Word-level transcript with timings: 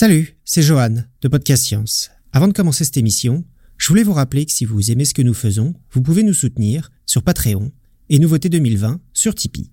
Salut, 0.00 0.38
c'est 0.44 0.62
Johan 0.62 0.94
de 1.22 1.26
Podcast 1.26 1.64
Science. 1.64 2.12
Avant 2.32 2.46
de 2.46 2.52
commencer 2.52 2.84
cette 2.84 2.98
émission, 2.98 3.44
je 3.78 3.88
voulais 3.88 4.04
vous 4.04 4.12
rappeler 4.12 4.46
que 4.46 4.52
si 4.52 4.64
vous 4.64 4.92
aimez 4.92 5.04
ce 5.04 5.12
que 5.12 5.22
nous 5.22 5.34
faisons, 5.34 5.74
vous 5.90 6.02
pouvez 6.02 6.22
nous 6.22 6.34
soutenir 6.34 6.92
sur 7.04 7.24
Patreon 7.24 7.72
et 8.08 8.20
Nouveauté 8.20 8.48
2020 8.48 9.00
sur 9.12 9.34
Tipeee. 9.34 9.72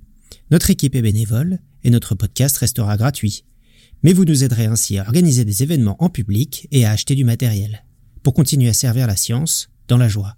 Notre 0.49 0.71
équipe 0.71 0.95
est 0.95 1.03
bénévole 1.03 1.59
et 1.83 1.91
notre 1.91 2.15
podcast 2.15 2.57
restera 2.57 2.97
gratuit. 2.97 3.45
Mais 4.01 4.13
vous 4.13 4.25
nous 4.25 4.43
aiderez 4.43 4.65
ainsi 4.65 4.97
à 4.97 5.03
organiser 5.03 5.45
des 5.45 5.61
événements 5.61 6.03
en 6.03 6.09
public 6.09 6.67
et 6.71 6.85
à 6.85 6.91
acheter 6.91 7.13
du 7.13 7.23
matériel 7.23 7.85
pour 8.23 8.33
continuer 8.33 8.69
à 8.69 8.73
servir 8.73 9.05
la 9.05 9.15
science 9.15 9.69
dans 9.87 9.97
la 9.97 10.07
joie. 10.09 10.37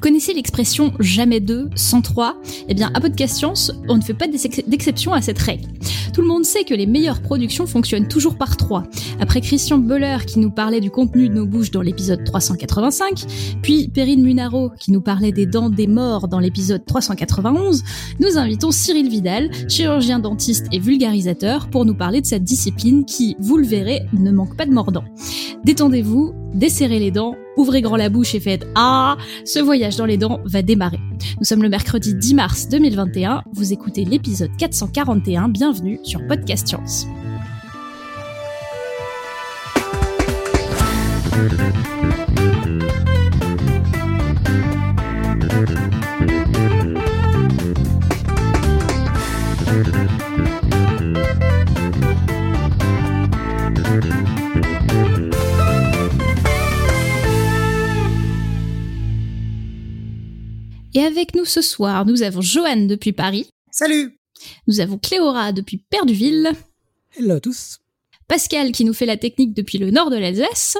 Connaissez 0.00 0.34
l'expression 0.34 0.92
jamais 0.98 1.40
deux 1.40 1.68
sans 1.74 2.02
trois 2.02 2.36
Eh 2.68 2.74
bien, 2.74 2.90
à 2.94 3.00
Podcast 3.00 3.36
Science, 3.36 3.72
on 3.88 3.96
ne 3.96 4.02
fait 4.02 4.14
pas 4.14 4.26
d'exception 4.26 5.12
à 5.12 5.20
cette 5.20 5.38
règle. 5.38 5.68
Tout 6.12 6.22
le 6.22 6.26
monde 6.26 6.44
sait 6.44 6.64
que 6.64 6.74
les 6.74 6.86
meilleures 6.86 7.22
productions 7.22 7.66
fonctionnent 7.66 8.08
toujours 8.08 8.36
par 8.36 8.56
trois. 8.56 8.82
Après 9.20 9.40
Christian 9.40 9.78
Boller 9.78 10.18
qui 10.26 10.40
nous 10.40 10.50
parlait 10.50 10.80
du 10.80 10.90
contenu 10.90 11.28
de 11.28 11.34
nos 11.34 11.46
bouches 11.46 11.70
dans 11.70 11.82
l'épisode 11.82 12.24
385, 12.24 13.24
puis 13.62 13.88
Perrine 13.88 14.22
Munaro 14.22 14.70
qui 14.78 14.90
nous 14.90 15.00
parlait 15.00 15.32
des 15.32 15.46
dents 15.46 15.70
des 15.70 15.86
morts 15.86 16.28
dans 16.28 16.40
l'épisode 16.40 16.84
391, 16.84 17.82
nous 18.18 18.38
invitons 18.38 18.70
Cyril 18.70 19.08
Vidal, 19.08 19.50
chirurgien 19.68 20.18
dentiste 20.18 20.66
et 20.72 20.78
vulgarisateur, 20.78 21.68
pour 21.70 21.84
nous 21.84 21.94
parler 21.94 22.20
de 22.20 22.26
cette 22.26 22.44
discipline 22.44 23.04
qui, 23.04 23.36
vous 23.38 23.56
le 23.56 23.66
verrez, 23.66 24.00
ne 24.12 24.30
manque 24.30 24.56
pas 24.56 24.66
de 24.66 24.72
mordant. 24.72 25.04
Détendez-vous, 25.64 26.32
desserrez 26.54 26.98
les 26.98 27.10
dents, 27.10 27.34
ouvrez 27.60 27.82
grand 27.82 27.96
la 27.96 28.08
bouche 28.08 28.34
et 28.34 28.40
faites 28.40 28.66
Ah 28.74 29.16
Ce 29.44 29.58
voyage 29.58 29.96
dans 29.96 30.06
les 30.06 30.16
dents 30.16 30.40
va 30.44 30.62
démarrer. 30.62 30.98
Nous 31.38 31.44
sommes 31.44 31.62
le 31.62 31.68
mercredi 31.68 32.14
10 32.14 32.34
mars 32.34 32.68
2021, 32.68 33.42
vous 33.52 33.72
écoutez 33.72 34.04
l'épisode 34.04 34.50
441, 34.58 35.48
bienvenue 35.50 36.00
sur 36.02 36.26
Podcast 36.26 36.66
Science. 36.66 37.06
Et 60.92 61.00
avec 61.00 61.36
nous 61.36 61.44
ce 61.44 61.62
soir, 61.62 62.04
nous 62.04 62.22
avons 62.22 62.40
Joanne 62.40 62.88
depuis 62.88 63.12
Paris. 63.12 63.48
Salut 63.70 64.18
Nous 64.66 64.80
avons 64.80 64.98
Cléora 64.98 65.52
depuis 65.52 65.78
Perduville. 65.78 66.50
Hello 67.16 67.36
à 67.36 67.40
tous. 67.40 67.78
Pascal 68.26 68.72
qui 68.72 68.84
nous 68.84 68.92
fait 68.92 69.06
la 69.06 69.16
technique 69.16 69.54
depuis 69.54 69.78
le 69.78 69.92
nord 69.92 70.10
de 70.10 70.16
l'Alsace. 70.16 70.76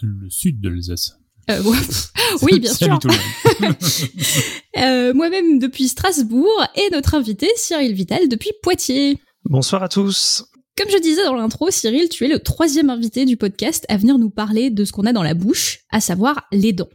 Le 0.00 0.30
sud 0.30 0.60
de 0.60 0.70
l'Alsace. 0.70 1.18
Euh, 1.50 1.62
oui, 2.42 2.60
bien 2.60 2.72
sûr. 2.72 2.98
euh, 4.78 5.12
Moi-même 5.12 5.58
depuis 5.58 5.88
Strasbourg 5.88 6.66
et 6.74 6.88
notre 6.90 7.14
invité 7.14 7.48
Cyril 7.56 7.92
Vital 7.92 8.28
depuis 8.28 8.52
Poitiers. 8.62 9.18
Bonsoir 9.44 9.82
à 9.82 9.88
tous. 9.88 10.46
Comme 10.74 10.88
je 10.88 10.98
disais 10.98 11.22
dans 11.24 11.34
l'intro, 11.34 11.70
Cyril, 11.70 12.08
tu 12.08 12.24
es 12.24 12.28
le 12.28 12.38
troisième 12.38 12.88
invité 12.88 13.26
du 13.26 13.36
podcast 13.36 13.84
à 13.90 13.98
venir 13.98 14.16
nous 14.16 14.30
parler 14.30 14.70
de 14.70 14.86
ce 14.86 14.92
qu'on 14.92 15.04
a 15.04 15.12
dans 15.12 15.22
la 15.22 15.34
bouche, 15.34 15.80
à 15.90 16.00
savoir 16.00 16.46
les 16.50 16.72
dents. 16.72 16.88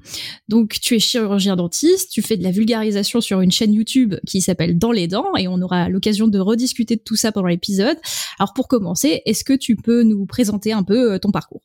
Donc 0.49 0.79
tu 0.81 0.95
es 0.95 0.99
chirurgien 0.99 1.55
dentiste, 1.55 2.09
tu 2.11 2.23
fais 2.23 2.37
de 2.37 2.43
la 2.43 2.49
vulgarisation 2.49 3.21
sur 3.21 3.39
une 3.41 3.51
chaîne 3.51 3.75
YouTube 3.75 4.15
qui 4.25 4.41
s'appelle 4.41 4.79
Dans 4.79 4.91
les 4.91 5.07
dents, 5.07 5.35
et 5.37 5.47
on 5.47 5.61
aura 5.61 5.89
l'occasion 5.89 6.27
de 6.27 6.39
rediscuter 6.39 6.95
de 6.95 7.01
tout 7.01 7.15
ça 7.15 7.31
pendant 7.31 7.49
l'épisode. 7.49 7.97
Alors 8.39 8.53
pour 8.55 8.67
commencer, 8.67 9.21
est-ce 9.27 9.43
que 9.43 9.53
tu 9.53 9.75
peux 9.75 10.01
nous 10.01 10.25
présenter 10.25 10.73
un 10.73 10.81
peu 10.81 11.13
euh, 11.13 11.19
ton 11.19 11.29
parcours? 11.29 11.61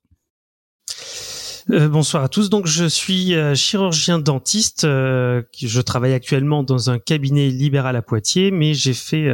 Euh, 1.70 1.88
bonsoir 1.88 2.24
à 2.24 2.28
tous. 2.28 2.50
Donc, 2.50 2.66
je 2.66 2.84
suis 2.84 3.34
euh, 3.34 3.54
chirurgien 3.54 4.18
dentiste. 4.18 4.84
Euh, 4.84 5.42
je 5.56 5.80
travaille 5.80 6.12
actuellement 6.12 6.62
dans 6.62 6.90
un 6.90 6.98
cabinet 6.98 7.48
libéral 7.48 7.96
à 7.96 8.02
Poitiers, 8.02 8.50
mais 8.50 8.74
j'ai 8.74 8.94
fait 8.94 9.28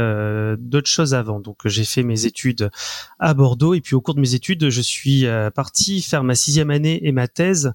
d'autres 0.58 0.90
choses 0.90 1.14
avant. 1.14 1.40
Donc, 1.40 1.66
j'ai 1.66 1.84
fait 1.84 2.02
mes 2.02 2.26
études 2.26 2.70
à 3.18 3.34
Bordeaux, 3.34 3.74
et 3.74 3.80
puis 3.80 3.94
au 3.94 4.00
cours 4.00 4.14
de 4.14 4.20
mes 4.20 4.34
études, 4.34 4.68
je 4.68 4.80
suis 4.80 5.26
parti 5.54 6.02
faire 6.02 6.24
ma 6.24 6.34
sixième 6.34 6.70
année 6.70 7.06
et 7.06 7.12
ma 7.12 7.28
thèse 7.28 7.72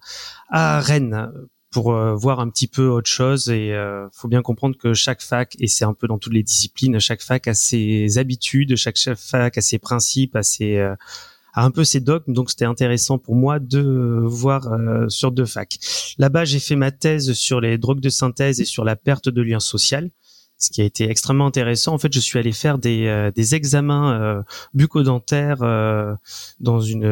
à 0.49 0.79
Rennes 0.79 1.31
pour 1.71 1.91
voir 1.93 2.39
un 2.39 2.49
petit 2.49 2.67
peu 2.67 2.87
autre 2.87 3.09
chose. 3.09 3.49
Et 3.49 3.73
euh, 3.73 4.07
faut 4.11 4.27
bien 4.27 4.41
comprendre 4.41 4.77
que 4.77 4.93
chaque 4.93 5.21
fac, 5.21 5.55
et 5.59 5.67
c'est 5.67 5.85
un 5.85 5.93
peu 5.93 6.07
dans 6.07 6.19
toutes 6.19 6.33
les 6.33 6.43
disciplines, 6.43 6.99
chaque 6.99 7.21
fac 7.21 7.47
a 7.47 7.53
ses 7.53 8.17
habitudes, 8.17 8.75
chaque 8.75 8.97
fac 8.97 9.57
a 9.57 9.61
ses 9.61 9.79
principes, 9.79 10.35
a 10.35 10.43
ses 10.43 10.77
un 11.61 11.71
peu 11.71 11.83
ses 11.83 11.99
dogmes, 11.99 12.33
donc 12.33 12.49
c'était 12.49 12.65
intéressant 12.65 13.17
pour 13.17 13.35
moi 13.35 13.59
de 13.59 14.23
voir 14.25 14.71
euh, 14.71 15.07
sur 15.09 15.31
deux 15.31 15.45
facs. 15.45 15.77
Là-bas, 16.17 16.45
j'ai 16.45 16.59
fait 16.59 16.75
ma 16.75 16.91
thèse 16.91 17.33
sur 17.33 17.61
les 17.61 17.77
drogues 17.77 17.99
de 17.99 18.09
synthèse 18.09 18.59
et 18.59 18.65
sur 18.65 18.83
la 18.83 18.95
perte 18.95 19.29
de 19.29 19.41
lien 19.41 19.59
social 19.59 20.09
ce 20.63 20.69
qui 20.71 20.81
a 20.81 20.85
été 20.85 21.09
extrêmement 21.09 21.45
intéressant. 21.45 21.93
En 21.93 21.97
fait, 21.97 22.13
je 22.13 22.19
suis 22.19 22.39
allé 22.39 22.51
faire 22.51 22.77
des, 22.77 23.07
euh, 23.07 23.31
des 23.31 23.55
examens 23.55 24.19
euh, 24.19 24.41
bucco-dentaires 24.73 25.61
euh, 25.61 26.15
dans 26.59 26.79
une 26.79 27.03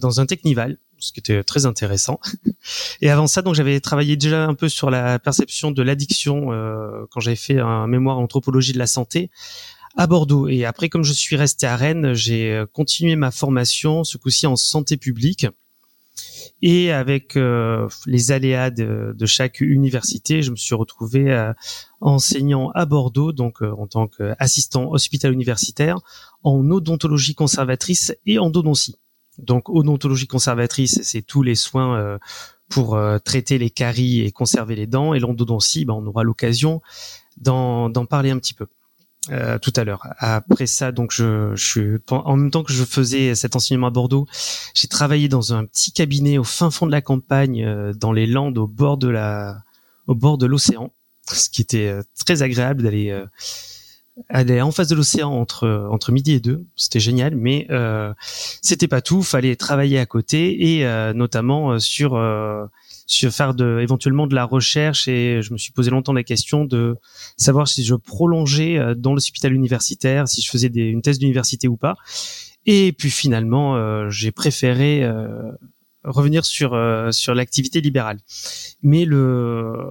dans 0.00 0.20
un 0.20 0.26
technival, 0.26 0.78
ce 0.98 1.12
qui 1.12 1.20
était 1.20 1.42
très 1.42 1.66
intéressant. 1.66 2.20
Et 3.00 3.10
avant 3.10 3.26
ça, 3.26 3.42
donc 3.42 3.54
j'avais 3.54 3.80
travaillé 3.80 4.16
déjà 4.16 4.46
un 4.46 4.54
peu 4.54 4.68
sur 4.68 4.90
la 4.90 5.18
perception 5.18 5.70
de 5.70 5.82
l'addiction 5.82 6.46
quand 7.10 7.20
j'avais 7.20 7.36
fait 7.36 7.58
un 7.58 7.86
mémoire 7.86 8.18
anthropologie 8.18 8.72
de 8.72 8.78
la 8.78 8.86
santé 8.86 9.30
à 9.96 10.06
Bordeaux. 10.06 10.48
Et 10.48 10.64
après, 10.64 10.88
comme 10.88 11.04
je 11.04 11.12
suis 11.12 11.36
resté 11.36 11.66
à 11.66 11.76
Rennes, 11.76 12.14
j'ai 12.14 12.52
euh, 12.52 12.66
continué 12.66 13.16
ma 13.16 13.30
formation, 13.30 14.04
ce 14.04 14.18
coup-ci 14.18 14.46
en 14.46 14.56
santé 14.56 14.96
publique. 14.96 15.46
Et 16.62 16.92
avec 16.92 17.36
euh, 17.36 17.88
les 18.06 18.32
aléas 18.32 18.70
de, 18.70 19.26
chaque 19.26 19.60
université, 19.60 20.42
je 20.42 20.50
me 20.50 20.56
suis 20.56 20.74
retrouvé 20.74 21.30
euh, 21.30 21.52
enseignant 22.00 22.70
à 22.70 22.86
Bordeaux, 22.86 23.32
donc 23.32 23.62
en 23.62 23.86
tant 23.86 24.06
qu'assistant 24.06 24.90
hospital 24.90 25.32
universitaire, 25.32 25.98
en 26.42 26.70
odontologie 26.70 27.34
conservatrice 27.34 28.14
et 28.26 28.38
en 28.38 28.46
endodontie. 28.46 28.96
Donc 29.38 29.68
odontologie 29.68 30.28
conservatrice, 30.28 31.00
c'est 31.02 31.22
tous 31.22 31.42
les 31.42 31.56
soins 31.56 32.18
pour 32.68 32.96
traiter 33.24 33.58
les 33.58 33.70
caries 33.70 34.20
et 34.20 34.30
conserver 34.30 34.76
les 34.76 34.86
dents. 34.86 35.12
Et 35.12 35.18
l'endodontie, 35.18 35.84
ben, 35.84 35.94
on 35.94 36.06
aura 36.06 36.22
l'occasion 36.22 36.82
d'en 37.38 37.90
parler 38.06 38.30
un 38.30 38.38
petit 38.38 38.54
peu. 38.54 38.68
Euh, 39.30 39.58
tout 39.58 39.72
à 39.76 39.84
l'heure. 39.84 40.06
Après 40.18 40.66
ça, 40.66 40.92
donc 40.92 41.10
je, 41.10 41.52
je 41.54 41.64
suis 41.64 41.96
en 42.10 42.36
même 42.36 42.50
temps 42.50 42.62
que 42.62 42.72
je 42.72 42.84
faisais 42.84 43.34
cet 43.34 43.56
enseignement 43.56 43.86
à 43.86 43.90
Bordeaux, 43.90 44.26
j'ai 44.74 44.86
travaillé 44.86 45.28
dans 45.28 45.54
un 45.54 45.64
petit 45.64 45.92
cabinet 45.92 46.36
au 46.36 46.44
fin 46.44 46.70
fond 46.70 46.84
de 46.84 46.90
la 46.90 47.00
campagne, 47.00 47.64
euh, 47.64 47.94
dans 47.94 48.12
les 48.12 48.26
Landes, 48.26 48.58
au 48.58 48.66
bord 48.66 48.98
de 48.98 49.08
la, 49.08 49.62
au 50.06 50.14
bord 50.14 50.36
de 50.36 50.44
l'océan, 50.44 50.92
ce 51.26 51.48
qui 51.48 51.62
était 51.62 51.88
euh, 51.88 52.02
très 52.26 52.42
agréable 52.42 52.82
d'aller 52.82 53.18
aller 54.28 54.60
en 54.60 54.70
face 54.70 54.88
de 54.88 54.94
l'océan 54.94 55.32
entre 55.32 55.88
entre 55.90 56.12
midi 56.12 56.32
et 56.32 56.40
deux. 56.40 56.66
C'était 56.76 57.00
génial, 57.00 57.34
mais 57.34 57.66
c'était 58.62 58.88
pas 58.88 59.00
tout. 59.00 59.22
Fallait 59.22 59.56
travailler 59.56 59.98
à 59.98 60.06
côté 60.06 60.76
et 60.78 61.12
notamment 61.14 61.80
sur 61.80 62.14
sur 63.06 63.32
faire 63.32 63.54
de, 63.54 63.80
éventuellement 63.80 64.26
de 64.26 64.34
la 64.34 64.44
recherche 64.44 65.08
et 65.08 65.42
je 65.42 65.52
me 65.52 65.58
suis 65.58 65.72
posé 65.72 65.90
longtemps 65.90 66.12
la 66.12 66.22
question 66.22 66.64
de 66.64 66.96
savoir 67.36 67.68
si 67.68 67.84
je 67.84 67.94
prolongeais 67.94 68.78
euh, 68.78 68.94
dans 68.94 69.14
l'hôpital 69.14 69.52
universitaire, 69.52 70.28
si 70.28 70.40
je 70.42 70.50
faisais 70.50 70.68
des, 70.68 70.82
une 70.82 71.02
thèse 71.02 71.18
d'université 71.18 71.68
ou 71.68 71.76
pas. 71.76 71.96
Et 72.66 72.92
puis 72.92 73.10
finalement, 73.10 73.76
euh, 73.76 74.08
j'ai 74.08 74.32
préféré 74.32 75.04
euh, 75.04 75.52
revenir 76.02 76.44
sur 76.44 76.78
sur 77.10 77.34
l'activité 77.34 77.80
libérale. 77.80 78.18
Mais 78.82 79.04
le, 79.04 79.90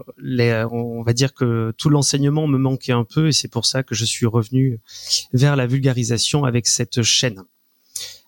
on 0.72 1.04
va 1.04 1.14
dire 1.14 1.34
que 1.34 1.74
tout 1.78 1.90
l'enseignement 1.90 2.48
me 2.48 2.58
manquait 2.58 2.94
un 2.94 3.04
peu 3.04 3.28
et 3.28 3.32
c'est 3.32 3.48
pour 3.48 3.66
ça 3.66 3.84
que 3.84 3.96
je 3.96 4.06
suis 4.06 4.26
revenu 4.26 4.80
vers 5.34 5.56
la 5.56 5.68
vulgarisation 5.68 6.46
avec 6.46 6.68
cette 6.68 7.02
chaîne. 7.02 7.44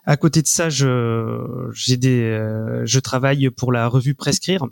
À 0.06 0.18
côté 0.18 0.42
de 0.42 0.48
ça, 0.48 0.70
je, 0.70 1.70
j'ai 1.74 1.98
des, 1.98 2.22
euh, 2.22 2.86
je 2.86 3.00
travaille 3.00 3.50
pour 3.50 3.72
la 3.72 3.88
revue 3.88 4.14
Prescrire, 4.14 4.68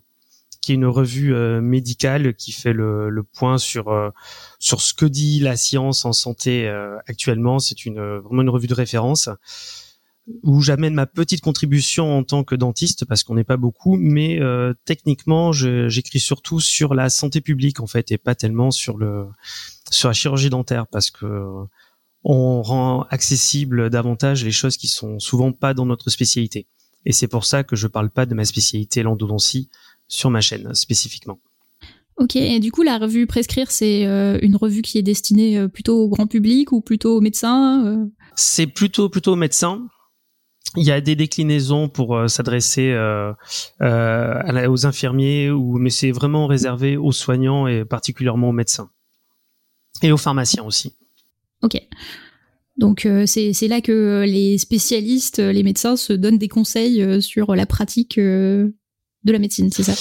qui 0.61 0.73
est 0.73 0.75
une 0.75 0.85
revue 0.85 1.33
euh, 1.33 1.59
médicale 1.59 2.35
qui 2.35 2.51
fait 2.51 2.73
le, 2.73 3.09
le 3.09 3.23
point 3.23 3.57
sur 3.57 3.89
euh, 3.89 4.11
sur 4.59 4.81
ce 4.81 4.93
que 4.93 5.05
dit 5.05 5.39
la 5.39 5.57
science 5.57 6.05
en 6.05 6.13
santé 6.13 6.67
actuellement. 7.07 7.57
C'est 7.57 7.85
une 7.85 7.99
vraiment 7.99 8.43
une 8.43 8.49
revue 8.49 8.67
de 8.67 8.75
référence 8.75 9.29
où 10.43 10.61
j'amène 10.61 10.93
ma 10.93 11.05
petite 11.05 11.41
contribution 11.41 12.17
en 12.17 12.23
tant 12.23 12.45
que 12.45 12.55
dentiste 12.55 13.03
parce 13.03 13.23
qu'on 13.23 13.35
n'est 13.35 13.43
pas 13.43 13.57
beaucoup, 13.57 13.97
mais 13.97 14.39
techniquement, 14.85 15.51
j'écris 15.51 16.19
surtout 16.19 16.59
sur 16.61 16.93
la 16.93 17.09
santé 17.09 17.41
publique 17.41 17.81
en 17.81 17.87
fait 17.87 18.11
et 18.11 18.17
pas 18.17 18.35
tellement 18.35 18.71
sur 18.71 18.97
le 18.97 19.25
sur 19.89 20.07
la 20.07 20.13
chirurgie 20.13 20.49
dentaire 20.49 20.87
parce 20.87 21.11
que 21.11 21.65
on 22.23 22.61
rend 22.61 23.03
accessible 23.09 23.89
davantage 23.89 24.43
les 24.43 24.51
choses 24.51 24.77
qui 24.77 24.87
sont 24.87 25.19
souvent 25.19 25.51
pas 25.51 25.73
dans 25.73 25.85
notre 25.85 26.09
spécialité. 26.09 26.67
Et 27.05 27.11
c'est 27.11 27.27
pour 27.27 27.45
ça 27.45 27.63
que 27.63 27.75
je 27.75 27.87
parle 27.87 28.09
pas 28.09 28.25
de 28.25 28.33
ma 28.33 28.45
spécialité 28.45 29.03
l'endodontie 29.03 29.69
sur 30.07 30.29
ma 30.29 30.41
chaîne 30.41 30.73
spécifiquement. 30.73 31.39
Ok, 32.17 32.35
et 32.35 32.59
du 32.59 32.71
coup, 32.71 32.83
la 32.83 32.97
revue 32.97 33.25
Prescrire, 33.25 33.71
c'est 33.71 34.03
une 34.03 34.55
revue 34.55 34.83
qui 34.83 34.99
est 34.99 35.03
destinée 35.03 35.67
plutôt 35.67 36.03
au 36.03 36.09
grand 36.09 36.27
public 36.27 36.71
ou 36.71 36.79
plutôt 36.79 37.17
aux 37.17 37.21
médecins 37.21 38.07
C'est 38.35 38.67
plutôt 38.67 39.09
plutôt 39.09 39.33
aux 39.33 39.37
médecins. 39.37 39.87
Il 40.75 40.83
y 40.83 40.91
a 40.91 41.01
des 41.01 41.15
déclinaisons 41.15 41.87
pour 41.87 42.15
euh, 42.15 42.27
s'adresser 42.27 42.91
euh, 42.91 43.31
euh, 43.81 44.67
aux 44.67 44.85
infirmiers, 44.85 45.51
ou, 45.51 45.77
mais 45.77 45.91
c'est 45.91 46.11
vraiment 46.11 46.47
réservé 46.47 46.97
aux 46.97 47.11
soignants 47.11 47.67
et 47.67 47.85
particulièrement 47.85 48.49
aux 48.49 48.53
médecins. 48.53 48.89
Et 50.01 50.11
aux 50.11 50.17
pharmaciens 50.17 50.63
aussi. 50.63 50.95
Ok. 51.63 51.81
Donc 52.77 53.07
c'est 53.25 53.67
là 53.67 53.81
que 53.81 54.23
les 54.27 54.57
spécialistes, 54.57 55.39
les 55.39 55.63
médecins 55.63 55.95
se 55.95 56.13
donnent 56.13 56.37
des 56.37 56.47
conseils 56.47 57.21
sur 57.21 57.55
la 57.55 57.65
pratique 57.65 58.19
de 59.23 59.31
la 59.31 59.39
médecine, 59.39 59.71
c'est 59.71 59.83
ça? 59.83 59.93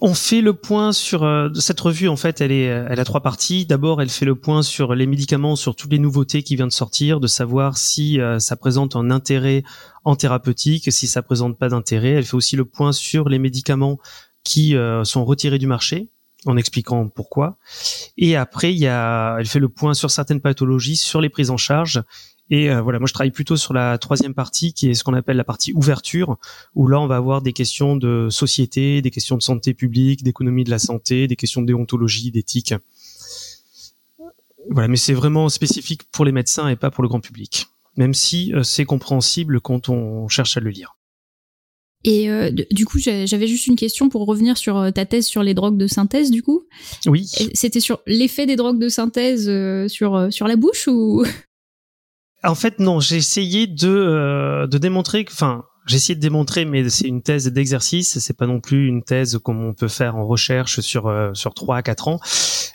On 0.00 0.14
fait 0.14 0.42
le 0.42 0.52
point 0.52 0.92
sur 0.92 1.24
euh, 1.24 1.48
cette 1.54 1.80
revue. 1.80 2.08
En 2.08 2.16
fait, 2.16 2.40
elle 2.40 2.52
est, 2.52 2.64
elle 2.64 3.00
a 3.00 3.04
trois 3.04 3.22
parties. 3.22 3.64
D'abord, 3.64 4.02
elle 4.02 4.10
fait 4.10 4.26
le 4.26 4.34
point 4.34 4.62
sur 4.62 4.94
les 4.94 5.06
médicaments, 5.06 5.56
sur 5.56 5.74
toutes 5.74 5.90
les 5.90 5.98
nouveautés 5.98 6.42
qui 6.42 6.56
viennent 6.56 6.68
de 6.68 6.72
sortir, 6.72 7.20
de 7.20 7.26
savoir 7.26 7.78
si 7.78 8.20
euh, 8.20 8.38
ça 8.38 8.54
présente 8.56 8.96
un 8.96 9.10
intérêt 9.10 9.64
en 10.04 10.14
thérapeutique, 10.14 10.92
si 10.92 11.06
ça 11.06 11.22
présente 11.22 11.58
pas 11.58 11.70
d'intérêt. 11.70 12.10
Elle 12.10 12.24
fait 12.24 12.36
aussi 12.36 12.54
le 12.54 12.66
point 12.66 12.92
sur 12.92 13.28
les 13.28 13.38
médicaments 13.38 13.98
qui 14.44 14.76
euh, 14.76 15.04
sont 15.04 15.24
retirés 15.24 15.58
du 15.58 15.66
marché, 15.66 16.10
en 16.48 16.56
expliquant 16.56 17.08
pourquoi. 17.08 17.58
Et 18.16 18.36
après, 18.36 18.72
il 18.72 18.78
y 18.78 18.86
a, 18.86 19.36
elle 19.38 19.46
fait 19.46 19.58
le 19.58 19.68
point 19.68 19.94
sur 19.94 20.10
certaines 20.10 20.40
pathologies, 20.40 20.96
sur 20.96 21.20
les 21.20 21.28
prises 21.28 21.50
en 21.50 21.56
charge 21.56 22.02
et 22.50 22.70
euh, 22.70 22.80
voilà, 22.80 22.98
moi 22.98 23.06
je 23.06 23.12
travaille 23.12 23.30
plutôt 23.30 23.56
sur 23.56 23.74
la 23.74 23.98
troisième 23.98 24.34
partie 24.34 24.72
qui 24.72 24.88
est 24.88 24.94
ce 24.94 25.04
qu'on 25.04 25.14
appelle 25.14 25.36
la 25.36 25.44
partie 25.44 25.72
ouverture, 25.74 26.38
où 26.74 26.88
là 26.88 26.98
on 27.00 27.06
va 27.06 27.16
avoir 27.16 27.42
des 27.42 27.52
questions 27.52 27.96
de 27.96 28.28
société, 28.30 29.02
des 29.02 29.10
questions 29.10 29.36
de 29.36 29.42
santé 29.42 29.74
publique, 29.74 30.22
d'économie 30.22 30.64
de 30.64 30.70
la 30.70 30.78
santé, 30.78 31.26
des 31.26 31.36
questions 31.36 31.60
de 31.60 31.66
déontologie, 31.66 32.30
d'éthique. 32.30 32.74
Voilà, 34.70 34.88
mais 34.88 34.96
c'est 34.96 35.14
vraiment 35.14 35.48
spécifique 35.48 36.04
pour 36.10 36.24
les 36.24 36.32
médecins 36.32 36.68
et 36.68 36.76
pas 36.76 36.90
pour 36.90 37.02
le 37.02 37.08
grand 37.08 37.20
public, 37.20 37.66
même 37.96 38.14
si 38.14 38.52
euh, 38.54 38.62
c'est 38.62 38.84
compréhensible 38.84 39.60
quand 39.60 39.88
on 39.88 40.28
cherche 40.28 40.56
à 40.56 40.60
le 40.60 40.70
lire. 40.70 40.97
Et 42.04 42.30
euh, 42.30 42.50
du 42.70 42.84
coup, 42.84 42.98
j'avais 42.98 43.46
juste 43.46 43.66
une 43.66 43.76
question 43.76 44.08
pour 44.08 44.26
revenir 44.26 44.56
sur 44.56 44.92
ta 44.92 45.04
thèse 45.04 45.26
sur 45.26 45.42
les 45.42 45.54
drogues 45.54 45.76
de 45.76 45.86
synthèse, 45.86 46.30
du 46.30 46.42
coup. 46.42 46.62
Oui. 47.06 47.26
C'était 47.54 47.80
sur 47.80 48.00
l'effet 48.06 48.46
des 48.46 48.56
drogues 48.56 48.78
de 48.78 48.88
synthèse 48.88 49.50
sur 49.88 50.32
sur 50.32 50.46
la 50.46 50.56
bouche 50.56 50.86
ou? 50.86 51.24
En 52.44 52.54
fait, 52.54 52.78
non. 52.78 53.00
J'ai 53.00 53.16
essayé 53.16 53.66
de 53.66 53.88
euh, 53.88 54.66
de 54.66 54.78
démontrer, 54.78 55.24
enfin, 55.28 55.64
j'ai 55.86 55.96
essayé 55.96 56.14
de 56.14 56.20
démontrer, 56.20 56.64
mais 56.64 56.88
c'est 56.88 57.08
une 57.08 57.22
thèse 57.22 57.46
d'exercice. 57.48 58.18
C'est 58.18 58.36
pas 58.36 58.46
non 58.46 58.60
plus 58.60 58.86
une 58.86 59.02
thèse 59.02 59.38
comme 59.42 59.64
on 59.64 59.74
peut 59.74 59.88
faire 59.88 60.16
en 60.16 60.26
recherche 60.26 60.80
sur 60.80 61.08
euh, 61.08 61.30
sur 61.34 61.54
trois 61.54 61.78
à 61.78 61.82
quatre 61.82 62.08
ans. 62.08 62.20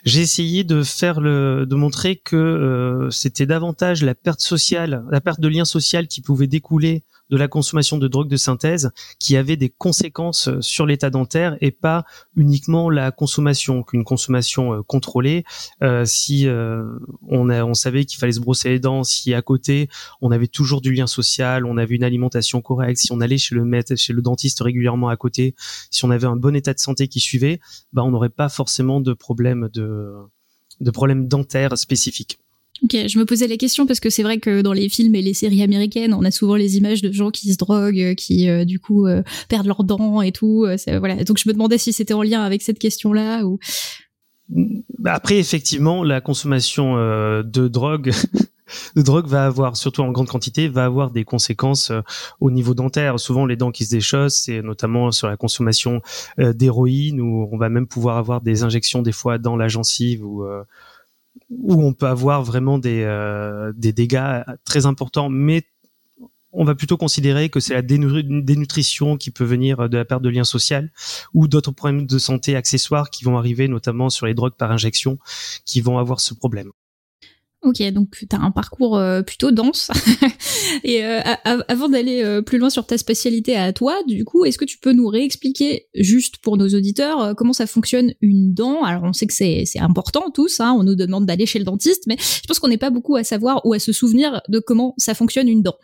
J'ai 0.04 0.20
essayé 0.20 0.64
de 0.64 0.82
faire 0.82 1.20
le, 1.20 1.64
de 1.64 1.74
montrer 1.76 2.16
que 2.16 2.36
euh, 2.36 3.10
c'était 3.10 3.46
davantage 3.46 4.02
la 4.02 4.14
perte 4.14 4.40
sociale, 4.40 5.04
la 5.10 5.20
perte 5.20 5.40
de 5.40 5.48
lien 5.48 5.64
social 5.64 6.08
qui 6.08 6.20
pouvait 6.20 6.46
découler 6.46 7.04
de 7.30 7.36
la 7.36 7.48
consommation 7.48 7.98
de 7.98 8.08
drogue 8.08 8.28
de 8.28 8.36
synthèse 8.36 8.90
qui 9.18 9.36
avait 9.36 9.56
des 9.56 9.70
conséquences 9.70 10.48
euh, 10.48 10.60
sur 10.60 10.86
l'état 10.86 11.10
dentaire 11.10 11.56
et 11.60 11.70
pas 11.70 12.04
uniquement 12.36 12.90
la 12.90 13.10
consommation, 13.10 13.82
qu'une 13.82 14.04
consommation 14.04 14.74
euh, 14.74 14.82
contrôlée. 14.82 15.44
Euh, 15.82 16.04
si 16.04 16.46
on, 16.48 17.50
on 17.50 17.74
savait 17.74 18.04
qu'il 18.04 18.18
fallait 18.18 18.32
se 18.32 18.40
brosser 18.40 18.70
les 18.70 18.78
dents, 18.78 19.04
si 19.04 19.34
à 19.34 19.42
côté 19.42 19.88
on 20.20 20.30
avait 20.30 20.46
toujours 20.46 20.80
du 20.80 20.92
lien 20.92 21.06
social, 21.06 21.66
on 21.66 21.76
avait 21.76 21.94
une 21.94 22.04
alimentation 22.04 22.60
correcte, 22.60 22.98
si 22.98 23.12
on 23.12 23.20
allait 23.20 23.38
chez 23.38 23.54
le 23.54 23.64
maître, 23.64 23.94
chez 23.96 24.12
le 24.12 24.22
dentiste 24.22 24.60
régulièrement 24.60 25.08
à 25.08 25.16
côté, 25.16 25.54
si 25.90 26.04
on 26.04 26.10
avait 26.10 26.26
un 26.26 26.36
bon 26.36 26.54
état 26.54 26.74
de 26.74 26.78
santé 26.78 27.08
qui 27.08 27.20
suivait, 27.20 27.60
bah 27.92 28.02
on 28.02 28.10
n'aurait 28.10 28.28
pas 28.28 28.48
forcément 28.48 29.00
de 29.00 29.12
problème 29.12 29.68
de 29.72 30.12
de 30.80 30.90
problèmes 30.90 31.28
dentaires 31.28 31.78
spécifiques. 31.78 32.38
Ok, 32.84 33.06
je 33.08 33.18
me 33.18 33.24
posais 33.24 33.48
la 33.48 33.56
question 33.56 33.86
parce 33.86 33.98
que 33.98 34.10
c'est 34.10 34.22
vrai 34.22 34.38
que 34.38 34.60
dans 34.60 34.74
les 34.74 34.90
films 34.90 35.14
et 35.14 35.22
les 35.22 35.32
séries 35.32 35.62
américaines, 35.62 36.12
on 36.12 36.22
a 36.22 36.30
souvent 36.30 36.54
les 36.54 36.76
images 36.76 37.00
de 37.00 37.10
gens 37.12 37.30
qui 37.30 37.50
se 37.50 37.56
droguent, 37.56 38.14
qui 38.14 38.50
euh, 38.50 38.66
du 38.66 38.78
coup 38.78 39.06
euh, 39.06 39.22
perdent 39.48 39.66
leurs 39.66 39.84
dents 39.84 40.20
et 40.20 40.32
tout. 40.32 40.66
Euh. 40.66 40.76
Donc 41.24 41.38
je 41.38 41.48
me 41.48 41.54
demandais 41.54 41.78
si 41.78 41.94
c'était 41.94 42.12
en 42.12 42.22
lien 42.22 42.42
avec 42.42 42.60
cette 42.60 42.78
question-là 42.78 43.44
ou. 43.44 43.58
Bah, 44.98 45.14
après, 45.14 45.38
effectivement, 45.38 46.04
la 46.04 46.20
consommation 46.20 46.96
de 46.96 47.68
drogue, 47.68 48.12
de 48.96 49.00
drogue 49.00 49.26
va 49.28 49.46
avoir, 49.46 49.78
surtout 49.78 50.02
en 50.02 50.12
grande 50.12 50.28
quantité, 50.28 50.68
va 50.68 50.84
avoir 50.84 51.10
des 51.10 51.24
conséquences 51.24 51.90
au 52.40 52.50
niveau 52.50 52.74
dentaire. 52.74 53.18
Souvent, 53.18 53.46
les 53.46 53.56
dents 53.56 53.70
qui 53.70 53.86
se 53.86 53.90
déchaussent, 53.92 54.42
c'est 54.44 54.60
notamment 54.60 55.10
sur 55.12 55.28
la 55.28 55.38
consommation 55.38 56.02
d'héroïne, 56.36 57.22
où 57.22 57.48
on 57.50 57.56
va 57.56 57.70
même 57.70 57.86
pouvoir 57.86 58.18
avoir 58.18 58.42
des 58.42 58.62
injections 58.62 59.00
des 59.00 59.12
fois 59.12 59.38
dans 59.38 59.56
la 59.56 59.68
gencive 59.68 60.26
ou 60.26 60.44
où 61.50 61.82
on 61.84 61.92
peut 61.92 62.06
avoir 62.06 62.42
vraiment 62.42 62.78
des, 62.78 63.02
euh, 63.02 63.72
des 63.76 63.92
dégâts 63.92 64.42
très 64.64 64.86
importants, 64.86 65.28
mais 65.28 65.64
on 66.54 66.64
va 66.64 66.74
plutôt 66.74 66.96
considérer 66.96 67.48
que 67.48 67.60
c'est 67.60 67.74
la 67.74 67.82
dénutrition 67.82 69.16
qui 69.16 69.30
peut 69.30 69.44
venir 69.44 69.88
de 69.88 69.96
la 69.96 70.04
perte 70.04 70.22
de 70.22 70.28
lien 70.28 70.44
social 70.44 70.92
ou 71.34 71.48
d'autres 71.48 71.72
problèmes 71.72 72.06
de 72.06 72.18
santé 72.18 72.54
accessoires 72.54 73.10
qui 73.10 73.24
vont 73.24 73.36
arriver, 73.36 73.66
notamment 73.66 74.08
sur 74.08 74.26
les 74.26 74.34
drogues 74.34 74.54
par 74.54 74.70
injection, 74.70 75.18
qui 75.64 75.80
vont 75.80 75.98
avoir 75.98 76.20
ce 76.20 76.32
problème. 76.32 76.70
Ok, 77.64 77.82
donc 77.92 78.10
tu 78.10 78.26
as 78.30 78.40
un 78.40 78.50
parcours 78.50 78.98
euh, 78.98 79.22
plutôt 79.22 79.50
dense. 79.50 79.90
et 80.84 81.02
euh, 81.02 81.20
avant 81.44 81.88
d'aller 81.88 82.22
euh, 82.22 82.42
plus 82.42 82.58
loin 82.58 82.68
sur 82.68 82.86
ta 82.86 82.98
spécialité 82.98 83.56
à 83.56 83.72
toi, 83.72 84.02
du 84.06 84.26
coup, 84.26 84.44
est-ce 84.44 84.58
que 84.58 84.66
tu 84.66 84.76
peux 84.76 84.92
nous 84.92 85.08
réexpliquer, 85.08 85.86
juste 85.94 86.36
pour 86.38 86.58
nos 86.58 86.68
auditeurs, 86.68 87.34
comment 87.34 87.54
ça 87.54 87.66
fonctionne 87.66 88.12
une 88.20 88.52
dent? 88.52 88.84
Alors, 88.84 89.04
on 89.04 89.14
sait 89.14 89.26
que 89.26 89.32
c'est 89.32 89.64
important 89.78 90.30
tous, 90.30 90.60
hein, 90.60 90.76
on 90.78 90.82
nous 90.82 90.94
demande 90.94 91.24
d'aller 91.24 91.46
chez 91.46 91.58
le 91.58 91.64
dentiste, 91.64 92.04
mais 92.06 92.16
je 92.18 92.46
pense 92.46 92.58
qu'on 92.58 92.68
n'est 92.68 92.76
pas 92.76 92.90
beaucoup 92.90 93.16
à 93.16 93.24
savoir 93.24 93.64
ou 93.64 93.72
à 93.72 93.78
se 93.78 93.92
souvenir 93.92 94.42
de 94.50 94.58
comment 94.58 94.94
ça 94.98 95.14
fonctionne 95.14 95.48
une 95.48 95.62
dent. 95.62 95.76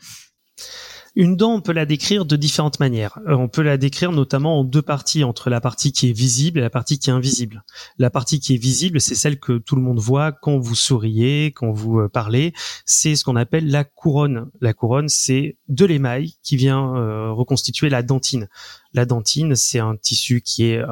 Une 1.16 1.36
dent, 1.36 1.54
on 1.54 1.60
peut 1.60 1.72
la 1.72 1.86
décrire 1.86 2.24
de 2.24 2.36
différentes 2.36 2.80
manières. 2.80 3.18
Euh, 3.26 3.34
on 3.34 3.48
peut 3.48 3.62
la 3.62 3.76
décrire 3.76 4.12
notamment 4.12 4.60
en 4.60 4.64
deux 4.64 4.82
parties, 4.82 5.24
entre 5.24 5.50
la 5.50 5.60
partie 5.60 5.92
qui 5.92 6.08
est 6.08 6.12
visible 6.12 6.58
et 6.58 6.62
la 6.62 6.70
partie 6.70 6.98
qui 6.98 7.10
est 7.10 7.12
invisible. 7.12 7.64
La 7.98 8.10
partie 8.10 8.38
qui 8.38 8.54
est 8.54 8.58
visible, 8.58 9.00
c'est 9.00 9.14
celle 9.14 9.40
que 9.40 9.58
tout 9.58 9.76
le 9.76 9.82
monde 9.82 9.98
voit 9.98 10.32
quand 10.32 10.58
vous 10.58 10.74
souriez, 10.74 11.52
quand 11.52 11.72
vous 11.72 12.00
euh, 12.00 12.08
parlez. 12.08 12.52
C'est 12.84 13.16
ce 13.16 13.24
qu'on 13.24 13.36
appelle 13.36 13.68
la 13.68 13.84
couronne. 13.84 14.50
La 14.60 14.72
couronne, 14.72 15.08
c'est 15.08 15.56
de 15.68 15.84
l'émail 15.84 16.34
qui 16.42 16.56
vient 16.56 16.94
euh, 16.96 17.32
reconstituer 17.32 17.88
la 17.88 18.02
dentine. 18.02 18.48
La 18.92 19.04
dentine, 19.06 19.54
c'est 19.54 19.78
un 19.78 19.96
tissu 19.96 20.40
qui 20.40 20.64
est 20.64 20.82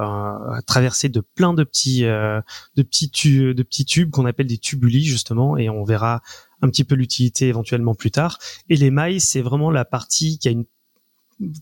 traversé 0.66 1.08
de 1.08 1.20
plein 1.20 1.52
de 1.52 1.64
petits, 1.64 2.02
de 2.02 2.43
petits, 2.82 3.08
de 3.08 3.62
petits 3.62 3.84
tubes 3.84 4.10
qu'on 4.10 4.26
appelle 4.26 4.46
des 4.46 4.58
tubuli 4.58 5.05
justement, 5.05 5.56
et 5.56 5.69
on 5.69 5.84
verra 5.84 6.22
un 6.62 6.69
petit 6.69 6.84
peu 6.84 6.94
l'utilité 6.94 7.48
éventuellement 7.48 7.94
plus 7.94 8.10
tard. 8.10 8.38
Et 8.69 8.76
l'émail, 8.76 9.20
c'est 9.20 9.43
vraiment 9.43 9.70
la 9.70 9.84
partie 9.84 10.38
qui 10.38 10.48
a 10.48 10.50
une 10.50 10.64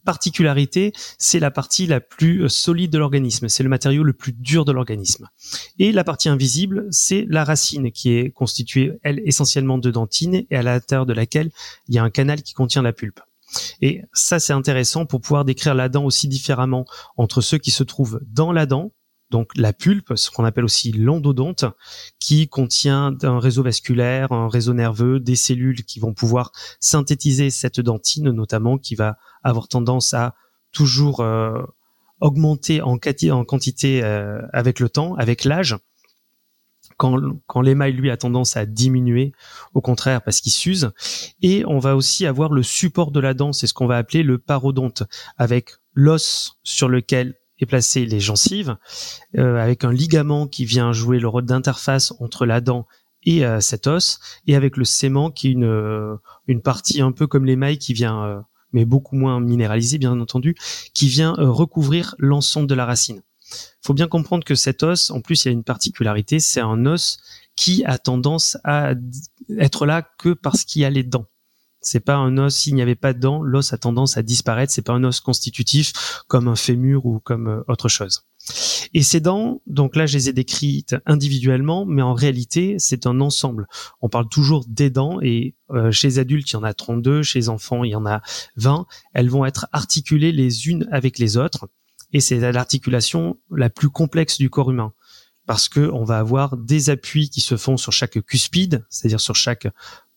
particularité, 0.05 0.93
c'est 1.19 1.39
la 1.39 1.51
partie 1.51 1.87
la 1.87 2.01
plus 2.01 2.45
euh, 2.45 2.49
solide 2.49 2.91
de 2.91 2.99
l'organisme, 2.99 3.49
c'est 3.49 3.63
le 3.63 3.69
matériau 3.69 4.03
le 4.03 4.13
plus 4.13 4.33
dur 4.33 4.65
de 4.65 4.73
l'organisme. 4.73 5.29
Et 5.79 5.93
la 5.93 6.05
partie 6.05 6.29
invisible, 6.29 6.87
c'est 6.91 7.27
la 7.29 7.45
racine 7.45 7.93
qui 7.93 8.13
est 8.13 8.31
constituée, 8.31 8.93
elle, 9.03 9.21
essentiellement 9.25 9.79
de 9.79 9.91
dentine 9.91 10.45
et 10.51 10.57
à 10.57 10.63
l'intérieur 10.63 11.07
de 11.07 11.13
laquelle 11.13 11.51
il 11.89 11.95
y 11.95 11.99
a 11.99 12.03
un 12.03 12.11
canal 12.11 12.43
qui 12.43 12.55
contient 12.55 12.83
la 12.83 12.93
pulpe. 12.93 13.21
Et 13.81 14.03
ça, 14.13 14.39
c'est 14.39 14.53
intéressant 14.53 15.07
pour 15.07 15.21
pouvoir 15.21 15.45
décrire 15.45 15.75
la 15.75 15.89
dent 15.89 16.05
aussi 16.05 16.29
différemment 16.29 16.85
entre 17.17 17.41
ceux 17.41 17.59
qui 17.59 17.71
se 17.71 17.85
trouvent 17.85 18.21
dans 18.27 18.53
la 18.53 18.67
dent, 18.67 18.93
donc 19.31 19.51
la 19.57 19.73
pulpe, 19.73 20.13
ce 20.15 20.31
qu'on 20.31 20.45
appelle 20.45 20.65
aussi 20.65 20.93
l'endodonte, 20.93 21.65
qui 22.21 22.49
contient 22.49 23.17
un 23.23 23.41
réseau 23.41 23.63
vasculaire, 23.63 24.33
un 24.33 24.49
réseau 24.49 24.73
nerveux, 24.73 25.19
des 25.19 25.37
cellules 25.37 25.85
qui 25.85 25.99
vont 25.99 26.15
pouvoir 26.15 26.53
synthétiser 26.81 27.51
cette 27.51 27.81
dentine, 27.81 28.31
notamment 28.31 28.79
qui 28.79 28.95
va 28.95 29.17
avoir 29.43 29.69
tendance 29.69 30.15
à 30.15 30.35
toujours 30.73 31.21
euh, 31.21 31.63
augmenter 32.21 32.83
en, 32.83 32.99
quantité 32.99 34.03
euh, 34.05 34.41
avec 34.53 34.79
le 34.79 34.89
temps, 34.89 35.15
avec 35.17 35.45
l'âge. 35.45 35.77
Quand, 36.97 37.19
quand 37.47 37.61
l'émail 37.61 37.93
lui 37.93 38.11
a 38.11 38.17
tendance 38.17 38.57
à 38.57 38.65
diminuer, 38.65 39.33
au 39.75 39.81
contraire 39.81 40.23
parce 40.23 40.41
qu'il 40.41 40.53
s'use. 40.53 40.93
Et 41.43 41.63
on 41.67 41.79
va 41.79 41.95
aussi 41.95 42.27
avoir 42.27 42.53
le 42.53 42.63
support 42.63 43.11
de 43.11 43.21
la 43.21 43.35
dent, 43.35 43.53
c'est 43.53 43.67
ce 43.67 43.75
qu'on 43.75 43.87
va 43.87 43.99
appeler 43.99 44.23
le 44.23 44.39
parodonte, 44.39 45.03
avec 45.37 45.73
l'os 45.95 46.59
sur 46.63 46.89
lequel 46.89 47.35
et 47.59 47.67
placer 47.67 48.05
les 48.05 48.21
gencives 48.21 48.77
euh, 49.39 49.57
avec 49.57 49.85
un 49.85 49.93
ligament 49.93 50.47
qui 50.47 50.65
vient 50.65 50.93
jouer 50.93 51.19
le 51.19 51.29
rôle 51.29 51.47
d'interface 51.47 52.13
entre 52.21 52.47
la 52.47 52.61
dent 52.61 52.87
et 53.25 53.45
euh, 53.45 53.61
cet 53.61 53.87
os 53.87 54.21
et 54.47 54.55
avec 54.55 54.77
le 54.77 54.85
sément 54.85 55.31
qui 55.31 55.49
est 55.49 55.53
une 55.53 55.65
euh, 55.65 56.17
une 56.47 56.61
partie 56.61 57.01
un 57.01 57.13
peu 57.13 57.27
comme 57.27 57.47
l'émail 57.47 57.79
qui 57.79 57.95
vient 57.95 58.45
mais 58.73 58.85
beaucoup 58.85 59.17
moins 59.17 59.41
minéralisé 59.41 59.99
bien 59.99 60.21
entendu 60.21 60.55
qui 60.93 61.09
vient 61.09 61.35
recouvrir 61.39 62.15
l'ensemble 62.19 62.67
de 62.67 62.75
la 62.75 62.85
racine. 62.85 63.23
Faut 63.83 63.95
bien 63.95 64.09
comprendre 64.09 64.45
que 64.45 64.55
cet 64.55 64.83
os 64.83 65.11
en 65.11 65.21
plus 65.21 65.45
il 65.45 65.49
y 65.49 65.51
a 65.51 65.53
une 65.53 65.65
particularité, 65.65 66.41
c'est 66.41 66.61
un 66.61 66.87
os 66.87 67.19
qui 67.57 67.85
a 67.85 67.99
tendance 67.99 68.59
à 68.65 68.93
être 69.59 69.87
là 69.87 70.03
que 70.19 70.35
parce 70.35 70.65
qu'il 70.65 70.83
y 70.83 70.85
a 70.85 70.91
les 70.91 71.03
dents 71.03 71.27
C'est 71.81 72.01
pas 72.01 72.17
un 72.17 72.37
os. 72.39 72.55
S'il 72.55 72.75
n'y 72.75 72.83
avait 72.83 72.95
pas 72.95 73.15
de 73.15 73.21
dents, 73.21 73.43
l'os 73.43 73.73
a 73.73 73.79
tendance 73.79 74.17
à 74.17 74.23
disparaître. 74.23 74.73
C'est 74.73 74.83
pas 74.83 74.93
un 74.93 75.05
os 75.05 75.21
constitutif 75.21 75.93
comme 76.29 76.49
un 76.49 76.57
fémur 76.57 77.07
ou 77.07 77.21
comme 77.21 77.49
euh, 77.49 77.65
autre 77.69 77.89
chose. 77.89 78.27
Et 78.95 79.03
ces 79.03 79.21
dents, 79.21 79.61
donc 79.67 79.97
là, 79.97 80.07
je 80.07 80.17
les 80.17 80.29
ai 80.29 80.33
décrites 80.33 80.95
individuellement, 81.05 81.85
mais 81.85 82.03
en 82.03 82.15
réalité, 82.15 82.77
c'est 82.79 83.07
un 83.07 83.21
ensemble. 83.21 83.67
On 84.01 84.09
parle 84.09 84.29
toujours 84.29 84.65
des 84.69 84.91
dents 84.91 85.21
et 85.21 85.57
euh, 85.71 85.91
chez 85.91 86.09
les 86.09 86.19
adultes, 86.19 86.51
il 86.51 86.55
y 86.55 86.57
en 86.57 86.63
a 86.63 86.75
32, 86.75 87.23
chez 87.23 87.41
les 87.41 87.49
enfants, 87.49 87.83
il 87.83 87.91
y 87.91 87.97
en 87.97 88.07
a 88.07 88.23
20. 88.57 88.87
Elles 89.15 89.31
vont 89.31 89.45
être 89.45 89.67
articulées 89.73 90.33
les 90.33 90.69
unes 90.69 90.87
avec 90.93 91.19
les 91.19 91.37
autres 91.37 91.69
et 92.13 92.21
c'est 92.21 92.41
l'articulation 92.53 93.39
la 93.51 93.71
plus 93.71 93.91
complexe 93.91 94.39
du 94.39 94.51
corps 94.51 94.71
humain. 94.71 94.93
Parce 95.47 95.69
que 95.69 95.91
on 95.93 96.05
va 96.05 96.19
avoir 96.19 96.57
des 96.57 96.91
appuis 96.91 97.31
qui 97.31 97.41
se 97.41 97.57
font 97.57 97.77
sur 97.77 97.93
chaque 97.93 98.21
cuspide, 98.23 98.85
c'est-à-dire 98.91 99.21
sur 99.21 99.37
chaque 99.37 99.69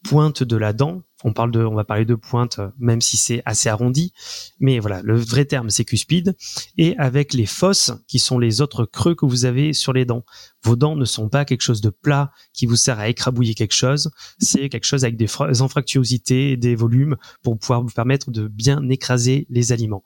pointe 0.04 0.44
de 0.44 0.58
la 0.58 0.74
dent. 0.74 1.02
On 1.26 1.34
parle 1.34 1.52
de, 1.52 1.62
on 1.66 1.76
va 1.76 1.84
parler 1.84 2.06
de 2.06 2.16
pointe, 2.16 2.62
même 2.78 3.02
si 3.02 3.18
c'est 3.18 3.42
assez 3.44 3.68
arrondi. 3.68 4.14
Mais 4.62 4.80
voilà, 4.80 5.02
le 5.02 5.18
vrai 5.18 5.44
terme, 5.44 5.70
c'est 5.70 5.84
cuspide. 5.84 6.38
Et 6.78 6.98
avec 6.98 7.34
les 7.34 7.46
fosses, 7.46 7.92
qui 8.08 8.20
sont 8.20 8.40
les 8.40 8.62
autres 8.62 8.86
creux 8.86 9.16
que 9.16 9.26
vous 9.26 9.44
avez 9.44 9.74
sur 9.74 9.92
les 9.92 10.06
dents. 10.06 10.24
Vos 10.64 10.78
dents 10.78 10.96
ne 10.96 11.04
sont 11.04 11.28
pas 11.28 11.44
quelque 11.44 11.62
chose 11.62 11.82
de 11.82 11.90
plat 11.90 12.32
qui 12.54 12.66
vous 12.66 12.78
sert 12.78 13.00
à 13.00 13.10
écrabouiller 13.10 13.54
quelque 13.54 13.74
chose. 13.74 14.12
C'est 14.40 14.70
quelque 14.70 14.86
chose 14.86 15.04
avec 15.04 15.18
des 15.18 15.28
anfractuosités 15.62 16.56
des 16.56 16.76
volumes 16.76 17.18
pour 17.44 17.58
pouvoir 17.58 17.82
vous 17.82 17.90
permettre 17.90 18.32
de 18.32 18.48
bien 18.48 18.88
écraser 18.90 19.46
les 19.50 19.74
aliments. 19.74 20.04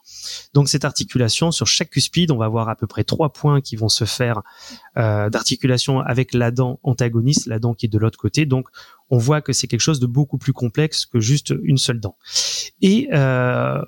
Donc 0.54 0.68
cette 0.70 0.86
articulation 0.86 1.52
sur 1.52 1.68
chaque 1.68 1.92
cuspide, 1.92 2.32
on 2.32 2.38
va 2.38 2.46
avoir 2.46 2.70
à 2.70 2.76
peu 2.76 2.88
près 2.88 3.04
trois 3.04 3.34
points 3.34 3.62
qui 3.62 3.76
vont 3.76 3.90
se 3.90 4.06
faire 4.06 4.42
euh, 4.98 5.30
d'articulation 5.30 6.00
avec 6.00 6.34
la 6.34 6.52
dent 6.52 6.80
antagoniste, 6.84 7.46
la 7.48 7.60
dent 7.60 7.74
qui 7.74 7.88
est 7.88 7.90
de 7.90 7.98
l'autre 8.00 8.18
côté. 8.18 8.46
Donc 8.46 8.70
on 9.14 9.18
voit 9.18 9.42
que 9.42 9.54
c'est 9.54 9.68
quelque 9.68 9.80
chose 9.80 10.00
de 10.00 10.08
beaucoup 10.08 10.40
plus 10.40 10.54
complexe 10.54 11.06
que 11.06 11.20
juste 11.20 11.54
une 11.62 11.78
seule 11.78 12.00
dent. 12.00 12.18
Et 12.82 13.10
euh, 13.14 13.80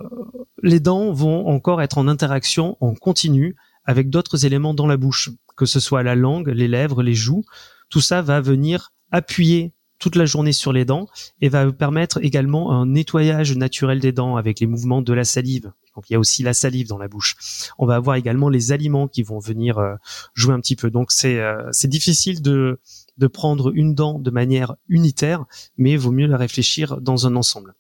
les 0.62 0.80
dents 0.80 1.12
vont 1.12 1.48
encore 1.48 1.82
être 1.82 1.98
en 1.98 2.08
interaction 2.08 2.78
en 2.80 2.94
continu 2.94 3.56
avec 3.86 4.12
d'autres 4.12 4.46
éléments 4.46 4.76
dans 4.76 4.86
la 4.86 4.98
bouche, 4.98 5.32
que 5.58 5.66
ce 5.66 5.80
soit 5.80 6.04
la 6.04 6.14
langue, 6.14 6.50
les 6.50 6.68
lèvres, 6.68 7.02
les 7.02 7.16
joues. 7.16 7.44
Tout 7.90 8.02
ça 8.02 8.22
va 8.22 8.40
venir 8.40 8.94
appuyer 9.10 9.74
toute 9.98 10.16
la 10.16 10.28
journée 10.28 10.52
sur 10.52 10.72
les 10.72 10.86
dents 10.86 11.08
et 11.42 11.50
va 11.50 11.72
permettre 11.72 12.24
également 12.24 12.72
un 12.72 12.86
nettoyage 12.86 13.58
naturel 13.58 14.00
des 14.00 14.12
dents 14.12 14.36
avec 14.36 14.60
les 14.60 14.68
mouvements 14.68 15.02
de 15.02 15.14
la 15.14 15.24
salive. 15.24 15.72
Donc 15.96 16.08
il 16.08 16.14
y 16.14 16.16
a 16.16 16.20
aussi 16.20 16.44
la 16.44 16.54
salive 16.54 16.88
dans 16.88 17.00
la 17.00 17.08
bouche. 17.08 17.36
On 17.80 17.88
va 17.88 17.96
avoir 17.96 18.16
également 18.16 18.50
les 18.50 18.72
aliments 18.72 19.08
qui 19.08 19.24
vont 19.24 19.40
venir 19.40 19.80
euh, 19.80 19.96
jouer 20.36 20.54
un 20.54 20.60
petit 20.60 20.76
peu. 20.76 20.92
Donc 20.92 21.12
c'est 21.12 21.40
euh, 21.40 21.68
c'est 21.72 21.88
difficile 21.88 22.44
de 22.44 22.80
de 23.18 23.28
prendre 23.28 23.72
une 23.74 23.96
dent 23.96 24.20
de 24.20 24.32
manière 24.32 24.76
unitaire, 24.90 25.46
mais 25.78 25.96
vaut 25.96 26.12
mieux 26.12 26.28
la 26.28 26.38
réfléchir 26.38 27.02
dans 27.02 27.28
un 27.28 27.36
ensemble. 27.36 27.76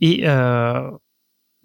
Et 0.00 0.26
euh, 0.26 0.90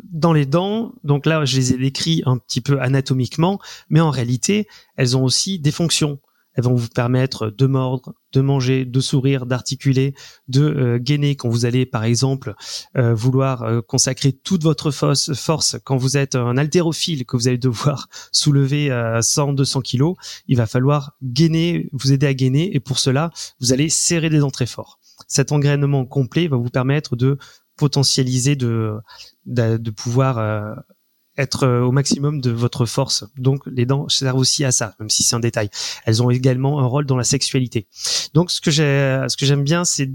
dans 0.04 0.34
les 0.34 0.46
dents, 0.46 0.94
donc 1.04 1.26
là, 1.26 1.46
je 1.46 1.58
les 1.58 1.74
ai 1.74 1.78
décrits 1.78 2.24
un 2.26 2.38
petit 2.38 2.62
peu 2.62 2.80
anatomiquement, 2.82 3.60
mais 3.90 4.00
en 4.00 4.10
réalité, 4.10 4.68
elles 4.96 5.18
ont 5.18 5.24
aussi 5.24 5.60
des 5.60 5.72
fonctions. 5.72 6.20
Elles 6.58 6.64
vont 6.64 6.76
vous 6.76 6.90
permettre 6.90 7.52
de 7.52 7.68
mordre, 7.68 8.16
de 8.34 8.42
manger, 8.42 8.84
de 8.84 9.00
sourire, 9.00 9.46
d'articuler, 9.46 10.16
de 10.48 10.64
euh, 10.64 11.00
gainer 11.00 11.36
quand 11.36 11.50
vous 11.50 11.66
allez, 11.66 11.86
par 11.86 12.04
exemple, 12.04 12.56
euh, 12.98 13.14
vouloir 13.14 13.62
euh, 13.62 13.82
consacrer 13.82 14.34
toute 14.34 14.64
votre 14.64 14.90
force, 14.92 15.78
quand 15.84 15.98
vous 15.98 16.18
êtes 16.18 16.36
un 16.36 16.58
haltérophile, 16.58 17.26
que 17.26 17.38
vous 17.38 17.48
allez 17.48 17.60
devoir 17.60 18.10
soulever 18.32 18.90
100, 19.22 19.54
200 19.54 19.82
kilos. 19.82 20.16
Il 20.48 20.58
va 20.58 20.66
falloir 20.66 21.14
gainer, 21.22 21.90
vous 21.94 22.12
aider 22.12 22.26
à 22.26 22.34
gainer, 22.34 22.76
et 22.76 22.80
pour 22.80 22.98
cela, 22.98 23.30
vous 23.62 23.72
allez 23.72 23.90
serrer 23.90 24.30
les 24.30 24.40
dents 24.40 24.52
très 24.52 24.66
fort. 24.66 25.00
Cet 25.28 25.52
engrainement 25.52 26.06
complet 26.06 26.48
va 26.48 26.58
vous 26.58 26.70
permettre 26.70 27.16
de 27.16 27.38
potentialiser, 27.76 28.56
de 28.56 29.02
pouvoir 29.96 30.84
être 31.38 31.64
euh, 31.64 31.82
au 31.82 31.92
maximum 31.92 32.42
de 32.42 32.52
votre 32.52 32.86
force. 32.86 33.26
Donc 33.38 33.62
les 33.68 33.86
dents 33.86 34.10
servent 34.10 34.38
aussi 34.38 34.66
à 34.66 34.72
ça, 34.72 34.96
même 35.00 35.10
si 35.10 35.24
c'est 35.24 35.36
un 35.36 35.40
détail. 35.40 35.70
Elles 36.06 36.22
ont 36.24 36.30
également 36.30 36.80
un 36.80 36.86
rôle 36.86 37.06
dans 37.06 37.18
la 37.18 37.24
sexualité. 37.24 37.88
Donc 38.34 38.52
ce 38.52 38.62
que 38.62 38.72
j'ai, 38.72 39.26
ce 39.28 39.38
que 39.38 39.46
j'aime 39.46 39.64
bien, 39.64 39.86
c'est 39.86 40.10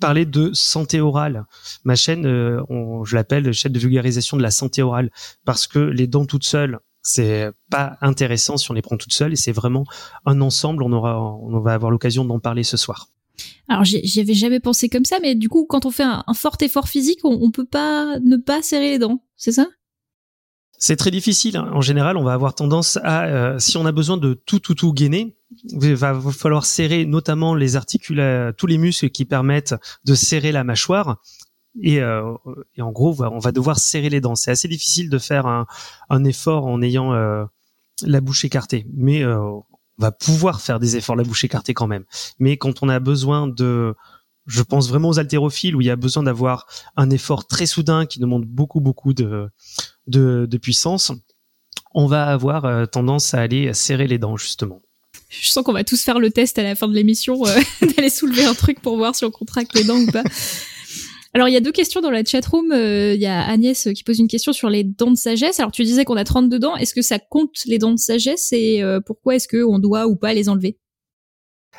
parler 0.00 0.26
de 0.26 0.50
santé 0.52 1.00
orale. 1.00 1.44
Ma 1.84 1.94
chaîne, 1.94 2.26
euh, 2.26 2.62
je 3.04 3.16
l'appelle 3.16 3.52
chaîne 3.52 3.72
de 3.72 3.78
vulgarisation 3.78 4.36
de 4.36 4.42
la 4.42 4.50
santé 4.50 4.82
orale 4.82 5.10
parce 5.44 5.66
que 5.66 5.78
les 5.78 6.06
dents 6.06 6.26
toutes 6.26 6.44
seules, 6.44 6.78
c'est 7.02 7.50
pas 7.70 7.96
intéressant 8.00 8.56
si 8.56 8.70
on 8.70 8.74
les 8.74 8.82
prend 8.82 8.96
toutes 8.96 9.12
seules 9.12 9.32
et 9.32 9.36
c'est 9.36 9.52
vraiment 9.52 9.84
un 10.24 10.40
ensemble. 10.40 10.82
On 10.82 10.92
aura, 10.92 11.22
on 11.22 11.60
va 11.60 11.74
avoir 11.74 11.90
l'occasion 11.90 12.24
d'en 12.24 12.40
parler 12.40 12.64
ce 12.64 12.76
soir. 12.76 13.08
Alors 13.68 13.84
j'y 13.84 14.20
avais 14.20 14.34
jamais 14.34 14.60
pensé 14.60 14.88
comme 14.88 15.04
ça, 15.04 15.18
mais 15.20 15.34
du 15.34 15.48
coup 15.48 15.66
quand 15.68 15.86
on 15.86 15.90
fait 15.90 16.04
un, 16.04 16.24
fort 16.34 16.56
effort 16.60 16.88
physique, 16.88 17.20
on, 17.24 17.38
on 17.42 17.50
peut 17.50 17.66
pas 17.66 18.18
ne 18.20 18.36
pas 18.36 18.62
serrer 18.62 18.90
les 18.90 18.98
dents, 18.98 19.22
c'est 19.36 19.52
ça? 19.52 19.66
C'est 20.78 20.96
très 20.96 21.10
difficile. 21.10 21.56
Hein. 21.56 21.70
En 21.72 21.80
général, 21.80 22.16
on 22.16 22.24
va 22.24 22.32
avoir 22.32 22.54
tendance 22.54 22.98
à, 23.02 23.24
euh, 23.24 23.58
si 23.58 23.76
on 23.76 23.86
a 23.86 23.92
besoin 23.92 24.16
de 24.16 24.34
tout, 24.34 24.60
tout, 24.60 24.74
tout 24.74 24.92
gainer, 24.92 25.36
il 25.64 25.94
va 25.94 26.20
falloir 26.32 26.66
serrer 26.66 27.06
notamment 27.06 27.54
les 27.54 27.76
articulations, 27.76 28.52
tous 28.56 28.66
les 28.66 28.78
muscles 28.78 29.10
qui 29.10 29.24
permettent 29.24 29.74
de 30.04 30.14
serrer 30.14 30.52
la 30.52 30.64
mâchoire. 30.64 31.22
Et, 31.82 32.00
euh, 32.00 32.32
en 32.78 32.92
gros, 32.92 33.22
on 33.22 33.38
va 33.38 33.52
devoir 33.52 33.78
serrer 33.78 34.08
les 34.08 34.20
dents. 34.20 34.34
C'est 34.34 34.50
assez 34.50 34.68
difficile 34.68 35.10
de 35.10 35.18
faire 35.18 35.46
un, 35.46 36.24
effort 36.24 36.66
en 36.66 36.82
ayant 36.82 37.12
euh, 37.12 37.44
la 38.02 38.20
bouche 38.20 38.44
écartée, 38.44 38.86
mais 38.94 39.24
on 39.24 39.64
va 39.98 40.12
pouvoir 40.12 40.60
faire 40.60 40.78
des 40.78 40.96
efforts 40.96 41.16
la 41.16 41.22
bouche 41.22 41.44
écartée 41.44 41.74
quand 41.74 41.86
même. 41.86 42.04
Mais 42.38 42.56
quand 42.56 42.82
on 42.82 42.88
a 42.88 42.98
besoin 42.98 43.46
de 43.46 43.94
je 44.46 44.62
pense 44.62 44.88
vraiment 44.88 45.08
aux 45.08 45.18
haltérophiles 45.18 45.74
où 45.74 45.80
il 45.80 45.88
y 45.88 45.90
a 45.90 45.96
besoin 45.96 46.22
d'avoir 46.22 46.66
un 46.96 47.10
effort 47.10 47.48
très 47.48 47.66
soudain 47.66 48.06
qui 48.06 48.20
demande 48.20 48.44
beaucoup 48.44 48.80
beaucoup 48.80 49.12
de 49.12 49.50
de, 50.06 50.56
puissance, 50.56 51.12
on 51.94 52.06
va 52.06 52.26
avoir 52.26 52.64
euh, 52.64 52.86
tendance 52.86 53.34
à 53.34 53.40
aller 53.40 53.72
serrer 53.74 54.06
les 54.06 54.18
dents 54.18 54.36
justement. 54.36 54.82
Je 55.28 55.48
sens 55.48 55.64
qu'on 55.64 55.72
va 55.72 55.84
tous 55.84 56.02
faire 56.02 56.18
le 56.18 56.30
test 56.30 56.58
à 56.58 56.62
la 56.62 56.74
fin 56.74 56.88
de 56.88 56.94
l'émission 56.94 57.44
euh, 57.46 57.60
d'aller 57.96 58.10
soulever 58.10 58.44
un 58.44 58.54
truc 58.54 58.80
pour 58.80 58.96
voir 58.96 59.14
si 59.14 59.24
on 59.24 59.30
contracte 59.30 59.74
les 59.74 59.84
dents 59.84 59.98
ou 59.98 60.10
pas. 60.10 60.22
Alors, 61.34 61.48
il 61.48 61.52
y 61.52 61.56
a 61.56 61.60
deux 61.60 61.72
questions 61.72 62.00
dans 62.00 62.10
la 62.10 62.24
chatroom. 62.24 62.72
Euh, 62.72 63.14
il 63.14 63.20
y 63.20 63.26
a 63.26 63.46
Agnès 63.46 63.88
qui 63.94 64.04
pose 64.04 64.18
une 64.18 64.28
question 64.28 64.54
sur 64.54 64.70
les 64.70 64.84
dents 64.84 65.10
de 65.10 65.16
sagesse. 65.16 65.60
Alors, 65.60 65.72
tu 65.72 65.84
disais 65.84 66.04
qu'on 66.06 66.16
a 66.16 66.24
32 66.24 66.58
dents. 66.58 66.76
Est-ce 66.76 66.94
que 66.94 67.02
ça 67.02 67.18
compte 67.18 67.50
les 67.66 67.78
dents 67.78 67.92
de 67.92 67.98
sagesse? 67.98 68.52
Et 68.52 68.82
pourquoi 69.04 69.34
est-ce 69.34 69.46
qu'on 69.46 69.78
doit 69.78 70.06
ou 70.06 70.16
pas 70.16 70.32
les 70.32 70.48
enlever? 70.48 70.78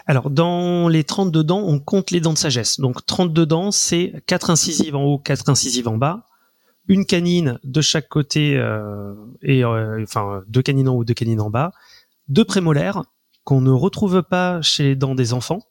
Alors, 0.06 0.30
dans 0.30 0.90
les 0.90 1.04
32 1.04 1.44
dents, 1.44 1.64
on 1.66 1.80
compte 1.80 2.12
les 2.12 2.20
dents 2.20 2.34
de 2.34 2.38
sagesse. 2.38 2.80
Donc, 2.80 3.04
32 3.04 3.48
dents, 3.48 3.72
c'est 3.72 4.14
4 4.28 4.52
incisives 4.52 4.96
en 4.96 5.04
haut, 5.06 5.18
4 5.18 5.50
incisives 5.50 5.88
en 5.88 5.98
bas 5.98 6.28
une 6.88 7.06
canine 7.06 7.60
de 7.64 7.82
chaque 7.82 8.08
côté 8.08 8.56
euh, 8.58 9.14
et 9.42 9.64
euh, 9.64 10.02
enfin 10.04 10.44
deux 10.48 10.62
canines 10.62 10.90
en 10.90 10.96
haut, 10.96 11.04
deux 11.04 11.14
canines 11.14 11.42
en 11.42 11.50
bas, 11.50 11.72
deux 12.28 12.46
prémolaires 12.46 13.04
qu'on 13.44 13.62
ne 13.62 13.72
retrouve 13.72 14.24
pas 14.24 14.62
chez 14.62 14.84
les 14.84 14.96
dents 14.96 15.16
des 15.16 15.34
enfants. 15.34 15.62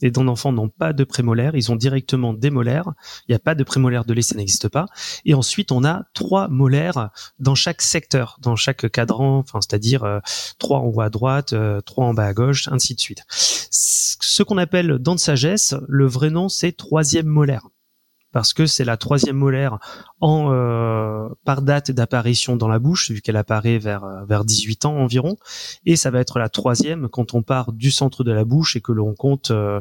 Les 0.00 0.10
dents 0.10 0.24
d'enfants 0.24 0.50
n'ont 0.50 0.68
pas 0.68 0.92
de 0.92 1.04
prémolaires, 1.04 1.54
ils 1.54 1.70
ont 1.70 1.76
directement 1.76 2.34
des 2.34 2.50
molaires. 2.50 2.92
Il 3.28 3.30
n'y 3.30 3.36
a 3.36 3.38
pas 3.38 3.54
de 3.54 3.62
prémolaires 3.62 4.04
de 4.04 4.12
lait, 4.12 4.22
ça 4.22 4.34
n'existe 4.34 4.68
pas. 4.68 4.86
Et 5.24 5.32
ensuite, 5.32 5.70
on 5.70 5.84
a 5.84 6.02
trois 6.12 6.48
molaires 6.48 7.10
dans 7.38 7.54
chaque 7.54 7.80
secteur, 7.80 8.36
dans 8.40 8.56
chaque 8.56 8.90
cadran, 8.90 9.38
enfin, 9.38 9.60
c'est-à-dire 9.60 10.02
euh, 10.02 10.18
trois 10.58 10.80
en 10.80 10.86
haut 10.86 11.00
à 11.00 11.08
droite, 11.08 11.54
trois 11.86 12.04
en 12.04 12.14
bas 12.14 12.26
à 12.26 12.32
gauche, 12.32 12.66
ainsi 12.72 12.96
de 12.96 13.00
suite. 13.00 13.22
Ce 13.28 14.42
qu'on 14.42 14.58
appelle 14.58 14.98
dents 14.98 15.14
de 15.14 15.20
sagesse, 15.20 15.76
le 15.86 16.06
vrai 16.06 16.30
nom, 16.30 16.48
c'est 16.48 16.72
troisième 16.72 17.26
molaire 17.26 17.68
parce 18.32 18.52
que 18.52 18.66
c'est 18.66 18.84
la 18.84 18.96
troisième 18.96 19.36
molaire 19.36 19.78
en 20.20 20.48
euh, 20.50 21.28
par 21.44 21.62
date 21.62 21.90
d'apparition 21.90 22.56
dans 22.56 22.68
la 22.68 22.78
bouche, 22.78 23.10
vu 23.10 23.20
qu'elle 23.20 23.36
apparaît 23.36 23.78
vers 23.78 24.04
euh, 24.04 24.24
vers 24.24 24.44
18 24.44 24.86
ans 24.86 24.96
environ, 24.96 25.36
et 25.86 25.96
ça 25.96 26.10
va 26.10 26.20
être 26.20 26.38
la 26.38 26.48
troisième 26.48 27.08
quand 27.08 27.34
on 27.34 27.42
part 27.42 27.72
du 27.72 27.90
centre 27.90 28.24
de 28.24 28.32
la 28.32 28.44
bouche 28.44 28.76
et 28.76 28.80
que 28.80 28.92
l'on 28.92 29.14
compte 29.14 29.50
euh, 29.50 29.80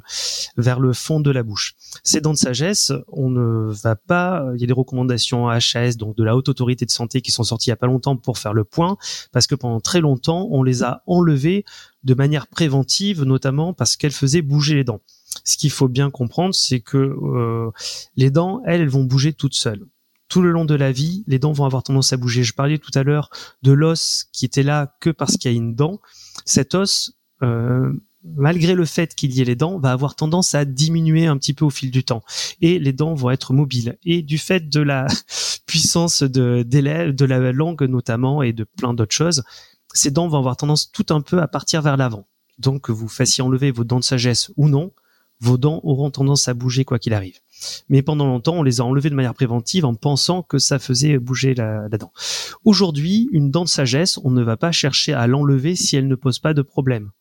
vers 0.57 0.79
le 0.79 0.93
fond 0.93 1.19
de 1.19 1.31
la 1.31 1.43
bouche. 1.43 1.75
Ces 2.03 2.21
dents 2.21 2.33
de 2.33 2.37
sagesse, 2.37 2.91
on 3.07 3.29
ne 3.29 3.71
va 3.71 3.95
pas, 3.95 4.45
il 4.55 4.61
y 4.61 4.63
a 4.63 4.67
des 4.67 4.73
recommandations 4.73 5.49
HAS, 5.49 5.95
donc 5.97 6.15
de 6.15 6.23
la 6.23 6.35
haute 6.35 6.49
autorité 6.49 6.85
de 6.85 6.91
santé, 6.91 7.21
qui 7.21 7.31
sont 7.31 7.43
sorties 7.43 7.69
il 7.69 7.69
y 7.69 7.73
a 7.73 7.77
pas 7.77 7.87
longtemps 7.87 8.17
pour 8.17 8.37
faire 8.37 8.53
le 8.53 8.63
point, 8.63 8.97
parce 9.31 9.47
que 9.47 9.55
pendant 9.55 9.79
très 9.79 10.01
longtemps, 10.01 10.47
on 10.51 10.63
les 10.63 10.83
a 10.83 11.03
enlevées 11.07 11.63
de 12.03 12.13
manière 12.13 12.47
préventive, 12.47 13.23
notamment 13.23 13.73
parce 13.73 13.95
qu'elles 13.95 14.11
faisaient 14.11 14.41
bouger 14.41 14.75
les 14.75 14.83
dents 14.83 15.01
ce 15.43 15.57
qu'il 15.57 15.71
faut 15.71 15.87
bien 15.87 16.09
comprendre, 16.09 16.53
c'est 16.53 16.79
que 16.79 16.97
euh, 16.97 17.71
les 18.15 18.29
dents, 18.29 18.61
elles, 18.65 18.81
elles 18.81 18.89
vont 18.89 19.03
bouger 19.03 19.33
toutes 19.33 19.55
seules. 19.55 19.85
Tout 20.27 20.41
le 20.41 20.51
long 20.51 20.65
de 20.65 20.75
la 20.75 20.91
vie, 20.91 21.23
les 21.27 21.39
dents 21.39 21.51
vont 21.51 21.65
avoir 21.65 21.83
tendance 21.83 22.13
à 22.13 22.17
bouger. 22.17 22.43
Je 22.43 22.53
parlais 22.53 22.77
tout 22.77 22.91
à 22.95 23.03
l'heure 23.03 23.29
de 23.63 23.71
l'os 23.71 24.25
qui 24.31 24.45
était 24.45 24.63
là 24.63 24.95
que 25.01 25.09
parce 25.09 25.37
qu'il 25.37 25.51
y 25.51 25.53
a 25.53 25.57
une 25.57 25.75
dent. 25.75 25.99
Cet 26.45 26.73
os, 26.73 27.17
euh, 27.43 27.91
malgré 28.23 28.73
le 28.73 28.85
fait 28.85 29.13
qu'il 29.13 29.33
y 29.33 29.41
ait 29.41 29.45
les 29.45 29.57
dents, 29.57 29.77
va 29.79 29.91
avoir 29.91 30.15
tendance 30.15 30.55
à 30.55 30.63
diminuer 30.63 31.25
un 31.25 31.37
petit 31.37 31.53
peu 31.53 31.65
au 31.65 31.69
fil 31.69 31.91
du 31.91 32.05
temps. 32.05 32.23
Et 32.61 32.79
les 32.79 32.93
dents 32.93 33.13
vont 33.13 33.29
être 33.29 33.51
mobiles. 33.51 33.97
Et 34.05 34.21
du 34.21 34.37
fait 34.37 34.69
de 34.69 34.79
la 34.79 35.07
puissance 35.65 36.23
de, 36.23 36.63
de 36.63 37.25
la 37.25 37.51
langue 37.51 37.83
notamment, 37.83 38.41
et 38.41 38.53
de 38.53 38.63
plein 38.63 38.93
d'autres 38.93 39.15
choses, 39.15 39.43
ces 39.93 40.11
dents 40.11 40.27
vont 40.27 40.37
avoir 40.37 40.55
tendance 40.55 40.91
tout 40.91 41.07
un 41.09 41.21
peu 41.21 41.41
à 41.41 41.47
partir 41.47 41.81
vers 41.81 41.97
l'avant. 41.97 42.27
Donc 42.57 42.83
que 42.83 42.91
vous 42.91 43.07
fassiez 43.07 43.43
enlever 43.43 43.71
vos 43.71 43.83
dents 43.83 43.99
de 43.99 44.03
sagesse 44.03 44.51
ou 44.55 44.69
non, 44.69 44.93
vos 45.41 45.57
dents 45.57 45.81
auront 45.83 46.11
tendance 46.11 46.47
à 46.47 46.53
bouger 46.53 46.85
quoi 46.85 46.99
qu'il 46.99 47.13
arrive. 47.13 47.39
Mais 47.89 48.01
pendant 48.01 48.27
longtemps, 48.27 48.55
on 48.55 48.63
les 48.63 48.79
a 48.79 48.85
enlevées 48.85 49.09
de 49.09 49.15
manière 49.15 49.33
préventive 49.33 49.85
en 49.85 49.95
pensant 49.95 50.43
que 50.43 50.57
ça 50.57 50.79
faisait 50.79 51.17
bouger 51.17 51.53
la, 51.53 51.89
dent. 51.89 52.11
Aujourd'hui, 52.63 53.27
une 53.31 53.51
dent 53.51 53.63
de 53.63 53.69
sagesse, 53.69 54.19
on 54.23 54.31
ne 54.31 54.43
va 54.43 54.57
pas 54.57 54.71
chercher 54.71 55.13
à 55.13 55.27
l'enlever 55.27 55.75
si 55.75 55.95
elle 55.95 56.07
ne 56.07 56.15
pose 56.15 56.39
pas 56.39 56.53
de 56.53 56.61
problème 56.61 57.11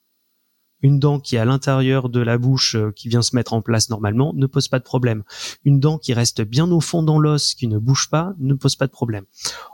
une 0.83 0.99
dent 0.99 1.21
qui 1.21 1.37
est 1.37 1.39
à 1.39 1.45
l'intérieur 1.45 2.09
de 2.09 2.21
la 2.21 2.39
bouche 2.39 2.75
euh, 2.75 2.91
qui 2.91 3.09
vient 3.09 3.23
se 3.23 3.37
mettre 3.37 3.53
en 3.53 3.62
place 3.62 3.91
normalement 3.91 4.33
ne 4.35 4.47
pose 4.47 4.69
pas 4.69 4.79
de 4.79 4.85
problème. 4.85 5.25
Une 5.65 5.81
dent 5.81 5.99
qui 5.99 6.15
reste 6.15 6.43
bien 6.43 6.71
au 6.71 6.81
fond 6.81 7.03
dans 7.03 7.19
l'os, 7.19 7.55
qui 7.55 7.69
ne 7.69 7.79
bouge 7.79 8.09
pas, 8.09 8.33
ne 8.39 8.55
pose 8.55 8.77
pas 8.77 8.87
de 8.87 8.93
problème. 8.93 9.25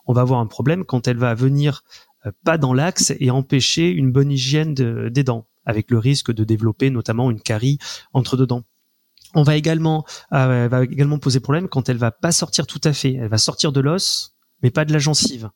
On 0.06 0.12
va 0.12 0.22
avoir 0.22 0.40
un 0.40 0.46
problème 0.46 0.84
quand 0.84 1.06
elle 1.06 1.18
va 1.18 1.34
venir 1.34 1.84
euh, 2.26 2.32
pas 2.44 2.58
dans 2.58 2.74
l'axe 2.74 3.12
et 3.20 3.30
empêcher 3.30 3.90
une 3.90 4.10
bonne 4.10 4.32
hygiène 4.32 4.74
des 4.74 5.24
dents, 5.24 5.46
avec 5.66 5.90
le 5.90 5.98
risque 5.98 6.32
de 6.32 6.44
développer 6.44 6.90
notamment 6.90 7.30
une 7.30 7.40
carie 7.40 7.78
entre 8.12 8.36
deux 8.36 8.46
dents. 8.46 8.62
On 9.34 9.42
va 9.42 9.56
également, 9.56 10.04
euh, 10.32 10.68
va 10.68 10.84
également 10.84 11.18
poser 11.18 11.40
problème 11.40 11.68
quand 11.68 11.88
elle 11.88 11.98
va 11.98 12.10
pas 12.10 12.32
sortir 12.32 12.66
tout 12.66 12.80
à 12.84 12.92
fait. 12.92 13.14
Elle 13.14 13.28
va 13.28 13.38
sortir 13.38 13.72
de 13.72 13.80
l'os, 13.80 14.36
mais 14.62 14.70
pas 14.70 14.84
de 14.84 14.92
la 14.92 14.98
gencive. 14.98 15.50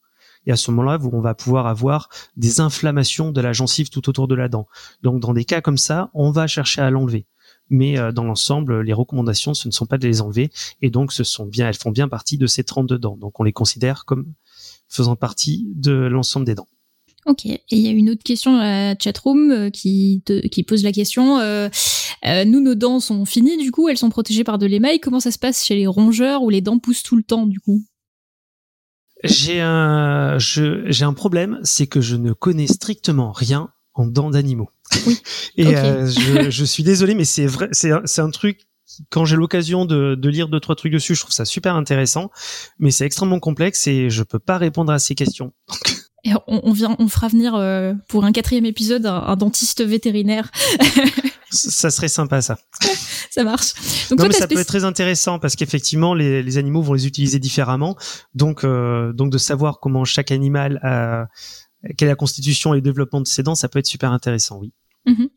Et 0.46 0.52
à 0.52 0.56
ce 0.56 0.70
moment-là, 0.70 0.98
on 1.12 1.20
va 1.20 1.34
pouvoir 1.34 1.66
avoir 1.66 2.08
des 2.36 2.60
inflammations 2.60 3.30
de 3.30 3.40
la 3.40 3.52
gencive 3.52 3.90
tout 3.90 4.08
autour 4.08 4.26
de 4.26 4.34
la 4.34 4.48
dent. 4.48 4.66
Donc, 5.02 5.20
dans 5.20 5.32
des 5.32 5.44
cas 5.44 5.60
comme 5.60 5.78
ça, 5.78 6.10
on 6.14 6.30
va 6.30 6.46
chercher 6.46 6.80
à 6.80 6.90
l'enlever. 6.90 7.26
Mais 7.68 7.98
euh, 7.98 8.10
dans 8.10 8.24
l'ensemble, 8.24 8.80
les 8.80 8.92
recommandations, 8.92 9.54
ce 9.54 9.68
ne 9.68 9.72
sont 9.72 9.86
pas 9.86 9.98
de 9.98 10.06
les 10.06 10.20
enlever. 10.20 10.50
Et 10.82 10.90
donc, 10.90 11.12
ce 11.12 11.24
sont 11.24 11.46
bien, 11.46 11.68
elles 11.68 11.74
font 11.74 11.90
bien 11.90 12.08
partie 12.08 12.38
de 12.38 12.46
ces 12.46 12.64
32 12.64 12.98
dents. 12.98 13.16
Donc, 13.16 13.38
on 13.38 13.44
les 13.44 13.52
considère 13.52 14.04
comme 14.04 14.32
faisant 14.88 15.16
partie 15.16 15.68
de 15.74 15.92
l'ensemble 15.92 16.46
des 16.46 16.54
dents. 16.54 16.68
Ok. 17.26 17.46
Et 17.46 17.60
il 17.70 17.78
y 17.78 17.88
a 17.88 17.90
une 17.90 18.10
autre 18.10 18.22
question 18.22 18.56
à 18.56 18.64
la 18.64 18.94
chatroom 18.98 19.50
euh, 19.50 19.70
qui, 19.70 20.22
qui 20.50 20.62
pose 20.62 20.82
la 20.82 20.92
question. 20.92 21.38
Euh, 21.38 21.68
nous, 22.44 22.60
nos 22.60 22.74
dents 22.74 23.00
sont 23.00 23.24
finies, 23.24 23.56
du 23.56 23.70
coup, 23.70 23.88
elles 23.88 23.98
sont 23.98 24.10
protégées 24.10 24.44
par 24.44 24.58
de 24.58 24.66
l'émail. 24.66 25.00
Comment 25.00 25.20
ça 25.20 25.30
se 25.30 25.38
passe 25.38 25.64
chez 25.64 25.74
les 25.74 25.86
rongeurs 25.86 26.42
où 26.42 26.50
les 26.50 26.60
dents 26.60 26.78
poussent 26.78 27.02
tout 27.02 27.16
le 27.16 27.22
temps, 27.22 27.46
du 27.46 27.60
coup? 27.60 27.84
J'ai 29.22 29.60
un, 29.60 30.38
j'ai 30.38 31.04
un 31.04 31.12
problème, 31.12 31.60
c'est 31.62 31.86
que 31.86 32.00
je 32.00 32.16
ne 32.16 32.32
connais 32.32 32.66
strictement 32.66 33.32
rien 33.32 33.70
en 33.94 34.06
dents 34.06 34.30
d'animaux. 34.30 34.70
Oui. 35.06 35.18
Et 35.56 35.76
euh, 35.76 36.06
je, 36.06 36.50
je, 36.50 36.64
suis 36.64 36.82
désolé, 36.82 37.14
mais 37.14 37.24
c'est 37.26 37.46
vrai, 37.46 37.68
c'est 37.72 37.90
un, 37.90 38.02
c'est 38.06 38.22
un 38.22 38.30
truc. 38.30 38.66
Quand 39.10 39.24
j'ai 39.24 39.36
l'occasion 39.36 39.84
de, 39.84 40.16
de 40.16 40.28
lire 40.28 40.48
deux 40.48 40.58
trois 40.58 40.74
trucs 40.74 40.92
dessus, 40.92 41.14
je 41.14 41.20
trouve 41.20 41.32
ça 41.32 41.44
super 41.44 41.76
intéressant, 41.76 42.30
mais 42.78 42.90
c'est 42.90 43.04
extrêmement 43.04 43.38
complexe 43.38 43.86
et 43.86 44.10
je 44.10 44.22
peux 44.22 44.40
pas 44.40 44.58
répondre 44.58 44.90
à 44.92 44.98
ces 44.98 45.14
questions. 45.14 45.52
Et 46.24 46.32
on, 46.46 46.60
on, 46.68 46.72
vient, 46.72 46.96
on 46.98 47.08
fera 47.08 47.28
venir 47.28 47.54
euh, 47.54 47.94
pour 48.08 48.24
un 48.24 48.32
quatrième 48.32 48.66
épisode 48.66 49.06
un 49.06 49.36
dentiste 49.36 49.82
vétérinaire. 49.82 50.50
ça 51.50 51.90
serait 51.90 52.08
sympa 52.08 52.42
ça. 52.42 52.58
ça 53.30 53.44
marche. 53.44 54.08
Donc 54.08 54.20
non, 54.20 54.26
mais 54.28 54.32
ça 54.32 54.46
peut 54.46 54.58
être 54.58 54.66
très 54.66 54.84
intéressant 54.84 55.38
parce 55.38 55.56
qu'effectivement 55.56 56.14
les, 56.14 56.42
les, 56.42 56.58
animaux 56.58 56.82
vont 56.82 56.94
les 56.94 57.06
utiliser 57.06 57.38
différemment. 57.38 57.96
Donc 58.34 58.64
euh, 58.64 59.12
donc 59.12 59.30
de 59.30 59.38
savoir 59.38 59.80
comment 59.80 60.04
chaque 60.04 60.30
animal 60.30 60.78
a 60.82 61.28
quelle 61.96 62.08
est 62.08 62.12
la 62.12 62.16
constitution 62.16 62.74
et 62.74 62.78
le 62.78 62.82
développement 62.82 63.20
de 63.20 63.26
ses 63.26 63.42
dents, 63.42 63.54
ça 63.54 63.68
peut 63.68 63.78
être 63.78 63.86
super 63.86 64.12
intéressant, 64.12 64.58
oui. 64.58 64.72
Mm-hmm. 65.06 65.28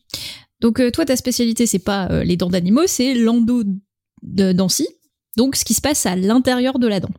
Donc 0.60 0.80
euh, 0.80 0.92
toi 0.92 1.06
ta 1.06 1.16
spécialité 1.16 1.66
c'est 1.66 1.80
pas 1.80 2.08
euh, 2.10 2.24
les 2.24 2.38
dents 2.38 2.50
d'animaux, 2.50 2.88
c'est 2.88 3.14
l'endodontie. 3.14 4.90
Donc 5.38 5.56
ce 5.56 5.66
qui 5.66 5.74
se 5.74 5.82
passe 5.82 6.06
à 6.06 6.16
l'intérieur 6.16 6.80
de 6.80 6.88
la 6.88 7.00
dent. 7.00 7.12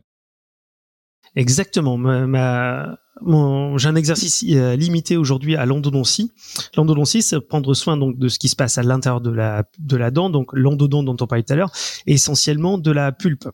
Exactement. 1.35 1.97
Ma, 1.97 2.27
ma, 2.27 2.97
j'ai 3.21 3.87
un 3.87 3.95
exercice 3.95 4.43
euh, 4.49 4.75
limité 4.75 5.17
aujourd'hui 5.17 5.55
à 5.55 5.65
l'endodontie. 5.65 6.31
L'endodontie, 6.75 7.21
c'est 7.21 7.39
prendre 7.39 7.73
soin 7.73 7.97
donc 7.97 8.17
de 8.17 8.27
ce 8.27 8.39
qui 8.39 8.49
se 8.49 8.55
passe 8.55 8.77
à 8.77 8.83
l'intérieur 8.83 9.21
de 9.21 9.29
la 9.31 9.63
de 9.79 9.97
la 9.97 10.11
dent, 10.11 10.29
donc 10.29 10.49
l'endodonte 10.53 11.05
dont 11.05 11.17
on 11.19 11.27
parlait 11.27 11.43
tout 11.43 11.53
à 11.53 11.55
l'heure, 11.55 11.71
et 12.07 12.13
essentiellement 12.13 12.77
de 12.77 12.91
la 12.91 13.11
pulpe. 13.11 13.47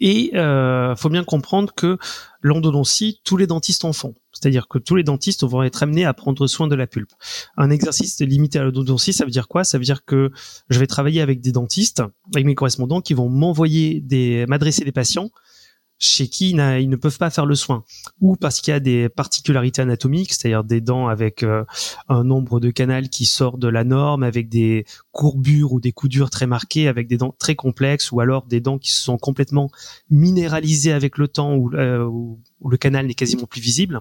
Et 0.00 0.32
euh, 0.34 0.96
faut 0.96 1.08
bien 1.08 1.22
comprendre 1.24 1.72
que 1.74 1.98
l'endodontie, 2.40 3.20
tous 3.24 3.36
les 3.36 3.46
dentistes 3.46 3.84
en 3.84 3.92
font. 3.92 4.14
C'est-à-dire 4.32 4.66
que 4.66 4.78
tous 4.78 4.96
les 4.96 5.04
dentistes 5.04 5.44
vont 5.44 5.62
être 5.62 5.84
amenés 5.84 6.04
à 6.04 6.12
prendre 6.12 6.46
soin 6.48 6.66
de 6.66 6.74
la 6.74 6.88
pulpe. 6.88 7.12
Un 7.56 7.70
exercice 7.70 8.20
limité 8.20 8.58
à 8.58 8.64
l'endodontie, 8.64 9.12
ça 9.12 9.24
veut 9.24 9.30
dire 9.30 9.46
quoi? 9.46 9.62
Ça 9.62 9.78
veut 9.78 9.84
dire 9.84 10.04
que 10.04 10.32
je 10.68 10.78
vais 10.80 10.88
travailler 10.88 11.20
avec 11.20 11.40
des 11.40 11.52
dentistes, 11.52 12.02
avec 12.34 12.44
mes 12.44 12.56
correspondants, 12.56 13.00
qui 13.00 13.14
vont 13.14 13.28
m'envoyer 13.28 14.00
des, 14.00 14.46
m'adresser 14.48 14.84
des 14.84 14.92
patients 14.92 15.30
chez 15.98 16.28
qui 16.28 16.50
ils 16.50 16.88
ne 16.88 16.96
peuvent 16.96 17.18
pas 17.18 17.30
faire 17.30 17.46
le 17.46 17.54
soin, 17.54 17.84
ou 18.20 18.36
parce 18.36 18.60
qu'il 18.60 18.72
y 18.72 18.74
a 18.76 18.80
des 18.80 19.08
particularités 19.08 19.82
anatomiques, 19.82 20.32
c'est-à-dire 20.32 20.64
des 20.64 20.80
dents 20.80 21.08
avec 21.08 21.42
euh, 21.42 21.64
un 22.08 22.24
nombre 22.24 22.60
de 22.60 22.70
canals 22.70 23.08
qui 23.08 23.26
sort 23.26 23.58
de 23.58 23.68
la 23.68 23.84
norme, 23.84 24.22
avec 24.22 24.48
des 24.48 24.84
courbures 25.12 25.72
ou 25.72 25.80
des 25.80 25.92
coudures 25.92 26.30
très 26.30 26.46
marquées, 26.46 26.88
avec 26.88 27.06
des 27.06 27.16
dents 27.16 27.34
très 27.38 27.54
complexes, 27.54 28.12
ou 28.12 28.20
alors 28.20 28.46
des 28.46 28.60
dents 28.60 28.78
qui 28.78 28.92
sont 28.92 29.18
complètement 29.18 29.70
minéralisées 30.10 30.92
avec 30.92 31.18
le 31.18 31.28
temps, 31.28 31.54
ou 31.54 31.72
euh, 31.74 32.08
le 32.68 32.76
canal 32.76 33.06
n'est 33.06 33.14
quasiment 33.14 33.46
plus 33.46 33.60
visible. 33.60 34.00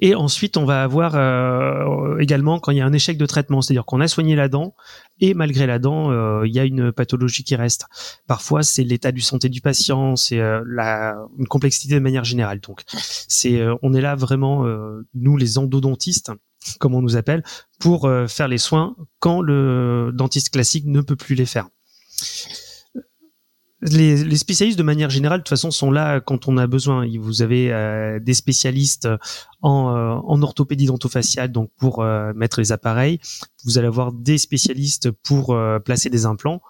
Et 0.00 0.14
ensuite, 0.14 0.56
on 0.56 0.64
va 0.64 0.82
avoir 0.82 1.14
euh, 1.14 2.18
également 2.18 2.58
quand 2.58 2.72
il 2.72 2.78
y 2.78 2.80
a 2.80 2.86
un 2.86 2.92
échec 2.92 3.18
de 3.18 3.26
traitement, 3.26 3.60
c'est-à-dire 3.62 3.84
qu'on 3.84 4.00
a 4.00 4.08
soigné 4.08 4.36
la 4.36 4.48
dent 4.48 4.74
et 5.20 5.34
malgré 5.34 5.66
la 5.66 5.78
dent, 5.78 6.10
euh, 6.10 6.46
il 6.46 6.54
y 6.54 6.58
a 6.58 6.64
une 6.64 6.92
pathologie 6.92 7.44
qui 7.44 7.56
reste. 7.56 7.86
Parfois, 8.26 8.62
c'est 8.62 8.84
l'état 8.84 9.12
du 9.12 9.20
santé 9.20 9.48
du 9.48 9.60
patient, 9.60 10.16
c'est 10.16 10.40
euh, 10.40 10.62
la 10.66 11.16
une 11.38 11.46
complexité 11.46 11.94
de 11.94 12.00
manière 12.00 12.24
générale. 12.24 12.60
Donc, 12.60 12.82
c'est 12.92 13.60
on 13.82 13.92
est 13.94 14.00
là 14.00 14.14
vraiment 14.14 14.64
nous 15.14 15.36
les 15.36 15.58
endodontistes 15.58 16.32
comme 16.78 16.94
on 16.94 17.00
nous 17.00 17.16
appelle, 17.16 17.42
pour 17.78 18.10
faire 18.28 18.46
les 18.46 18.58
soins 18.58 18.94
quand 19.18 19.40
le 19.40 20.10
dentiste 20.12 20.50
classique 20.50 20.84
ne 20.86 21.00
peut 21.00 21.16
plus 21.16 21.34
les 21.34 21.46
faire 21.46 21.68
les, 23.82 24.36
spécialistes 24.36 24.78
de 24.78 24.82
manière 24.82 25.10
générale 25.10 25.38
de 25.38 25.42
toute 25.42 25.50
façon 25.50 25.70
sont 25.70 25.90
là 25.90 26.20
quand 26.20 26.48
on 26.48 26.56
a 26.58 26.66
besoin. 26.66 27.06
Vous 27.18 27.42
avez 27.42 27.72
euh, 27.72 28.18
des 28.20 28.34
spécialistes 28.34 29.08
en, 29.62 29.96
euh, 29.96 30.42
orthopédie 30.42 30.86
dentofaciale 30.86 31.50
donc 31.50 31.70
pour 31.78 32.02
euh, 32.02 32.32
mettre 32.34 32.60
les 32.60 32.72
appareils. 32.72 33.20
Vous 33.64 33.78
allez 33.78 33.86
avoir 33.86 34.12
des 34.12 34.38
spécialistes 34.38 35.10
pour 35.10 35.56
placer 35.84 36.10
des 36.10 36.26
implants. 36.26 36.60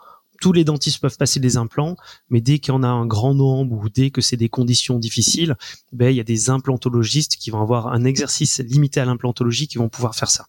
Tous 0.41 0.53
les 0.53 0.65
dentistes 0.65 1.01
peuvent 1.01 1.19
passer 1.19 1.39
des 1.39 1.59
implants, 1.59 1.97
mais 2.31 2.41
dès 2.41 2.61
qu'il 2.61 2.73
y 2.73 2.77
en 2.77 2.83
a 2.83 2.89
un 2.89 3.05
grand 3.05 3.35
nombre 3.35 3.77
ou 3.77 3.91
dès 3.91 4.11
que 4.11 4.23
c'est 4.23 4.39
des 4.39 4.49
conditions 4.49 4.99
difficiles, 4.99 5.55
ben 5.93 6.09
il 6.09 6.17
y 6.17 6.21
a 6.21 6.25
des 6.25 6.49
implantologistes 6.49 7.37
qui 7.37 7.51
vont 7.51 7.61
avoir 7.61 7.89
un 7.89 8.05
exercice 8.05 8.59
limité 8.61 9.01
à 9.01 9.05
l'implantologie 9.05 9.69
qui 9.69 9.77
vont 9.77 9.91
pouvoir 9.91 10.15
faire 10.15 10.31
ça. 10.31 10.47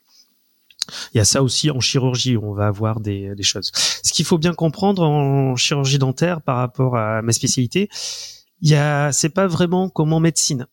Il 1.13 1.17
y 1.17 1.21
a 1.21 1.25
ça 1.25 1.43
aussi 1.43 1.71
en 1.71 1.79
chirurgie, 1.79 2.37
on 2.37 2.53
va 2.53 2.67
avoir 2.67 2.99
des, 2.99 3.35
des 3.35 3.43
choses. 3.43 3.71
Ce 3.73 4.11
qu'il 4.11 4.25
faut 4.25 4.37
bien 4.37 4.53
comprendre 4.53 5.03
en 5.03 5.55
chirurgie 5.55 5.99
dentaire 5.99 6.41
par 6.41 6.57
rapport 6.57 6.97
à 6.97 7.21
ma 7.21 7.31
spécialité, 7.31 7.89
il 8.61 8.69
y 8.69 8.75
a, 8.75 9.11
c'est 9.11 9.29
pas 9.29 9.47
vraiment 9.47 9.89
comme 9.89 10.13
en 10.13 10.19
médecine. 10.19 10.67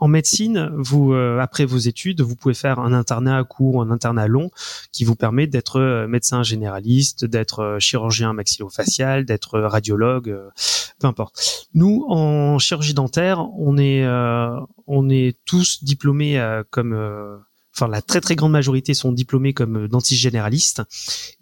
En 0.00 0.08
médecine, 0.08 0.70
vous 0.78 1.12
euh, 1.12 1.38
après 1.40 1.66
vos 1.66 1.76
études, 1.76 2.22
vous 2.22 2.34
pouvez 2.34 2.54
faire 2.54 2.78
un 2.78 2.94
internat 2.94 3.44
court, 3.44 3.82
un 3.82 3.90
internat 3.90 4.28
long, 4.28 4.50
qui 4.92 5.04
vous 5.04 5.14
permet 5.14 5.46
d'être 5.46 5.78
euh, 5.78 6.08
médecin 6.08 6.42
généraliste, 6.42 7.26
d'être 7.26 7.60
euh, 7.60 7.78
chirurgien 7.78 8.32
maxillofacial, 8.32 9.26
d'être 9.26 9.60
radiologue, 9.60 10.34
peu 10.98 11.06
importe. 11.06 11.68
Nous, 11.74 12.06
en 12.08 12.58
chirurgie 12.58 12.94
dentaire, 12.94 13.46
on 13.58 13.76
est 13.76 14.06
on 14.86 15.08
est 15.10 15.38
tous 15.44 15.84
diplômés 15.84 16.42
comme 16.70 16.94
enfin 17.80 17.90
la 17.90 18.02
très 18.02 18.20
très 18.20 18.36
grande 18.36 18.52
majorité 18.52 18.94
sont 18.94 19.12
diplômés 19.12 19.54
comme 19.54 19.84
euh, 19.84 19.88
dentistes 19.88 20.20
généralistes, 20.20 20.82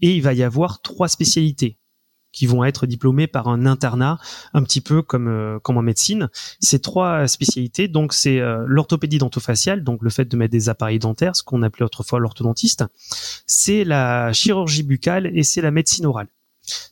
et 0.01 0.15
il 0.15 0.23
va 0.23 0.35
y 0.35 0.43
avoir 0.43 0.81
trois 0.83 1.09
spécialités 1.09 1.79
qui 2.31 2.47
vont 2.47 2.63
être 2.63 2.87
diplômés 2.87 3.27
par 3.27 3.49
un 3.49 3.65
internat, 3.65 4.19
un 4.53 4.63
petit 4.63 4.81
peu 4.81 5.03
comme 5.03 5.29
euh, 5.29 5.59
comme 5.59 5.79
en 5.79 5.83
médecine. 5.83 6.29
Ces 6.61 6.79
trois 6.79 7.27
spécialités, 7.27 7.89
donc 7.89 8.13
c'est 8.13 8.39
euh, 8.39 8.65
l'orthopédie 8.67 9.19
dentofaciale, 9.19 9.83
donc 9.83 10.03
le 10.03 10.11
fait 10.11 10.27
de 10.27 10.37
mettre 10.37 10.53
des 10.53 10.69
appareils 10.69 10.99
dentaires, 10.99 11.35
ce 11.35 11.43
qu'on 11.43 11.63
appelait 11.63 11.85
autrefois 11.85 12.21
l'orthodontiste, 12.21 12.85
c'est 13.47 13.85
la 13.85 14.33
chirurgie 14.33 14.85
buccale 14.85 15.31
et 15.37 15.43
c'est 15.43 15.63
la 15.63 15.71
médecine 15.71 16.07
orale. 16.07 16.29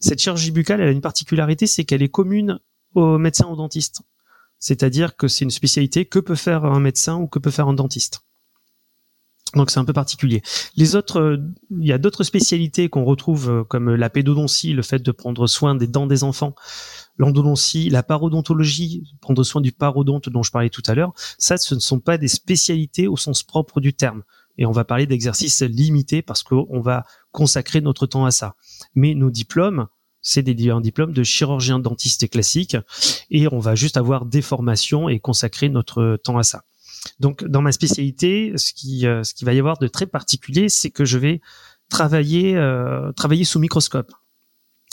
Cette 0.00 0.20
chirurgie 0.20 0.50
buccale, 0.50 0.80
a 0.80 0.90
une 0.90 1.02
particularité, 1.02 1.66
c'est 1.66 1.84
qu'elle 1.84 2.02
est 2.02 2.08
commune 2.08 2.58
aux 2.94 3.18
médecins 3.18 3.46
aux 3.46 3.56
dentistes. 3.56 4.00
C'est-à-dire 4.58 5.16
que 5.16 5.28
c'est 5.28 5.44
une 5.44 5.50
spécialité 5.50 6.06
que 6.06 6.18
peut 6.18 6.34
faire 6.34 6.64
un 6.64 6.80
médecin 6.80 7.16
ou 7.16 7.26
que 7.26 7.38
peut 7.38 7.50
faire 7.50 7.68
un 7.68 7.74
dentiste. 7.74 8.22
Donc 9.54 9.70
c'est 9.70 9.78
un 9.78 9.84
peu 9.84 9.92
particulier. 9.92 10.42
Les 10.76 10.96
autres, 10.96 11.20
euh, 11.20 11.36
il 11.70 11.86
y 11.86 11.92
a 11.92 11.98
d'autres 11.98 12.24
spécialités 12.24 12.88
qu'on 12.88 13.04
retrouve 13.04 13.50
euh, 13.50 13.64
comme 13.64 13.94
la 13.94 14.10
pédodontie, 14.10 14.72
le 14.72 14.82
fait 14.82 14.98
de 14.98 15.12
prendre 15.12 15.46
soin 15.46 15.74
des 15.74 15.86
dents 15.86 16.06
des 16.06 16.24
enfants, 16.24 16.54
l'endodontie, 17.16 17.88
la 17.88 18.02
parodontologie, 18.02 19.04
prendre 19.20 19.42
soin 19.44 19.60
du 19.60 19.72
parodonte 19.72 20.28
dont 20.28 20.42
je 20.42 20.50
parlais 20.50 20.68
tout 20.68 20.82
à 20.86 20.94
l'heure. 20.94 21.12
Ça, 21.38 21.56
ce 21.56 21.74
ne 21.74 21.80
sont 21.80 22.00
pas 22.00 22.18
des 22.18 22.28
spécialités 22.28 23.06
au 23.06 23.16
sens 23.16 23.42
propre 23.42 23.80
du 23.80 23.94
terme. 23.94 24.24
Et 24.58 24.66
on 24.66 24.72
va 24.72 24.84
parler 24.84 25.06
d'exercices 25.06 25.62
limités 25.62 26.22
parce 26.22 26.42
qu'on 26.42 26.80
va 26.80 27.04
consacrer 27.30 27.80
notre 27.80 28.06
temps 28.06 28.24
à 28.24 28.30
ça. 28.30 28.56
Mais 28.94 29.14
nos 29.14 29.30
diplômes, 29.30 29.86
c'est 30.22 30.48
un 30.48 30.80
diplôme 30.80 31.12
de 31.12 31.22
chirurgien 31.22 31.78
dentiste 31.78 32.28
classique 32.28 32.76
et 33.30 33.46
on 33.52 33.60
va 33.60 33.74
juste 33.74 33.96
avoir 33.96 34.26
des 34.26 34.42
formations 34.42 35.08
et 35.08 35.20
consacrer 35.20 35.68
notre 35.68 36.18
temps 36.22 36.38
à 36.38 36.42
ça. 36.42 36.64
Donc, 37.20 37.44
dans 37.44 37.62
ma 37.62 37.72
spécialité, 37.72 38.52
ce 38.56 38.72
qui, 38.72 39.06
euh, 39.06 39.24
ce 39.24 39.34
qui 39.34 39.44
va 39.44 39.52
y 39.52 39.58
avoir 39.58 39.78
de 39.78 39.88
très 39.88 40.06
particulier, 40.06 40.68
c'est 40.68 40.90
que 40.90 41.04
je 41.04 41.18
vais 41.18 41.40
travailler 41.88 42.54
travailler 43.14 43.44
sous 43.44 43.60
microscope. 43.60 44.12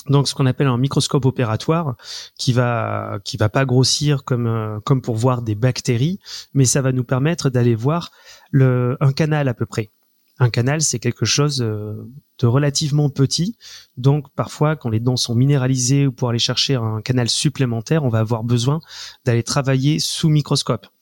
Donc 0.09 0.27
ce 0.27 0.35
qu'on 0.35 0.45
appelle 0.45 0.67
un 0.67 0.77
microscope 0.77 1.25
opératoire 1.25 1.95
qui 2.37 2.51
va 2.51 3.19
qui 3.23 3.37
va 3.37 3.49
pas 3.49 3.65
grossir 3.65 4.23
comme 4.23 4.47
euh, 4.47 4.79
comme 4.81 5.01
pour 5.01 5.15
voir 5.15 5.41
des 5.41 5.55
bactéries 5.55 6.19
mais 6.53 6.65
ça 6.65 6.81
va 6.81 6.91
nous 6.91 7.05
permettre 7.05 7.49
d'aller 7.49 7.75
voir 7.75 8.11
le 8.51 8.97
un 8.99 9.13
canal 9.13 9.47
à 9.47 9.53
peu 9.53 9.65
près. 9.65 9.91
Un 10.39 10.49
canal 10.49 10.81
c'est 10.81 10.99
quelque 10.99 11.25
chose 11.25 11.61
euh, 11.61 11.93
de 12.39 12.47
relativement 12.47 13.09
petit. 13.09 13.55
Donc 13.95 14.27
parfois 14.35 14.75
quand 14.75 14.89
les 14.89 14.99
dents 14.99 15.15
sont 15.15 15.35
minéralisées 15.35 16.07
ou 16.07 16.11
pour 16.11 16.29
aller 16.29 16.39
chercher 16.39 16.75
un 16.75 17.01
canal 17.01 17.29
supplémentaire 17.29 18.03
on 18.03 18.09
va 18.09 18.19
avoir 18.19 18.43
besoin 18.43 18.81
d'aller 19.25 19.43
travailler 19.43 19.99
sous 19.99 20.29
microscope. 20.29 20.87
euh, 20.87 20.92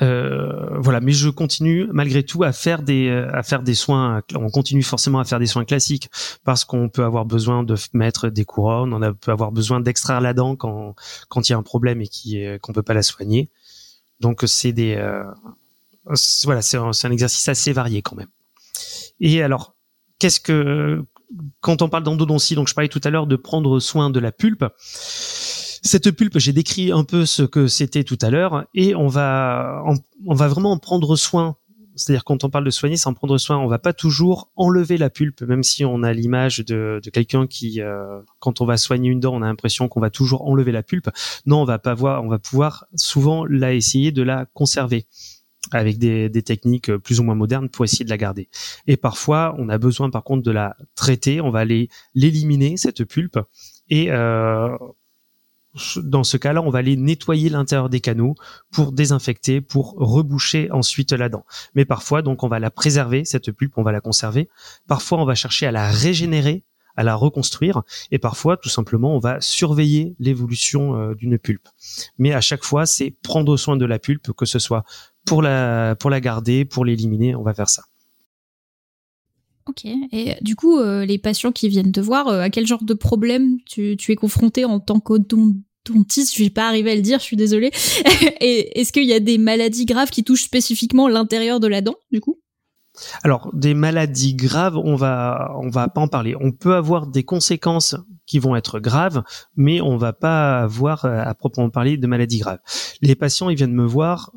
voilà, 0.00 1.00
mais 1.00 1.12
je 1.12 1.28
continue 1.28 1.88
malgré 1.92 2.22
tout 2.22 2.42
à 2.44 2.52
faire 2.52 2.82
des 2.82 3.10
à 3.10 3.42
faire 3.42 3.62
des 3.62 3.74
soins. 3.74 4.22
On 4.34 4.50
continue 4.50 4.82
forcément 4.82 5.18
à 5.18 5.24
faire 5.24 5.38
des 5.38 5.46
soins 5.46 5.64
classiques 5.64 6.08
parce 6.44 6.64
qu'on 6.64 6.88
peut 6.88 7.04
avoir 7.04 7.24
besoin 7.24 7.64
de 7.64 7.74
mettre 7.92 8.28
des 8.28 8.44
couronnes, 8.44 8.92
on 8.92 9.14
peut 9.14 9.32
avoir 9.32 9.52
besoin 9.52 9.80
d'extraire 9.80 10.20
la 10.20 10.34
dent 10.34 10.56
quand 10.56 10.94
quand 11.28 11.48
il 11.48 11.52
y 11.52 11.54
a 11.54 11.58
un 11.58 11.62
problème 11.62 12.00
et 12.00 12.08
qui 12.08 12.44
qu'on 12.62 12.72
peut 12.72 12.82
pas 12.82 12.94
la 12.94 13.02
soigner. 13.02 13.50
Donc 14.20 14.42
c'est 14.46 14.72
des 14.72 14.94
euh, 14.96 15.24
voilà, 16.44 16.62
c'est 16.62 16.76
un, 16.76 16.90
un 17.02 17.10
exercice 17.10 17.48
assez 17.48 17.72
varié 17.72 18.02
quand 18.02 18.16
même. 18.16 18.28
Et 19.20 19.42
alors, 19.42 19.74
qu'est-ce 20.18 20.40
que 20.40 21.04
quand 21.60 21.82
on 21.82 21.88
parle 21.88 22.04
d'endodontie, 22.04 22.54
donc 22.54 22.68
je 22.68 22.74
parlais 22.74 22.88
tout 22.88 23.00
à 23.04 23.10
l'heure 23.10 23.26
de 23.26 23.36
prendre 23.36 23.80
soin 23.80 24.10
de 24.10 24.18
la 24.18 24.32
pulpe. 24.32 24.64
Cette 25.82 26.10
pulpe, 26.10 26.38
j'ai 26.38 26.52
décrit 26.52 26.92
un 26.92 27.04
peu 27.04 27.26
ce 27.26 27.42
que 27.42 27.66
c'était 27.66 28.04
tout 28.04 28.18
à 28.20 28.30
l'heure, 28.30 28.64
et 28.74 28.94
on 28.94 29.08
va, 29.08 29.84
on, 30.26 30.34
va 30.34 30.48
vraiment 30.48 30.72
en 30.72 30.78
prendre 30.78 31.16
soin. 31.16 31.56
C'est-à-dire 31.94 32.24
quand 32.24 32.44
on 32.44 32.50
parle 32.50 32.64
de 32.64 32.70
soigner, 32.70 32.96
c'est 32.96 33.08
en 33.08 33.14
prendre 33.14 33.38
soin. 33.38 33.58
On 33.58 33.66
va 33.66 33.78
pas 33.78 33.92
toujours 33.92 34.50
enlever 34.54 34.98
la 34.98 35.10
pulpe, 35.10 35.42
même 35.42 35.64
si 35.64 35.84
on 35.84 36.02
a 36.02 36.12
l'image 36.12 36.58
de, 36.58 37.00
quelqu'un 37.12 37.46
qui, 37.46 37.80
euh, 37.80 38.20
quand 38.38 38.60
on 38.60 38.66
va 38.66 38.76
soigner 38.76 39.10
une 39.10 39.20
dent, 39.20 39.34
on 39.34 39.42
a 39.42 39.46
l'impression 39.46 39.88
qu'on 39.88 40.00
va 40.00 40.10
toujours 40.10 40.46
enlever 40.46 40.70
la 40.70 40.82
pulpe. 40.82 41.10
Non, 41.46 41.62
on 41.62 41.64
va 41.64 41.78
pas 41.78 41.94
voir, 41.94 42.22
on 42.22 42.28
va 42.28 42.38
pouvoir 42.38 42.86
souvent 42.94 43.44
la 43.44 43.74
essayer 43.74 44.12
de 44.12 44.22
la 44.22 44.46
conserver 44.54 45.06
avec 45.72 45.98
des, 45.98 46.30
techniques 46.42 46.96
plus 46.98 47.20
ou 47.20 47.24
moins 47.24 47.34
modernes 47.34 47.68
pour 47.68 47.84
essayer 47.84 48.04
de 48.04 48.10
la 48.10 48.16
garder. 48.16 48.48
Et 48.86 48.96
parfois, 48.96 49.54
on 49.58 49.68
a 49.68 49.78
besoin 49.78 50.10
par 50.10 50.24
contre 50.24 50.42
de 50.42 50.50
la 50.50 50.76
traiter. 50.94 51.40
On 51.40 51.50
va 51.50 51.60
aller 51.60 51.88
l'éliminer 52.14 52.76
cette 52.76 53.04
pulpe 53.04 53.38
et 53.90 54.10
euh, 54.10 54.76
dans 56.02 56.24
ce 56.24 56.36
cas-là, 56.36 56.62
on 56.62 56.70
va 56.70 56.80
aller 56.80 56.96
nettoyer 56.96 57.48
l'intérieur 57.48 57.88
des 57.88 58.00
canaux 58.00 58.34
pour 58.70 58.92
désinfecter, 58.92 59.60
pour 59.60 59.94
reboucher 59.96 60.70
ensuite 60.70 61.12
la 61.12 61.28
dent. 61.28 61.44
Mais 61.74 61.84
parfois, 61.84 62.22
donc, 62.22 62.42
on 62.42 62.48
va 62.48 62.58
la 62.58 62.70
préserver, 62.70 63.24
cette 63.24 63.50
pulpe, 63.52 63.76
on 63.76 63.82
va 63.82 63.92
la 63.92 64.00
conserver. 64.00 64.48
Parfois, 64.86 65.18
on 65.18 65.24
va 65.24 65.34
chercher 65.34 65.66
à 65.66 65.72
la 65.72 65.90
régénérer, 65.90 66.64
à 66.96 67.04
la 67.04 67.14
reconstruire. 67.14 67.82
Et 68.10 68.18
parfois, 68.18 68.56
tout 68.56 68.68
simplement, 68.68 69.14
on 69.14 69.20
va 69.20 69.40
surveiller 69.40 70.16
l'évolution 70.18 70.96
euh, 70.96 71.14
d'une 71.14 71.38
pulpe. 71.38 71.68
Mais 72.18 72.32
à 72.32 72.40
chaque 72.40 72.64
fois, 72.64 72.86
c'est 72.86 73.10
prendre 73.22 73.56
soin 73.56 73.76
de 73.76 73.84
la 73.84 73.98
pulpe, 73.98 74.32
que 74.32 74.46
ce 74.46 74.58
soit 74.58 74.84
pour 75.24 75.42
la, 75.42 75.94
pour 75.94 76.10
la 76.10 76.20
garder, 76.20 76.64
pour 76.64 76.84
l'éliminer, 76.84 77.36
on 77.36 77.42
va 77.42 77.54
faire 77.54 77.68
ça. 77.68 77.84
Ok. 79.68 79.84
Et 79.84 80.34
du 80.40 80.56
coup, 80.56 80.78
euh, 80.78 81.04
les 81.04 81.18
patients 81.18 81.52
qui 81.52 81.68
viennent 81.68 81.92
te 81.92 82.00
voir, 82.00 82.28
euh, 82.28 82.40
à 82.40 82.50
quel 82.50 82.66
genre 82.66 82.82
de 82.82 82.94
problème 82.94 83.58
tu, 83.66 83.96
es 84.08 84.16
confronté 84.16 84.64
en 84.64 84.80
tant 84.80 84.98
qu'odontiste 84.98 85.62
Je 85.86 86.42
vais 86.42 86.50
pas 86.50 86.68
arriver 86.68 86.92
à 86.92 86.94
le 86.94 87.02
dire, 87.02 87.18
je 87.18 87.24
suis 87.24 87.36
désolée. 87.36 87.70
Est-ce 88.40 88.92
qu'il 88.92 89.04
y 89.04 89.12
a 89.12 89.20
des 89.20 89.38
maladies 89.38 89.86
graves 89.86 90.10
qui 90.10 90.24
touchent 90.24 90.44
spécifiquement 90.44 91.08
l'intérieur 91.08 91.60
de 91.60 91.66
la 91.66 91.80
dent, 91.80 91.96
du 92.12 92.20
coup? 92.20 92.40
Alors, 93.22 93.50
des 93.54 93.74
maladies 93.74 94.34
graves, 94.34 94.76
on 94.76 94.96
va, 94.96 95.52
on 95.60 95.68
va 95.68 95.88
pas 95.88 96.00
en 96.00 96.08
parler. 96.08 96.34
On 96.40 96.52
peut 96.52 96.74
avoir 96.74 97.06
des 97.06 97.22
conséquences 97.22 97.94
qui 98.26 98.38
vont 98.38 98.56
être 98.56 98.78
graves, 98.80 99.22
mais 99.56 99.80
on 99.80 99.96
va 99.96 100.12
pas 100.12 100.60
avoir 100.60 101.04
euh, 101.04 101.22
à 101.24 101.34
proprement 101.34 101.70
parler 101.70 101.96
de 101.96 102.06
maladies 102.06 102.38
graves. 102.38 102.58
Les 103.00 103.14
patients, 103.14 103.48
ils 103.48 103.56
viennent 103.56 103.72
me 103.72 103.86
voir, 103.86 104.32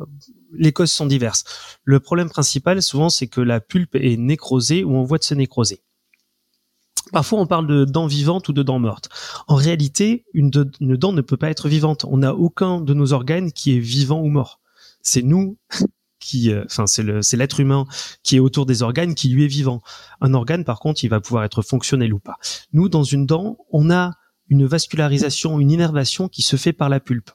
les 0.54 0.72
causes 0.72 0.92
sont 0.92 1.06
diverses. 1.06 1.44
Le 1.84 2.00
problème 2.00 2.30
principal, 2.30 2.82
souvent, 2.82 3.10
c'est 3.10 3.28
que 3.28 3.42
la 3.42 3.60
pulpe 3.60 3.96
est 3.96 4.18
nécrosée 4.18 4.84
ou 4.84 4.96
on 4.96 5.04
voit 5.04 5.18
de 5.18 5.24
se 5.24 5.34
nécroser. 5.34 5.82
Parfois, 7.12 7.40
on 7.40 7.46
parle 7.46 7.68
de 7.68 7.86
dents 7.86 8.08
vivantes 8.08 8.48
ou 8.50 8.54
de 8.54 8.64
dents 8.64 8.80
mortes. 8.80 9.10
En 9.48 9.56
réalité, 9.56 10.26
une, 10.34 10.50
dent 10.50 11.14
ne 11.14 11.22
peut 11.22 11.38
pas 11.38 11.50
être 11.50 11.68
vivante. 11.68 12.06
On 12.08 12.18
n'a 12.18 12.34
aucun 12.36 12.82
de 12.82 12.94
nos 12.94 13.14
organes 13.14 13.52
qui 13.52 13.76
est 13.76 13.80
vivant 13.80 14.22
ou 14.22 14.28
mort. 14.28 14.60
C'est 15.02 15.22
nous 15.22 15.58
qui, 16.20 16.52
euh, 16.52 16.64
enfin, 16.66 16.86
c'est 16.88 17.38
l'être 17.38 17.60
humain 17.60 17.86
qui 18.24 18.36
est 18.36 18.40
autour 18.40 18.66
des 18.66 18.84
organes 18.84 19.16
qui 19.16 19.30
lui 19.30 19.46
est 19.46 19.48
vivant. 19.48 19.82
Un 20.22 20.34
organe, 20.34 20.64
par 20.64 20.80
contre, 20.80 21.04
il 21.04 21.10
va 21.10 21.20
pouvoir 21.20 21.44
être 21.44 21.62
fonctionnel 21.62 22.14
ou 22.14 22.20
pas. 22.20 22.38
Nous, 22.74 22.90
dans 22.90 23.04
une 23.04 23.26
dent, 23.26 23.58
on 23.72 23.90
a 23.90 24.14
une 24.50 24.66
vascularisation, 24.66 25.60
une 25.60 25.72
innervation 25.72 26.28
qui 26.28 26.42
se 26.42 26.58
fait 26.58 26.74
par 26.74 26.90
la 26.90 27.00
pulpe. 27.00 27.32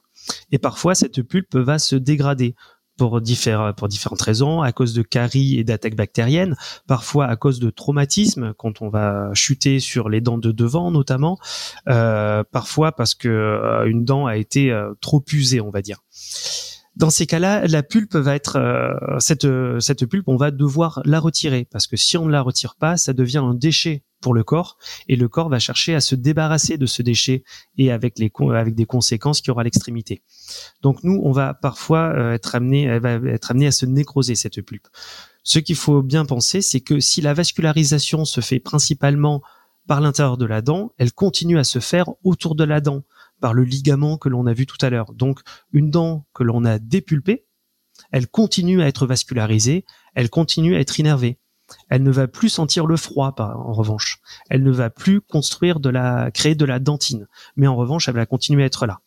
Et 0.51 0.59
parfois, 0.59 0.95
cette 0.95 1.21
pulpe 1.23 1.55
va 1.55 1.79
se 1.79 1.95
dégrader 1.95 2.55
pour, 2.97 3.21
différentes 3.21 4.21
raisons, 4.21 4.61
à 4.61 4.71
cause 4.71 4.93
de 4.93 5.01
caries 5.01 5.59
et 5.59 5.63
d'attaques 5.63 5.95
bactériennes, 5.95 6.55
parfois 6.87 7.25
à 7.27 7.35
cause 7.35 7.59
de 7.59 7.69
traumatismes, 7.69 8.53
quand 8.57 8.81
on 8.81 8.89
va 8.89 9.29
chuter 9.33 9.79
sur 9.79 10.09
les 10.09 10.21
dents 10.21 10.37
de 10.37 10.51
devant 10.51 10.91
notamment, 10.91 11.37
euh, 11.87 12.43
parfois 12.51 12.91
parce 12.91 13.15
que 13.15 13.27
euh, 13.27 13.85
une 13.85 14.03
dent 14.03 14.25
a 14.25 14.37
été 14.37 14.71
euh, 14.71 14.93
trop 15.01 15.23
usée, 15.31 15.61
on 15.61 15.69
va 15.69 15.81
dire. 15.81 15.99
Dans 16.97 17.11
ces 17.11 17.27
cas-là, 17.27 17.67
la 17.67 17.83
pulpe 17.83 18.15
va 18.15 18.33
être 18.33 18.55
euh, 18.55 19.19
cette 19.19 19.47
cette 19.79 20.07
pulpe, 20.07 20.27
on 20.27 20.35
va 20.35 20.49
devoir 20.49 20.99
la 21.05 21.19
retirer 21.19 21.67
parce 21.69 21.85
que 21.85 21.95
si 21.95 22.17
on 22.17 22.25
ne 22.25 22.31
la 22.31 22.41
retire 22.41 22.75
pas, 22.75 22.97
ça 22.97 23.13
devient 23.13 23.37
un 23.37 23.53
déchet 23.53 24.03
pour 24.19 24.33
le 24.33 24.43
corps 24.43 24.79
et 25.07 25.15
le 25.15 25.27
corps 25.27 25.47
va 25.47 25.59
chercher 25.59 25.93
à 25.93 26.01
se 26.01 26.15
débarrasser 26.15 26.79
de 26.79 26.87
ce 26.87 27.03
déchet 27.03 27.43
et 27.77 27.91
avec 27.91 28.17
les 28.17 28.31
avec 28.51 28.73
des 28.73 28.85
conséquences 28.85 29.41
qui 29.41 29.51
aura 29.51 29.63
l'extrémité. 29.63 30.23
Donc 30.81 31.03
nous, 31.03 31.21
on 31.23 31.31
va 31.31 31.53
parfois 31.53 32.13
euh, 32.15 32.33
être 32.33 32.55
amené 32.55 32.85
être 32.85 33.51
amené 33.51 33.67
à 33.67 33.71
se 33.71 33.85
nécroser 33.85 34.33
cette 34.33 34.59
pulpe. 34.63 34.87
Ce 35.43 35.59
qu'il 35.59 35.75
faut 35.75 36.01
bien 36.01 36.25
penser, 36.25 36.63
c'est 36.63 36.81
que 36.81 36.99
si 36.99 37.21
la 37.21 37.35
vascularisation 37.35 38.25
se 38.25 38.41
fait 38.41 38.59
principalement 38.59 39.43
par 39.87 40.01
l'intérieur 40.01 40.37
de 40.37 40.47
la 40.47 40.63
dent, 40.63 40.93
elle 40.97 41.13
continue 41.13 41.59
à 41.59 41.63
se 41.63 41.77
faire 41.77 42.09
autour 42.23 42.55
de 42.55 42.63
la 42.63 42.81
dent 42.81 43.03
par 43.39 43.53
le 43.53 43.63
ligament 43.63 44.17
que 44.17 44.29
l'on 44.29 44.45
a 44.45 44.53
vu 44.53 44.65
tout 44.65 44.77
à 44.81 44.89
l'heure. 44.89 45.13
Donc 45.13 45.41
une 45.71 45.89
dent 45.89 46.25
que 46.33 46.43
l'on 46.43 46.65
a 46.65 46.79
dépulpée, 46.79 47.45
elle 48.11 48.27
continue 48.27 48.81
à 48.81 48.87
être 48.87 49.07
vascularisée, 49.07 49.85
elle 50.15 50.29
continue 50.29 50.75
à 50.75 50.79
être 50.79 50.99
innervée. 50.99 51.39
Elle 51.89 52.03
ne 52.03 52.11
va 52.11 52.27
plus 52.27 52.49
sentir 52.49 52.85
le 52.85 52.95
froid, 52.95 53.35
en 53.37 53.73
revanche. 53.73 54.19
Elle 54.49 54.63
ne 54.63 54.71
va 54.71 54.89
plus 54.89 55.19
construire 55.19 55.79
de 55.79 55.89
la, 55.89 56.31
créer 56.31 56.55
de 56.55 56.65
la 56.65 56.79
dentine. 56.79 57.27
Mais 57.55 57.67
en 57.67 57.75
revanche, 57.75 58.07
elle 58.07 58.15
va 58.15 58.25
continuer 58.25 58.63
à 58.63 58.67
être 58.67 58.85
là. 58.85 58.99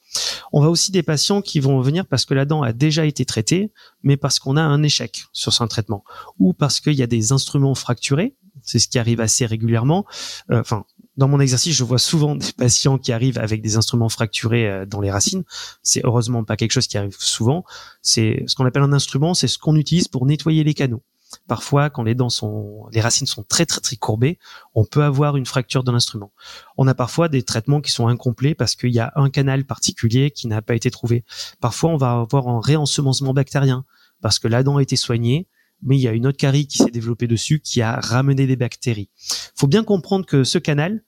On 0.52 0.60
va 0.60 0.68
aussi 0.68 0.92
des 0.92 1.02
patients 1.02 1.40
qui 1.40 1.60
vont 1.60 1.80
venir 1.80 2.06
parce 2.06 2.24
que 2.24 2.34
la 2.34 2.44
dent 2.44 2.62
a 2.62 2.72
déjà 2.72 3.06
été 3.06 3.24
traitée, 3.24 3.72
mais 4.02 4.16
parce 4.16 4.38
qu'on 4.38 4.56
a 4.56 4.62
un 4.62 4.82
échec 4.82 5.24
sur 5.32 5.52
son 5.52 5.68
traitement, 5.68 6.04
ou 6.38 6.52
parce 6.52 6.80
qu'il 6.80 6.94
y 6.94 7.02
a 7.02 7.06
des 7.06 7.32
instruments 7.32 7.74
fracturés. 7.74 8.36
C'est 8.62 8.78
ce 8.78 8.88
qui 8.88 8.98
arrive 8.98 9.20
assez 9.20 9.46
régulièrement. 9.46 10.04
Euh, 10.50 10.60
enfin, 10.60 10.84
dans 11.20 11.28
mon 11.28 11.38
exercice, 11.38 11.76
je 11.76 11.84
vois 11.84 11.98
souvent 11.98 12.34
des 12.34 12.50
patients 12.56 12.96
qui 12.96 13.12
arrivent 13.12 13.38
avec 13.38 13.60
des 13.60 13.76
instruments 13.76 14.08
fracturés 14.08 14.66
euh, 14.66 14.86
dans 14.86 15.02
les 15.02 15.10
racines. 15.10 15.44
C'est 15.82 16.00
heureusement 16.02 16.44
pas 16.44 16.56
quelque 16.56 16.72
chose 16.72 16.86
qui 16.86 16.96
arrive 16.96 17.14
souvent. 17.18 17.62
C'est 18.00 18.42
ce 18.46 18.54
qu'on 18.54 18.64
appelle 18.64 18.82
un 18.82 18.94
instrument, 18.94 19.34
c'est 19.34 19.46
ce 19.46 19.58
qu'on 19.58 19.76
utilise 19.76 20.08
pour 20.08 20.24
nettoyer 20.24 20.64
les 20.64 20.72
canaux. 20.72 21.02
Parfois, 21.46 21.90
quand 21.90 22.02
les 22.04 22.14
dents 22.14 22.30
sont, 22.30 22.86
les 22.92 23.02
racines 23.02 23.26
sont 23.26 23.44
très 23.46 23.66
très 23.66 23.82
très 23.82 23.96
courbées, 23.96 24.38
on 24.74 24.86
peut 24.86 25.04
avoir 25.04 25.36
une 25.36 25.44
fracture 25.44 25.84
de 25.84 25.92
l'instrument. 25.92 26.32
On 26.78 26.88
a 26.88 26.94
parfois 26.94 27.28
des 27.28 27.42
traitements 27.42 27.82
qui 27.82 27.90
sont 27.90 28.08
incomplets 28.08 28.54
parce 28.54 28.74
qu'il 28.74 28.90
y 28.90 28.98
a 28.98 29.12
un 29.14 29.28
canal 29.28 29.66
particulier 29.66 30.30
qui 30.30 30.48
n'a 30.48 30.62
pas 30.62 30.74
été 30.74 30.90
trouvé. 30.90 31.24
Parfois, 31.60 31.90
on 31.90 31.98
va 31.98 32.12
avoir 32.12 32.48
un 32.48 32.60
réensemencement 32.62 33.34
bactérien 33.34 33.84
parce 34.22 34.38
que 34.38 34.48
la 34.48 34.62
dent 34.62 34.78
a 34.78 34.82
été 34.82 34.96
soignée, 34.96 35.48
mais 35.82 35.98
il 35.98 36.00
y 36.00 36.08
a 36.08 36.12
une 36.12 36.26
autre 36.26 36.38
carie 36.38 36.66
qui 36.66 36.78
s'est 36.78 36.90
développée 36.90 37.26
dessus 37.26 37.60
qui 37.60 37.82
a 37.82 38.00
ramené 38.00 38.46
des 38.46 38.56
bactéries. 38.56 39.10
Faut 39.54 39.66
bien 39.66 39.84
comprendre 39.84 40.24
que 40.24 40.44
ce 40.44 40.58
canal, 40.58 41.02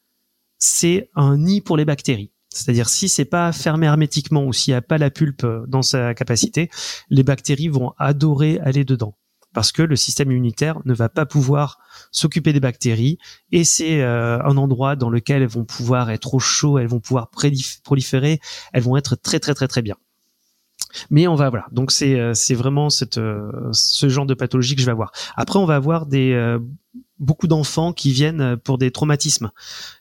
c'est 0.63 1.11
un 1.17 1.39
nid 1.39 1.61
pour 1.61 1.77
les 1.77 1.85
bactéries. 1.85 2.31
C'est-à-dire 2.51 2.89
si 2.89 3.09
c'est 3.09 3.25
pas 3.25 3.51
fermé 3.51 3.87
hermétiquement 3.87 4.45
ou 4.45 4.53
s'il 4.53 4.73
n'y 4.73 4.77
a 4.77 4.83
pas 4.83 4.97
la 4.97 5.11
pulpe 5.11 5.45
dans 5.67 5.83
sa 5.83 6.15
capacité, 6.15 6.71
les 7.11 7.25
bactéries 7.25 7.69
vont 7.69 7.93
adorer 7.99 8.61
aller 8.61 8.85
dedans 8.85 9.17
parce 9.53 9.73
que 9.73 9.83
le 9.83 9.97
système 9.97 10.31
immunitaire 10.31 10.79
ne 10.85 10.95
va 10.95 11.09
pas 11.09 11.27
pouvoir 11.27 11.79
s'occuper 12.13 12.53
des 12.53 12.61
bactéries 12.61 13.19
et 13.51 13.65
c'est 13.65 14.03
euh, 14.03 14.41
un 14.43 14.57
endroit 14.57 14.95
dans 14.95 15.11
lequel 15.11 15.43
elles 15.43 15.49
vont 15.49 15.65
pouvoir 15.65 16.11
être 16.11 16.35
au 16.35 16.39
chaud, 16.39 16.79
elles 16.79 16.87
vont 16.87 17.01
pouvoir 17.01 17.29
proliférer, 17.85 18.41
elles 18.73 18.83
vont 18.83 18.97
être 18.97 19.17
très 19.17 19.41
très 19.41 19.55
très 19.55 19.67
très 19.69 19.83
bien. 19.83 19.97
Mais 21.11 21.27
on 21.27 21.35
va 21.35 21.51
voilà, 21.51 21.67
donc 21.73 21.91
c'est 21.91 22.21
euh, 22.21 22.35
c'est 22.35 22.55
vraiment 22.55 22.89
cette 22.89 23.19
euh, 23.19 23.51
ce 23.73 24.09
genre 24.09 24.27
de 24.27 24.35
pathologie 24.35 24.77
que 24.77 24.81
je 24.81 24.87
vais 24.87 24.93
avoir. 24.93 25.11
Après 25.37 25.59
on 25.59 25.67
va 25.67 25.75
avoir 25.75 26.07
des 26.07 26.59
beaucoup 27.23 27.47
d'enfants 27.47 27.93
qui 27.93 28.13
viennent 28.13 28.57
pour 28.59 28.77
des 28.77 28.91
traumatismes, 28.91 29.51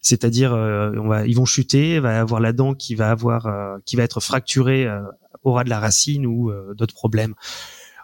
c'est-à-dire 0.02 0.52
on 0.52 1.08
va, 1.08 1.26
ils 1.26 1.36
vont 1.36 1.46
chuter, 1.46 2.00
va 2.00 2.20
avoir 2.20 2.42
la 2.42 2.52
dent 2.52 2.74
qui 2.74 2.96
va 2.96 3.12
avoir, 3.12 3.48
qui 3.86 3.96
va 3.96 4.04
être 4.04 4.20
fracturée 4.20 4.88
au 5.44 5.54
ras 5.54 5.64
de 5.64 5.70
la 5.70 5.80
racine 5.80 6.26
ou 6.26 6.52
d'autres 6.76 6.94
problèmes. 6.94 7.36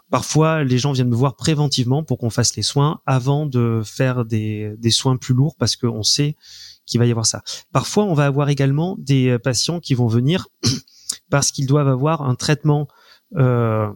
Parfois, 0.10 0.64
les 0.64 0.78
gens 0.78 0.94
viennent 0.94 1.10
me 1.10 1.16
voir 1.16 1.36
préventivement 1.36 2.04
pour 2.04 2.18
qu'on 2.18 2.30
fasse 2.30 2.56
les 2.56 2.64
soins 2.64 3.02
avant 3.06 3.46
de 3.46 3.82
faire 3.84 4.24
des, 4.24 4.74
des 4.78 4.92
soins 4.92 5.18
plus 5.18 5.34
lourds 5.34 5.56
parce 5.58 5.76
qu'on 5.76 6.04
sait 6.04 6.38
qu'il 6.86 7.00
va 7.00 7.06
y 7.06 7.12
avoir 7.12 7.26
ça. 7.26 7.44
Parfois, 7.74 8.06
on 8.06 8.14
va 8.14 8.26
avoir 8.26 8.50
également 8.50 8.96
des 9.00 9.38
patients 9.40 9.80
qui 9.82 9.94
vont 9.94 10.08
venir 10.08 10.48
parce 11.30 11.52
qu'ils 11.52 11.68
doivent 11.68 11.90
avoir 11.90 12.22
un 12.22 12.36
traitement 12.36 12.88
euh, 13.36 13.90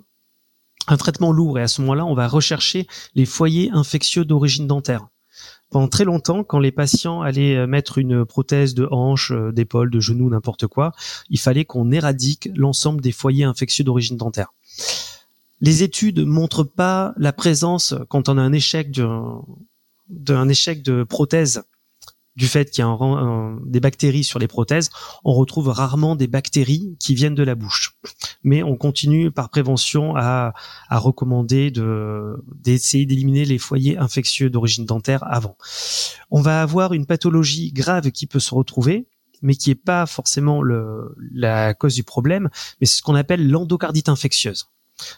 un 0.87 0.97
traitement 0.97 1.31
lourd 1.31 1.59
et 1.59 1.61
à 1.61 1.67
ce 1.67 1.81
moment-là, 1.81 2.05
on 2.05 2.13
va 2.13 2.27
rechercher 2.27 2.87
les 3.15 3.25
foyers 3.25 3.69
infectieux 3.71 4.25
d'origine 4.25 4.67
dentaire. 4.67 5.07
Pendant 5.69 5.87
très 5.87 6.03
longtemps, 6.03 6.43
quand 6.43 6.59
les 6.59 6.73
patients 6.73 7.21
allaient 7.21 7.55
euh, 7.55 7.65
mettre 7.65 7.97
une 7.97 8.25
prothèse 8.25 8.73
de 8.73 8.87
hanche, 8.91 9.31
euh, 9.31 9.53
d'épaule, 9.53 9.89
de 9.89 10.01
genou, 10.01 10.29
n'importe 10.29 10.67
quoi, 10.67 10.91
il 11.29 11.39
fallait 11.39 11.63
qu'on 11.63 11.91
éradique 11.91 12.49
l'ensemble 12.55 12.99
des 12.99 13.13
foyers 13.13 13.45
infectieux 13.45 13.85
d'origine 13.85 14.17
dentaire. 14.17 14.53
Les 15.61 15.81
études 15.81 16.25
montrent 16.25 16.65
pas 16.65 17.13
la 17.17 17.31
présence 17.31 17.95
quand 18.09 18.27
on 18.27 18.37
a 18.37 18.41
un 18.41 18.51
échec 18.51 18.91
d'un 20.09 20.49
échec 20.49 20.83
de 20.83 21.03
prothèse 21.03 21.63
du 22.41 22.47
fait 22.47 22.71
qu'il 22.71 22.83
y 22.83 22.87
a 22.87 22.97
des 23.67 23.79
bactéries 23.79 24.23
sur 24.23 24.39
les 24.39 24.47
prothèses, 24.47 24.89
on 25.23 25.31
retrouve 25.31 25.67
rarement 25.67 26.15
des 26.15 26.25
bactéries 26.25 26.97
qui 26.99 27.13
viennent 27.13 27.35
de 27.35 27.43
la 27.43 27.53
bouche. 27.53 27.99
Mais 28.43 28.63
on 28.63 28.77
continue 28.77 29.29
par 29.29 29.49
prévention 29.49 30.15
à, 30.15 30.55
recommander 30.89 31.71
d'essayer 31.71 33.05
d'éliminer 33.05 33.45
les 33.45 33.59
foyers 33.59 33.99
infectieux 33.99 34.49
d'origine 34.49 34.87
dentaire 34.87 35.23
avant. 35.27 35.55
On 36.31 36.41
va 36.41 36.63
avoir 36.63 36.93
une 36.93 37.05
pathologie 37.05 37.71
grave 37.73 38.09
qui 38.09 38.25
peut 38.25 38.39
se 38.39 38.55
retrouver, 38.55 39.05
mais 39.43 39.53
qui 39.53 39.69
n'est 39.69 39.75
pas 39.75 40.07
forcément 40.07 40.63
la 41.31 41.75
cause 41.75 41.93
du 41.93 42.03
problème, 42.03 42.49
mais 42.79 42.87
c'est 42.87 42.97
ce 42.97 43.03
qu'on 43.03 43.13
appelle 43.13 43.47
l'endocardite 43.47 44.09
infectieuse. 44.09 44.65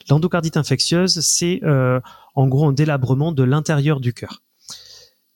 L'endocardite 0.10 0.58
infectieuse, 0.58 1.22
c'est 1.22 1.62
euh, 1.64 2.02
en 2.36 2.48
gros 2.48 2.68
un 2.68 2.74
délabrement 2.74 3.32
de 3.32 3.44
l'intérieur 3.44 4.02
du 4.02 4.12
cœur. 4.12 4.43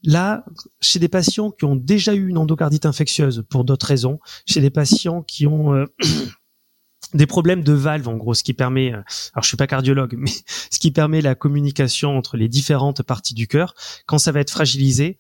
Là, 0.04 0.46
chez 0.80 1.00
des 1.00 1.08
patients 1.08 1.52
qui 1.52 1.66
ont 1.66 1.76
déjà 1.76 2.14
eu 2.14 2.28
une 2.28 2.38
endocardite 2.38 2.86
infectieuse 2.86 3.44
pour 3.50 3.64
d'autres 3.64 3.88
raisons, 3.88 4.20
chez 4.46 4.62
des 4.62 4.70
patients 4.70 5.24
qui 5.24 5.48
ont 5.48 5.74
euh, 5.74 5.86
des 7.14 7.26
problèmes 7.26 7.64
de 7.64 7.74
valve, 7.74 8.08
en 8.08 8.16
gros, 8.16 8.34
ce 8.34 8.44
qui 8.44 8.54
permet, 8.54 8.94
euh, 8.94 9.02
alors 9.34 9.44
je 9.44 9.48
suis 9.48 9.58
pas 9.58 9.68
cardiologue, 9.68 10.16
mais 10.18 10.32
ce 10.70 10.80
qui 10.80 10.92
permet 10.92 11.22
la 11.22 11.36
communication 11.36 12.18
entre 12.18 12.38
les 12.38 12.48
différentes 12.48 13.02
parties 13.02 13.34
du 13.34 13.48
cœur, 13.48 13.74
quand 14.06 14.20
ça 14.20 14.32
va 14.32 14.40
être 14.40 14.52
fragilisé, 14.52 15.20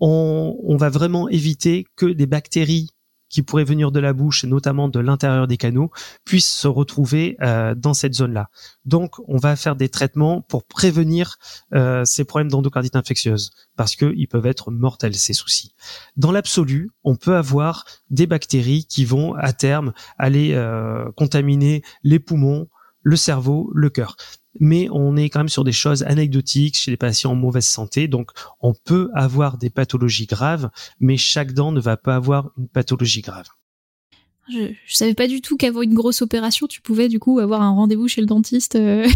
on, 0.00 0.56
on 0.62 0.76
va 0.76 0.88
vraiment 0.88 1.28
éviter 1.28 1.86
que 1.96 2.06
des 2.06 2.26
bactéries 2.26 2.93
qui 3.34 3.42
pourraient 3.42 3.64
venir 3.64 3.90
de 3.90 3.98
la 3.98 4.12
bouche 4.12 4.44
notamment 4.44 4.88
de 4.88 5.00
l'intérieur 5.00 5.48
des 5.48 5.56
canaux 5.56 5.90
puissent 6.24 6.54
se 6.54 6.68
retrouver 6.68 7.36
euh, 7.42 7.74
dans 7.74 7.92
cette 7.92 8.14
zone-là. 8.14 8.48
Donc, 8.84 9.16
on 9.26 9.38
va 9.38 9.56
faire 9.56 9.74
des 9.74 9.88
traitements 9.88 10.40
pour 10.40 10.64
prévenir 10.64 11.36
euh, 11.74 12.04
ces 12.04 12.24
problèmes 12.24 12.48
d'endocardite 12.48 12.94
infectieuse 12.94 13.50
parce 13.74 13.96
qu'ils 13.96 14.28
peuvent 14.28 14.46
être 14.46 14.70
mortels 14.70 15.16
ces 15.16 15.32
soucis. 15.32 15.74
Dans 16.16 16.30
l'absolu, 16.30 16.92
on 17.02 17.16
peut 17.16 17.34
avoir 17.34 17.84
des 18.08 18.28
bactéries 18.28 18.86
qui 18.86 19.04
vont 19.04 19.34
à 19.34 19.52
terme 19.52 19.94
aller 20.16 20.52
euh, 20.54 21.10
contaminer 21.16 21.82
les 22.04 22.20
poumons, 22.20 22.68
le 23.02 23.16
cerveau, 23.16 23.68
le 23.74 23.90
cœur 23.90 24.16
mais 24.60 24.88
on 24.90 25.16
est 25.16 25.28
quand 25.28 25.40
même 25.40 25.48
sur 25.48 25.64
des 25.64 25.72
choses 25.72 26.02
anecdotiques 26.04 26.76
chez 26.76 26.90
les 26.90 26.96
patients 26.96 27.32
en 27.32 27.36
mauvaise 27.36 27.66
santé. 27.66 28.08
Donc, 28.08 28.30
on 28.60 28.74
peut 28.74 29.10
avoir 29.14 29.58
des 29.58 29.70
pathologies 29.70 30.26
graves, 30.26 30.70
mais 31.00 31.16
chaque 31.16 31.52
dent 31.52 31.72
ne 31.72 31.80
va 31.80 31.96
pas 31.96 32.16
avoir 32.16 32.50
une 32.56 32.68
pathologie 32.68 33.22
grave. 33.22 33.46
Je, 34.48 34.72
je 34.86 34.94
savais 34.94 35.14
pas 35.14 35.26
du 35.26 35.40
tout 35.40 35.56
qu'avant 35.56 35.82
une 35.82 35.94
grosse 35.94 36.22
opération, 36.22 36.66
tu 36.66 36.82
pouvais 36.82 37.08
du 37.08 37.18
coup 37.18 37.38
avoir 37.38 37.62
un 37.62 37.70
rendez-vous 37.70 38.08
chez 38.08 38.20
le 38.20 38.26
dentiste. 38.26 38.76
Euh. 38.76 39.08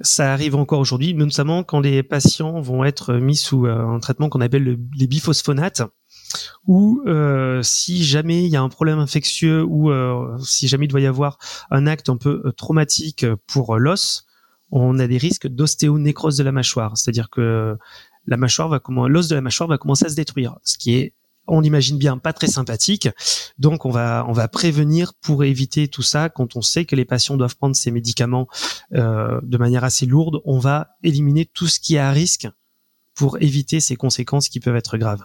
Ça 0.00 0.32
arrive 0.32 0.54
encore 0.54 0.78
aujourd'hui, 0.78 1.14
notamment 1.14 1.64
quand 1.64 1.80
les 1.80 2.02
patients 2.02 2.60
vont 2.60 2.84
être 2.84 3.14
mis 3.14 3.36
sous 3.36 3.66
euh, 3.66 3.84
un 3.84 3.98
traitement 3.98 4.28
qu'on 4.28 4.40
appelle 4.40 4.78
les 4.96 5.06
biphosphonates 5.06 5.82
ou 6.66 7.02
euh, 7.06 7.62
si 7.62 8.04
jamais 8.04 8.44
il 8.44 8.50
y 8.50 8.56
a 8.56 8.62
un 8.62 8.68
problème 8.68 8.98
infectieux 8.98 9.62
ou 9.62 9.90
euh, 9.90 10.38
si 10.44 10.68
jamais 10.68 10.86
il 10.86 10.88
doit 10.88 11.00
y 11.00 11.06
avoir 11.06 11.38
un 11.70 11.86
acte 11.86 12.08
un 12.08 12.16
peu 12.16 12.42
euh, 12.44 12.52
traumatique 12.52 13.26
pour 13.46 13.78
l'os, 13.78 14.26
on 14.70 14.98
a 14.98 15.06
des 15.06 15.18
risques 15.18 15.46
d'ostéonécrose 15.46 16.36
de 16.36 16.44
la 16.44 16.52
mâchoire, 16.52 16.96
c'est-à-dire 16.96 17.30
que 17.30 17.76
la 18.26 18.36
mâchoire 18.36 18.68
va 18.68 18.80
l'os 19.08 19.28
de 19.28 19.34
la 19.34 19.40
mâchoire 19.40 19.68
va 19.68 19.78
commencer 19.78 20.04
à 20.04 20.08
se 20.10 20.16
détruire, 20.16 20.56
ce 20.62 20.76
qui 20.76 20.96
est 20.96 21.14
on 21.50 21.60
l'imagine 21.60 21.96
bien 21.96 22.18
pas 22.18 22.34
très 22.34 22.46
sympathique. 22.46 23.08
Donc 23.58 23.86
on 23.86 23.90
va 23.90 24.26
on 24.28 24.32
va 24.32 24.48
prévenir 24.48 25.14
pour 25.14 25.44
éviter 25.44 25.88
tout 25.88 26.02
ça 26.02 26.28
quand 26.28 26.56
on 26.56 26.60
sait 26.60 26.84
que 26.84 26.94
les 26.94 27.06
patients 27.06 27.38
doivent 27.38 27.56
prendre 27.56 27.74
ces 27.74 27.90
médicaments 27.90 28.48
de 28.92 29.56
manière 29.56 29.82
assez 29.82 30.04
lourde, 30.04 30.42
on 30.44 30.58
va 30.58 30.90
éliminer 31.02 31.46
tout 31.46 31.66
ce 31.66 31.80
qui 31.80 31.94
est 31.94 32.00
à 32.00 32.10
risque 32.10 32.48
pour 33.18 33.42
éviter 33.42 33.80
ces 33.80 33.96
conséquences 33.96 34.48
qui 34.48 34.60
peuvent 34.60 34.76
être 34.76 34.96
graves. 34.96 35.24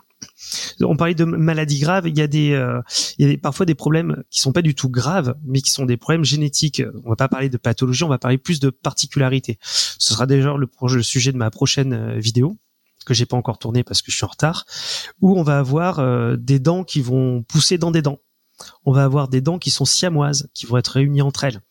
On 0.82 0.96
parlait 0.96 1.16
de 1.16 1.26
maladies 1.26 1.80
graves. 1.80 2.08
Il 2.08 2.18
y 2.18 2.22
a 2.22 2.28
des, 2.28 2.52
euh, 2.52 2.82
il 3.18 3.30
y 3.30 3.34
a 3.34 3.38
parfois 3.38 3.66
des 3.66 3.76
problèmes 3.76 4.24
qui 4.30 4.40
sont 4.40 4.52
pas 4.52 4.62
du 4.62 4.76
tout 4.76 4.90
graves, 4.90 5.36
mais 5.46 5.62
qui 5.62 5.72
sont 5.72 5.86
des 5.86 5.98
problèmes 5.98 6.26
génétiques. 6.26 6.82
On 7.04 7.10
va 7.10 7.16
pas 7.16 7.28
parler 7.28 7.50
de 7.50 7.58
pathologie, 7.58 8.04
on 8.04 8.10
va 8.10 8.18
parler 8.18 8.38
plus 8.38 8.60
de 8.60 8.70
particularités. 8.70 9.58
Ce 9.62 10.14
sera 10.14 10.26
déjà 10.26 10.56
le, 10.56 11.02
sujet 11.04 11.32
de 11.32 11.38
ma 11.38 11.52
prochaine 11.52 11.94
euh, 11.94 12.20
vidéo 12.20 12.58
que 13.06 13.14
j'ai 13.14 13.26
pas 13.26 13.36
encore 13.36 13.60
tourné 13.60 13.84
parce 13.84 14.02
que 14.02 14.12
je 14.12 14.16
suis 14.16 14.26
en 14.26 14.30
retard, 14.30 14.66
où 15.22 15.38
on 15.38 15.44
va 15.44 15.60
avoir 15.60 16.00
euh, 16.00 16.36
des 16.38 16.60
dents 16.60 16.84
qui 16.84 17.02
vont 17.02 17.44
pousser 17.44 17.78
dans 17.78 17.92
des 17.92 18.02
dents. 18.02 18.20
On 18.86 18.94
va 18.94 19.04
avoir 19.04 19.28
des 19.28 19.42
dents 19.42 19.60
qui 19.60 19.72
sont 19.72 19.86
siamoises, 19.86 20.50
qui 20.54 20.66
vont 20.66 20.78
être 20.78 20.88
réunies 20.88 21.22
entre 21.22 21.44
elles. 21.44 21.62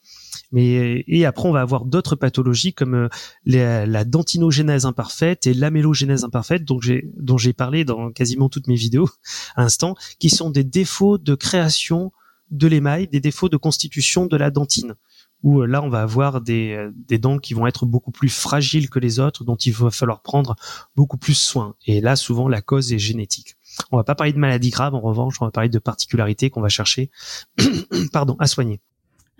Mais 0.52 1.04
et 1.08 1.24
après 1.24 1.48
on 1.48 1.52
va 1.52 1.62
avoir 1.62 1.86
d'autres 1.86 2.14
pathologies 2.14 2.74
comme 2.74 2.94
euh, 2.94 3.08
la 3.44 4.04
dentinogénèse 4.04 4.84
imparfaite 4.84 5.46
et 5.46 5.54
l'amélogénèse 5.54 6.24
imparfaite 6.24 6.64
dont 6.64 6.80
j'ai 6.80 7.10
dont 7.16 7.38
j'ai 7.38 7.54
parlé 7.54 7.84
dans 7.84 8.10
quasiment 8.10 8.48
toutes 8.48 8.68
mes 8.68 8.74
vidéos 8.74 9.08
à 9.56 9.62
l'instant, 9.62 9.94
qui 10.18 10.30
sont 10.30 10.50
des 10.50 10.64
défauts 10.64 11.18
de 11.18 11.34
création 11.34 12.12
de 12.50 12.66
l'émail, 12.66 13.08
des 13.08 13.20
défauts 13.20 13.48
de 13.48 13.56
constitution 13.56 14.26
de 14.26 14.36
la 14.36 14.50
dentine. 14.50 14.94
Où 15.42 15.62
euh, 15.62 15.66
là 15.66 15.82
on 15.82 15.88
va 15.88 16.02
avoir 16.02 16.40
des, 16.40 16.72
euh, 16.72 16.92
des 16.94 17.18
dents 17.18 17.38
qui 17.38 17.54
vont 17.54 17.66
être 17.66 17.86
beaucoup 17.86 18.12
plus 18.12 18.28
fragiles 18.28 18.90
que 18.90 18.98
les 18.98 19.18
autres, 19.18 19.42
dont 19.42 19.56
il 19.56 19.72
va 19.72 19.90
falloir 19.90 20.22
prendre 20.22 20.54
beaucoup 20.94 21.16
plus 21.16 21.34
soin. 21.34 21.74
Et 21.86 22.00
là 22.00 22.14
souvent 22.14 22.46
la 22.46 22.60
cause 22.60 22.92
est 22.92 22.98
génétique. 22.98 23.56
On 23.90 23.96
va 23.96 24.04
pas 24.04 24.14
parler 24.14 24.32
de 24.32 24.38
maladies 24.38 24.70
graves, 24.70 24.94
en 24.94 25.00
revanche, 25.00 25.36
on 25.40 25.46
va 25.46 25.50
parler 25.50 25.70
de 25.70 25.78
particularités 25.78 26.50
qu'on 26.50 26.60
va 26.60 26.68
chercher, 26.68 27.10
pardon, 28.12 28.36
à 28.38 28.46
soigner. 28.46 28.80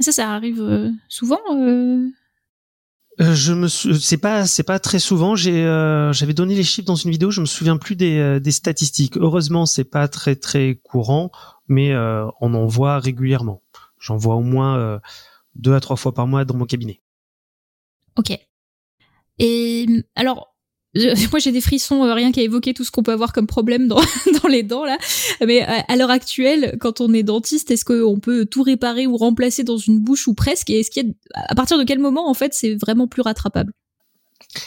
Ça, 0.00 0.12
ça 0.12 0.32
arrive 0.32 0.60
euh, 0.60 0.90
souvent 1.08 1.40
euh. 1.50 2.08
Euh, 3.20 3.34
je 3.34 3.52
me 3.52 3.68
c'est 3.68 4.16
pas 4.16 4.46
c'est 4.46 4.62
pas 4.62 4.78
très 4.78 4.98
souvent. 4.98 5.36
J'ai 5.36 5.64
j'avais 6.12 6.32
donné 6.32 6.54
les 6.54 6.64
chiffres 6.64 6.86
dans 6.86 6.94
une 6.94 7.10
vidéo 7.10 7.30
je 7.30 7.42
me 7.42 7.46
souviens 7.46 7.76
plus 7.76 7.94
des, 7.94 8.40
des 8.40 8.50
statistiques. 8.50 9.18
Heureusement 9.18 9.66
c'est 9.66 9.84
pas 9.84 10.08
très 10.08 10.34
très 10.34 10.76
courant 10.76 11.30
mais 11.68 11.94
on 11.94 12.54
en 12.54 12.66
voit 12.66 12.98
régulièrement. 13.00 13.62
J'en 13.98 14.16
vois 14.16 14.36
au 14.36 14.42
moins 14.42 14.98
deux 15.54 15.74
à 15.74 15.80
trois 15.80 15.96
fois 15.96 16.14
par 16.14 16.26
mois 16.26 16.46
dans 16.46 16.56
mon 16.56 16.64
cabinet. 16.64 17.02
Ok. 18.16 18.32
Et 19.38 19.86
alors 20.14 20.51
moi 21.30 21.38
j'ai 21.38 21.52
des 21.52 21.60
frissons 21.60 22.04
euh, 22.04 22.12
rien 22.14 22.32
qu'à 22.32 22.42
évoquer 22.42 22.74
tout 22.74 22.84
ce 22.84 22.90
qu'on 22.90 23.02
peut 23.02 23.12
avoir 23.12 23.32
comme 23.32 23.46
problème 23.46 23.88
dans, 23.88 24.00
les 24.48 24.62
dents 24.62 24.84
là. 24.84 24.98
Mais 25.40 25.62
à, 25.62 25.96
l'heure 25.96 26.10
actuelle, 26.10 26.76
quand 26.80 27.00
on 27.00 27.12
est 27.14 27.22
dentiste, 27.22 27.70
est-ce 27.70 27.84
qu'on 27.84 28.20
peut 28.20 28.44
tout 28.44 28.62
réparer 28.62 29.06
ou 29.06 29.16
remplacer 29.16 29.64
dans 29.64 29.78
une 29.78 30.00
bouche 30.00 30.28
ou 30.28 30.34
presque? 30.34 30.68
Et 30.70 30.80
est-ce 30.80 30.90
qu'il 30.90 31.06
y 31.06 31.10
a, 31.10 31.44
à 31.48 31.54
partir 31.54 31.78
de 31.78 31.84
quel 31.84 31.98
moment 31.98 32.28
en 32.28 32.34
fait 32.34 32.52
c'est 32.54 32.74
vraiment 32.74 33.06
plus 33.06 33.22
rattrapable? 33.22 33.72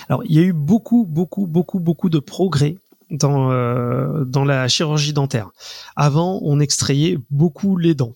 Alors 0.09 0.23
il 0.25 0.35
y 0.35 0.39
a 0.39 0.41
eu 0.41 0.53
beaucoup 0.53 1.05
beaucoup 1.05 1.45
beaucoup 1.45 1.79
beaucoup 1.79 2.09
de 2.09 2.19
progrès 2.19 2.77
dans 3.11 3.51
euh, 3.51 4.25
dans 4.25 4.45
la 4.45 4.67
chirurgie 4.67 5.13
dentaire. 5.13 5.51
Avant, 5.95 6.39
on 6.43 6.59
extrayait 6.59 7.19
beaucoup 7.29 7.77
les 7.77 7.93
dents. 7.93 8.13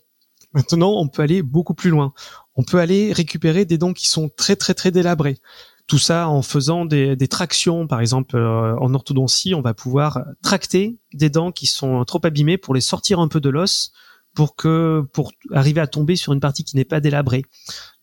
Maintenant, 0.54 0.93
on 0.98 1.08
peut 1.08 1.22
aller 1.22 1.43
beaucoup 1.43 1.76
plus 1.76 1.91
loin. 1.91 2.13
On 2.56 2.63
peut 2.63 2.80
aller 2.80 3.13
récupérer 3.13 3.65
des 3.65 3.78
dents 3.78 3.93
qui 3.93 4.08
sont 4.08 4.30
très 4.36 4.56
très 4.56 4.74
très 4.74 4.89
délabrées. 4.89 5.38
Tout 5.89 5.97
ça 5.97 6.30
en 6.30 6.43
faisant 6.43 6.86
des, 6.86 7.17
tractions, 7.28 7.88
par 7.88 7.99
exemple 7.99 8.38
euh, 8.38 8.75
en 8.80 8.93
orthodontie, 8.93 9.56
on 9.56 9.62
va 9.62 9.73
pouvoir 9.73 10.23
tracter 10.43 10.99
des 11.13 11.32
dents 11.32 11.52
qui 11.52 11.65
sont 11.65 12.06
trop 12.06 12.21
abîmées 12.23 12.60
pour 12.60 12.75
les 12.75 12.82
sortir 12.82 13.19
un 13.19 13.28
peu 13.28 13.41
de 13.41 13.49
l'os 13.49 13.91
pour 14.36 14.56
que 14.56 15.04
pour 15.13 15.32
arriver 15.52 15.82
à 15.82 15.88
tomber 15.88 16.15
sur 16.15 16.32
une 16.32 16.39
partie 16.39 16.63
qui 16.63 16.75
n'est 16.75 16.86
pas 16.86 16.99
délabrée. 16.99 17.41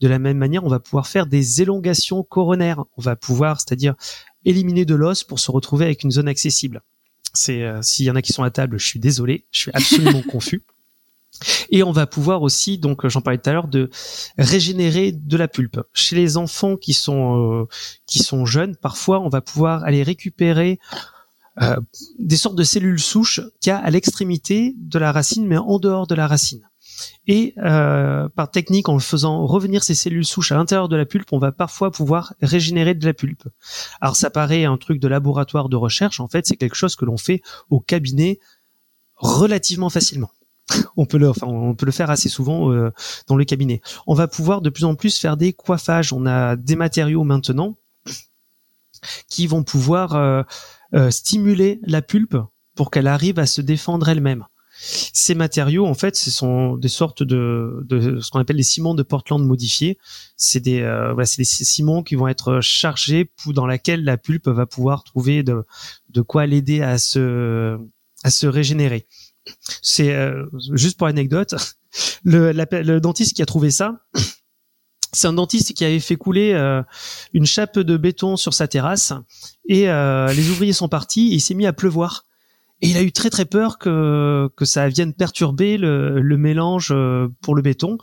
De 0.01 0.09
la 0.09 0.19
même 0.19 0.37
manière, 0.37 0.65
on 0.65 0.69
va 0.69 0.81
pouvoir 0.81 1.07
faire 1.07 1.29
des 1.29 1.63
élongations 1.63 2.25
coronaires. 2.25 2.85
On 2.97 3.03
va 3.03 3.15
pouvoir, 3.15 3.61
c'est-à-dire 3.61 3.95
éliminer 4.45 4.85
de 4.85 4.97
l'os 4.97 5.23
pour 5.23 5.39
se 5.39 5.53
retrouver 5.53 5.85
avec 5.85 6.03
une 6.03 6.11
zone 6.11 6.27
accessible. 6.27 6.83
C'est 7.35 7.63
euh, 7.63 7.81
s'il 7.83 8.07
y 8.07 8.11
en 8.11 8.17
a 8.17 8.23
qui 8.23 8.33
sont 8.33 8.43
à 8.43 8.51
table, 8.51 8.81
je 8.81 8.87
suis 8.87 8.99
désolé, 8.99 9.47
je 9.53 9.61
suis 9.61 9.71
absolument 9.73 10.23
confus. 10.29 10.65
Et 11.71 11.83
on 11.83 11.93
va 11.93 12.07
pouvoir 12.07 12.43
aussi, 12.43 12.79
donc 12.79 13.07
j'en 13.07 13.21
parlais 13.21 13.39
tout 13.39 13.51
à 13.51 13.53
l'heure, 13.53 13.69
de 13.69 13.91
régénérer 14.39 15.13
de 15.13 15.37
la 15.37 15.49
pulpe. 15.49 15.81
Chez 15.93 16.17
les 16.17 16.37
enfants 16.37 16.77
qui 16.77 16.93
sont 16.93 17.63
euh, 17.63 17.69
qui 18.07 18.21
sont 18.21 18.47
jeunes, 18.47 18.77
parfois 18.77 19.21
on 19.21 19.29
va 19.29 19.41
pouvoir 19.41 19.85
aller 19.85 20.03
récupérer 20.03 20.79
euh, 21.63 21.77
des 22.19 22.37
sortes 22.37 22.57
de 22.57 22.65
cellules 22.65 23.01
souches 23.01 23.41
qu'il 23.61 23.71
y 23.71 23.73
a 23.73 23.79
à 23.79 23.91
l'extrémité 23.91 24.75
de 24.77 24.99
la 24.99 25.13
racine, 25.13 25.47
mais 25.47 25.57
en 25.57 25.79
dehors 25.79 26.07
de 26.07 26.15
la 26.15 26.27
racine. 26.27 26.63
Et 27.27 27.55
euh, 27.59 28.29
par 28.29 28.51
technique, 28.51 28.89
en 28.89 28.99
faisant 28.99 29.47
revenir 29.47 29.83
ces 29.83 29.95
cellules 29.95 30.25
souches 30.25 30.53
à 30.53 30.57
l'intérieur 30.57 30.89
de 30.89 30.97
la 30.97 31.05
pulpe, 31.05 31.33
on 31.33 31.39
va 31.39 31.53
parfois 31.53 31.91
pouvoir 31.91 32.35
régénérer 32.41 32.95
de 32.95 33.05
la 33.05 33.15
pulpe. 33.15 33.45
Alors 34.01 34.17
ça 34.17 34.31
paraît 34.31 34.65
un 34.65 34.77
truc 34.77 35.01
de 35.01 35.09
laboratoire 35.09 35.69
de 35.69 35.77
recherche, 35.77 36.21
en 36.21 36.29
fait 36.29 36.47
c'est 36.47 36.57
quelque 36.57 36.77
chose 36.77 36.97
que 36.97 37.05
l'on 37.05 37.17
fait 37.17 37.43
au 37.71 37.81
cabinet 37.81 38.39
relativement 39.17 39.91
facilement. 39.91 40.31
On 40.97 41.07
peut 41.07 41.19
le, 41.19 41.29
enfin, 41.29 41.47
on 41.47 41.75
peut 41.75 41.87
le 41.87 41.93
faire 41.93 42.11
assez 42.11 42.29
souvent 42.29 42.73
euh, 42.73 42.91
dans 43.29 43.37
le 43.37 43.45
cabinet. 43.45 43.81
On 44.07 44.15
va 44.15 44.27
pouvoir 44.27 44.63
de 44.63 44.71
plus 44.71 44.85
en 44.85 44.95
plus 44.95 45.17
faire 45.17 45.37
des 45.37 45.53
coiffages. 45.53 46.13
On 46.13 46.27
a 46.27 46.57
des 46.57 46.77
matériaux 46.77 47.23
maintenant 47.23 47.77
qui 49.29 49.47
vont 49.47 49.63
pouvoir 49.63 50.15
euh, 50.15 50.43
euh, 50.95 51.11
stimuler 51.11 51.81
la 51.83 52.03
pulpe 52.03 52.37
pour 52.75 52.91
qu'elle 52.91 53.07
arrive 53.07 53.39
à 53.39 53.47
se 53.47 53.61
défendre 53.61 54.09
elle-même. 54.09 54.45
Ces 54.79 55.35
matériaux, 55.35 55.87
en 55.87 55.95
fait, 55.95 56.17
ce 56.17 56.31
sont 56.31 56.77
des 56.77 56.89
sortes 56.89 57.23
de, 57.23 57.83
de 57.89 58.21
ce 58.21 58.31
qu'on 58.31 58.41
appelle 58.41 58.57
les 58.57 58.63
ciments 58.63 58.95
de 58.95 59.03
Portland 59.03 59.43
modifiés. 59.43 59.99
C'est 60.37 60.61
des, 60.61 60.83
euh, 60.83 61.15
voilà, 61.15 61.25
c'est 61.25 61.41
des 61.41 61.45
ciments 61.47 62.03
qui 62.03 62.15
vont 62.15 62.29
être 62.29 62.61
chargés 62.61 63.25
pour, 63.25 63.55
dans 63.55 63.67
laquelle 63.67 64.05
la 64.05 64.19
pulpe 64.19 64.49
va 64.49 64.67
pouvoir 64.67 65.03
trouver 65.03 65.43
de, 65.43 65.65
de 66.11 66.21
quoi 66.21 66.45
l'aider 66.45 66.83
à 66.83 66.99
se, 66.99 67.79
à 68.23 68.31
se 68.31 68.47
régénérer. 68.47 69.07
C'est 69.83 70.15
euh, 70.15 70.47
juste 70.73 70.99
pour 70.99 71.07
l'anecdote, 71.07 71.55
le, 72.25 72.53
le 72.53 72.99
dentiste 73.01 73.35
qui 73.35 73.43
a 73.43 73.47
trouvé 73.47 73.71
ça, 73.71 74.05
c'est 75.17 75.29
un 75.29 75.33
dentiste 75.33 75.73
qui 75.73 75.85
avait 75.85 76.01
fait 76.01 76.17
couler 76.17 76.53
euh, 76.53 76.83
une 77.33 77.47
chape 77.47 77.79
de 77.79 77.97
béton 77.97 78.37
sur 78.37 78.53
sa 78.53 78.69
terrasse 78.69 79.13
et 79.67 79.89
euh, 79.89 80.33
les 80.33 80.51
ouvriers 80.51 80.75
sont 80.75 80.89
partis 80.89 81.33
et 81.33 81.37
il 81.37 81.41
s'est 81.41 81.55
mis 81.55 81.67
à 81.67 81.73
pleuvoir. 81.73 82.25
Et 82.83 82.91
il 82.91 82.97
a 82.99 83.03
eu 83.03 83.11
très 83.11 83.31
très 83.31 83.47
peur 83.47 83.79
que, 83.79 84.51
que 84.55 84.67
ça 84.67 84.89
vienne 84.89 85.15
perturber 85.15 85.79
le, 85.79 86.21
le 86.21 86.37
mélange 86.37 86.91
euh, 86.93 87.29
pour 87.41 87.55
le 87.55 87.63
béton. 87.63 87.97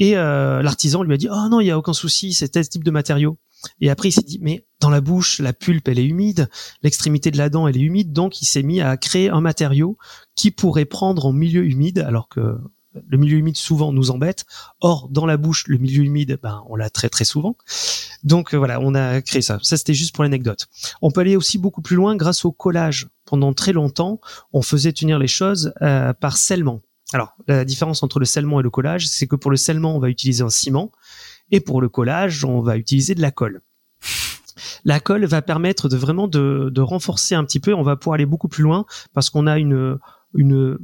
Et 0.00 0.14
l'artisan 0.14 1.02
lui 1.02 1.12
a 1.12 1.16
dit 1.16 1.28
oh 1.28 1.48
non 1.50 1.60
il 1.60 1.66
y 1.66 1.72
a 1.72 1.76
aucun 1.76 1.92
souci 1.92 2.32
c'est 2.32 2.48
tel 2.50 2.68
type 2.68 2.84
de 2.84 2.92
matériau. 2.92 3.36
Et 3.80 3.90
après 3.90 4.08
il 4.08 4.12
s'est 4.12 4.22
dit 4.22 4.38
mais 4.40 4.66
dans 4.80 4.90
la 4.90 5.00
bouche 5.00 5.40
la 5.40 5.52
pulpe 5.52 5.88
elle 5.88 5.98
est 5.98 6.06
humide, 6.06 6.48
l'extrémité 6.82 7.30
de 7.30 7.38
la 7.38 7.48
dent 7.48 7.66
elle 7.68 7.76
est 7.76 7.80
humide 7.80 8.12
donc 8.12 8.40
il 8.42 8.46
s'est 8.46 8.62
mis 8.62 8.80
à 8.80 8.96
créer 8.96 9.30
un 9.30 9.40
matériau 9.40 9.98
qui 10.34 10.50
pourrait 10.50 10.84
prendre 10.84 11.26
en 11.26 11.32
milieu 11.32 11.64
humide 11.64 11.98
alors 11.98 12.28
que 12.28 12.58
le 13.06 13.18
milieu 13.18 13.38
humide 13.38 13.56
souvent 13.56 13.92
nous 13.92 14.10
embête. 14.10 14.44
Or, 14.80 15.08
dans 15.10 15.26
la 15.26 15.36
bouche, 15.36 15.66
le 15.66 15.78
milieu 15.78 16.04
humide, 16.04 16.38
ben, 16.42 16.62
on 16.68 16.76
l'a 16.76 16.90
très 16.90 17.08
très 17.08 17.24
souvent. 17.24 17.56
Donc 18.24 18.54
voilà, 18.54 18.80
on 18.80 18.94
a 18.94 19.20
créé 19.22 19.42
ça. 19.42 19.58
Ça, 19.62 19.76
c'était 19.76 19.94
juste 19.94 20.14
pour 20.14 20.24
l'anecdote. 20.24 20.66
On 21.02 21.10
peut 21.10 21.20
aller 21.20 21.36
aussi 21.36 21.58
beaucoup 21.58 21.82
plus 21.82 21.96
loin 21.96 22.16
grâce 22.16 22.44
au 22.44 22.52
collage. 22.52 23.08
Pendant 23.24 23.52
très 23.52 23.72
longtemps, 23.72 24.20
on 24.52 24.62
faisait 24.62 24.92
tenir 24.92 25.18
les 25.18 25.28
choses 25.28 25.72
euh, 25.82 26.12
par 26.14 26.36
scellement. 26.36 26.80
Alors, 27.12 27.34
la 27.46 27.64
différence 27.64 28.02
entre 28.02 28.18
le 28.18 28.26
scellement 28.26 28.60
et 28.60 28.62
le 28.62 28.70
collage, 28.70 29.06
c'est 29.06 29.26
que 29.26 29.36
pour 29.36 29.50
le 29.50 29.56
scellement, 29.56 29.96
on 29.96 29.98
va 29.98 30.10
utiliser 30.10 30.42
un 30.42 30.50
ciment, 30.50 30.92
et 31.50 31.60
pour 31.60 31.80
le 31.80 31.88
collage, 31.88 32.44
on 32.44 32.60
va 32.60 32.76
utiliser 32.76 33.14
de 33.14 33.22
la 33.22 33.30
colle. 33.30 33.62
La 34.84 35.00
colle 35.00 35.24
va 35.24 35.42
permettre 35.42 35.88
de 35.88 35.96
vraiment 35.96 36.28
de, 36.28 36.80
renforcer 36.80 37.34
un 37.34 37.44
petit 37.44 37.60
peu. 37.60 37.74
On 37.74 37.82
va 37.82 37.96
pouvoir 37.96 38.14
aller 38.14 38.26
beaucoup 38.26 38.48
plus 38.48 38.62
loin 38.62 38.86
parce 39.12 39.30
qu'on 39.30 39.46
a 39.46 39.58
une 39.58 39.98
une, 40.34 40.78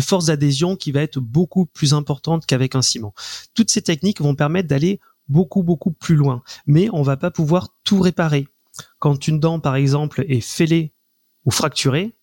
force 0.00 0.26
d'adhésion 0.26 0.74
qui 0.74 0.90
va 0.90 1.02
être 1.02 1.20
beaucoup 1.20 1.66
plus 1.66 1.94
importante 1.94 2.46
qu'avec 2.46 2.74
un 2.74 2.82
ciment. 2.82 3.14
Toutes 3.54 3.70
ces 3.70 3.82
techniques 3.82 4.20
vont 4.20 4.34
permettre 4.34 4.68
d'aller 4.68 5.00
beaucoup 5.28 5.62
beaucoup 5.62 5.92
plus 5.92 6.16
loin, 6.16 6.42
mais 6.66 6.88
on 6.92 7.02
va 7.02 7.16
pas 7.16 7.30
pouvoir 7.30 7.68
tout 7.84 8.00
réparer. 8.00 8.48
Quand 8.98 9.28
une 9.28 9.38
dent 9.38 9.60
par 9.60 9.76
exemple 9.76 10.24
est 10.28 10.40
fêlée 10.40 10.94
ou 11.44 11.50
fracturée, 11.50 12.17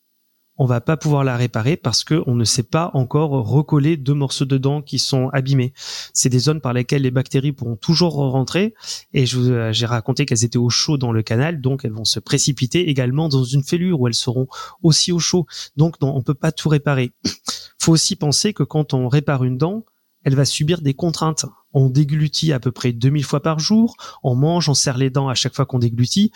on 0.57 0.65
va 0.65 0.81
pas 0.81 0.97
pouvoir 0.97 1.23
la 1.23 1.35
réparer 1.35 1.77
parce 1.77 2.03
que 2.03 2.23
on 2.27 2.35
ne 2.35 2.45
sait 2.45 2.63
pas 2.63 2.91
encore 2.93 3.31
recoller 3.31 3.97
deux 3.97 4.13
morceaux 4.13 4.45
de 4.45 4.57
dents 4.57 4.81
qui 4.81 4.99
sont 4.99 5.29
abîmés. 5.29 5.73
C'est 6.13 6.29
des 6.29 6.39
zones 6.39 6.61
par 6.61 6.73
lesquelles 6.73 7.01
les 7.01 7.11
bactéries 7.11 7.51
pourront 7.51 7.75
toujours 7.75 8.15
rentrer 8.15 8.73
et 9.13 9.25
euh, 9.35 9.73
j'ai 9.73 9.85
raconté 9.85 10.25
qu'elles 10.25 10.45
étaient 10.45 10.57
au 10.57 10.69
chaud 10.69 10.97
dans 10.97 11.11
le 11.11 11.23
canal, 11.23 11.61
donc 11.61 11.83
elles 11.83 11.91
vont 11.91 12.05
se 12.05 12.19
précipiter 12.19 12.89
également 12.89 13.29
dans 13.29 13.43
une 13.43 13.63
fêlure 13.63 13.99
où 13.99 14.07
elles 14.07 14.13
seront 14.13 14.47
aussi 14.81 15.11
au 15.11 15.19
chaud. 15.19 15.45
Donc 15.75 15.99
non, 16.01 16.15
on 16.15 16.21
peut 16.21 16.33
pas 16.33 16.51
tout 16.51 16.69
réparer. 16.69 17.11
Faut 17.79 17.91
aussi 17.91 18.15
penser 18.15 18.53
que 18.53 18.63
quand 18.63 18.93
on 18.93 19.07
répare 19.07 19.43
une 19.43 19.57
dent, 19.57 19.85
elle 20.23 20.35
va 20.35 20.45
subir 20.45 20.81
des 20.81 20.93
contraintes. 20.93 21.45
On 21.73 21.89
déglutit 21.89 22.51
à 22.51 22.59
peu 22.59 22.71
près 22.71 22.93
2000 22.93 23.23
fois 23.23 23.41
par 23.41 23.59
jour, 23.59 23.95
on 24.23 24.35
mange, 24.35 24.69
on 24.69 24.73
serre 24.73 24.97
les 24.97 25.09
dents 25.09 25.29
à 25.29 25.35
chaque 25.35 25.53
fois 25.53 25.65
qu'on 25.65 25.79
déglutit 25.79 26.31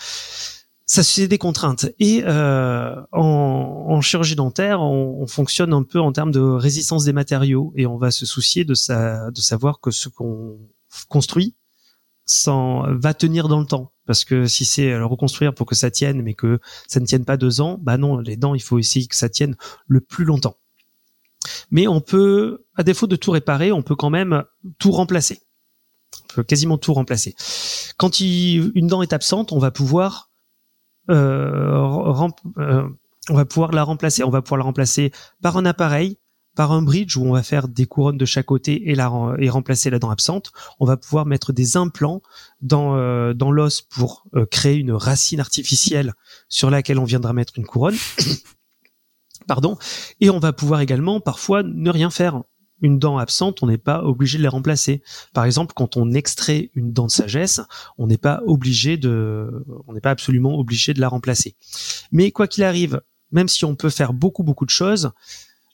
ça 0.90 1.04
c'est 1.04 1.28
des 1.28 1.38
contraintes. 1.38 1.86
Et 2.00 2.24
euh, 2.26 3.00
en, 3.12 3.86
en, 3.88 4.00
chirurgie 4.00 4.34
dentaire, 4.34 4.80
on, 4.80 5.22
on, 5.22 5.26
fonctionne 5.28 5.72
un 5.72 5.84
peu 5.84 6.00
en 6.00 6.10
termes 6.10 6.32
de 6.32 6.40
résistance 6.40 7.04
des 7.04 7.12
matériaux 7.12 7.72
et 7.76 7.86
on 7.86 7.96
va 7.96 8.10
se 8.10 8.26
soucier 8.26 8.64
de, 8.64 8.74
sa, 8.74 9.30
de 9.30 9.40
savoir 9.40 9.78
que 9.78 9.92
ce 9.92 10.08
qu'on 10.08 10.58
construit 11.08 11.54
va 12.46 13.14
tenir 13.14 13.46
dans 13.46 13.60
le 13.60 13.66
temps. 13.66 13.92
Parce 14.04 14.24
que 14.24 14.46
si 14.46 14.64
c'est 14.64 15.00
reconstruire 15.00 15.54
pour 15.54 15.64
que 15.64 15.76
ça 15.76 15.92
tienne, 15.92 16.22
mais 16.22 16.34
que 16.34 16.58
ça 16.88 16.98
ne 16.98 17.06
tienne 17.06 17.24
pas 17.24 17.36
deux 17.36 17.60
ans, 17.60 17.78
bah 17.80 17.96
non, 17.96 18.18
les 18.18 18.36
dents, 18.36 18.56
il 18.56 18.62
faut 18.62 18.80
essayer 18.80 19.06
que 19.06 19.14
ça 19.14 19.28
tienne 19.28 19.56
le 19.86 20.00
plus 20.00 20.24
longtemps. 20.24 20.56
Mais 21.70 21.86
on 21.86 22.00
peut, 22.00 22.64
à 22.74 22.82
défaut 22.82 23.06
de 23.06 23.14
tout 23.14 23.30
réparer, 23.30 23.70
on 23.70 23.82
peut 23.82 23.94
quand 23.94 24.10
même 24.10 24.42
tout 24.78 24.90
remplacer. 24.90 25.40
On 26.24 26.34
peut 26.34 26.42
quasiment 26.42 26.78
tout 26.78 26.94
remplacer. 26.94 27.36
Quand 27.96 28.18
il, 28.18 28.72
une 28.74 28.88
dent 28.88 29.02
est 29.02 29.12
absente, 29.12 29.52
on 29.52 29.58
va 29.58 29.70
pouvoir 29.70 30.29
on 31.10 33.34
va 33.34 33.44
pouvoir 33.44 33.72
la 33.72 33.84
remplacer. 33.84 34.24
On 34.24 34.30
va 34.30 34.42
pouvoir 34.42 34.58
la 34.58 34.64
remplacer 34.64 35.12
par 35.42 35.56
un 35.56 35.66
appareil, 35.66 36.18
par 36.56 36.72
un 36.72 36.82
bridge 36.82 37.16
où 37.16 37.24
on 37.24 37.32
va 37.32 37.42
faire 37.42 37.68
des 37.68 37.86
couronnes 37.86 38.18
de 38.18 38.24
chaque 38.24 38.46
côté 38.46 38.90
et, 38.90 38.94
la, 38.94 39.08
remplacer 39.08 39.90
la 39.90 39.98
dent 39.98 40.10
absente. 40.10 40.52
On 40.78 40.86
va 40.86 40.96
pouvoir 40.96 41.26
mettre 41.26 41.52
des 41.52 41.76
implants 41.76 42.22
dans, 42.60 42.96
euh, 42.96 43.34
dans 43.34 43.50
l'os 43.50 43.82
pour 43.82 44.24
créer 44.50 44.76
une 44.76 44.92
racine 44.92 45.40
artificielle 45.40 46.14
sur 46.48 46.70
laquelle 46.70 46.98
on 46.98 47.04
viendra 47.04 47.32
mettre 47.32 47.54
une 47.56 47.66
couronne. 47.66 47.96
Pardon. 49.46 49.78
Et 50.20 50.30
on 50.30 50.38
va 50.38 50.52
pouvoir 50.52 50.80
également 50.80 51.20
parfois 51.20 51.62
ne 51.62 51.90
rien 51.90 52.10
faire 52.10 52.42
une 52.82 52.98
dent 52.98 53.18
absente, 53.18 53.62
on 53.62 53.66
n'est 53.66 53.78
pas 53.78 54.02
obligé 54.02 54.38
de 54.38 54.42
les 54.42 54.48
remplacer. 54.48 55.02
Par 55.32 55.44
exemple, 55.44 55.74
quand 55.74 55.96
on 55.96 56.12
extrait 56.12 56.70
une 56.74 56.92
dent 56.92 57.06
de 57.06 57.10
sagesse, 57.10 57.60
on 57.98 58.06
n'est 58.06 58.18
pas 58.18 58.42
obligé 58.46 58.96
de, 58.96 59.64
on 59.86 59.92
n'est 59.92 60.00
pas 60.00 60.10
absolument 60.10 60.58
obligé 60.58 60.94
de 60.94 61.00
la 61.00 61.08
remplacer. 61.08 61.56
Mais 62.12 62.30
quoi 62.30 62.46
qu'il 62.46 62.64
arrive, 62.64 63.00
même 63.32 63.48
si 63.48 63.64
on 63.64 63.76
peut 63.76 63.90
faire 63.90 64.12
beaucoup 64.12 64.42
beaucoup 64.42 64.64
de 64.64 64.70
choses, 64.70 65.10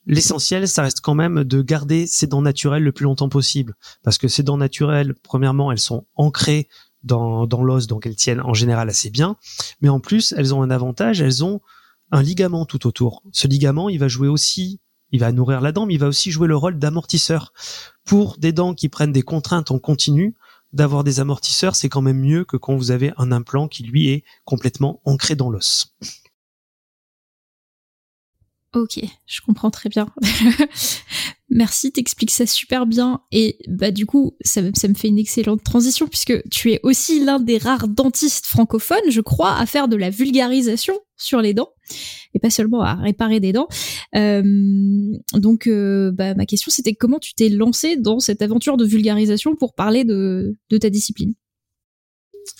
l'essentiel, 0.06 0.68
ça 0.68 0.82
reste 0.82 1.00
quand 1.00 1.14
même 1.14 1.44
de 1.44 1.62
garder 1.62 2.06
ces 2.06 2.26
dents 2.26 2.42
naturelles 2.42 2.82
le 2.82 2.92
plus 2.92 3.04
longtemps 3.04 3.28
possible. 3.28 3.74
Parce 4.02 4.18
que 4.18 4.28
ces 4.28 4.42
dents 4.42 4.56
naturelles, 4.56 5.14
premièrement, 5.22 5.72
elles 5.72 5.78
sont 5.78 6.06
ancrées 6.14 6.68
dans, 7.02 7.46
dans 7.46 7.62
l'os, 7.62 7.86
donc 7.86 8.06
elles 8.06 8.16
tiennent 8.16 8.40
en 8.40 8.54
général 8.54 8.88
assez 8.88 9.10
bien. 9.10 9.36
Mais 9.80 9.88
en 9.88 10.00
plus, 10.00 10.34
elles 10.36 10.54
ont 10.54 10.62
un 10.62 10.70
avantage, 10.70 11.20
elles 11.20 11.44
ont 11.44 11.60
un 12.10 12.22
ligament 12.22 12.66
tout 12.66 12.86
autour. 12.86 13.22
Ce 13.32 13.48
ligament, 13.48 13.88
il 13.88 13.98
va 13.98 14.08
jouer 14.08 14.28
aussi 14.28 14.80
il 15.16 15.20
va 15.20 15.32
nourrir 15.32 15.62
la 15.62 15.72
dent, 15.72 15.86
mais 15.86 15.94
il 15.94 16.00
va 16.00 16.08
aussi 16.08 16.30
jouer 16.30 16.46
le 16.46 16.56
rôle 16.56 16.78
d'amortisseur. 16.78 17.52
Pour 18.04 18.36
des 18.36 18.52
dents 18.52 18.74
qui 18.74 18.88
prennent 18.88 19.12
des 19.12 19.22
contraintes 19.22 19.70
en 19.70 19.78
continu, 19.78 20.34
d'avoir 20.72 21.04
des 21.04 21.20
amortisseurs, 21.20 21.74
c'est 21.74 21.88
quand 21.88 22.02
même 22.02 22.20
mieux 22.20 22.44
que 22.44 22.58
quand 22.58 22.76
vous 22.76 22.90
avez 22.90 23.12
un 23.16 23.32
implant 23.32 23.66
qui 23.66 23.82
lui 23.82 24.10
est 24.10 24.24
complètement 24.44 25.00
ancré 25.04 25.34
dans 25.34 25.48
l'os. 25.48 25.96
Ok, 28.76 29.00
je 29.24 29.40
comprends 29.40 29.70
très 29.70 29.88
bien. 29.88 30.06
Merci, 31.48 31.92
t'expliques 31.92 32.30
ça 32.30 32.44
super 32.44 32.84
bien. 32.84 33.22
Et 33.32 33.56
bah 33.68 33.90
du 33.90 34.04
coup, 34.04 34.36
ça, 34.42 34.60
me 34.60 34.94
fait 34.94 35.08
une 35.08 35.16
excellente 35.16 35.64
transition 35.64 36.06
puisque 36.06 36.46
tu 36.50 36.72
es 36.72 36.80
aussi 36.82 37.24
l'un 37.24 37.40
des 37.40 37.56
rares 37.56 37.88
dentistes 37.88 38.44
francophones, 38.44 39.10
je 39.10 39.22
crois, 39.22 39.56
à 39.56 39.64
faire 39.64 39.88
de 39.88 39.96
la 39.96 40.10
vulgarisation 40.10 40.92
sur 41.16 41.40
les 41.40 41.54
dents 41.54 41.70
et 42.34 42.38
pas 42.38 42.50
seulement 42.50 42.82
à 42.82 42.96
réparer 42.96 43.40
des 43.40 43.54
dents. 43.54 43.68
Euh, 44.14 44.42
donc, 45.32 45.68
euh, 45.68 46.12
bah, 46.12 46.34
ma 46.34 46.44
question 46.44 46.70
c'était 46.70 46.92
comment 46.92 47.18
tu 47.18 47.32
t'es 47.32 47.48
lancé 47.48 47.96
dans 47.96 48.18
cette 48.18 48.42
aventure 48.42 48.76
de 48.76 48.84
vulgarisation 48.84 49.56
pour 49.56 49.74
parler 49.74 50.04
de, 50.04 50.54
de 50.68 50.76
ta 50.76 50.90
discipline? 50.90 51.32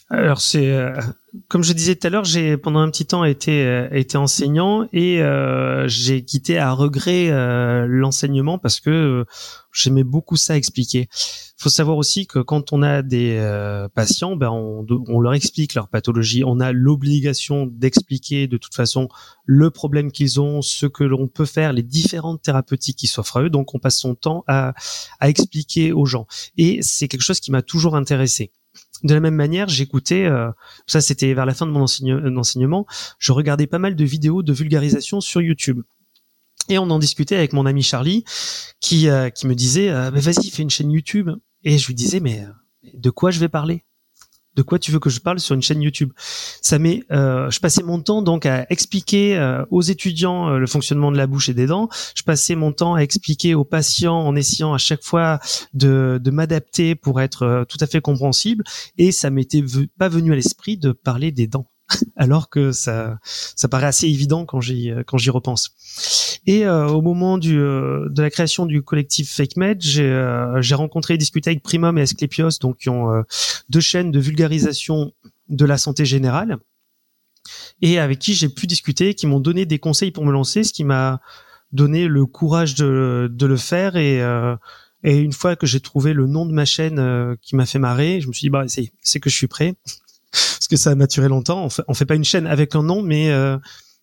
Alors 0.08 0.40
c'est 0.40 0.72
euh, 0.72 0.98
comme 1.48 1.62
je 1.62 1.72
disais 1.72 1.96
tout 1.96 2.06
à 2.06 2.10
l'heure, 2.10 2.24
j'ai 2.24 2.56
pendant 2.56 2.80
un 2.80 2.90
petit 2.90 3.06
temps 3.06 3.24
été 3.24 3.64
euh, 3.64 3.88
été 3.90 4.16
enseignant 4.16 4.88
et 4.92 5.22
euh, 5.22 5.86
j'ai 5.88 6.24
quitté 6.24 6.58
à 6.58 6.72
regret 6.72 7.30
l'enseignement 7.86 8.58
parce 8.58 8.80
que 8.80 9.24
j'aimais 9.72 10.04
beaucoup 10.04 10.36
ça 10.36 10.56
expliquer. 10.56 11.08
Faut 11.58 11.70
savoir 11.70 11.96
aussi 11.96 12.26
que 12.26 12.38
quand 12.38 12.72
on 12.72 12.82
a 12.82 13.02
des 13.02 13.40
patients, 13.94 14.36
ben 14.36 14.50
on, 14.50 14.86
on 15.08 15.20
leur 15.20 15.34
explique 15.34 15.74
leur 15.74 15.88
pathologie. 15.88 16.44
On 16.44 16.60
a 16.60 16.72
l'obligation 16.72 17.66
d'expliquer 17.66 18.46
de 18.46 18.56
toute 18.56 18.74
façon 18.74 19.08
le 19.44 19.70
problème 19.70 20.12
qu'ils 20.12 20.40
ont, 20.40 20.60
ce 20.62 20.86
que 20.86 21.04
l'on 21.04 21.28
peut 21.28 21.46
faire, 21.46 21.72
les 21.72 21.82
différentes 21.82 22.42
thérapeutiques 22.42 22.98
qui 22.98 23.06
s'offrent 23.06 23.38
à 23.38 23.42
eux. 23.44 23.50
Donc 23.50 23.74
on 23.74 23.78
passe 23.78 23.98
son 23.98 24.14
temps 24.14 24.44
à 24.46 24.74
à 25.20 25.28
expliquer 25.28 25.92
aux 25.92 26.06
gens 26.06 26.26
et 26.56 26.80
c'est 26.82 27.08
quelque 27.08 27.22
chose 27.22 27.40
qui 27.40 27.50
m'a 27.50 27.62
toujours 27.62 27.96
intéressé 27.96 28.50
de 29.02 29.14
la 29.14 29.20
même 29.20 29.34
manière, 29.34 29.68
j'écoutais, 29.68 30.26
euh, 30.26 30.50
ça 30.86 31.00
c'était 31.00 31.34
vers 31.34 31.46
la 31.46 31.54
fin 31.54 31.66
de 31.66 31.72
mon 31.72 31.82
enseignement, 31.82 32.86
je 33.18 33.32
regardais 33.32 33.66
pas 33.66 33.78
mal 33.78 33.96
de 33.96 34.04
vidéos 34.04 34.42
de 34.42 34.52
vulgarisation 34.52 35.20
sur 35.20 35.40
YouTube. 35.40 35.82
Et 36.68 36.78
on 36.78 36.90
en 36.90 36.98
discutait 36.98 37.36
avec 37.36 37.52
mon 37.52 37.66
ami 37.66 37.82
Charlie, 37.82 38.24
qui 38.80 39.08
qui 39.34 39.46
me 39.46 39.54
disait, 39.54 39.88
mais 40.10 40.18
vas-y, 40.20 40.50
fais 40.50 40.62
une 40.62 40.70
chaîne 40.70 40.90
YouTube. 40.90 41.30
Et 41.62 41.78
je 41.78 41.86
lui 41.86 41.94
disais, 41.94 42.18
mais 42.18 42.44
de 42.92 43.10
quoi 43.10 43.30
je 43.30 43.38
vais 43.38 43.48
parler? 43.48 43.84
De 44.56 44.62
quoi 44.62 44.78
tu 44.78 44.90
veux 44.90 44.98
que 44.98 45.10
je 45.10 45.20
parle 45.20 45.38
sur 45.38 45.54
une 45.54 45.62
chaîne 45.62 45.82
YouTube 45.82 46.12
Ça 46.62 46.78
met, 46.78 47.04
euh, 47.12 47.50
je 47.50 47.60
passais 47.60 47.82
mon 47.82 48.00
temps 48.00 48.22
donc 48.22 48.46
à 48.46 48.66
expliquer 48.70 49.36
euh, 49.36 49.64
aux 49.70 49.82
étudiants 49.82 50.48
euh, 50.48 50.58
le 50.58 50.66
fonctionnement 50.66 51.12
de 51.12 51.18
la 51.18 51.26
bouche 51.26 51.48
et 51.48 51.54
des 51.54 51.66
dents. 51.66 51.88
Je 52.14 52.22
passais 52.22 52.54
mon 52.54 52.72
temps 52.72 52.94
à 52.94 53.00
expliquer 53.00 53.54
aux 53.54 53.64
patients 53.64 54.18
en 54.18 54.34
essayant 54.34 54.72
à 54.72 54.78
chaque 54.78 55.04
fois 55.04 55.38
de, 55.74 56.18
de 56.22 56.30
m'adapter 56.30 56.94
pour 56.94 57.20
être 57.20 57.66
tout 57.68 57.78
à 57.80 57.86
fait 57.86 58.00
compréhensible. 58.00 58.64
Et 58.96 59.12
ça 59.12 59.30
m'était 59.30 59.62
pas 59.98 60.08
venu 60.08 60.32
à 60.32 60.36
l'esprit 60.36 60.78
de 60.78 60.92
parler 60.92 61.30
des 61.30 61.46
dents. 61.46 61.70
alors 62.16 62.50
que 62.50 62.72
ça, 62.72 63.18
ça 63.22 63.68
paraît 63.68 63.86
assez 63.86 64.08
évident 64.08 64.44
quand 64.44 64.60
j'y 64.60 64.90
quand 65.06 65.18
j'y 65.18 65.30
repense. 65.30 65.70
Et 66.46 66.64
euh, 66.64 66.86
au 66.86 67.02
moment 67.02 67.38
du, 67.38 67.58
euh, 67.58 68.08
de 68.08 68.22
la 68.22 68.30
création 68.30 68.66
du 68.66 68.82
collectif 68.82 69.34
FakeMed, 69.34 69.82
j'ai 69.82 70.08
euh, 70.08 70.60
rencontré 70.72 71.14
et 71.14 71.18
discuté 71.18 71.50
avec 71.50 71.62
Primum 71.62 71.98
et 71.98 72.02
Asclepios, 72.02 72.58
donc 72.60 72.78
qui 72.78 72.88
ont 72.88 73.24
deux 73.68 73.80
chaînes 73.80 74.10
de 74.10 74.20
vulgarisation 74.20 75.12
de 75.48 75.64
la 75.64 75.78
santé 75.78 76.04
générale, 76.04 76.58
et 77.82 77.98
avec 77.98 78.18
qui 78.18 78.34
j'ai 78.34 78.48
pu 78.48 78.66
discuter, 78.66 79.14
qui 79.14 79.26
m'ont 79.26 79.40
donné 79.40 79.66
des 79.66 79.78
conseils 79.78 80.12
pour 80.12 80.24
me 80.24 80.32
lancer, 80.32 80.64
ce 80.64 80.72
qui 80.72 80.84
m'a 80.84 81.20
donné 81.72 82.06
le 82.06 82.26
courage 82.26 82.74
de, 82.74 83.28
de 83.30 83.46
le 83.46 83.56
faire 83.56 83.96
et 83.96 84.22
et 85.04 85.18
une 85.18 85.32
fois 85.32 85.54
que 85.54 85.66
j'ai 85.66 85.78
trouvé 85.78 86.14
le 86.14 86.26
nom 86.26 86.46
de 86.46 86.52
ma 86.52 86.64
chaîne 86.64 87.36
qui 87.40 87.54
m'a 87.54 87.66
fait 87.66 87.78
marrer, 87.78 88.20
je 88.20 88.28
me 88.28 88.32
suis 88.32 88.46
dit 88.46 88.50
bah 88.50 88.64
c'est 88.68 89.20
que 89.20 89.30
je 89.30 89.36
suis 89.36 89.46
prêt 89.46 89.74
parce 90.32 90.68
que 90.68 90.76
ça 90.76 90.90
a 90.90 90.94
maturé 90.94 91.28
longtemps. 91.28 91.64
On 91.64 91.70
fait, 91.70 91.82
on 91.88 91.94
fait 91.94 92.06
pas 92.06 92.14
une 92.14 92.24
chaîne 92.24 92.46
avec 92.46 92.74
un 92.74 92.82
nom, 92.82 93.02
mais 93.02 93.30
euh, 93.30 93.58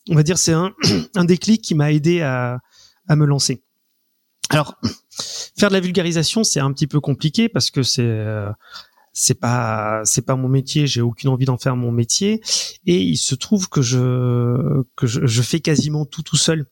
on 0.09 0.15
va 0.15 0.23
dire 0.23 0.37
c'est 0.37 0.53
un, 0.53 0.73
un 1.15 1.25
déclic 1.25 1.61
qui 1.61 1.75
m'a 1.75 1.91
aidé 1.91 2.21
à, 2.21 2.59
me 3.09 3.25
lancer. 3.25 3.63
Alors, 4.49 4.75
faire 5.57 5.69
de 5.69 5.73
la 5.73 5.79
vulgarisation, 5.79 6.43
c'est 6.43 6.59
un 6.59 6.71
petit 6.73 6.87
peu 6.87 6.99
compliqué 6.99 7.49
parce 7.49 7.69
que 7.69 7.83
c'est 7.83 8.01
euh, 8.01 8.51
pas 9.41 10.03
mon 10.29 10.49
métier, 10.49 10.87
j'ai 10.87 11.01
aucune 11.01 11.29
envie 11.29 11.45
d'en 11.45 11.57
faire 11.57 11.75
mon 11.75 11.91
métier 11.91 12.41
et 12.85 13.01
il 13.01 13.17
se 13.17 13.35
trouve 13.35 13.69
que 13.69 13.81
je 13.81 14.83
que 14.95 15.07
je, 15.07 15.25
je 15.25 15.41
fais 15.41 15.59
quasiment 15.59 16.05
tout 16.05 16.23
tout 16.23 16.37
seul. 16.37 16.65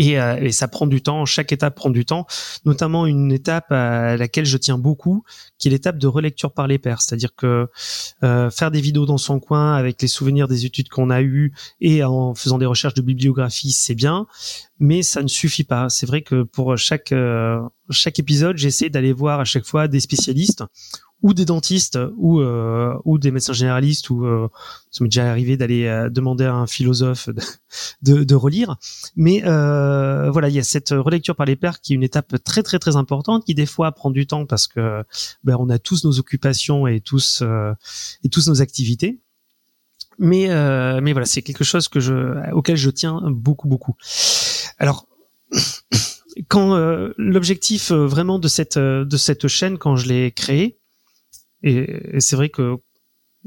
Euh, 0.00 0.36
et, 0.40 0.52
ça 0.52 0.68
prend 0.68 0.86
du 0.86 1.02
temps. 1.02 1.24
Chaque 1.24 1.52
étape 1.52 1.74
prend 1.74 1.90
du 1.90 2.04
temps, 2.04 2.26
notamment 2.64 3.06
une 3.06 3.32
étape 3.32 3.70
à 3.70 4.16
laquelle 4.16 4.46
je 4.46 4.56
tiens 4.56 4.78
beaucoup, 4.78 5.24
qui 5.58 5.68
est 5.68 5.70
l'étape 5.70 5.98
de 5.98 6.06
relecture 6.06 6.52
par 6.52 6.66
les 6.66 6.78
pairs. 6.78 7.02
C'est-à-dire 7.02 7.34
que 7.34 7.68
euh, 8.24 8.50
faire 8.50 8.70
des 8.70 8.80
vidéos 8.80 9.06
dans 9.06 9.18
son 9.18 9.40
coin 9.40 9.74
avec 9.74 10.00
les 10.02 10.08
souvenirs 10.08 10.48
des 10.48 10.66
études 10.66 10.88
qu'on 10.88 11.10
a 11.10 11.22
eues 11.22 11.52
et 11.80 12.02
en 12.04 12.34
faisant 12.34 12.58
des 12.58 12.66
recherches 12.66 12.94
de 12.94 13.02
bibliographie, 13.02 13.72
c'est 13.72 13.94
bien, 13.94 14.26
mais 14.78 15.02
ça 15.02 15.22
ne 15.22 15.28
suffit 15.28 15.64
pas. 15.64 15.88
C'est 15.88 16.06
vrai 16.06 16.22
que 16.22 16.42
pour 16.42 16.76
chaque 16.76 17.12
euh, 17.12 17.60
chaque 17.90 18.18
épisode, 18.18 18.56
j'essaie 18.56 18.88
d'aller 18.88 19.12
voir 19.12 19.40
à 19.40 19.44
chaque 19.44 19.64
fois 19.64 19.88
des 19.88 20.00
spécialistes 20.00 20.64
ou 21.22 21.34
des 21.34 21.44
dentistes 21.44 21.98
ou 22.16 22.40
euh, 22.40 22.94
ou 23.04 23.18
des 23.18 23.30
médecins 23.30 23.52
généralistes 23.52 24.10
ou 24.10 24.24
euh, 24.24 24.48
ça 24.90 25.04
m'est 25.04 25.08
déjà 25.08 25.30
arrivé 25.30 25.56
d'aller 25.56 25.84
euh, 25.86 26.08
demander 26.08 26.44
à 26.44 26.54
un 26.54 26.66
philosophe 26.66 27.28
de, 28.02 28.24
de, 28.24 28.34
relire. 28.34 28.76
Mais 29.16 29.42
euh, 29.44 30.30
voilà 30.30 30.48
il 30.48 30.54
y 30.54 30.58
a 30.58 30.62
cette 30.62 30.90
relecture 30.90 31.36
par 31.36 31.46
les 31.46 31.56
pairs 31.56 31.80
qui 31.80 31.92
est 31.92 31.96
une 31.96 32.02
étape 32.02 32.42
très 32.44 32.62
très 32.62 32.78
très 32.78 32.96
importante 32.96 33.44
qui 33.44 33.54
des 33.54 33.66
fois 33.66 33.92
prend 33.92 34.10
du 34.10 34.26
temps 34.26 34.46
parce 34.46 34.66
que 34.66 35.04
ben, 35.44 35.56
on 35.58 35.68
a 35.68 35.78
tous 35.78 36.04
nos 36.04 36.18
occupations 36.18 36.86
et 36.86 37.00
tous 37.00 37.42
et 38.24 38.28
tous 38.28 38.48
nos 38.48 38.62
activités. 38.62 39.18
Mais 40.18 40.48
mais 41.00 41.12
voilà 41.12 41.26
c'est 41.26 41.42
quelque 41.42 41.64
chose 41.64 41.88
que 41.88 42.00
je 42.00 42.50
auquel 42.52 42.76
je 42.76 42.90
tiens 42.90 43.20
beaucoup 43.26 43.68
beaucoup. 43.68 43.94
Alors 44.78 45.06
quand 46.48 46.76
l'objectif 47.18 47.92
vraiment 47.92 48.38
de 48.38 48.48
cette 48.48 48.78
de 48.78 49.16
cette 49.16 49.48
chaîne 49.48 49.76
quand 49.78 49.96
je 49.96 50.08
l'ai 50.08 50.30
créée 50.30 50.79
et, 51.62 52.20
c'est 52.20 52.36
vrai 52.36 52.48
que 52.48 52.76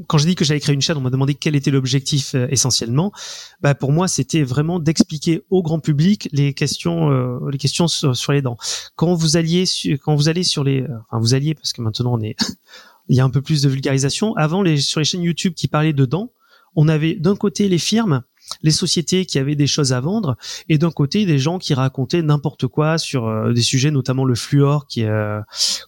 quand 0.08 0.18
j'ai 0.18 0.26
dit 0.26 0.34
que 0.34 0.44
j'allais 0.44 0.60
créer 0.60 0.74
une 0.74 0.80
chaîne, 0.80 0.96
on 0.96 1.00
m'a 1.00 1.10
demandé 1.10 1.34
quel 1.34 1.54
était 1.54 1.70
l'objectif 1.70 2.34
euh, 2.34 2.48
essentiellement. 2.50 3.12
Bah 3.60 3.76
pour 3.76 3.92
moi, 3.92 4.08
c'était 4.08 4.42
vraiment 4.42 4.80
d'expliquer 4.80 5.42
au 5.50 5.62
grand 5.62 5.78
public 5.78 6.28
les 6.32 6.52
questions, 6.52 7.12
euh, 7.12 7.38
les 7.50 7.58
questions 7.58 7.86
sur, 7.86 8.32
les 8.32 8.42
dents. 8.42 8.56
Quand 8.96 9.14
vous 9.14 9.36
alliez, 9.36 9.64
quand 10.02 10.16
vous 10.16 10.28
allez 10.28 10.42
sur 10.42 10.64
les, 10.64 10.82
enfin 10.82 11.20
vous 11.20 11.34
alliez 11.34 11.54
parce 11.54 11.72
que 11.72 11.80
maintenant 11.80 12.14
on 12.14 12.20
est, 12.20 12.34
il 13.08 13.16
y 13.16 13.20
a 13.20 13.24
un 13.24 13.30
peu 13.30 13.40
plus 13.40 13.62
de 13.62 13.68
vulgarisation. 13.68 14.34
Avant, 14.34 14.62
les, 14.62 14.78
sur 14.78 15.00
les 15.00 15.04
chaînes 15.04 15.22
YouTube 15.22 15.54
qui 15.54 15.68
parlaient 15.68 15.92
de 15.92 16.06
dents, 16.06 16.32
on 16.74 16.88
avait 16.88 17.14
d'un 17.14 17.36
côté 17.36 17.68
les 17.68 17.78
firmes 17.78 18.22
les 18.62 18.70
sociétés 18.70 19.26
qui 19.26 19.38
avaient 19.38 19.54
des 19.54 19.66
choses 19.66 19.92
à 19.92 20.00
vendre 20.00 20.36
et 20.68 20.78
d'un 20.78 20.90
côté 20.90 21.26
des 21.26 21.38
gens 21.38 21.58
qui 21.58 21.74
racontaient 21.74 22.22
n'importe 22.22 22.66
quoi 22.66 22.98
sur 22.98 23.26
euh, 23.26 23.52
des 23.52 23.62
sujets 23.62 23.90
notamment 23.90 24.24
le 24.24 24.34
fluor 24.34 24.86
qui 24.86 25.04
euh, 25.04 25.40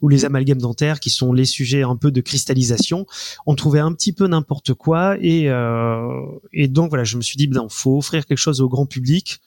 ou 0.02 0.08
les 0.08 0.24
amalgames 0.24 0.60
dentaires 0.60 1.00
qui 1.00 1.10
sont 1.10 1.32
les 1.32 1.44
sujets 1.44 1.82
un 1.82 1.96
peu 1.96 2.10
de 2.10 2.20
cristallisation. 2.20 3.06
On 3.46 3.54
trouvait 3.54 3.80
un 3.80 3.92
petit 3.92 4.12
peu 4.12 4.26
n'importe 4.26 4.74
quoi 4.74 5.16
et 5.20 5.48
euh, 5.48 6.22
et 6.52 6.68
donc 6.68 6.90
voilà 6.90 7.04
je 7.04 7.16
me 7.16 7.22
suis 7.22 7.36
dit 7.36 7.46
ben 7.46 7.66
faut 7.68 7.96
offrir 7.96 8.26
quelque 8.26 8.38
chose 8.38 8.60
au 8.60 8.68
grand 8.68 8.86
public 8.86 9.40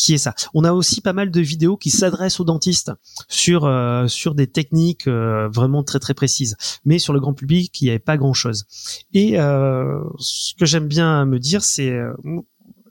qui 0.00 0.14
est 0.14 0.18
ça. 0.18 0.34
On 0.54 0.64
a 0.64 0.72
aussi 0.72 1.02
pas 1.02 1.12
mal 1.12 1.30
de 1.30 1.40
vidéos 1.42 1.76
qui 1.76 1.90
s'adressent 1.90 2.40
aux 2.40 2.44
dentistes 2.44 2.90
sur 3.28 3.66
euh, 3.66 4.08
sur 4.08 4.34
des 4.34 4.46
techniques 4.46 5.06
euh, 5.06 5.48
vraiment 5.52 5.82
très 5.82 5.98
très 5.98 6.14
précises, 6.14 6.56
mais 6.86 6.98
sur 6.98 7.12
le 7.12 7.20
grand 7.20 7.34
public, 7.34 7.78
il 7.82 7.84
n'y 7.84 7.90
avait 7.90 7.98
pas 7.98 8.16
grand 8.16 8.32
chose. 8.32 8.64
Et 9.12 9.38
euh, 9.38 10.00
ce 10.18 10.54
que 10.54 10.64
j'aime 10.64 10.88
bien 10.88 11.26
me 11.26 11.38
dire, 11.38 11.62
c'est 11.62 11.94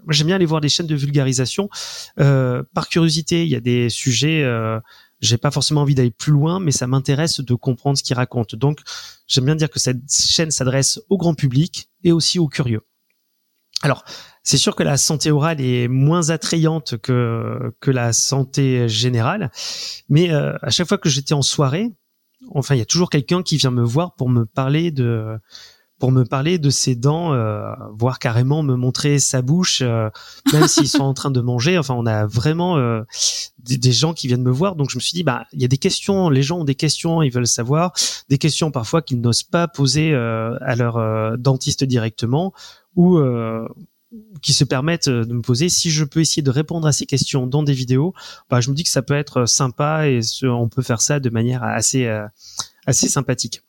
j'aime 0.09 0.27
bien 0.27 0.35
aller 0.35 0.45
voir 0.45 0.61
des 0.61 0.69
chaînes 0.69 0.85
de 0.85 0.95
vulgarisation 0.95 1.67
par 2.15 2.89
curiosité. 2.89 3.43
Il 3.43 3.49
y 3.49 3.55
a 3.55 3.59
des 3.59 3.89
sujets 3.89 4.45
j'ai 5.19 5.37
pas 5.37 5.51
forcément 5.51 5.81
envie 5.81 5.95
d'aller 5.95 6.11
plus 6.11 6.31
loin, 6.31 6.59
mais 6.59 6.71
ça 6.71 6.85
m'intéresse 6.85 7.41
de 7.41 7.53
comprendre 7.55 7.97
ce 7.97 8.03
qu'ils 8.03 8.15
racontent. 8.15 8.55
Donc, 8.55 8.79
j'aime 9.27 9.45
bien 9.45 9.55
dire 9.55 9.69
que 9.69 9.79
cette 9.79 9.99
chaîne 10.09 10.49
s'adresse 10.49 11.01
au 11.09 11.17
grand 11.17 11.33
public 11.33 11.89
et 12.05 12.13
aussi 12.13 12.39
aux 12.39 12.47
curieux. 12.47 12.81
Alors, 13.81 14.03
c'est 14.49 14.57
sûr 14.57 14.75
que 14.75 14.81
la 14.81 14.97
santé 14.97 15.29
orale 15.29 15.61
est 15.61 15.87
moins 15.87 16.31
attrayante 16.31 16.97
que 16.97 17.71
que 17.81 17.91
la 17.91 18.13
santé 18.13 18.89
générale, 18.89 19.51
mais 20.09 20.31
euh, 20.31 20.57
à 20.63 20.71
chaque 20.71 20.87
fois 20.87 20.97
que 20.97 21.07
j'étais 21.07 21.35
en 21.35 21.43
soirée, 21.43 21.91
enfin, 22.55 22.73
il 22.73 22.79
y 22.79 22.81
a 22.81 22.85
toujours 22.85 23.11
quelqu'un 23.11 23.43
qui 23.43 23.57
vient 23.57 23.69
me 23.69 23.83
voir 23.83 24.15
pour 24.15 24.27
me 24.27 24.45
parler 24.45 24.89
de 24.89 25.37
pour 25.99 26.11
me 26.11 26.23
parler 26.23 26.57
de 26.57 26.71
ses 26.71 26.95
dents, 26.95 27.31
euh, 27.31 27.75
voire 27.91 28.17
carrément 28.17 28.63
me 28.63 28.75
montrer 28.75 29.19
sa 29.19 29.43
bouche, 29.43 29.83
euh, 29.83 30.09
même 30.51 30.67
s'ils 30.67 30.87
sont 30.87 31.03
en 31.03 31.13
train 31.13 31.29
de 31.29 31.41
manger. 31.41 31.77
Enfin, 31.77 31.93
on 31.93 32.07
a 32.07 32.25
vraiment 32.25 32.79
des, 33.59 33.77
des, 33.77 33.91
gens 33.91 34.15
qui 34.15 34.25
viennent 34.25 34.41
me 34.41 34.49
voir. 34.49 34.75
Donc, 34.75 34.89
je 34.89 34.97
me 34.97 35.01
suis 35.01 35.13
dit, 35.13 35.23
bah, 35.23 35.45
il 35.51 35.61
y 35.61 35.65
a 35.65 35.67
des 35.67 35.77
questions. 35.77 36.29
Les 36.29 36.41
gens 36.41 36.59
ont 36.61 36.63
des 36.63 36.73
questions, 36.73 37.21
ils 37.21 37.31
veulent 37.31 37.45
savoir. 37.45 37.91
Des 38.29 38.39
questions 38.39 38.71
parfois 38.71 39.03
qu'ils 39.03 39.21
n'osent 39.21 39.43
pas 39.43 39.67
poser 39.67 40.15
à 40.15 40.75
leur 40.75 41.37
dentiste 41.37 41.83
directement, 41.83 42.53
ou 42.95 43.19
qui 44.41 44.53
se 44.53 44.63
permettent 44.63 45.07
euh, 45.07 45.25
de 45.25 45.33
me 45.33 45.41
poser. 45.41 45.69
Si 45.69 45.91
je 45.91 46.03
peux 46.03 46.21
essayer 46.21 46.41
de 46.41 46.49
répondre 46.49 46.87
à 46.87 46.91
ces 46.91 47.05
questions 47.05 47.47
dans 47.47 47.63
des 47.63 47.73
vidéos, 47.73 48.13
bah, 48.49 48.61
je 48.61 48.69
me 48.69 48.75
dis 48.75 48.83
que 48.83 48.89
ça 48.89 49.01
peut 49.01 49.13
être 49.13 49.45
sympa 49.45 50.07
et 50.07 50.21
on 50.43 50.69
peut 50.69 50.81
faire 50.81 51.01
ça 51.01 51.19
de 51.19 51.29
manière 51.29 51.63
assez 51.63 52.05
euh, 52.05 52.25
assez 52.85 53.07
sympathique. 53.07 53.61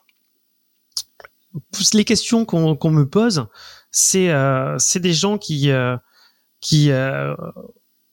Les 1.93 2.05
questions 2.05 2.45
qu'on 2.45 2.91
me 2.91 3.05
pose, 3.05 3.47
c'est 3.91 4.31
euh, 4.31 4.77
des 4.97 5.13
gens 5.13 5.37
qui 5.37 5.71
qui 6.61 6.91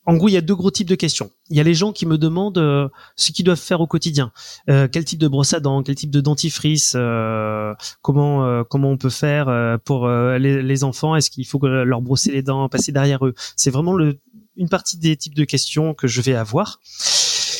en 0.07 0.15
gros, 0.15 0.29
il 0.29 0.31
y 0.31 0.37
a 0.37 0.41
deux 0.41 0.55
gros 0.55 0.71
types 0.71 0.87
de 0.87 0.95
questions. 0.95 1.31
Il 1.49 1.57
y 1.57 1.59
a 1.59 1.63
les 1.63 1.73
gens 1.73 1.91
qui 1.91 2.05
me 2.05 2.17
demandent 2.17 2.57
euh, 2.57 2.87
ce 3.17 3.33
qu'ils 3.33 3.43
doivent 3.43 3.59
faire 3.59 3.81
au 3.81 3.87
quotidien, 3.87 4.31
euh, 4.69 4.87
quel 4.89 5.03
type 5.03 5.19
de 5.19 5.27
brosse 5.27 5.53
à 5.53 5.59
dents, 5.59 5.83
quel 5.83 5.95
type 5.95 6.11
de 6.11 6.21
dentifrice, 6.21 6.93
euh, 6.95 7.73
comment 8.01 8.63
comment 8.63 8.89
on 8.89 8.97
peut 8.97 9.09
faire 9.09 9.77
pour 9.83 10.07
les, 10.07 10.63
les, 10.63 10.83
enfants, 10.85 11.15
est-ce 11.15 11.29
qu'il 11.29 11.45
faut 11.45 11.59
leur 11.67 12.01
brosser 12.01 12.31
les 12.31 12.41
dents, 12.41 12.69
passer 12.69 12.93
derrière 12.93 13.25
eux? 13.25 13.33
C'est 13.57 13.69
vraiment 13.69 13.93
le, 13.93 14.19
une 14.55 14.69
partie 14.69 14.97
des 14.97 15.17
types 15.17 15.35
de 15.35 15.43
questions 15.43 15.93
que 15.93 16.07
je 16.07 16.21
vais 16.21 16.35
avoir. 16.35 16.79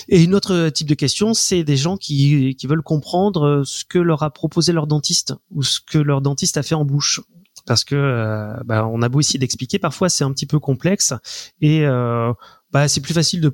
Et 0.07 0.23
une 0.23 0.33
autre 0.33 0.69
type 0.69 0.87
de 0.87 0.93
question, 0.93 1.33
c'est 1.33 1.65
des 1.65 1.75
gens 1.75 1.97
qui, 1.97 2.55
qui 2.55 2.67
veulent 2.67 2.81
comprendre 2.81 3.63
ce 3.65 3.83
que 3.83 3.99
leur 3.99 4.23
a 4.23 4.29
proposé 4.29 4.71
leur 4.71 4.87
dentiste 4.87 5.33
ou 5.51 5.63
ce 5.63 5.81
que 5.81 5.97
leur 5.97 6.21
dentiste 6.21 6.55
a 6.55 6.63
fait 6.63 6.75
en 6.75 6.85
bouche 6.85 7.19
parce 7.67 7.83
que 7.83 7.95
euh, 7.95 8.55
bah, 8.65 8.87
on 8.87 9.01
a 9.01 9.09
beau 9.09 9.19
essayer 9.19 9.37
d'expliquer, 9.37 9.77
parfois 9.77 10.09
c'est 10.09 10.23
un 10.23 10.31
petit 10.31 10.47
peu 10.47 10.57
complexe 10.59 11.13
et 11.61 11.85
euh, 11.85 12.33
bah, 12.71 12.87
c'est 12.87 13.01
plus 13.01 13.13
facile 13.13 13.41
de 13.41 13.53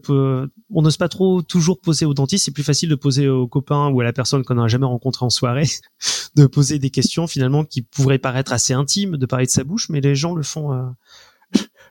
on 0.69 0.81
n'ose 0.81 0.97
pas 0.97 1.09
trop 1.09 1.41
toujours 1.41 1.81
poser 1.81 2.05
au 2.05 2.13
dentiste, 2.13 2.45
c'est 2.45 2.51
plus 2.51 2.63
facile 2.63 2.89
de 2.89 2.95
poser 2.95 3.27
au 3.27 3.47
copain 3.47 3.89
ou 3.89 3.99
à 3.99 4.03
la 4.03 4.13
personne 4.13 4.43
qu'on 4.43 4.55
n'a 4.55 4.67
jamais 4.67 4.85
rencontré 4.85 5.25
en 5.25 5.29
soirée, 5.29 5.67
de 6.35 6.45
poser 6.45 6.79
des 6.79 6.91
questions 6.91 7.27
finalement 7.27 7.65
qui 7.65 7.81
pourraient 7.81 8.19
paraître 8.19 8.53
assez 8.53 8.73
intimes, 8.73 9.17
de 9.17 9.25
parler 9.25 9.47
de 9.47 9.51
sa 9.51 9.63
bouche, 9.63 9.89
mais 9.89 9.99
les 9.99 10.15
gens 10.15 10.35
le 10.35 10.43
font 10.43 10.73
euh, 10.73 10.83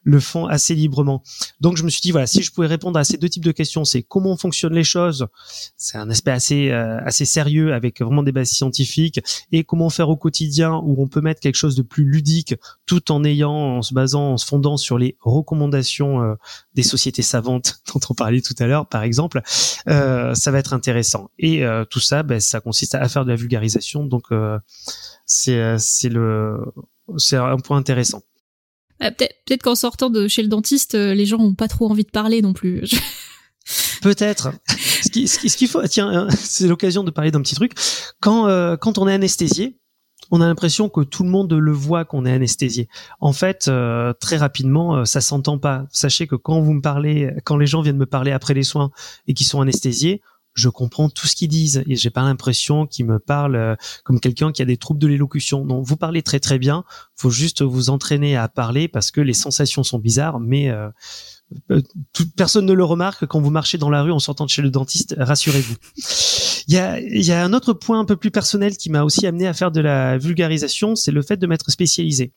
le 0.05 0.21
font 0.21 0.47
assez 0.47 0.75
librement. 0.75 1.23
Donc 1.61 1.77
je 1.77 1.85
me 1.85 1.91
suis 1.91 2.01
dit 2.01 2.11
voilà, 2.11 2.27
si 2.27 2.43
je 2.43 2.53
pouvais 2.53 2.67
répondre 2.67 2.99
à 2.99 3.05
ces 3.05 3.17
deux 3.19 3.29
types 3.29 3.45
de 3.45 3.53
questions, 3.53 3.85
c'est 3.85 4.03
comment 4.03 4.37
fonctionnent 4.37 4.75
les 4.75 4.85
choses, 4.85 5.27
c'est 5.77 5.99
un 5.99 6.11
aspect 6.11 6.31
assez 6.31 6.71
euh, 6.71 6.99
assez 7.05 7.25
sérieux 7.25 7.73
avec 7.73 8.01
vraiment 8.01 8.23
des 8.23 8.33
bases 8.33 8.51
scientifiques, 8.51 9.21
et 9.53 9.65
comment 9.65 9.91
faire 9.91 10.09
au 10.09 10.17
quotidien 10.17 10.75
où 10.85 11.01
on 11.01 11.09
peut 11.09 11.21
mettre 11.21 11.41
quelque 11.41 11.57
chose 11.57 11.77
de 11.77 11.83
plus 11.83 12.05
ludique, 12.05 12.55
tout 12.87 13.13
en 13.13 13.25
ayant, 13.25 13.53
en 13.53 13.83
se 13.83 13.95
basant, 13.95 14.33
en 14.33 14.37
se 14.37 14.47
fondant 14.47 14.77
sur 14.77 14.99
les 14.99 15.17
recommandations 15.21 16.23
euh, 16.23 16.35
des 16.75 16.83
sociétés 16.83 17.23
savantes 17.23 17.81
dont 17.93 18.01
on 18.11 18.15
parlait 18.15 18.41
tout 18.41 18.55
à 18.59 18.67
l'heure, 18.67 18.89
par 18.89 19.03
exemple, 19.03 19.43
euh, 19.89 20.35
ça 20.35 20.51
va 20.51 20.59
être 20.59 20.75
intéressant. 20.75 21.31
Et 21.39 21.63
tout 21.91 22.01
ça, 22.01 22.23
ben, 22.23 22.41
ça 22.41 22.61
consiste 22.61 22.95
à 22.95 23.09
faire 23.09 23.25
de 23.25 23.31
la 23.31 23.37
vulgarisation, 23.37 24.05
donc 24.05 24.29
c'est 25.27 25.79
c'est 25.79 26.09
le 26.09 26.59
c'est 27.19 27.37
un 27.37 27.57
point 27.59 27.77
intéressant. 27.77 28.23
Euh, 29.03 29.11
peut-être 29.11 29.63
qu'en 29.63 29.75
sortant 29.75 30.11
de 30.11 30.29
chez 30.29 30.43
le 30.43 30.49
dentiste, 30.49 30.95
euh, 30.95 31.15
les 31.15 31.27
gens 31.27 31.39
ont 31.39 31.55
pas 31.55 31.69
trop 31.69 31.91
envie 31.91 32.05
de 32.05 32.11
parler 32.11 32.43
non 32.43 32.53
plus. 32.53 32.83
Peut-être. 34.03 34.53
Ce 34.67 35.87
tiens, 35.87 36.27
euh, 36.27 36.31
c'est 36.37 36.67
l'occasion 36.67 37.05
de 37.05 37.11
parler 37.11 37.31
d'un 37.31 37.43
petit 37.43 37.55
truc. 37.55 37.73
Quand 38.21 38.47
quand 38.79 38.99
on 38.99 39.07
est 39.07 39.15
anesthésié, 39.15 39.79
on 40.31 40.41
a 40.41 40.47
l'impression 40.47 40.89
que 40.89 41.03
tout 41.03 41.23
le 41.23 41.29
monde 41.29 41.53
le 41.53 41.73
voit 41.73 42.05
qu'on 42.05 42.25
est 42.25 42.33
anesthésié. 42.33 42.89
En 43.21 43.33
fait, 43.33 43.71
très 44.21 44.37
rapidement, 44.37 45.05
ça 45.05 45.21
s'entend 45.21 45.59
pas. 45.59 45.87
Sachez 45.91 46.27
que 46.27 46.37
quand 46.37 46.61
vous 46.61 46.73
me 46.73 46.81
parlez, 46.81 47.31
quand 47.45 47.57
les 47.57 47.67
gens 47.67 47.83
viennent 47.83 47.99
me 47.99 48.07
parler 48.07 48.33
après 48.33 48.55
les 48.55 48.63
soins 48.63 48.91
et 49.27 49.35
qui 49.35 49.45
sont 49.45 49.61
anesthésiés, 49.61 50.23
je 50.55 50.69
comprends 50.69 51.09
tout 51.09 51.27
ce 51.27 51.35
qu'ils 51.35 51.49
disent 51.49 51.83
et 51.87 51.97
j'ai 51.97 52.11
pas 52.11 52.23
l'impression 52.23 52.87
qu'ils 52.87 53.07
me 53.07 53.19
parlent 53.19 53.57
euh, 53.57 53.75
comme 54.05 54.21
quelqu'un 54.21 54.53
qui 54.53 54.63
a 54.63 54.65
des 54.65 54.77
troubles 54.77 55.01
de 55.01 55.07
l'élocution. 55.07 55.65
Non, 55.65 55.83
vous 55.83 55.97
parlez 55.97 56.23
très 56.23 56.41
très 56.41 56.59
bien. 56.59 56.85
Faut 57.17 57.31
juste 57.31 57.63
vous 57.63 57.91
entraîner 57.91 58.37
à 58.37 58.49
parler 58.49 58.89
parce 58.89 59.11
que 59.11 59.21
les 59.21 59.33
sensations 59.33 59.83
sont 59.83 59.99
bizarres, 59.99 60.41
mais 60.41 60.71
euh, 60.71 60.89
euh, 61.71 61.81
toute 62.13 62.35
personne 62.35 62.67
ne 62.67 62.73
le 62.73 62.85
remarque 62.85 63.27
quand 63.27 63.41
vous 63.41 63.51
marchez 63.51 63.79
dans 63.79 63.91
la 63.91 64.03
rue 64.03 64.13
en 64.13 64.19
sortant 64.19 64.45
de 64.45 64.51
chez 64.51 64.63
le 64.63 64.71
dentiste. 64.71 65.15
Rassurez-vous. 65.19 65.77
Il 66.69 66.75
y 66.75 66.79
a, 66.79 67.01
y 67.01 67.33
a 67.33 67.45
un 67.45 67.53
autre 67.53 67.73
point 67.73 67.99
un 67.99 68.05
peu 68.05 68.17
plus 68.17 68.31
personnel 68.31 68.77
qui 68.77 68.91
m'a 68.91 69.03
aussi 69.03 69.27
amené 69.27 69.47
à 69.47 69.55
faire 69.55 69.73
de 69.73 69.81
la 69.81 70.19
vulgarisation, 70.19 70.95
c'est 70.95 71.11
le 71.11 71.23
fait 71.23 71.37
de 71.37 71.47
m'être 71.47 71.71
spécialisé 71.71 72.33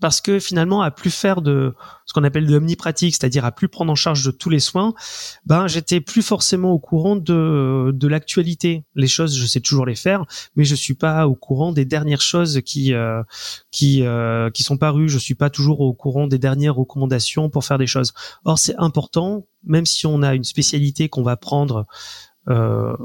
parce 0.00 0.20
que 0.20 0.38
finalement 0.38 0.82
à 0.82 0.90
plus 0.90 1.10
faire 1.10 1.42
de 1.42 1.74
ce 2.06 2.12
qu'on 2.12 2.24
appelle 2.24 2.46
de 2.46 2.52
l'omnipratique, 2.52 3.16
c'est-à-dire 3.16 3.44
à 3.44 3.52
plus 3.52 3.68
prendre 3.68 3.90
en 3.90 3.94
charge 3.94 4.24
de 4.24 4.30
tous 4.30 4.50
les 4.50 4.60
soins, 4.60 4.94
ben 5.46 5.66
j'étais 5.66 6.00
plus 6.00 6.22
forcément 6.22 6.72
au 6.72 6.78
courant 6.78 7.16
de 7.16 7.90
de 7.92 8.08
l'actualité. 8.08 8.84
Les 8.94 9.08
choses, 9.08 9.36
je 9.36 9.46
sais 9.46 9.60
toujours 9.60 9.86
les 9.86 9.96
faire, 9.96 10.24
mais 10.54 10.64
je 10.64 10.74
suis 10.74 10.94
pas 10.94 11.26
au 11.26 11.34
courant 11.34 11.72
des 11.72 11.84
dernières 11.84 12.20
choses 12.20 12.60
qui 12.64 12.94
euh, 12.94 13.22
qui 13.70 14.04
euh, 14.04 14.50
qui 14.50 14.62
sont 14.62 14.76
parues. 14.76 15.08
Je 15.08 15.18
suis 15.18 15.34
pas 15.34 15.50
toujours 15.50 15.80
au 15.80 15.92
courant 15.92 16.26
des 16.26 16.38
dernières 16.38 16.74
recommandations 16.74 17.50
pour 17.50 17.64
faire 17.64 17.78
des 17.78 17.86
choses. 17.86 18.12
Or 18.44 18.58
c'est 18.58 18.76
important, 18.76 19.46
même 19.64 19.86
si 19.86 20.06
on 20.06 20.22
a 20.22 20.34
une 20.34 20.44
spécialité 20.44 21.08
qu'on 21.08 21.22
va 21.22 21.36
prendre. 21.36 21.86
Euh, 22.48 22.96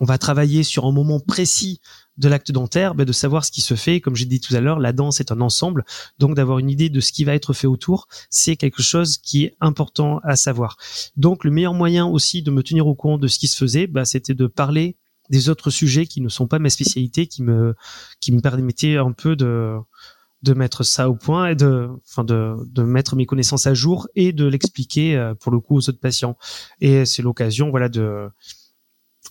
on 0.00 0.04
va 0.04 0.18
travailler 0.18 0.62
sur 0.62 0.86
un 0.86 0.92
moment 0.92 1.20
précis 1.20 1.80
de 2.16 2.28
l'acte 2.28 2.52
dentaire, 2.52 2.94
ben 2.94 3.04
de 3.04 3.12
savoir 3.12 3.44
ce 3.44 3.50
qui 3.50 3.60
se 3.60 3.74
fait. 3.74 4.00
Comme 4.00 4.16
j'ai 4.16 4.24
dit 4.24 4.40
tout 4.40 4.54
à 4.54 4.60
l'heure, 4.60 4.78
la 4.78 4.92
danse 4.92 5.20
est 5.20 5.30
un 5.30 5.40
ensemble, 5.40 5.84
donc 6.18 6.34
d'avoir 6.34 6.58
une 6.58 6.70
idée 6.70 6.88
de 6.88 7.00
ce 7.00 7.12
qui 7.12 7.24
va 7.24 7.34
être 7.34 7.52
fait 7.52 7.66
autour, 7.66 8.08
c'est 8.28 8.56
quelque 8.56 8.82
chose 8.82 9.18
qui 9.18 9.44
est 9.44 9.56
important 9.60 10.20
à 10.24 10.36
savoir. 10.36 10.76
Donc 11.16 11.44
le 11.44 11.50
meilleur 11.50 11.74
moyen 11.74 12.06
aussi 12.06 12.42
de 12.42 12.50
me 12.50 12.62
tenir 12.62 12.86
au 12.86 12.94
courant 12.94 13.18
de 13.18 13.28
ce 13.28 13.38
qui 13.38 13.46
se 13.46 13.56
faisait, 13.56 13.86
ben, 13.86 14.04
c'était 14.04 14.34
de 14.34 14.46
parler 14.46 14.96
des 15.30 15.48
autres 15.48 15.70
sujets 15.70 16.06
qui 16.06 16.20
ne 16.20 16.28
sont 16.28 16.48
pas 16.48 16.58
ma 16.58 16.70
spécialité, 16.70 17.26
qui 17.26 17.42
me 17.42 17.74
qui 18.20 18.32
me 18.32 18.40
permettaient 18.40 18.96
un 18.96 19.12
peu 19.12 19.36
de 19.36 19.76
de 20.42 20.54
mettre 20.54 20.82
ça 20.82 21.10
au 21.10 21.14
point 21.14 21.48
et 21.48 21.54
de 21.54 21.88
enfin 22.04 22.24
de 22.24 22.56
de 22.66 22.82
mettre 22.82 23.14
mes 23.14 23.26
connaissances 23.26 23.66
à 23.66 23.74
jour 23.74 24.08
et 24.14 24.32
de 24.32 24.46
l'expliquer 24.46 25.16
euh, 25.16 25.34
pour 25.34 25.52
le 25.52 25.60
coup 25.60 25.76
aux 25.76 25.88
autres 25.88 26.00
patients. 26.00 26.36
Et 26.80 27.04
c'est 27.04 27.22
l'occasion 27.22 27.70
voilà 27.70 27.88
de 27.88 28.28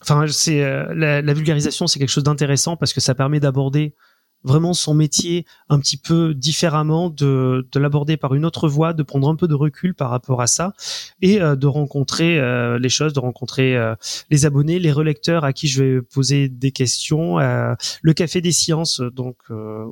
enfin 0.02 0.28
c'est 0.28 0.64
euh, 0.64 0.94
la, 0.94 1.22
la, 1.22 1.34
vulgarisation 1.34 1.88
c'est 1.88 2.00
quelque 2.00 2.10
chose 2.10 2.24
d'intéressant 2.24 2.78
parce 2.78 2.94
que 2.94 3.02
ça 3.02 3.16
permet 3.16 3.40
d'aborder 3.40 3.96
vraiment 4.44 4.74
son 4.74 4.94
métier 4.94 5.46
un 5.68 5.80
petit 5.80 5.98
peu 5.98 6.34
différemment, 6.34 7.10
de, 7.10 7.68
de 7.72 7.80
l'aborder 7.80 8.18
par 8.18 8.36
une 8.36 8.46
autre 8.46 8.68
voie, 8.68 8.94
de 8.94 9.04
prendre 9.04 9.28
un 9.30 9.36
peu 9.36 9.48
de 9.48 9.54
recul 9.54 9.94
par 9.94 10.10
rapport 10.10 10.42
à 10.42 10.48
ça 10.48 10.74
et 11.22 11.42
euh, 11.42 11.56
de 11.56 11.68
rencontrer 11.68 12.40
euh, 12.40 12.80
les 12.80 12.90
choses, 12.90 13.14
de 13.14 13.20
rencontrer 13.20 13.76
euh, 13.76 13.96
les 14.30 14.46
abonnés, 14.46 14.80
les 14.80 14.92
relecteurs 14.92 15.44
à 15.44 15.54
qui 15.54 15.68
je 15.68 15.84
vais 15.84 16.02
poser 16.02 16.50
des 16.50 16.72
questions, 16.72 17.38
le 17.40 18.14
Café 18.14 18.42
des 18.42 18.52
Sciences 18.52 19.02
donc 19.02 19.38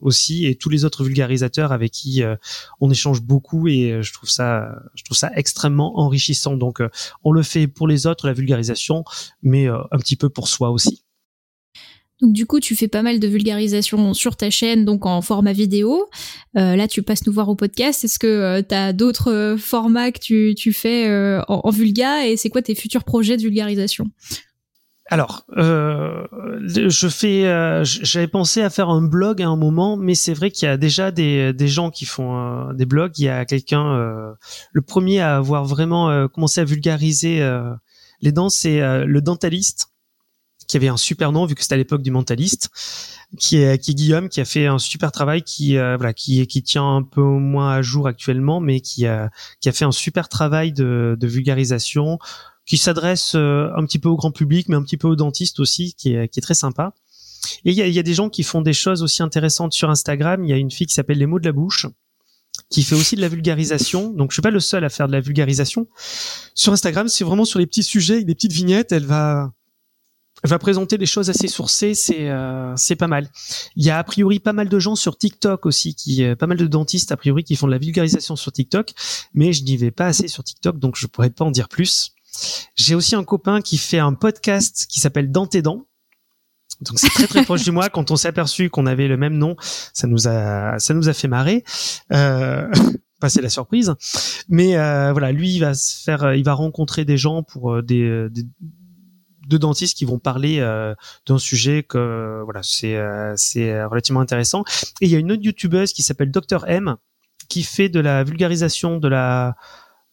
aussi 0.01 0.45
et 0.45 0.55
tous 0.55 0.69
les 0.69 0.85
autres 0.85 1.03
vulgarisateurs 1.03 1.71
avec 1.71 1.91
qui 1.91 2.23
on 2.79 2.89
échange 2.89 3.21
beaucoup 3.21 3.67
et 3.67 4.01
je 4.01 4.13
trouve 4.13 4.29
ça 4.29 4.69
je 4.95 5.03
trouve 5.03 5.17
ça 5.17 5.31
extrêmement 5.35 5.99
enrichissant. 5.99 6.55
Donc 6.57 6.81
on 7.23 7.31
le 7.31 7.43
fait 7.43 7.67
pour 7.67 7.87
les 7.87 8.07
autres 8.07 8.27
la 8.27 8.33
vulgarisation, 8.33 9.03
mais 9.41 9.67
un 9.67 9.97
petit 9.97 10.15
peu 10.15 10.29
pour 10.29 10.47
soi 10.47 10.71
aussi. 10.71 11.06
Donc 12.21 12.33
du 12.33 12.47
coup, 12.47 12.59
tu 12.59 12.75
fais 12.75 12.87
pas 12.87 13.03
mal 13.03 13.19
de 13.19 13.27
vulgarisation 13.27 14.13
sur 14.13 14.35
ta 14.35 14.49
chaîne, 14.49 14.85
donc 14.85 15.05
en 15.05 15.21
format 15.21 15.53
vidéo. 15.53 16.09
Euh, 16.57 16.75
là, 16.75 16.87
tu 16.87 17.03
passes 17.03 17.27
nous 17.27 17.33
voir 17.33 17.47
au 17.49 17.55
podcast. 17.55 18.03
Est-ce 18.03 18.17
que 18.17 18.27
euh, 18.27 18.61
tu 18.67 18.73
as 18.73 18.91
d'autres 18.91 19.31
euh, 19.31 19.57
formats 19.57 20.11
que 20.11 20.19
tu, 20.19 20.55
tu 20.57 20.73
fais 20.73 21.07
euh, 21.07 21.41
en, 21.47 21.69
vulga 21.69 22.25
et 22.25 22.35
c'est 22.35 22.49
quoi 22.49 22.63
tes 22.63 22.73
futurs 22.73 23.03
projets 23.03 23.37
de 23.37 23.43
vulgarisation? 23.43 24.09
Alors, 25.09 25.45
je 25.55 27.07
fais, 27.07 27.43
j'avais 27.85 28.27
pensé 28.27 28.61
à 28.61 28.69
faire 28.69 28.89
un 28.89 29.01
blog 29.01 29.41
à 29.41 29.47
un 29.47 29.55
moment, 29.55 29.95
mais 29.95 30.15
c'est 30.15 30.33
vrai 30.33 30.51
qu'il 30.51 30.67
y 30.67 30.69
a 30.69 30.75
déjà 30.75 31.11
des, 31.11 31.53
des 31.53 31.69
gens 31.69 31.91
qui 31.91 32.03
font 32.03 32.73
des 32.73 32.85
blogs. 32.85 33.17
Il 33.17 33.23
y 33.23 33.29
a 33.29 33.45
quelqu'un, 33.45 34.35
le 34.73 34.81
premier 34.81 35.21
à 35.21 35.37
avoir 35.37 35.63
vraiment 35.63 36.27
commencé 36.27 36.59
à 36.59 36.65
vulgariser 36.65 37.39
les 38.19 38.31
dents, 38.33 38.49
c'est 38.49 38.81
le 39.05 39.21
dentaliste 39.21 39.87
qui 40.67 40.77
avait 40.77 40.87
un 40.87 40.97
super 40.97 41.31
nom 41.31 41.45
vu 41.45 41.55
que 41.55 41.61
c'était 41.61 41.75
à 41.75 41.77
l'époque 41.77 42.01
du 42.01 42.11
mentaliste, 42.11 42.69
qui 43.39 43.57
est, 43.57 43.81
qui 43.81 43.91
est 43.91 43.93
Guillaume, 43.93 44.29
qui 44.29 44.41
a 44.41 44.45
fait 44.45 44.67
un 44.67 44.79
super 44.79 45.11
travail, 45.11 45.43
qui 45.43 45.77
euh, 45.77 45.97
voilà, 45.97 46.13
qui 46.13 46.45
qui 46.47 46.63
tient 46.63 46.95
un 46.95 47.03
peu 47.03 47.21
moins 47.21 47.71
à 47.71 47.81
jour 47.81 48.07
actuellement, 48.07 48.59
mais 48.59 48.81
qui 48.81 49.05
a 49.05 49.29
qui 49.61 49.69
a 49.69 49.71
fait 49.71 49.85
un 49.85 49.91
super 49.91 50.29
travail 50.29 50.73
de, 50.73 51.17
de 51.19 51.27
vulgarisation, 51.27 52.19
qui 52.65 52.77
s'adresse 52.77 53.33
euh, 53.35 53.69
un 53.75 53.85
petit 53.85 53.99
peu 53.99 54.09
au 54.09 54.17
grand 54.17 54.31
public, 54.31 54.69
mais 54.69 54.75
un 54.75 54.83
petit 54.83 54.97
peu 54.97 55.07
aux 55.07 55.15
dentistes 55.15 55.59
aussi, 55.59 55.93
qui 55.93 56.13
est 56.13 56.27
qui 56.27 56.39
est 56.39 56.43
très 56.43 56.53
sympa. 56.53 56.93
Et 57.65 57.71
il 57.71 57.77
y 57.77 57.81
a, 57.81 57.87
y 57.87 57.99
a 57.99 58.03
des 58.03 58.13
gens 58.13 58.29
qui 58.29 58.43
font 58.43 58.61
des 58.61 58.73
choses 58.73 59.03
aussi 59.03 59.23
intéressantes 59.23 59.73
sur 59.73 59.89
Instagram. 59.89 60.43
Il 60.43 60.49
y 60.49 60.53
a 60.53 60.57
une 60.57 60.71
fille 60.71 60.87
qui 60.87 60.93
s'appelle 60.93 61.17
Les 61.17 61.27
mots 61.27 61.39
de 61.39 61.45
la 61.45 61.53
bouche, 61.53 61.85
qui 62.69 62.83
fait 62.83 62.95
aussi 62.95 63.15
de 63.15 63.21
la 63.21 63.29
vulgarisation. 63.29 64.11
Donc 64.11 64.31
je 64.31 64.35
suis 64.35 64.41
pas 64.41 64.51
le 64.51 64.59
seul 64.59 64.83
à 64.83 64.89
faire 64.89 65.07
de 65.07 65.13
la 65.13 65.21
vulgarisation. 65.21 65.87
Sur 66.53 66.73
Instagram, 66.73 67.07
c'est 67.07 67.23
vraiment 67.23 67.45
sur 67.45 67.59
les 67.59 67.67
petits 67.67 67.83
sujets, 67.83 68.23
des 68.23 68.35
petites 68.35 68.51
vignettes. 68.51 68.91
Elle 68.91 69.05
va 69.05 69.53
va 70.43 70.59
présenter 70.59 70.97
des 70.97 71.05
choses 71.05 71.29
assez 71.29 71.47
sourcées, 71.47 71.95
c'est 71.95 72.29
euh, 72.29 72.73
c'est 72.75 72.95
pas 72.95 73.07
mal. 73.07 73.29
Il 73.75 73.83
y 73.83 73.89
a 73.89 73.97
a 73.97 74.03
priori 74.03 74.39
pas 74.39 74.53
mal 74.53 74.69
de 74.69 74.79
gens 74.79 74.95
sur 74.95 75.17
TikTok 75.17 75.65
aussi, 75.65 75.95
qui 75.95 76.23
euh, 76.23 76.35
pas 76.35 76.47
mal 76.47 76.57
de 76.57 76.67
dentistes 76.67 77.11
a 77.11 77.17
priori 77.17 77.43
qui 77.43 77.55
font 77.55 77.67
de 77.67 77.71
la 77.71 77.77
vulgarisation 77.77 78.35
sur 78.35 78.51
TikTok, 78.51 78.93
mais 79.33 79.53
je 79.53 79.63
n'y 79.63 79.77
vais 79.77 79.91
pas 79.91 80.07
assez 80.07 80.27
sur 80.27 80.43
TikTok, 80.43 80.79
donc 80.79 80.95
je 80.95 81.07
pourrais 81.07 81.29
pas 81.29 81.45
en 81.45 81.51
dire 81.51 81.69
plus. 81.69 82.11
J'ai 82.75 82.95
aussi 82.95 83.15
un 83.15 83.23
copain 83.23 83.61
qui 83.61 83.77
fait 83.77 83.99
un 83.99 84.13
podcast 84.13 84.85
qui 84.89 84.99
s'appelle 84.99 85.31
Dans 85.31 85.47
tes 85.47 85.61
dents. 85.61 85.85
Donc 86.81 86.99
c'est 86.99 87.09
très 87.09 87.25
très 87.25 87.43
proche 87.43 87.63
de 87.63 87.71
moi. 87.71 87.89
Quand 87.89 88.11
on 88.11 88.15
s'est 88.15 88.27
aperçu 88.27 88.69
qu'on 88.69 88.85
avait 88.85 89.07
le 89.07 89.17
même 89.17 89.37
nom, 89.37 89.55
ça 89.93 90.05
nous 90.05 90.27
a 90.27 90.77
ça 90.77 90.93
nous 90.93 91.09
a 91.09 91.13
fait 91.13 91.27
marrer. 91.27 91.63
Euh, 92.13 92.71
passer 93.19 93.41
la 93.41 93.49
surprise. 93.49 93.95
Mais 94.47 94.77
euh, 94.77 95.11
voilà, 95.11 95.31
lui 95.31 95.55
il 95.55 95.59
va 95.59 95.73
se 95.73 96.03
faire, 96.03 96.35
il 96.35 96.43
va 96.43 96.53
rencontrer 96.53 97.03
des 97.03 97.17
gens 97.17 97.41
pour 97.41 97.73
euh, 97.73 97.81
des, 97.81 98.29
des 98.29 98.43
deux 99.47 99.59
dentistes 99.59 99.97
qui 99.97 100.05
vont 100.05 100.19
parler 100.19 100.59
euh, 100.59 100.93
d'un 101.25 101.37
sujet 101.37 101.83
que 101.83 102.41
voilà 102.43 102.61
c'est 102.63 102.95
euh, 102.95 103.33
c'est 103.35 103.83
relativement 103.83 104.21
intéressant. 104.21 104.63
Et 105.01 105.05
il 105.05 105.09
y 105.09 105.15
a 105.15 105.19
une 105.19 105.31
autre 105.31 105.43
youtubeuse 105.43 105.93
qui 105.93 106.03
s'appelle 106.03 106.31
Dr 106.31 106.65
M 106.67 106.97
qui 107.49 107.63
fait 107.63 107.89
de 107.89 107.99
la 107.99 108.23
vulgarisation 108.23 108.97
de 108.97 109.07
la 109.07 109.55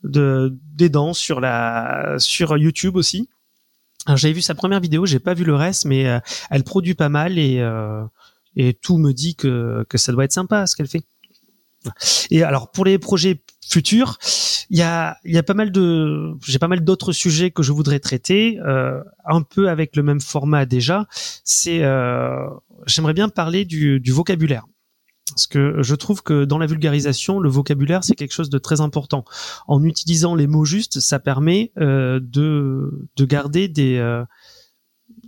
de 0.02 0.56
des 0.74 0.88
dents 0.88 1.14
sur 1.14 1.40
la 1.40 2.16
sur 2.18 2.56
YouTube 2.56 2.96
aussi. 2.96 3.28
J'avais 4.06 4.34
vu 4.34 4.42
sa 4.42 4.54
première 4.54 4.80
vidéo 4.80 5.06
j'ai 5.06 5.20
pas 5.20 5.34
vu 5.34 5.44
le 5.44 5.54
reste 5.54 5.86
mais 5.86 6.06
euh, 6.06 6.20
elle 6.50 6.64
produit 6.64 6.94
pas 6.94 7.08
mal 7.08 7.38
et 7.38 7.62
et 8.56 8.74
tout 8.74 8.98
me 8.98 9.12
dit 9.12 9.34
que 9.34 9.84
que 9.88 9.98
ça 9.98 10.12
doit 10.12 10.24
être 10.24 10.32
sympa 10.32 10.66
ce 10.66 10.76
qu'elle 10.76 10.88
fait. 10.88 11.04
Et 12.30 12.42
alors 12.42 12.70
pour 12.70 12.84
les 12.84 12.98
projets 12.98 13.42
futurs, 13.68 14.18
il 14.70 14.78
y 14.78 14.82
a, 14.82 15.18
il 15.24 15.32
y 15.32 15.38
a 15.38 15.42
pas 15.42 15.54
mal 15.54 15.72
de, 15.72 16.32
j'ai 16.44 16.58
pas 16.58 16.68
mal 16.68 16.84
d'autres 16.84 17.12
sujets 17.12 17.50
que 17.50 17.62
je 17.62 17.72
voudrais 17.72 18.00
traiter, 18.00 18.58
euh, 18.60 19.02
un 19.24 19.42
peu 19.42 19.68
avec 19.68 19.96
le 19.96 20.02
même 20.02 20.20
format 20.20 20.66
déjà. 20.66 21.06
C'est, 21.44 21.82
euh, 21.82 22.46
j'aimerais 22.86 23.14
bien 23.14 23.28
parler 23.28 23.64
du, 23.64 24.00
du 24.00 24.12
vocabulaire. 24.12 24.64
Parce 25.30 25.46
que 25.46 25.82
je 25.82 25.94
trouve 25.94 26.22
que 26.22 26.44
dans 26.44 26.58
la 26.58 26.66
vulgarisation, 26.66 27.40
le 27.40 27.48
vocabulaire, 27.48 28.04
c'est 28.04 28.14
quelque 28.14 28.34
chose 28.34 28.50
de 28.50 28.58
très 28.58 28.80
important. 28.80 29.24
En 29.66 29.82
utilisant 29.82 30.34
les 30.34 30.46
mots 30.46 30.64
justes, 30.64 31.00
ça 31.00 31.18
permet 31.18 31.72
euh, 31.78 32.20
de, 32.22 33.08
de 33.16 33.24
garder 33.24 33.66
des, 33.66 33.96
euh, 33.96 34.22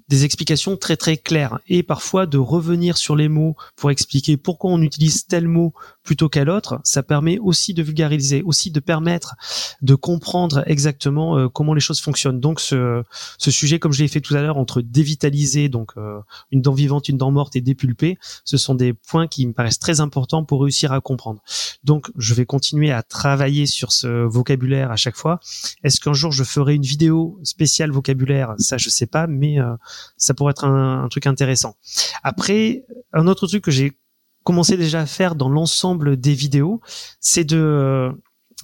des 0.08 0.24
explications 0.24 0.76
très 0.76 0.96
très 0.96 1.16
claires 1.16 1.58
et 1.66 1.82
parfois 1.82 2.26
de 2.26 2.38
revenir 2.38 2.96
sur 2.96 3.16
les 3.16 3.28
mots 3.28 3.56
pour 3.74 3.90
expliquer 3.90 4.36
pourquoi 4.36 4.70
on 4.70 4.82
utilise 4.82 5.26
tel 5.26 5.48
mot 5.48 5.72
plutôt 6.06 6.28
qu'à 6.30 6.44
l'autre, 6.44 6.80
ça 6.84 7.02
permet 7.02 7.38
aussi 7.38 7.74
de 7.74 7.82
vulgariser, 7.82 8.42
aussi 8.42 8.70
de 8.70 8.80
permettre 8.80 9.34
de 9.82 9.94
comprendre 9.94 10.62
exactement 10.66 11.36
euh, 11.36 11.48
comment 11.48 11.74
les 11.74 11.80
choses 11.80 12.00
fonctionnent. 12.00 12.40
Donc 12.40 12.60
ce, 12.60 13.02
ce 13.36 13.50
sujet, 13.50 13.78
comme 13.78 13.92
je 13.92 14.02
l'ai 14.02 14.08
fait 14.08 14.22
tout 14.22 14.34
à 14.34 14.40
l'heure, 14.40 14.56
entre 14.56 14.80
dévitaliser, 14.80 15.68
donc 15.68 15.92
euh, 15.96 16.20
une 16.52 16.62
dent 16.62 16.72
vivante, 16.72 17.08
une 17.08 17.18
dent 17.18 17.30
morte 17.30 17.56
et 17.56 17.60
dépulper, 17.60 18.16
ce 18.44 18.56
sont 18.56 18.74
des 18.74 18.94
points 18.94 19.26
qui 19.26 19.46
me 19.46 19.52
paraissent 19.52 19.80
très 19.80 20.00
importants 20.00 20.44
pour 20.44 20.62
réussir 20.62 20.92
à 20.92 21.00
comprendre. 21.00 21.42
Donc 21.84 22.10
je 22.16 22.32
vais 22.32 22.46
continuer 22.46 22.92
à 22.92 23.02
travailler 23.02 23.66
sur 23.66 23.90
ce 23.92 24.24
vocabulaire 24.24 24.90
à 24.90 24.96
chaque 24.96 25.16
fois. 25.16 25.40
Est-ce 25.82 26.00
qu'un 26.00 26.14
jour 26.14 26.32
je 26.32 26.44
ferai 26.44 26.74
une 26.74 26.82
vidéo 26.82 27.38
spéciale 27.42 27.90
vocabulaire? 27.90 28.54
Ça, 28.58 28.78
je 28.78 28.88
sais 28.88 29.06
pas, 29.06 29.26
mais 29.26 29.60
euh, 29.60 29.74
ça 30.16 30.32
pourrait 30.34 30.52
être 30.52 30.64
un, 30.64 31.04
un 31.04 31.08
truc 31.08 31.26
intéressant. 31.26 31.76
Après, 32.22 32.84
un 33.12 33.26
autre 33.26 33.46
truc 33.48 33.64
que 33.64 33.72
j'ai 33.72 33.98
commencé 34.46 34.76
déjà 34.76 35.00
à 35.00 35.06
faire 35.06 35.34
dans 35.34 35.48
l'ensemble 35.48 36.16
des 36.16 36.32
vidéos, 36.32 36.80
c'est 37.20 37.44
de 37.44 38.12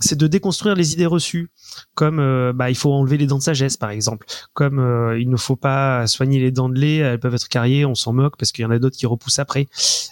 c'est 0.00 0.16
de 0.16 0.26
déconstruire 0.26 0.74
les 0.74 0.94
idées 0.94 1.06
reçues, 1.06 1.50
comme 1.94 2.18
euh, 2.18 2.52
bah 2.54 2.70
il 2.70 2.76
faut 2.76 2.92
enlever 2.92 3.18
les 3.18 3.26
dents 3.26 3.36
de 3.36 3.42
sagesse 3.42 3.76
par 3.76 3.90
exemple, 3.90 4.26
comme 4.54 4.78
euh, 4.78 5.20
il 5.20 5.28
ne 5.28 5.36
faut 5.36 5.56
pas 5.56 6.06
soigner 6.06 6.38
les 6.38 6.50
dents 6.50 6.70
de 6.70 6.78
lait, 6.78 6.96
elles 6.96 7.20
peuvent 7.20 7.34
être 7.34 7.48
carriées, 7.48 7.84
on 7.84 7.94
s'en 7.94 8.12
moque 8.12 8.36
parce 8.38 8.52
qu'il 8.52 8.62
y 8.62 8.64
en 8.64 8.70
a 8.70 8.78
d'autres 8.78 8.96
qui 8.96 9.06
repoussent 9.06 9.40
après, 9.40 9.68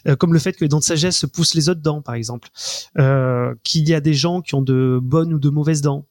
euh, 0.07 0.17
comme 0.17 0.35
le 0.35 0.39
fait 0.39 0.53
que 0.53 0.65
les 0.65 0.69
dents 0.69 0.81
de 0.81 0.85
sagesse 0.85 1.25
poussent 1.33 1.55
les 1.55 1.69
autres 1.69 1.81
dents 1.81 2.03
par 2.03 2.15
exemple, 2.15 2.49
qu'il 3.63 3.89
y 3.89 3.95
a 3.95 4.01
des 4.01 4.15
gens 4.15 4.43
qui 4.43 4.55
ont 4.57 4.63
de 4.63 4.99
bonnes 5.01 5.33
ou 5.33 5.39
de 5.39 5.51
mauvaises 5.51 5.83
dents. 5.83 6.05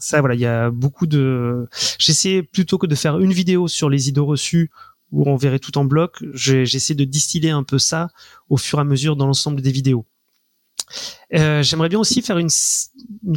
Ça 0.00 0.20
voilà, 0.20 0.34
il 0.34 0.40
y 0.40 0.46
a 0.46 0.70
beaucoup 0.70 1.06
de. 1.06 1.68
J'essaie 1.98 2.42
plutôt 2.42 2.78
que 2.78 2.86
de 2.86 2.96
faire 2.96 3.20
une 3.20 3.32
vidéo 3.32 3.68
sur 3.68 3.88
les 3.88 4.08
idées 4.08 4.20
reçues 4.20 4.70
où 5.14 5.28
on 5.28 5.36
verrait 5.36 5.60
tout 5.60 5.78
en 5.78 5.84
bloc. 5.84 6.22
J'essaie 6.34 6.94
de 6.94 7.04
distiller 7.04 7.50
un 7.50 7.62
peu 7.62 7.78
ça 7.78 8.08
au 8.50 8.56
fur 8.56 8.78
et 8.78 8.82
à 8.82 8.84
mesure 8.84 9.16
dans 9.16 9.26
l'ensemble 9.26 9.62
des 9.62 9.70
vidéos. 9.70 10.04
Euh, 11.34 11.62
J'aimerais 11.62 11.88
bien 11.88 12.00
aussi 12.00 12.20
faire 12.20 12.38
une, 12.38 12.50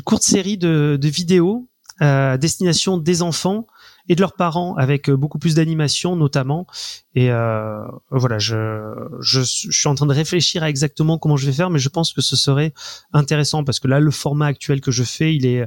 courte 0.03 0.23
série 0.23 0.57
de, 0.57 0.99
vidéos 1.03 1.69
à 1.99 2.37
destination 2.37 2.97
des 2.97 3.21
enfants 3.21 3.65
et 4.09 4.15
de 4.15 4.21
leurs 4.21 4.35
parents 4.35 4.75
avec 4.75 5.09
beaucoup 5.09 5.39
plus 5.39 5.55
d'animation 5.55 6.15
notamment 6.15 6.67
et 7.15 7.31
euh, 7.31 7.81
voilà 8.11 8.37
je 8.37 9.41
suis 9.41 9.87
en 9.89 9.95
train 9.95 10.05
de 10.05 10.13
réfléchir 10.13 10.61
à 10.61 10.69
exactement 10.69 11.17
comment 11.17 11.37
je 11.37 11.47
vais 11.47 11.53
faire 11.53 11.71
mais 11.71 11.79
je 11.79 11.89
pense 11.89 12.13
que 12.13 12.21
ce 12.21 12.35
serait 12.35 12.71
intéressant 13.13 13.63
parce 13.63 13.79
que 13.79 13.87
là 13.87 13.99
le 13.99 14.11
format 14.11 14.45
actuel 14.45 14.79
que 14.79 14.91
je 14.91 15.03
fais 15.03 15.35
il 15.35 15.47
est 15.47 15.65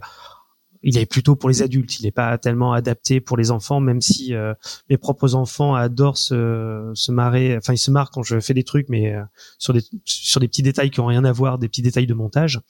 il 0.83 0.99
est 0.99 1.07
plutôt 1.07 1.37
pour 1.37 1.49
les 1.49 1.63
adultes. 1.63 2.01
Il 2.01 2.05
n'est 2.05 2.13
pas 2.13 2.39
tellement 2.39 2.73
adapté 2.73 3.21
pour 3.21 3.37
les 3.37 3.51
enfants, 3.51 3.81
même 3.81 4.01
si 4.01 4.35
euh, 4.35 4.55
mes 4.89 4.97
propres 4.97 5.35
enfants 5.35 5.75
adorent 5.75 6.17
se, 6.17 6.91
se 6.95 7.13
marrer. 7.13 7.57
Enfin, 7.57 7.75
ils 7.75 7.79
se 7.79 7.91
marrent 7.91 8.11
quand 8.11 8.23
je 8.23 8.41
fais 8.41 8.55
des 8.55 8.65
trucs, 8.65 8.89
mais 8.89 9.15
euh, 9.15 9.23
sur 9.59 9.73
des 9.73 9.83
sur 10.05 10.41
des 10.41 10.49
petits 10.49 10.63
détails 10.63 10.91
qui 10.91 11.01
ont 11.01 11.07
rien 11.07 11.25
à 11.25 11.33
voir, 11.33 11.59
des 11.59 11.69
petits 11.69 11.83
détails 11.83 12.07
de 12.07 12.15
montage. 12.15 12.61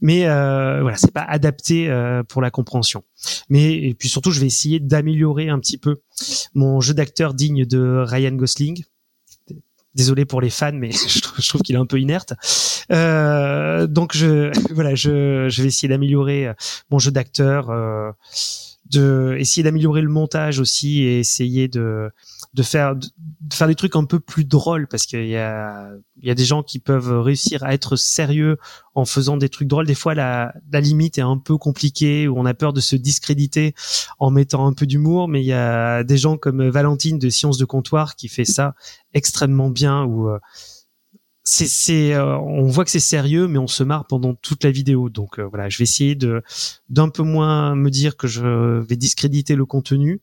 Mais 0.00 0.26
euh, 0.26 0.80
voilà, 0.82 0.96
c'est 0.96 1.12
pas 1.12 1.22
adapté 1.22 1.88
euh, 1.88 2.22
pour 2.22 2.42
la 2.42 2.50
compréhension. 2.50 3.04
Mais 3.48 3.74
et 3.74 3.94
puis 3.94 4.08
surtout, 4.08 4.30
je 4.30 4.40
vais 4.40 4.46
essayer 4.46 4.80
d'améliorer 4.80 5.48
un 5.48 5.58
petit 5.58 5.78
peu 5.78 6.00
mon 6.54 6.80
jeu 6.80 6.94
d'acteur 6.94 7.34
digne 7.34 7.64
de 7.64 8.04
Ryan 8.06 8.32
Gosling 8.32 8.84
désolé 9.96 10.24
pour 10.26 10.40
les 10.40 10.50
fans, 10.50 10.72
mais 10.72 10.92
je, 10.92 11.48
trouve 11.48 11.62
qu'il 11.62 11.74
est 11.74 11.78
un 11.78 11.86
peu 11.86 11.98
inerte. 11.98 12.34
Euh, 12.92 13.86
donc 13.86 14.14
je 14.14 14.52
voilà, 14.74 14.94
je, 14.94 15.48
je 15.48 15.62
vais 15.62 15.68
essayer 15.68 15.88
d'améliorer 15.88 16.48
euh, 16.48 16.54
mon 16.90 16.98
jeu 16.98 17.10
d'acteur, 17.10 17.70
euh, 17.70 18.12
de 18.90 19.36
essayer 19.38 19.64
d'améliorer 19.64 20.02
le 20.02 20.08
montage 20.08 20.60
aussi 20.60 21.02
et 21.02 21.18
essayer 21.18 21.66
de 21.66 22.10
de 22.56 22.62
faire 22.62 22.96
de, 22.96 23.06
faire 23.52 23.68
des 23.68 23.74
trucs 23.74 23.96
un 23.96 24.04
peu 24.04 24.18
plus 24.18 24.44
drôles 24.44 24.88
parce 24.88 25.04
qu'il 25.04 25.26
y 25.26 25.36
a 25.36 25.90
il 26.16 26.26
y 26.26 26.30
a 26.30 26.34
des 26.34 26.46
gens 26.46 26.62
qui 26.62 26.78
peuvent 26.78 27.20
réussir 27.20 27.62
à 27.62 27.74
être 27.74 27.96
sérieux 27.96 28.56
en 28.94 29.04
faisant 29.04 29.36
des 29.36 29.50
trucs 29.50 29.68
drôles. 29.68 29.86
Des 29.86 29.94
fois 29.94 30.14
la 30.14 30.54
la 30.72 30.80
limite 30.80 31.18
est 31.18 31.22
un 31.22 31.36
peu 31.36 31.58
compliquée 31.58 32.26
où 32.26 32.38
on 32.38 32.46
a 32.46 32.54
peur 32.54 32.72
de 32.72 32.80
se 32.80 32.96
discréditer 32.96 33.74
en 34.18 34.30
mettant 34.30 34.66
un 34.66 34.72
peu 34.72 34.86
d'humour 34.86 35.28
mais 35.28 35.42
il 35.42 35.46
y 35.46 35.52
a 35.52 36.02
des 36.02 36.16
gens 36.16 36.38
comme 36.38 36.66
Valentine 36.66 37.18
de 37.18 37.28
Sciences 37.28 37.58
de 37.58 37.66
comptoir 37.66 38.16
qui 38.16 38.28
fait 38.28 38.46
ça 38.46 38.74
extrêmement 39.12 39.68
bien 39.68 40.04
où 40.04 40.30
euh, 40.30 40.38
c'est 41.44 41.68
c'est 41.68 42.14
euh, 42.14 42.38
on 42.38 42.68
voit 42.68 42.86
que 42.86 42.90
c'est 42.90 43.00
sérieux 43.00 43.48
mais 43.48 43.58
on 43.58 43.66
se 43.66 43.82
marre 43.82 44.06
pendant 44.06 44.34
toute 44.34 44.64
la 44.64 44.70
vidéo. 44.70 45.10
Donc 45.10 45.38
euh, 45.38 45.44
voilà 45.44 45.68
je 45.68 45.76
vais 45.76 45.84
essayer 45.84 46.14
de 46.14 46.42
d'un 46.88 47.10
peu 47.10 47.22
moins 47.22 47.74
me 47.74 47.90
dire 47.90 48.16
que 48.16 48.26
je 48.26 48.80
vais 48.80 48.96
discréditer 48.96 49.56
le 49.56 49.66
contenu 49.66 50.22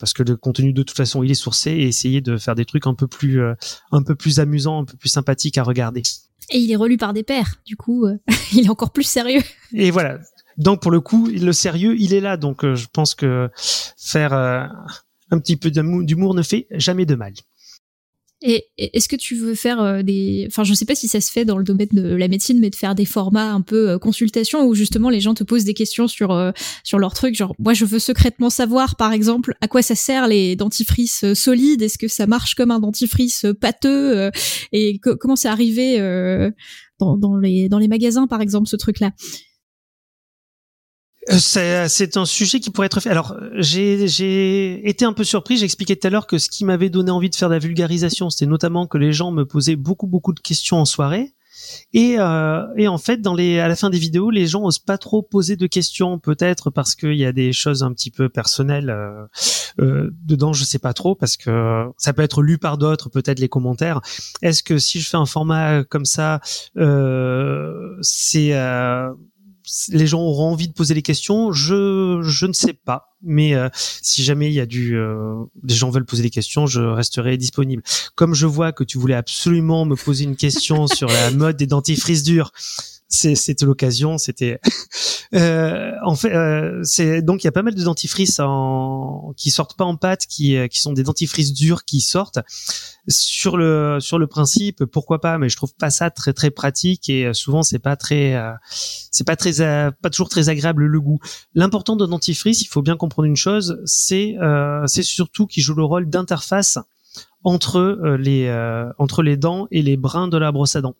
parce 0.00 0.12
que 0.14 0.22
le 0.24 0.36
contenu 0.36 0.72
de 0.72 0.82
toute 0.82 0.96
façon 0.96 1.22
il 1.22 1.30
est 1.30 1.34
sourcé 1.34 1.70
et 1.70 1.86
essayer 1.86 2.20
de 2.20 2.38
faire 2.38 2.56
des 2.56 2.64
trucs 2.64 2.86
un 2.86 2.94
peu 2.94 3.06
plus 3.06 3.40
euh, 3.40 3.54
un 3.92 4.02
peu 4.02 4.16
plus 4.16 4.40
amusants, 4.40 4.80
un 4.80 4.84
peu 4.84 4.96
plus 4.96 5.10
sympathiques 5.10 5.58
à 5.58 5.62
regarder. 5.62 6.02
Et 6.50 6.58
il 6.58 6.72
est 6.72 6.76
relu 6.76 6.96
par 6.96 7.12
des 7.12 7.22
pairs, 7.22 7.56
du 7.64 7.76
coup 7.76 8.06
euh, 8.06 8.18
il 8.52 8.66
est 8.66 8.70
encore 8.70 8.90
plus 8.90 9.04
sérieux. 9.04 9.42
Et 9.72 9.90
voilà. 9.90 10.18
Donc 10.56 10.82
pour 10.82 10.90
le 10.90 11.00
coup, 11.00 11.28
le 11.28 11.52
sérieux, 11.52 11.94
il 11.98 12.12
est 12.12 12.20
là. 12.20 12.36
Donc 12.36 12.64
euh, 12.64 12.74
je 12.74 12.88
pense 12.92 13.14
que 13.14 13.50
faire 13.96 14.32
un 14.32 15.38
petit 15.38 15.56
peu 15.56 15.70
d'humour 15.70 16.34
ne 16.34 16.42
fait 16.42 16.66
jamais 16.72 17.06
de 17.06 17.14
mal. 17.14 17.32
Et 18.42 18.68
est-ce 18.78 19.06
que 19.06 19.16
tu 19.16 19.34
veux 19.34 19.54
faire 19.54 19.82
euh, 19.82 20.02
des, 20.02 20.46
enfin, 20.48 20.64
je 20.64 20.72
sais 20.72 20.86
pas 20.86 20.94
si 20.94 21.08
ça 21.08 21.20
se 21.20 21.30
fait 21.30 21.44
dans 21.44 21.58
le 21.58 21.64
domaine 21.64 21.88
de 21.92 22.14
la 22.14 22.26
médecine, 22.26 22.58
mais 22.58 22.70
de 22.70 22.74
faire 22.76 22.94
des 22.94 23.04
formats 23.04 23.52
un 23.52 23.60
peu 23.60 23.90
euh, 23.90 23.98
consultation 23.98 24.64
où 24.64 24.74
justement 24.74 25.10
les 25.10 25.20
gens 25.20 25.34
te 25.34 25.44
posent 25.44 25.64
des 25.64 25.74
questions 25.74 26.08
sur 26.08 26.30
euh, 26.30 26.50
sur 26.82 26.98
leur 26.98 27.12
truc, 27.12 27.34
genre 27.34 27.54
moi 27.58 27.74
je 27.74 27.84
veux 27.84 27.98
secrètement 27.98 28.48
savoir, 28.48 28.96
par 28.96 29.12
exemple, 29.12 29.54
à 29.60 29.68
quoi 29.68 29.82
ça 29.82 29.94
sert 29.94 30.26
les 30.26 30.56
dentifrices 30.56 31.34
solides, 31.34 31.82
est-ce 31.82 31.98
que 31.98 32.08
ça 32.08 32.26
marche 32.26 32.54
comme 32.54 32.70
un 32.70 32.80
dentifrice 32.80 33.44
pâteux 33.60 34.30
et 34.72 34.98
comment 34.98 35.36
c'est 35.36 35.48
arrivé 35.48 35.98
dans, 36.98 37.36
les 37.36 37.68
dans 37.68 37.78
les 37.78 37.88
magasins, 37.88 38.26
par 38.26 38.40
exemple, 38.40 38.68
ce 38.68 38.76
truc-là? 38.76 39.08
Euh, 39.08 39.49
c'est 41.38 42.16
un 42.16 42.24
sujet 42.24 42.60
qui 42.60 42.70
pourrait 42.70 42.86
être 42.86 43.00
fait. 43.00 43.10
Alors, 43.10 43.36
j'ai 43.54 44.88
été 44.88 45.04
un 45.04 45.12
peu 45.12 45.24
surpris. 45.24 45.56
J'expliquais 45.56 45.96
tout 45.96 46.06
à 46.06 46.10
l'heure 46.10 46.26
que 46.26 46.38
ce 46.38 46.48
qui 46.48 46.64
m'avait 46.64 46.90
donné 46.90 47.10
envie 47.10 47.30
de 47.30 47.36
faire 47.36 47.48
de 47.48 47.54
la 47.54 47.58
vulgarisation, 47.58 48.30
c'était 48.30 48.46
notamment 48.46 48.86
que 48.86 48.98
les 48.98 49.12
gens 49.12 49.30
me 49.30 49.44
posaient 49.44 49.76
beaucoup, 49.76 50.06
beaucoup 50.06 50.32
de 50.32 50.40
questions 50.40 50.78
en 50.78 50.84
soirée. 50.84 51.34
Et, 51.92 52.16
euh, 52.18 52.66
et 52.76 52.88
en 52.88 52.98
fait, 52.98 53.20
dans 53.20 53.34
les, 53.34 53.60
à 53.60 53.68
la 53.68 53.76
fin 53.76 53.90
des 53.90 53.98
vidéos, 53.98 54.30
les 54.30 54.46
gens 54.46 54.64
osent 54.64 54.78
pas 54.78 54.98
trop 54.98 55.22
poser 55.22 55.56
de 55.56 55.66
questions, 55.66 56.18
peut-être 56.18 56.70
parce 56.70 56.94
qu'il 56.94 57.14
y 57.14 57.24
a 57.24 57.32
des 57.32 57.52
choses 57.52 57.82
un 57.82 57.92
petit 57.92 58.10
peu 58.10 58.28
personnelles 58.28 58.90
euh, 58.90 59.26
euh, 59.80 60.10
dedans. 60.24 60.52
Je 60.52 60.64
sais 60.64 60.78
pas 60.78 60.92
trop 60.94 61.14
parce 61.14 61.36
que 61.36 61.84
ça 61.98 62.12
peut 62.12 62.22
être 62.22 62.42
lu 62.42 62.58
par 62.58 62.78
d'autres, 62.78 63.08
peut-être 63.08 63.38
les 63.38 63.48
commentaires. 63.48 64.00
Est-ce 64.42 64.62
que 64.62 64.78
si 64.78 65.00
je 65.00 65.08
fais 65.08 65.16
un 65.16 65.26
format 65.26 65.84
comme 65.84 66.06
ça, 66.06 66.40
euh, 66.76 67.96
c'est 68.00 68.54
euh, 68.54 69.10
les 69.90 70.06
gens 70.06 70.20
auront 70.20 70.52
envie 70.52 70.68
de 70.68 70.72
poser 70.72 70.94
les 70.94 71.02
questions, 71.02 71.52
je 71.52 72.20
je 72.22 72.46
ne 72.46 72.52
sais 72.52 72.72
pas. 72.72 73.16
Mais 73.22 73.54
euh, 73.54 73.68
si 73.74 74.22
jamais 74.22 74.48
il 74.48 74.54
y 74.54 74.60
a 74.60 74.66
du 74.66 74.96
euh, 74.96 75.44
des 75.62 75.74
gens 75.74 75.90
veulent 75.90 76.06
poser 76.06 76.22
des 76.22 76.30
questions, 76.30 76.66
je 76.66 76.80
resterai 76.80 77.36
disponible. 77.36 77.82
Comme 78.14 78.34
je 78.34 78.46
vois 78.46 78.72
que 78.72 78.84
tu 78.84 78.98
voulais 78.98 79.14
absolument 79.14 79.84
me 79.84 79.96
poser 79.96 80.24
une 80.24 80.36
question 80.36 80.86
sur 80.86 81.08
la 81.08 81.30
mode 81.30 81.56
des 81.56 81.66
dentifrices 81.66 82.22
durs, 82.22 82.52
c'était 83.08 83.66
l'occasion, 83.66 84.18
c'était 84.18 84.60
euh, 85.32 85.92
en 86.02 86.16
fait 86.16 86.34
euh, 86.34 86.80
c'est 86.82 87.22
donc 87.22 87.44
il 87.44 87.46
y 87.46 87.48
a 87.48 87.52
pas 87.52 87.62
mal 87.62 87.76
de 87.76 87.84
dentifrices 87.84 88.40
en 88.40 89.32
qui 89.36 89.52
sortent 89.52 89.76
pas 89.76 89.84
en 89.84 89.96
pâte 89.96 90.26
qui 90.26 90.56
euh, 90.56 90.66
qui 90.66 90.80
sont 90.80 90.92
des 90.92 91.04
dentifrices 91.04 91.52
durs 91.52 91.84
qui 91.84 92.00
sortent 92.00 92.40
sur 93.06 93.56
le 93.56 93.98
sur 94.00 94.18
le 94.18 94.26
principe 94.26 94.84
pourquoi 94.86 95.20
pas 95.20 95.38
mais 95.38 95.48
je 95.48 95.54
trouve 95.54 95.72
pas 95.74 95.90
ça 95.90 96.10
très 96.10 96.32
très 96.32 96.50
pratique 96.50 97.08
et 97.08 97.26
euh, 97.26 97.32
souvent 97.32 97.62
c'est 97.62 97.78
pas 97.78 97.94
très 97.94 98.36
c'est 98.72 99.24
pas 99.24 99.36
très 99.36 99.52
pas 100.02 100.10
toujours 100.10 100.28
très 100.28 100.48
agréable 100.48 100.84
le 100.84 101.00
goût. 101.00 101.18
L'important 101.54 101.94
d'un 101.94 102.08
dentifrice, 102.08 102.62
il 102.62 102.66
faut 102.66 102.82
bien 102.82 102.96
comprendre 102.96 103.26
une 103.26 103.36
chose, 103.36 103.80
c'est 103.84 104.36
c'est 104.86 105.02
surtout 105.02 105.46
qu'il 105.46 105.62
joue 105.62 105.74
le 105.74 105.84
rôle 105.84 106.08
d'interface 106.08 106.78
entre 107.44 108.16
les 108.18 108.50
entre 108.98 109.22
les 109.22 109.36
dents 109.36 109.68
et 109.70 109.82
les 109.82 109.96
brins 109.96 110.28
de 110.28 110.38
la 110.38 110.52
brosse 110.52 110.76
à 110.76 110.80
dents 110.80 110.96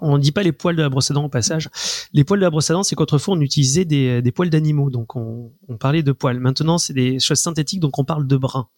on 0.00 0.16
ne 0.16 0.22
dit 0.22 0.32
pas 0.32 0.42
les 0.42 0.52
poils 0.52 0.76
de 0.76 0.82
la 0.82 0.88
brosse 0.88 1.10
à 1.10 1.14
dents 1.14 1.24
au 1.24 1.28
passage. 1.28 1.68
Les 2.12 2.24
poils 2.24 2.38
de 2.38 2.44
la 2.44 2.50
brosse 2.50 2.70
à 2.70 2.74
dents, 2.74 2.82
c'est 2.82 2.94
qu'autrefois 2.94 3.34
on 3.34 3.40
utilisait 3.40 3.84
des, 3.84 4.22
des 4.22 4.32
poils 4.32 4.50
d'animaux, 4.50 4.90
donc 4.90 5.16
on, 5.16 5.52
parlait 5.78 6.02
de 6.02 6.12
poils. 6.12 6.38
Maintenant, 6.38 6.78
c'est 6.78 6.92
des 6.92 7.18
choses 7.18 7.38
synthétiques, 7.38 7.80
donc 7.80 7.98
on 7.98 8.04
parle 8.04 8.26
de 8.26 8.36
brins. 8.36 8.68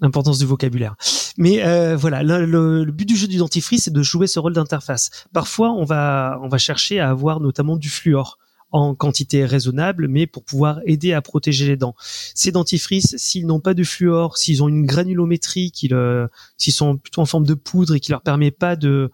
L'importance 0.00 0.38
du 0.38 0.46
vocabulaire. 0.46 0.96
Mais 1.36 1.62
euh, 1.64 1.96
voilà, 1.96 2.22
le, 2.22 2.84
but 2.86 3.06
du 3.06 3.16
jeu 3.16 3.26
du 3.26 3.36
dentifrice, 3.36 3.84
c'est 3.84 3.92
de 3.92 4.02
jouer 4.02 4.26
ce 4.26 4.38
rôle 4.38 4.54
d'interface. 4.54 5.26
Parfois, 5.34 5.70
on 5.72 5.84
va 5.84 6.58
chercher 6.58 6.98
à 6.98 7.10
avoir 7.10 7.40
notamment 7.40 7.76
du 7.76 7.90
fluor 7.90 8.38
en 8.72 8.94
quantité 8.94 9.44
raisonnable, 9.44 10.08
mais 10.08 10.26
pour 10.26 10.44
pouvoir 10.44 10.80
aider 10.84 11.12
à 11.12 11.22
protéger 11.22 11.66
les 11.66 11.76
dents. 11.76 11.94
Ces 12.34 12.52
dentifrices, 12.52 13.16
s'ils 13.16 13.46
n'ont 13.46 13.60
pas 13.60 13.74
de 13.74 13.84
fluor, 13.84 14.36
s'ils 14.36 14.62
ont 14.62 14.68
une 14.68 14.84
granulométrie, 14.84 15.72
s'ils 15.74 16.72
sont 16.72 16.96
plutôt 16.96 17.20
en 17.20 17.26
forme 17.26 17.46
de 17.46 17.54
poudre 17.54 17.94
et 17.94 18.00
qui 18.00 18.10
leur 18.10 18.22
permet 18.22 18.50
pas 18.50 18.76
de 18.76 19.10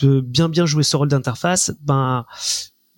de 0.00 0.20
bien 0.20 0.48
bien 0.48 0.66
jouer 0.66 0.82
ce 0.82 0.96
rôle 0.96 1.08
d'interface, 1.08 1.72
ben 1.82 2.24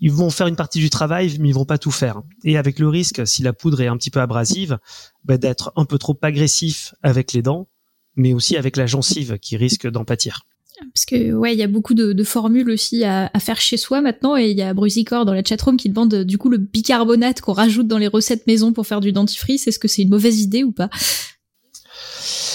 ils 0.03 0.11
vont 0.11 0.30
faire 0.30 0.48
une 0.48 0.57
partie 0.57 0.80
du 0.80 0.90
travail, 0.90 1.36
mais 1.38 1.50
ils 1.50 1.55
vont 1.55 1.64
pas 1.64 1.78
tout 1.78 1.92
faire. 1.92 2.22
Et 2.42 2.59
avec 2.59 2.80
le 2.80 2.88
risque, 2.88 3.24
si 3.24 3.44
la 3.44 3.53
poudre 3.53 3.80
est 3.80 3.86
un 3.86 3.96
petit 3.96 4.11
peu 4.11 4.20
abrasive, 4.20 4.78
bah, 5.24 5.38
d'être 5.38 5.72
un 5.76 5.84
peu 5.84 5.96
trop 5.96 6.18
agressif 6.22 6.92
avec 7.05 7.32
les 7.32 7.40
dents, 7.40 7.68
mais 8.16 8.34
aussi 8.34 8.57
avec 8.57 8.76
la 8.76 8.86
gencive 8.86 9.38
qui 9.38 9.57
risque 9.57 9.88
d'en 9.88 10.05
pâtir. 10.05 10.44
Parce 10.92 11.05
que 11.05 11.32
ouais, 11.32 11.55
il 11.55 11.59
y 11.59 11.62
a 11.62 11.68
beaucoup 11.68 11.94
de, 11.94 12.24
formules 12.24 12.70
aussi 12.70 13.05
à, 13.05 13.30
faire 13.38 13.61
chez 13.61 13.76
soi 13.76 14.00
maintenant, 14.00 14.36
et 14.36 14.50
il 14.50 14.59
y 14.59 14.62
a 14.62 14.74
Brusicor 14.74 15.24
dans 15.24 15.34
la 15.34 15.44
chatroom 15.44 15.76
qui 15.76 15.88
demande 15.88 16.24
du 16.24 16.36
coup 16.36 16.48
le 16.48 16.59
bicarbonate 16.59 17.40
qu'on 17.40 17.53
rajoute 17.53 17.86
dans 17.86 17.98
les 17.98 18.09
recettes 18.09 18.46
maison 18.48 18.72
pour 18.72 18.86
faire 18.88 19.00
du 19.00 19.12
dentifrice. 19.12 19.68
Est-ce 19.68 19.78
que 19.78 19.86
c'est 19.86 20.03
une 20.03 20.11
mauvaise 20.11 20.40
idée 20.40 20.64
ou 20.64 20.72
pas? 20.72 20.90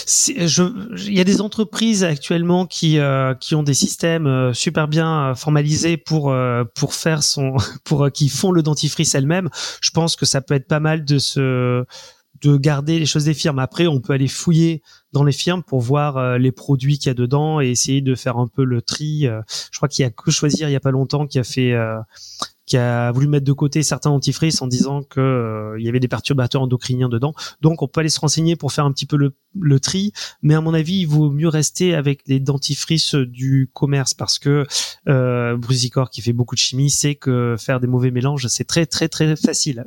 Il 0.08 1.14
y 1.14 1.20
a 1.20 1.24
des 1.24 1.41
entreprises 1.41 2.03
actuellement 2.03 2.66
qui 2.66 2.97
euh, 2.97 3.34
qui 3.36 3.55
ont 3.55 3.64
des 3.64 3.74
systèmes 3.74 4.26
euh, 4.26 4.53
super 4.53 4.88
bien 4.88 5.32
euh, 5.32 5.36
formalisés 5.36 5.97
pour 5.97 6.34
pour 6.76 6.93
faire 6.93 7.24
son 7.24 7.58
pour 7.84 8.12
qui 8.12 8.30
font 8.30 8.51
le 8.51 8.64
dentifrice 8.64 9.16
elles-mêmes. 9.16 9.49
Je 9.82 9.91
pense 9.91 10.16
que 10.16 10.26
ça 10.26 10.41
peut 10.41 10.53
être 10.53 10.68
pas 10.68 10.80
mal 10.80 11.05
de 11.05 11.20
se 11.20 11.86
de 12.41 12.58
garder 12.58 12.99
les 12.99 13.05
choses 13.05 13.26
des 13.26 13.34
firmes. 13.34 13.60
Après, 13.60 13.88
on 13.88 13.99
peut 13.99 14.14
aller 14.14 14.28
fouiller 14.28 14.82
dans 15.12 15.24
les 15.24 15.32
firmes 15.32 15.64
pour 15.64 15.82
voir 15.82 16.18
euh, 16.18 16.38
les 16.38 16.51
produits 16.51 16.97
qu'il 16.97 17.08
y 17.08 17.12
a 17.12 17.14
dedans 17.14 17.62
et 17.62 17.70
essayer 17.70 18.01
de 18.01 18.16
faire 18.16 18.38
un 18.38 18.47
peu 18.47 18.64
le 18.64 18.82
tri. 18.82 19.28
Euh. 19.28 19.41
je 19.72 19.78
crois 19.78 19.89
qu'il 19.89 20.03
y 20.03 20.05
a 20.05 20.12
que 20.12 20.32
choisir 20.32 20.70
il 20.70 20.72
y 20.72 20.76
a 20.76 20.80
pas 20.80 20.91
longtemps 20.91 21.26
qui 21.26 21.39
a 21.39 21.43
fait 21.43 21.74
euh, 21.74 21.97
qui 22.68 22.78
a 22.78 23.11
voulu 23.11 23.28
mettre 23.28 23.45
de 23.45 23.53
côté 23.53 23.82
certains 23.82 24.11
dentifrices 24.11 24.61
en 24.61 24.68
disant 24.68 25.01
que 25.01 25.76
il 25.80 25.86
y 25.86 25.89
avait 25.89 25.99
des 25.99 26.07
perturbateurs 26.07 26.61
endocriniens 26.61 27.09
dedans. 27.09 27.34
Donc 27.61 27.82
on 27.82 27.88
peut 27.88 28.01
aller 28.01 28.09
se 28.09 28.20
renseigner 28.20 28.55
pour 28.55 28.72
faire 28.72 28.86
un 28.86 28.91
petit 28.91 29.05
peu 29.05 29.15
le, 29.18 29.34
le 29.59 29.80
tri, 29.80 30.11
mais 30.43 30.53
à 30.53 30.61
mon 30.61 30.74
avis, 30.74 30.99
il 30.99 31.05
vaut 31.05 31.32
mieux 31.32 31.47
rester 31.47 31.95
avec 31.95 32.22
les 32.28 32.39
dentifrices 32.39 33.15
du 33.15 33.72
commerce 33.74 34.13
parce 34.13 34.38
que 34.38 34.65
euh, 35.07 35.57
Brusicor 35.57 36.09
qui 36.09 36.22
fait 36.22 36.34
beaucoup 36.34 36.55
de 36.55 36.59
chimie 36.59 36.91
sait 36.91 37.15
que 37.15 37.55
faire 37.57 37.80
des 37.80 37.88
mauvais 37.88 38.11
mélanges, 38.11 38.47
c'est 38.47 38.65
très 38.65 38.86
très 38.86 39.07
très 39.07 39.36
facile 39.36 39.86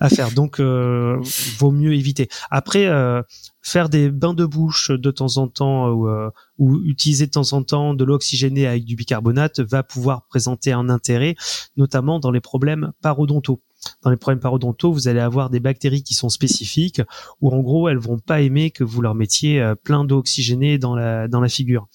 à 0.00 0.08
faire. 0.08 0.30
Donc, 0.32 0.60
euh, 0.60 1.18
vaut 1.58 1.70
mieux 1.70 1.94
éviter. 1.94 2.28
Après, 2.50 2.86
euh, 2.86 3.22
faire 3.60 3.88
des 3.88 4.10
bains 4.10 4.34
de 4.34 4.44
bouche 4.44 4.90
de 4.90 5.10
temps 5.10 5.36
en 5.36 5.48
temps 5.48 5.88
ou, 5.88 6.08
euh, 6.08 6.30
ou 6.58 6.80
utiliser 6.84 7.26
de 7.26 7.30
temps 7.30 7.52
en 7.52 7.62
temps 7.62 7.94
de 7.94 8.04
l'eau 8.04 8.18
avec 8.42 8.84
du 8.84 8.96
bicarbonate 8.96 9.60
va 9.60 9.82
pouvoir 9.82 10.26
présenter 10.26 10.72
un 10.72 10.88
intérêt, 10.88 11.34
notamment 11.76 12.18
dans 12.18 12.30
les 12.30 12.40
problèmes 12.40 12.92
parodontaux 13.02 13.60
dans 14.02 14.10
les 14.10 14.16
problèmes 14.16 14.40
parodontaux, 14.40 14.92
vous 14.92 15.08
allez 15.08 15.20
avoir 15.20 15.50
des 15.50 15.60
bactéries 15.60 16.02
qui 16.02 16.14
sont 16.14 16.28
spécifiques, 16.28 17.00
où 17.40 17.50
en 17.50 17.60
gros, 17.60 17.88
elles 17.88 17.98
vont 17.98 18.18
pas 18.18 18.40
aimer 18.40 18.70
que 18.70 18.84
vous 18.84 19.00
leur 19.00 19.14
mettiez 19.14 19.60
euh, 19.60 19.74
plein 19.74 20.04
d'eau 20.04 20.18
oxygénée 20.18 20.78
dans 20.78 20.94
la 20.94 21.28
dans 21.28 21.40
la 21.40 21.48
figure. 21.48 21.88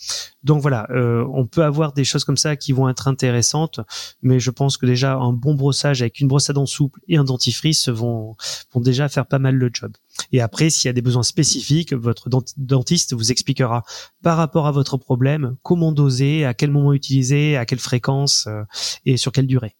Donc 0.43 0.61
voilà, 0.61 0.87
euh, 0.91 1.25
on 1.33 1.45
peut 1.45 1.63
avoir 1.63 1.93
des 1.93 2.03
choses 2.03 2.23
comme 2.23 2.37
ça 2.37 2.55
qui 2.55 2.71
vont 2.71 2.87
être 2.89 3.07
intéressantes, 3.07 3.79
mais 4.21 4.39
je 4.39 4.51
pense 4.51 4.77
que 4.77 4.85
déjà 4.85 5.15
un 5.15 5.33
bon 5.33 5.55
brossage 5.55 6.01
avec 6.01 6.19
une 6.19 6.27
brosse 6.27 6.49
à 6.49 6.53
dents 6.53 6.65
souple 6.65 6.99
et 7.07 7.17
un 7.17 7.23
dentifrice 7.23 7.89
vont 7.89 8.35
vont 8.73 8.81
déjà 8.81 9.09
faire 9.09 9.25
pas 9.25 9.39
mal 9.39 9.55
le 9.55 9.69
job. 9.71 9.91
Et 10.31 10.41
après, 10.41 10.69
s'il 10.69 10.87
y 10.87 10.89
a 10.89 10.93
des 10.93 11.01
besoins 11.01 11.23
spécifiques, 11.23 11.93
votre 11.93 12.29
dentiste 12.57 13.13
vous 13.13 13.31
expliquera 13.31 13.83
par 14.23 14.37
rapport 14.37 14.67
à 14.67 14.71
votre 14.71 14.97
problème 14.97 15.55
comment 15.63 15.91
doser, 15.91 16.45
à 16.45 16.53
quel 16.53 16.71
moment 16.71 16.93
utiliser, 16.93 17.57
à 17.57 17.65
quelle 17.65 17.79
fréquence 17.79 18.47
euh, 18.47 18.63
et 19.05 19.17
sur 19.17 19.31
quelle 19.31 19.47
durée. 19.47 19.76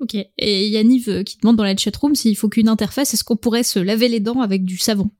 Ok. 0.00 0.14
Et 0.14 0.68
Yanniv 0.68 1.08
euh, 1.08 1.22
qui 1.22 1.38
demande 1.38 1.56
dans 1.56 1.64
la 1.64 1.76
chatroom 1.76 2.14
s'il 2.14 2.36
faut 2.36 2.48
qu'une 2.48 2.68
interface, 2.68 3.14
est-ce 3.14 3.24
qu'on 3.24 3.36
pourrait 3.36 3.62
se 3.62 3.78
laver 3.78 4.08
les 4.08 4.20
dents 4.20 4.40
avec 4.40 4.64
du 4.64 4.78
savon, 4.78 5.10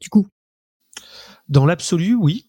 du 0.00 0.08
coup? 0.08 0.26
Dans 1.48 1.66
l'absolu, 1.66 2.14
oui. 2.14 2.46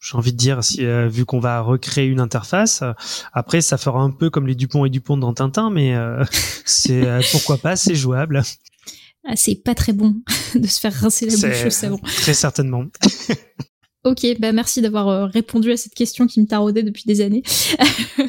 J'ai 0.00 0.16
envie 0.16 0.32
de 0.32 0.36
dire, 0.36 0.62
si, 0.62 0.84
euh, 0.84 1.08
vu 1.08 1.24
qu'on 1.24 1.40
va 1.40 1.60
recréer 1.62 2.06
une 2.06 2.20
interface, 2.20 2.84
après 3.32 3.60
ça 3.60 3.78
fera 3.78 4.00
un 4.00 4.10
peu 4.10 4.30
comme 4.30 4.46
les 4.46 4.54
Dupont 4.54 4.84
et 4.84 4.90
Dupont 4.90 5.16
dans 5.16 5.32
Tintin, 5.32 5.70
mais 5.70 5.94
euh, 5.94 6.22
c'est 6.64 7.20
pourquoi 7.32 7.58
pas, 7.58 7.76
c'est 7.76 7.94
jouable. 7.94 8.42
Ah, 9.26 9.34
c'est 9.34 9.56
pas 9.56 9.74
très 9.74 9.92
bon 9.92 10.14
de 10.54 10.66
se 10.66 10.78
faire 10.78 10.92
rincer 10.92 11.26
la 11.26 11.32
bouche 11.32 11.66
au 11.66 11.70
savon. 11.70 11.98
Très 11.98 12.34
certainement. 12.34 12.84
ok, 14.06 14.38
bah 14.38 14.52
merci 14.52 14.80
d'avoir 14.80 15.30
répondu 15.30 15.72
à 15.72 15.76
cette 15.76 15.94
question 15.94 16.26
qui 16.26 16.40
me 16.40 16.46
taraudait 16.46 16.82
depuis 16.82 17.04
des 17.06 17.20
années. 17.20 17.42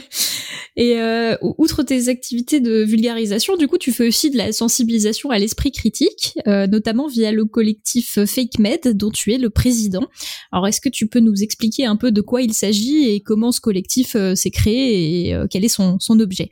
Et 0.78 0.99
euh, 0.99 1.36
outre 1.41 1.82
tes 1.82 2.07
activités 2.07 2.59
de 2.59 2.84
vulgarisation, 2.84 3.57
du 3.57 3.67
coup, 3.67 3.80
tu 3.80 3.91
fais 3.91 4.07
aussi 4.07 4.30
de 4.30 4.38
la 4.38 4.51
sensibilisation 4.51 5.32
à 5.32 5.39
l'esprit 5.39 5.71
critique, 5.71 6.38
euh, 6.45 6.67
notamment 6.67 7.07
via 7.07 7.32
le 7.32 7.45
collectif 7.45 8.23
Fake 8.25 8.59
Med, 8.59 8.95
dont 8.95 9.09
tu 9.09 9.34
es 9.34 9.39
le 9.39 9.49
président. 9.49 10.03
Alors, 10.51 10.67
est-ce 10.67 10.80
que 10.80 10.89
tu 10.89 11.07
peux 11.07 11.19
nous 11.19 11.41
expliquer 11.41 11.86
un 11.86 11.95
peu 11.95 12.11
de 12.11 12.21
quoi 12.21 12.43
il 12.43 12.53
s'agit 12.53 13.09
et 13.09 13.21
comment 13.21 13.51
ce 13.51 13.59
collectif 13.59 14.15
euh, 14.15 14.36
s'est 14.36 14.51
créé 14.51 15.30
et 15.30 15.36
quel 15.49 15.65
est 15.65 15.69
son, 15.69 15.97
son 15.99 16.19
objet? 16.19 16.51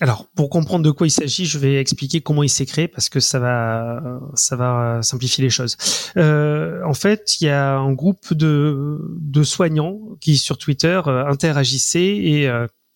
Alors, 0.00 0.26
pour 0.34 0.48
comprendre 0.48 0.82
de 0.82 0.90
quoi 0.90 1.06
il 1.06 1.10
s'agit, 1.10 1.44
je 1.44 1.58
vais 1.58 1.78
expliquer 1.78 2.22
comment 2.22 2.42
il 2.42 2.48
s'est 2.48 2.64
créé 2.64 2.88
parce 2.88 3.10
que 3.10 3.20
ça 3.20 3.38
va, 3.38 4.20
ça 4.34 4.56
va 4.56 5.02
simplifier 5.02 5.44
les 5.44 5.50
choses. 5.50 5.76
Euh, 6.16 6.82
en 6.86 6.94
fait, 6.94 7.38
il 7.40 7.44
y 7.44 7.50
a 7.50 7.76
un 7.76 7.92
groupe 7.92 8.32
de, 8.32 8.98
de 9.20 9.42
soignants 9.42 9.98
qui 10.20 10.38
sur 10.38 10.56
Twitter 10.56 11.02
interagissaient 11.06 12.16
et 12.16 12.50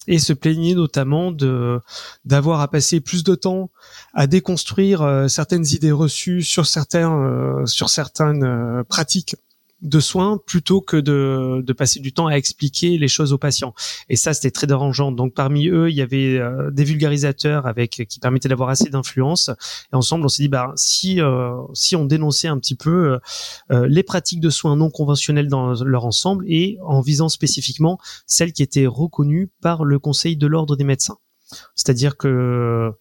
et 0.07 0.19
se 0.19 0.33
plaignait 0.33 0.75
notamment 0.75 1.33
de 1.33 1.81
d'avoir 2.25 2.61
à 2.61 2.69
passer 2.69 3.01
plus 3.01 3.25
de 3.25 3.35
temps 3.35 3.71
à 4.13 4.27
déconstruire 4.27 5.03
euh, 5.03 5.29
certaines 5.29 5.67
idées 5.67 5.93
reçues 5.93 6.43
sur 6.43 6.67
certains 6.67 7.13
euh, 7.13 7.67
sur 7.67 7.89
certaines 7.89 8.45
euh, 8.45 8.85
pratiques 8.85 9.37
de 9.85 10.01
soins 10.01 10.41
plutôt 10.45 10.81
que 10.81 10.97
de, 10.97 11.63
de 11.65 11.73
passer 11.73 12.01
du 12.01 12.13
temps 12.13 12.27
à 12.27 12.35
expliquer 12.35 12.99
les 12.99 13.09
choses 13.09 13.33
aux 13.33 13.39
patients. 13.39 13.75
Et 14.09 14.17
ça, 14.17 14.35
c'était 14.35 14.51
très 14.51 14.67
dérangeant. 14.67 15.13
Donc, 15.13 15.35
parmi 15.35 15.69
eux, 15.69 15.91
il 15.91 15.95
y 15.95 16.03
avait 16.03 16.39
euh, 16.39 16.71
des 16.71 16.85
vulgarisateurs 16.85 17.67
avec 17.67 18.07
qui 18.09 18.19
permettaient 18.19 18.49
d'avoir 18.49 18.71
assez 18.71 18.89
d'influence. 18.91 19.51
Et 19.93 19.97
ensemble, 19.97 20.25
on 20.25 20.29
s'est 20.29 20.43
dit, 20.43 20.49
bah, 20.49 20.73
si 20.77 21.21
euh, 21.21 21.53
si 21.75 21.97
on 21.97 22.05
dénonçait 22.05 22.49
un 22.49 22.59
petit 22.59 22.75
peu 22.75 23.19
euh, 23.71 23.87
les 23.87 24.03
pratiques 24.03 24.41
de 24.41 24.51
soins 24.51 24.77
non 24.77 24.91
conventionnels 24.91 25.49
dans 25.49 25.85
leur 25.85 26.05
ensemble 26.05 26.45
et 26.49 26.79
en 26.83 27.01
visant 27.01 27.29
spécifiquement 27.29 27.99
celles 28.27 28.53
qui 28.53 28.63
étaient 28.63 28.87
reconnues 28.87 29.51
par 29.61 29.85
le 29.85 29.99
Conseil 29.99 30.37
de 30.37 30.47
l'ordre 30.47 30.77
des 30.77 30.85
médecins. 30.85 31.19
C'est-à-dire 31.75 32.17
que 32.17 32.93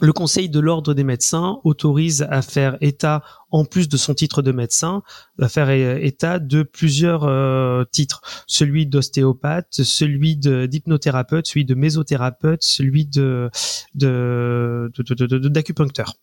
le 0.00 0.12
Conseil 0.12 0.48
de 0.48 0.60
l'ordre 0.60 0.94
des 0.94 1.04
médecins 1.04 1.60
autorise 1.64 2.26
à 2.28 2.42
faire 2.42 2.76
état, 2.80 3.22
en 3.50 3.64
plus 3.64 3.88
de 3.88 3.96
son 3.96 4.14
titre 4.14 4.42
de 4.42 4.52
médecin, 4.52 5.02
à 5.40 5.48
faire 5.48 5.70
état 5.70 6.38
de 6.38 6.62
plusieurs 6.62 7.24
euh, 7.24 7.84
titres. 7.90 8.20
Celui 8.46 8.86
d'ostéopathe, 8.86 9.68
celui 9.70 10.36
d'hypnothérapeute, 10.36 11.46
celui 11.46 11.64
de 11.64 11.74
mésothérapeute, 11.74 12.62
celui 12.62 13.06
de 13.06 13.50
d'acupuncteur. 13.94 16.14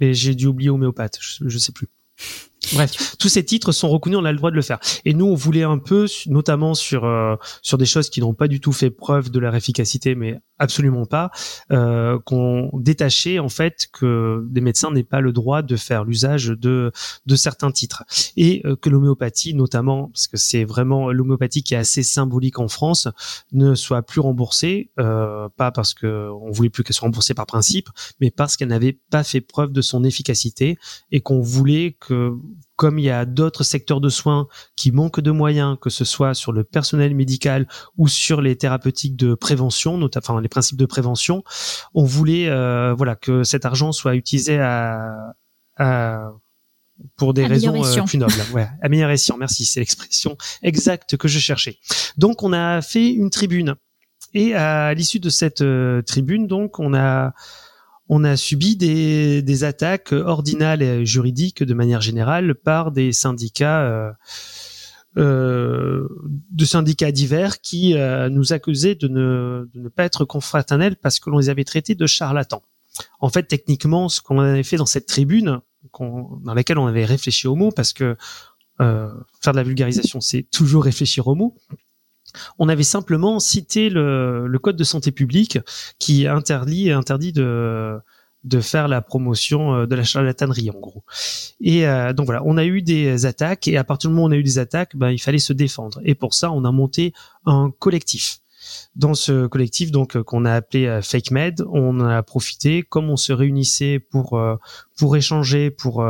J'ai 0.00 0.34
dû 0.34 0.46
oublier 0.46 0.70
homéopathe, 0.70 1.18
je, 1.20 1.48
je 1.48 1.58
sais 1.58 1.72
plus. 1.72 1.88
Bref, 2.74 3.16
tous 3.18 3.28
ces 3.28 3.44
titres 3.44 3.72
sont 3.72 3.88
reconnus, 3.88 4.18
on 4.18 4.24
a 4.24 4.32
le 4.32 4.38
droit 4.38 4.50
de 4.50 4.56
le 4.56 4.62
faire. 4.62 4.78
Et 5.04 5.14
nous, 5.14 5.26
on 5.26 5.34
voulait 5.34 5.62
un 5.62 5.78
peu, 5.78 6.06
notamment 6.26 6.74
sur 6.74 7.04
euh, 7.04 7.36
sur 7.62 7.78
des 7.78 7.86
choses 7.86 8.10
qui 8.10 8.20
n'ont 8.20 8.34
pas 8.34 8.48
du 8.48 8.60
tout 8.60 8.72
fait 8.72 8.90
preuve 8.90 9.30
de 9.30 9.38
leur 9.38 9.54
efficacité, 9.54 10.14
mais 10.14 10.40
absolument 10.58 11.06
pas, 11.06 11.30
euh, 11.70 12.18
qu'on 12.24 12.70
détachait 12.74 13.38
en 13.38 13.48
fait 13.48 13.88
que 13.92 14.44
des 14.48 14.60
médecins 14.60 14.90
n'aient 14.90 15.04
pas 15.04 15.20
le 15.20 15.32
droit 15.32 15.62
de 15.62 15.76
faire 15.76 16.04
l'usage 16.04 16.46
de 16.46 16.92
de 17.26 17.36
certains 17.36 17.70
titres 17.70 18.04
et 18.36 18.62
euh, 18.64 18.76
que 18.76 18.88
l'homéopathie, 18.88 19.54
notamment 19.54 20.08
parce 20.08 20.26
que 20.26 20.36
c'est 20.36 20.64
vraiment 20.64 21.10
l'homéopathie 21.12 21.62
qui 21.62 21.74
est 21.74 21.78
assez 21.78 22.02
symbolique 22.02 22.58
en 22.58 22.68
France, 22.68 23.08
ne 23.52 23.74
soit 23.74 24.02
plus 24.02 24.20
remboursée, 24.20 24.90
euh, 24.98 25.48
pas 25.56 25.70
parce 25.70 25.94
que 25.94 26.28
on 26.30 26.50
voulait 26.50 26.70
plus 26.70 26.82
qu'elle 26.82 26.94
soit 26.94 27.06
remboursée 27.06 27.34
par 27.34 27.46
principe, 27.46 27.88
mais 28.20 28.30
parce 28.30 28.56
qu'elle 28.56 28.68
n'avait 28.68 28.98
pas 29.10 29.24
fait 29.24 29.40
preuve 29.40 29.72
de 29.72 29.80
son 29.80 30.04
efficacité 30.04 30.78
et 31.12 31.20
qu'on 31.20 31.40
voulait 31.40 31.96
que 32.00 32.34
comme 32.76 32.98
il 32.98 33.04
y 33.04 33.10
a 33.10 33.24
d'autres 33.24 33.64
secteurs 33.64 34.00
de 34.00 34.08
soins 34.08 34.46
qui 34.76 34.92
manquent 34.92 35.20
de 35.20 35.32
moyens, 35.32 35.76
que 35.80 35.90
ce 35.90 36.04
soit 36.04 36.34
sur 36.34 36.52
le 36.52 36.62
personnel 36.62 37.14
médical 37.14 37.66
ou 37.96 38.06
sur 38.06 38.40
les 38.40 38.56
thérapeutiques 38.56 39.16
de 39.16 39.34
prévention, 39.34 39.98
notamment 39.98 40.38
les 40.38 40.48
principes 40.48 40.78
de 40.78 40.86
prévention, 40.86 41.42
on 41.94 42.04
voulait 42.04 42.48
euh, 42.48 42.94
voilà 42.94 43.16
que 43.16 43.42
cet 43.42 43.64
argent 43.66 43.90
soit 43.90 44.14
utilisé 44.14 44.60
à, 44.60 45.34
pour 47.16 47.34
des 47.34 47.46
raisons 47.46 47.84
euh, 47.84 48.02
plus 48.04 48.18
nobles. 48.18 48.32
Ouais, 48.52 48.68
amélioration, 48.80 49.36
merci, 49.36 49.64
c'est 49.64 49.80
l'expression 49.80 50.36
exacte 50.62 51.16
que 51.16 51.26
je 51.26 51.38
cherchais. 51.40 51.78
Donc 52.16 52.42
on 52.42 52.52
a 52.52 52.80
fait 52.80 53.10
une 53.10 53.30
tribune 53.30 53.74
et 54.34 54.54
à 54.54 54.94
l'issue 54.94 55.20
de 55.20 55.30
cette 55.30 55.62
euh, 55.62 56.02
tribune, 56.02 56.46
donc 56.46 56.78
on 56.78 56.94
a 56.94 57.32
on 58.08 58.24
a 58.24 58.36
subi 58.36 58.76
des, 58.76 59.64
attaques 59.64 60.12
ordinales 60.12 60.82
et 60.82 61.04
juridiques 61.04 61.62
de 61.62 61.74
manière 61.74 62.00
générale 62.00 62.54
par 62.54 62.90
des 62.90 63.12
syndicats 63.12 63.82
euh, 63.82 64.10
euh, 65.16 66.08
de 66.50 66.64
syndicats 66.64 67.12
divers 67.12 67.60
qui 67.60 67.94
euh, 67.94 68.28
nous 68.28 68.52
accusaient 68.52 68.94
de 68.94 69.08
ne, 69.08 69.88
pas 69.88 70.04
être 70.04 70.24
confraternels 70.24 70.96
parce 70.96 71.20
que 71.20 71.28
l'on 71.28 71.38
les 71.38 71.50
avait 71.50 71.64
traités 71.64 71.94
de 71.94 72.06
charlatans. 72.06 72.62
En 73.20 73.28
fait, 73.28 73.44
techniquement, 73.44 74.08
ce 74.08 74.20
qu'on 74.20 74.38
avait 74.38 74.62
fait 74.62 74.76
dans 74.76 74.86
cette 74.86 75.06
tribune, 75.06 75.60
dans 75.98 76.54
laquelle 76.54 76.78
on 76.78 76.86
avait 76.86 77.04
réfléchi 77.04 77.46
aux 77.46 77.54
mots, 77.54 77.70
parce 77.70 77.92
que 77.92 78.16
faire 78.78 79.52
de 79.52 79.56
la 79.56 79.62
vulgarisation, 79.64 80.20
c'est 80.20 80.44
toujours 80.44 80.84
réfléchir 80.84 81.26
aux 81.26 81.34
mots. 81.34 81.56
On 82.58 82.68
avait 82.68 82.82
simplement 82.82 83.38
cité 83.40 83.90
le, 83.90 84.58
code 84.62 84.76
de 84.76 84.84
santé 84.84 85.12
publique 85.12 85.58
qui 85.98 86.26
interdit, 86.26 86.90
interdit 86.90 87.32
de, 87.32 87.98
de 88.44 88.60
faire 88.60 88.88
la 88.88 89.02
promotion 89.02 89.74
euh, 89.74 89.86
de 89.86 89.94
la 89.94 90.04
charlatanerie 90.04 90.70
en 90.70 90.78
gros. 90.78 91.04
Et 91.60 91.86
euh, 91.86 92.12
donc 92.12 92.26
voilà, 92.26 92.42
on 92.44 92.56
a 92.56 92.64
eu 92.64 92.82
des 92.82 93.26
attaques 93.26 93.68
et 93.68 93.76
à 93.76 93.84
partir 93.84 94.10
du 94.10 94.16
moment 94.16 94.26
où 94.26 94.28
on 94.30 94.32
a 94.32 94.36
eu 94.36 94.42
des 94.42 94.58
attaques, 94.58 94.96
ben, 94.96 95.10
il 95.10 95.18
fallait 95.18 95.38
se 95.38 95.52
défendre. 95.52 96.00
Et 96.04 96.14
pour 96.14 96.34
ça, 96.34 96.50
on 96.52 96.64
a 96.64 96.72
monté 96.72 97.12
un 97.46 97.70
collectif. 97.78 98.38
Dans 98.96 99.14
ce 99.14 99.46
collectif 99.46 99.92
donc 99.92 100.16
euh, 100.16 100.22
qu'on 100.22 100.44
a 100.44 100.52
appelé 100.52 101.00
Fake 101.02 101.30
Med, 101.30 101.64
on 101.72 102.00
a 102.00 102.22
profité 102.22 102.82
comme 102.82 103.08
on 103.10 103.16
se 103.16 103.32
réunissait 103.32 103.98
pour 103.98 104.40
pour 104.96 105.16
échanger, 105.16 105.70
pour 105.70 106.04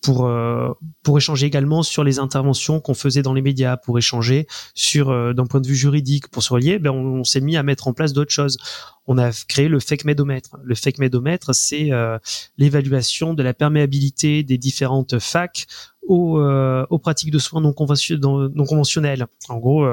pour 0.00 0.26
euh, 0.26 0.72
pour 1.02 1.18
échanger 1.18 1.46
également 1.46 1.82
sur 1.82 2.04
les 2.04 2.18
interventions 2.18 2.80
qu'on 2.80 2.94
faisait 2.94 3.22
dans 3.22 3.34
les 3.34 3.42
médias, 3.42 3.76
pour 3.76 3.98
échanger 3.98 4.46
sur 4.74 5.10
euh, 5.10 5.32
d'un 5.32 5.46
point 5.46 5.60
de 5.60 5.66
vue 5.66 5.76
juridique, 5.76 6.28
pour 6.28 6.42
se 6.42 6.52
relier, 6.52 6.78
ben 6.78 6.90
on, 6.90 7.24
s'est 7.24 7.40
mis 7.40 7.56
à 7.56 7.62
mettre 7.62 7.88
en 7.88 7.92
place 7.92 8.12
d'autres 8.12 8.32
choses. 8.32 8.58
On 9.06 9.18
a 9.18 9.30
créé 9.48 9.68
le 9.68 9.80
fake 9.80 10.04
médomètre. 10.04 10.56
Le 10.62 10.74
fake 10.74 10.98
médomètre, 10.98 11.54
c'est 11.54 11.92
euh, 11.92 12.18
l'évaluation 12.58 13.34
de 13.34 13.42
la 13.42 13.54
perméabilité 13.54 14.42
des 14.42 14.58
différentes 14.58 15.18
facs 15.18 15.66
aux, 16.02 16.40
aux 16.40 16.98
pratiques 17.00 17.32
de 17.32 17.38
soins 17.40 17.60
non, 17.60 17.74
non 17.74 18.64
conventionnelles. 18.64 19.26
En 19.48 19.58
gros, 19.58 19.84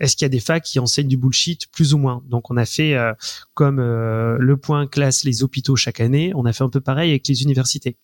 est-ce 0.00 0.16
qu'il 0.16 0.24
y 0.24 0.26
a 0.26 0.28
des 0.28 0.40
facs 0.40 0.64
qui 0.64 0.80
enseignent 0.80 1.06
du 1.06 1.16
bullshit 1.16 1.68
plus 1.70 1.94
ou 1.94 1.98
moins? 1.98 2.20
Donc 2.28 2.50
on 2.50 2.56
a 2.56 2.64
fait 2.66 2.96
comme 3.54 3.78
le 3.78 4.56
point 4.56 4.88
classe 4.88 5.22
les 5.22 5.44
hôpitaux 5.44 5.76
chaque 5.76 6.00
année, 6.00 6.32
on 6.34 6.46
a 6.46 6.52
fait 6.52 6.64
un 6.64 6.68
peu 6.68 6.80
pareil 6.80 7.10
avec 7.10 7.28
les 7.28 7.44
universités. 7.44 7.96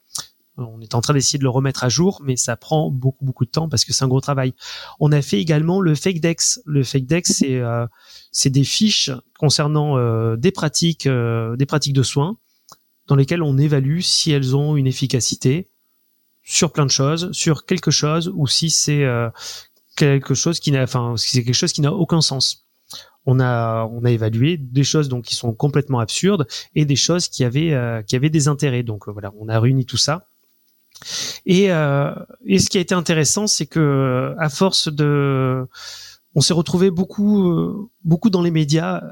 On 0.58 0.80
est 0.80 0.94
en 0.94 1.00
train 1.02 1.12
d'essayer 1.12 1.38
de 1.38 1.44
le 1.44 1.50
remettre 1.50 1.84
à 1.84 1.88
jour, 1.88 2.22
mais 2.24 2.36
ça 2.36 2.56
prend 2.56 2.90
beaucoup 2.90 3.24
beaucoup 3.24 3.44
de 3.44 3.50
temps 3.50 3.68
parce 3.68 3.84
que 3.84 3.92
c'est 3.92 4.04
un 4.04 4.08
gros 4.08 4.20
travail. 4.20 4.54
On 5.00 5.12
a 5.12 5.20
fait 5.20 5.38
également 5.38 5.80
le 5.80 5.94
fake 5.94 6.20
dex. 6.20 6.60
Le 6.64 6.82
fake 6.82 7.06
dex, 7.06 7.32
c'est 7.32 7.56
euh, 7.56 7.86
c'est 8.32 8.50
des 8.50 8.64
fiches 8.64 9.10
concernant 9.38 9.98
euh, 9.98 10.36
des 10.36 10.52
pratiques 10.52 11.06
euh, 11.06 11.56
des 11.56 11.66
pratiques 11.66 11.92
de 11.92 12.02
soins 12.02 12.38
dans 13.06 13.16
lesquelles 13.16 13.42
on 13.42 13.58
évalue 13.58 14.00
si 14.00 14.32
elles 14.32 14.56
ont 14.56 14.76
une 14.76 14.86
efficacité 14.86 15.68
sur 16.42 16.72
plein 16.72 16.86
de 16.86 16.90
choses, 16.90 17.30
sur 17.32 17.66
quelque 17.66 17.90
chose 17.90 18.32
ou 18.34 18.46
si 18.46 18.70
c'est 18.70 19.04
quelque 19.96 20.34
chose 20.34 20.58
qui 20.60 20.72
n'a 20.72 20.82
enfin 20.82 21.16
si 21.16 21.30
c'est 21.30 21.44
quelque 21.44 21.54
chose 21.54 21.72
qui 21.72 21.82
n'a 21.82 21.92
aucun 21.92 22.22
sens. 22.22 22.66
On 23.26 23.40
a 23.40 23.84
on 23.92 24.04
a 24.04 24.10
évalué 24.10 24.56
des 24.56 24.84
choses 24.84 25.08
donc 25.08 25.24
qui 25.24 25.34
sont 25.34 25.52
complètement 25.52 25.98
absurdes 25.98 26.46
et 26.74 26.84
des 26.84 26.96
choses 26.96 27.28
qui 27.28 27.44
avaient 27.44 28.02
qui 28.06 28.16
avaient 28.16 28.30
des 28.30 28.48
intérêts. 28.48 28.82
Donc 28.82 29.08
voilà, 29.08 29.32
on 29.38 29.48
a 29.48 29.60
réuni 29.60 29.84
tout 29.84 29.96
ça 29.96 30.28
et, 31.44 31.70
euh, 31.70 32.12
et 32.44 32.58
ce 32.58 32.68
qui 32.68 32.78
a 32.78 32.80
été 32.80 32.94
intéressant, 32.94 33.46
c'est 33.46 33.66
que 33.66 34.34
à 34.38 34.48
force 34.48 34.88
de, 34.92 35.66
on 36.34 36.40
s'est 36.40 36.54
retrouvé 36.54 36.90
beaucoup, 36.90 37.50
euh, 37.50 37.88
beaucoup 38.04 38.30
dans 38.30 38.42
les 38.42 38.50
médias 38.50 39.02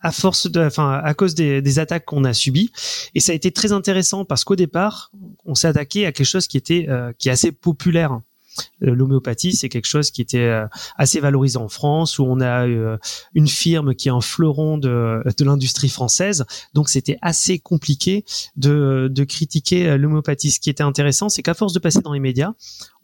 à 0.00 0.12
force 0.12 0.50
de, 0.50 0.60
enfin, 0.60 1.00
à 1.02 1.14
cause 1.14 1.34
des, 1.34 1.78
attaques 1.78 2.04
qu'on 2.04 2.24
a 2.24 2.34
subies. 2.34 2.70
Et 3.14 3.20
ça 3.20 3.32
a 3.32 3.34
été 3.34 3.50
très 3.50 3.72
intéressant 3.72 4.26
parce 4.26 4.44
qu'au 4.44 4.54
départ, 4.54 5.10
on 5.46 5.54
s'est 5.54 5.66
attaqué 5.66 6.04
à 6.04 6.12
quelque 6.12 6.26
chose 6.26 6.46
qui 6.46 6.58
était, 6.58 6.86
euh, 6.90 7.12
qui 7.18 7.30
est 7.30 7.32
assez 7.32 7.52
populaire 7.52 8.20
l'homéopathie, 8.80 9.54
c'est 9.54 9.68
quelque 9.68 9.86
chose 9.86 10.10
qui 10.10 10.22
était 10.22 10.38
euh, 10.38 10.66
assez 10.96 11.20
valorisé 11.20 11.58
en 11.58 11.68
France, 11.68 12.18
où 12.18 12.24
on 12.24 12.40
a 12.40 12.66
euh, 12.66 12.96
une 13.34 13.48
firme 13.48 13.94
qui 13.94 14.08
est 14.08 14.12
un 14.12 14.20
fleuron 14.20 14.78
de, 14.78 15.22
de 15.36 15.44
l'industrie 15.44 15.88
française. 15.88 16.44
Donc 16.74 16.88
c'était 16.88 17.18
assez 17.22 17.58
compliqué 17.58 18.24
de, 18.56 19.08
de 19.10 19.24
critiquer 19.24 19.96
l'homéopathie. 19.98 20.50
Ce 20.50 20.60
qui 20.60 20.70
était 20.70 20.82
intéressant, 20.82 21.28
c'est 21.28 21.42
qu'à 21.42 21.54
force 21.54 21.72
de 21.72 21.78
passer 21.78 22.00
dans 22.00 22.12
les 22.12 22.20
médias, 22.20 22.52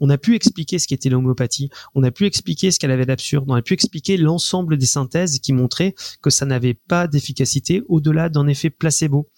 on 0.01 0.09
a 0.11 0.19
pu 0.19 0.35
expliquer 0.35 0.79
ce 0.79 0.89
qu'était 0.89 1.11
l'homéopathie, 1.11 1.71
on 1.95 2.03
a 2.03 2.11
pu 2.11 2.27
expliquer 2.27 2.71
ce 2.71 2.79
qu'elle 2.79 2.91
avait 2.91 3.07
d'absurde, 3.07 3.45
on 3.49 3.55
a 3.55 3.63
pu 3.63 3.75
expliquer 3.75 4.17
l'ensemble 4.17 4.79
des 4.79 4.87
synthèses 4.87 5.39
qui 5.41 5.53
montraient 5.53 5.95
que 6.23 6.31
ça 6.31 6.47
n'avait 6.47 6.75
pas 6.75 7.07
d'efficacité 7.07 7.83
au-delà 7.89 8.29
d'un 8.29 8.47
effet 8.47 8.71
placebo. 8.71 9.29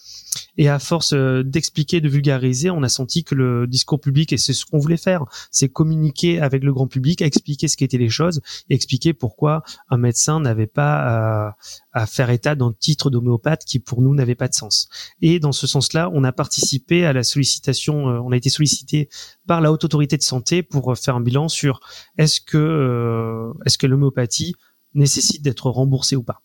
Et 0.57 0.69
à 0.69 0.79
force 0.79 1.13
euh, 1.13 1.43
d'expliquer, 1.43 2.01
de 2.01 2.09
vulgariser, 2.09 2.71
on 2.71 2.83
a 2.83 2.89
senti 2.89 3.25
que 3.25 3.35
le 3.35 3.67
discours 3.67 4.01
public, 4.01 4.33
et 4.33 4.39
c'est 4.39 4.53
ce 4.53 4.67
qu'on 4.67 4.79
voulait 4.79 4.97
faire, 4.97 5.25
c'est 5.51 5.69
communiquer 5.69 6.41
avec 6.41 6.63
le 6.63 6.73
grand 6.73 6.87
public, 6.87 7.23
expliquer 7.23 7.69
ce 7.69 7.77
qu'étaient 7.77 7.99
les 7.99 8.09
choses, 8.09 8.41
expliquer 8.69 9.13
pourquoi 9.13 9.63
un 9.89 9.97
médecin 9.97 10.41
n'avait 10.41 10.67
pas 10.67 11.55
à, 11.93 12.07
faire 12.07 12.31
état 12.31 12.55
d'un 12.55 12.73
titre 12.73 13.11
d'homéopathe 13.11 13.65
qui 13.65 13.79
pour 13.79 14.03
nous 14.03 14.15
n'avait 14.15 14.35
pas 14.35 14.49
de 14.49 14.55
sens. 14.55 14.89
Et 15.21 15.39
dans 15.39 15.53
ce 15.53 15.67
sens-là, 15.67 16.11
on 16.15 16.25
a 16.25 16.33
participé 16.33 17.05
à 17.05 17.13
la 17.13 17.23
sollicitation, 17.23 18.09
euh, 18.09 18.21
on 18.21 18.33
a 18.33 18.37
été 18.37 18.51
sollicité 18.51 19.09
par 19.47 19.61
la 19.61 19.73
haute 19.73 19.85
autorité 19.85 20.17
de 20.17 20.23
santé 20.23 20.63
pour 20.63 20.97
faire 20.97 21.17
un 21.17 21.21
bilan 21.21 21.49
sur 21.49 21.81
est-ce 22.19 22.41
que 22.41 22.59
euh, 22.59 23.53
est-ce 23.67 23.79
que 23.79 23.87
l'homéopathie 23.87 24.55
nécessite 24.95 25.43
d'être 25.43 25.71
remboursée 25.71 26.17
ou 26.17 26.23
pas. 26.23 26.43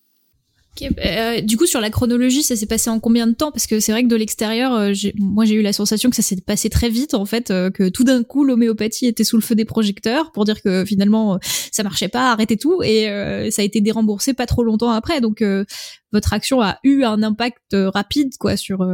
Euh, 0.81 1.41
du 1.41 1.57
coup, 1.57 1.65
sur 1.65 1.81
la 1.81 1.89
chronologie, 1.89 2.43
ça 2.43 2.55
s'est 2.55 2.65
passé 2.65 2.89
en 2.89 2.99
combien 2.99 3.27
de 3.27 3.33
temps? 3.33 3.51
Parce 3.51 3.67
que 3.67 3.79
c'est 3.79 3.91
vrai 3.91 4.03
que 4.03 4.07
de 4.07 4.15
l'extérieur, 4.15 4.73
euh, 4.73 4.93
moi 5.15 5.45
j'ai 5.45 5.55
eu 5.55 5.61
la 5.61 5.73
sensation 5.73 6.09
que 6.09 6.15
ça 6.15 6.21
s'est 6.21 6.41
passé 6.41 6.69
très 6.69 6.89
vite, 6.89 7.13
en 7.13 7.25
fait, 7.25 7.51
euh, 7.51 7.69
que 7.69 7.89
tout 7.89 8.03
d'un 8.03 8.23
coup 8.23 8.43
l'homéopathie 8.43 9.07
était 9.07 9.23
sous 9.23 9.37
le 9.37 9.41
feu 9.41 9.55
des 9.55 9.65
projecteurs 9.65 10.31
pour 10.31 10.45
dire 10.45 10.61
que 10.61 10.85
finalement 10.85 11.39
ça 11.71 11.83
marchait 11.83 12.07
pas, 12.07 12.31
arrêtez 12.31 12.57
tout, 12.57 12.81
et 12.83 13.05
ça 13.51 13.61
a 13.61 13.65
été 13.65 13.81
déremboursé 13.81 14.33
pas 14.33 14.45
trop 14.45 14.63
longtemps 14.63 14.91
après. 14.91 15.21
Donc 15.21 15.43
votre 16.11 16.33
action 16.33 16.61
a 16.61 16.79
eu 16.83 17.03
un 17.03 17.23
impact 17.23 17.75
rapide, 17.93 18.37
quoi, 18.39 18.57
sur. 18.57 18.85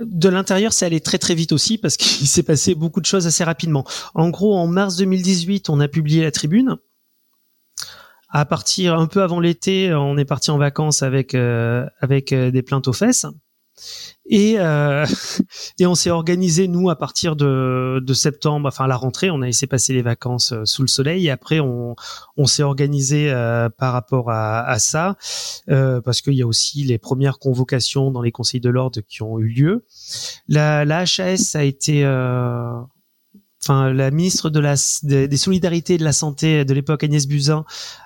De 0.00 0.28
l'intérieur, 0.28 0.72
ça 0.72 0.86
allait 0.86 1.00
très 1.00 1.18
très 1.18 1.34
vite 1.34 1.52
aussi 1.52 1.78
parce 1.78 1.96
qu'il 1.96 2.26
s'est 2.26 2.42
passé 2.42 2.74
beaucoup 2.74 3.00
de 3.00 3.06
choses 3.06 3.26
assez 3.26 3.44
rapidement. 3.44 3.84
En 4.14 4.30
gros, 4.30 4.56
en 4.56 4.66
mars 4.66 4.96
2018, 4.96 5.68
on 5.70 5.80
a 5.80 5.88
publié 5.88 6.22
la 6.22 6.30
tribune 6.30 6.78
à 8.34 8.44
partir 8.44 8.98
un 8.98 9.06
peu 9.06 9.22
avant 9.22 9.38
l'été, 9.38 9.94
on 9.94 10.18
est 10.18 10.24
parti 10.24 10.50
en 10.50 10.58
vacances 10.58 11.04
avec 11.04 11.36
euh, 11.36 11.86
avec 12.00 12.32
euh, 12.32 12.50
des 12.50 12.62
plaintes 12.62 12.88
aux 12.88 12.92
fesses. 12.92 13.26
Et, 14.26 14.56
euh, 14.58 15.06
et 15.78 15.86
on 15.86 15.94
s'est 15.94 16.10
organisé 16.10 16.66
nous 16.66 16.90
à 16.90 16.96
partir 16.96 17.36
de, 17.36 18.02
de 18.04 18.14
septembre, 18.14 18.66
enfin 18.66 18.88
la 18.88 18.96
rentrée, 18.96 19.30
on 19.30 19.40
a 19.40 19.46
laissé 19.46 19.68
passer 19.68 19.92
les 19.92 20.02
vacances 20.02 20.52
sous 20.64 20.82
le 20.82 20.88
soleil. 20.88 21.28
Et 21.28 21.30
après, 21.30 21.60
on, 21.60 21.94
on 22.36 22.46
s'est 22.46 22.64
organisé 22.64 23.30
par 23.78 23.92
rapport 23.92 24.30
à, 24.30 24.62
à 24.62 24.80
ça, 24.80 25.16
parce 25.66 26.20
qu'il 26.20 26.34
y 26.34 26.42
a 26.42 26.46
aussi 26.46 26.82
les 26.84 26.98
premières 26.98 27.38
convocations 27.38 28.10
dans 28.10 28.22
les 28.22 28.32
conseils 28.32 28.60
de 28.60 28.70
l'ordre 28.70 29.00
qui 29.00 29.22
ont 29.22 29.38
eu 29.38 29.48
lieu. 29.48 29.84
La, 30.48 30.84
la 30.84 31.00
HAS 31.00 31.54
a 31.54 31.62
été 31.62 32.04
enfin 33.64 33.92
la 33.92 34.10
ministre 34.10 34.50
de 34.50 34.60
la 34.60 34.74
des, 35.02 35.36
solidarités 35.36 35.94
et 35.94 35.98
de 35.98 36.04
la 36.04 36.12
santé 36.12 36.64
de 36.64 36.74
l'époque 36.74 37.02
Agnès 37.02 37.26
Buzyn 37.26 37.64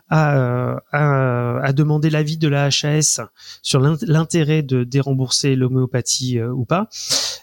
a, 0.09 0.36
euh, 0.36 0.76
a, 0.92 1.61
a 1.61 1.72
demandé 1.72 2.11
l'avis 2.11 2.38
de 2.38 2.48
la 2.48 2.66
HAS 2.66 3.20
sur 3.62 3.80
l'intérêt 3.80 4.62
de 4.62 4.84
dérembourser 4.84 5.56
l'homéopathie 5.56 6.38
euh, 6.38 6.52
ou 6.52 6.64
pas. 6.64 6.88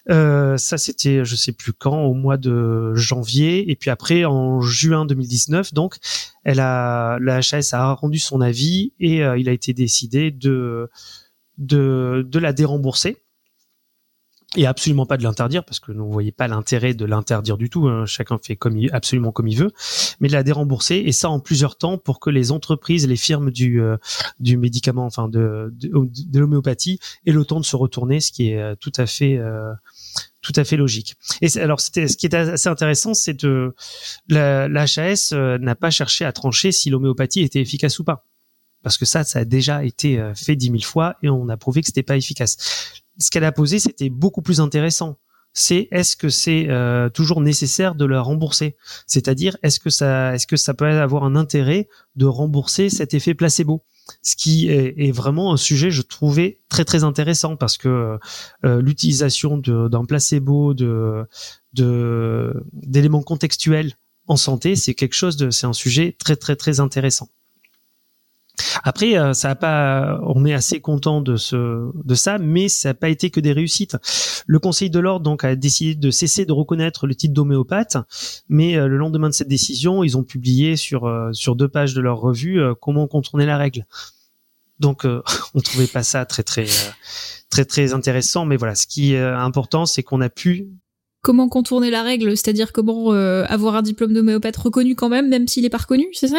Euh, 0.09 0.57
ça 0.57 0.77
c'était 0.77 1.25
je 1.25 1.35
sais 1.35 1.51
plus 1.51 1.73
quand 1.73 2.03
au 2.03 2.13
mois 2.13 2.37
de 2.37 2.95
janvier 2.95 3.69
et 3.69 3.75
puis 3.75 3.89
après 3.89 4.23
en 4.23 4.61
juin 4.61 5.05
2019 5.05 5.73
donc 5.73 5.97
elle 6.43 6.59
a 6.59 7.17
la 7.19 7.37
HAS 7.37 7.73
a 7.73 7.93
rendu 7.93 8.19
son 8.19 8.39
avis 8.39 8.93
et 8.99 9.17
il 9.17 9.49
a 9.49 9.51
été 9.51 9.73
décidé 9.73 10.31
de 10.31 10.89
de, 11.57 12.25
de 12.29 12.39
la 12.39 12.53
dérembourser 12.53 13.24
et 14.55 14.65
absolument 14.65 15.05
pas 15.05 15.17
de 15.17 15.23
l'interdire 15.23 15.63
parce 15.63 15.79
que 15.79 15.91
vous 15.91 16.11
voyez 16.11 16.31
pas 16.31 16.47
l'intérêt 16.47 16.93
de 16.93 17.05
l'interdire 17.05 17.57
du 17.57 17.69
tout. 17.69 17.87
Hein. 17.87 18.05
Chacun 18.05 18.37
fait 18.37 18.55
comme 18.55 18.77
il, 18.77 18.89
absolument 18.93 19.31
comme 19.31 19.47
il 19.47 19.57
veut, 19.57 19.71
mais 20.19 20.27
de 20.27 20.33
la 20.33 20.43
dérembourser 20.43 20.95
et 21.05 21.11
ça 21.11 21.29
en 21.29 21.39
plusieurs 21.39 21.77
temps 21.77 21.97
pour 21.97 22.19
que 22.19 22.29
les 22.29 22.51
entreprises, 22.51 23.07
les 23.07 23.15
firmes 23.15 23.51
du 23.51 23.81
euh, 23.81 23.97
du 24.39 24.57
médicament, 24.57 25.05
enfin 25.05 25.27
de 25.27 25.73
de, 25.73 26.39
l'homéopathie, 26.39 26.99
aient 27.25 27.31
le 27.31 27.45
temps 27.45 27.59
de 27.59 27.65
se 27.65 27.75
retourner, 27.75 28.19
ce 28.19 28.31
qui 28.31 28.49
est 28.49 28.61
euh, 28.61 28.75
tout 28.75 28.93
à 28.97 29.05
fait 29.05 29.37
euh, 29.37 29.73
tout 30.41 30.53
à 30.55 30.63
fait 30.63 30.77
logique. 30.77 31.15
Et 31.41 31.57
alors 31.57 31.81
ce 31.81 31.89
qui 31.89 32.25
est 32.25 32.33
assez 32.33 32.69
intéressant, 32.69 33.13
c'est 33.13 33.33
de 33.43 33.75
la, 34.29 34.67
la 34.67 34.83
HAS 34.83 35.33
n'a 35.33 35.75
pas 35.75 35.89
cherché 35.89 36.23
à 36.23 36.31
trancher 36.31 36.71
si 36.71 36.89
l'homéopathie 36.89 37.41
était 37.41 37.61
efficace 37.61 37.99
ou 37.99 38.03
pas 38.03 38.25
parce 38.83 38.99
que 38.99 39.05
ça, 39.05 39.23
ça 39.23 39.39
a 39.39 39.45
déjà 39.45 39.83
été 39.83 40.23
fait 40.35 40.55
dix 40.55 40.69
mille 40.69 40.85
fois 40.85 41.15
et 41.23 41.29
on 41.29 41.49
a 41.49 41.57
prouvé 41.57 41.81
que 41.81 41.87
c'était 41.87 42.03
pas 42.03 42.17
efficace 42.17 43.03
ce 43.17 43.31
qu'elle 43.31 43.43
a 43.43 43.51
posé, 43.51 43.79
c'était 43.79 44.09
beaucoup 44.09 44.41
plus 44.41 44.59
intéressant. 44.59 45.17
C'est 45.57 45.87
est-ce 45.91 46.17
que 46.17 46.27
c'est 46.27 46.69
euh, 46.69 47.09
toujours 47.09 47.39
nécessaire 47.39 47.95
de 47.95 48.03
la 48.03 48.21
rembourser? 48.21 48.75
C'est-à-dire 49.07 49.55
est-ce 49.63 49.79
que 49.79 49.89
ça 49.89 50.35
est-ce 50.35 50.47
que 50.47 50.57
ça 50.57 50.73
peut 50.73 50.85
avoir 50.85 51.23
un 51.23 51.37
intérêt 51.37 51.87
de 52.17 52.25
rembourser 52.25 52.89
cet 52.89 53.13
effet 53.13 53.33
placebo? 53.33 53.85
Ce 54.21 54.35
qui 54.35 54.67
est, 54.67 55.11
vraiment 55.11 55.53
un 55.53 55.57
sujet 55.57 55.91
je 55.91 56.01
trouvais 56.01 56.59
très 56.69 56.83
très 56.83 57.05
intéressant 57.05 57.55
parce 57.55 57.77
que 57.77 58.19
euh, 58.65 58.81
l'utilisation 58.81 59.57
d'un 59.57 60.05
placebo 60.05 60.75
d'éléments 61.73 63.23
contextuels 63.23 63.93
en 64.27 64.35
santé 64.35 64.75
c'est 64.75 64.93
quelque 64.93 65.15
chose 65.15 65.37
de 65.37 65.49
c'est 65.49 65.65
un 65.65 65.73
sujet 65.73 66.15
très 66.19 66.35
très 66.35 66.55
très 66.55 66.81
intéressant 66.81 67.29
Après, 68.83 69.17
euh, 69.17 69.33
ça 69.33 69.51
a 69.51 69.55
pas, 69.55 70.19
on 70.23 70.45
est 70.45 70.53
assez 70.53 70.79
content 70.81 71.21
de 71.21 71.35
ce, 71.35 71.89
de 72.03 72.15
ça, 72.15 72.37
mais 72.37 72.67
ça 72.67 72.89
n'a 72.89 72.93
pas 72.93 73.09
été 73.09 73.29
que 73.29 73.39
des 73.39 73.53
réussites. 73.53 73.97
Le 74.47 74.59
Conseil 74.59 74.89
de 74.89 74.99
l'ordre 74.99 75.23
donc 75.23 75.43
a 75.43 75.55
décidé 75.55 75.95
de 75.95 76.11
cesser 76.11 76.45
de 76.45 76.51
reconnaître 76.51 77.07
le 77.07 77.15
titre 77.15 77.33
d'homéopathe, 77.33 77.97
mais 78.49 78.75
euh, 78.75 78.87
le 78.87 78.97
lendemain 78.97 79.29
de 79.29 79.33
cette 79.33 79.47
décision, 79.47 80.03
ils 80.03 80.17
ont 80.17 80.23
publié 80.23 80.75
sur 80.75 81.05
euh, 81.05 81.31
sur 81.33 81.55
deux 81.55 81.67
pages 81.67 81.93
de 81.93 82.01
leur 82.01 82.19
revue 82.19 82.61
comment 82.81 83.07
contourner 83.07 83.45
la 83.45 83.57
règle. 83.57 83.85
Donc, 84.79 85.05
on 85.53 85.59
trouvait 85.61 85.87
pas 85.87 86.03
ça 86.03 86.25
très 86.25 86.43
très 86.43 86.65
très 87.49 87.65
très 87.65 87.93
intéressant, 87.93 88.45
mais 88.45 88.57
voilà, 88.57 88.75
ce 88.75 88.87
qui 88.87 89.13
est 89.13 89.21
important, 89.21 89.85
c'est 89.85 90.03
qu'on 90.03 90.21
a 90.21 90.29
pu 90.29 90.67
comment 91.21 91.49
contourner 91.49 91.89
la 91.89 92.03
règle, 92.03 92.31
c'est-à-dire 92.31 92.71
comment 92.71 93.11
avoir 93.11 93.75
un 93.75 93.81
diplôme 93.81 94.13
d'homéopathe 94.13 94.57
reconnu 94.57 94.95
quand 94.95 95.09
même, 95.09 95.29
même 95.29 95.47
s'il 95.47 95.65
est 95.65 95.69
pas 95.69 95.77
reconnu, 95.77 96.05
c'est 96.13 96.27
ça? 96.27 96.37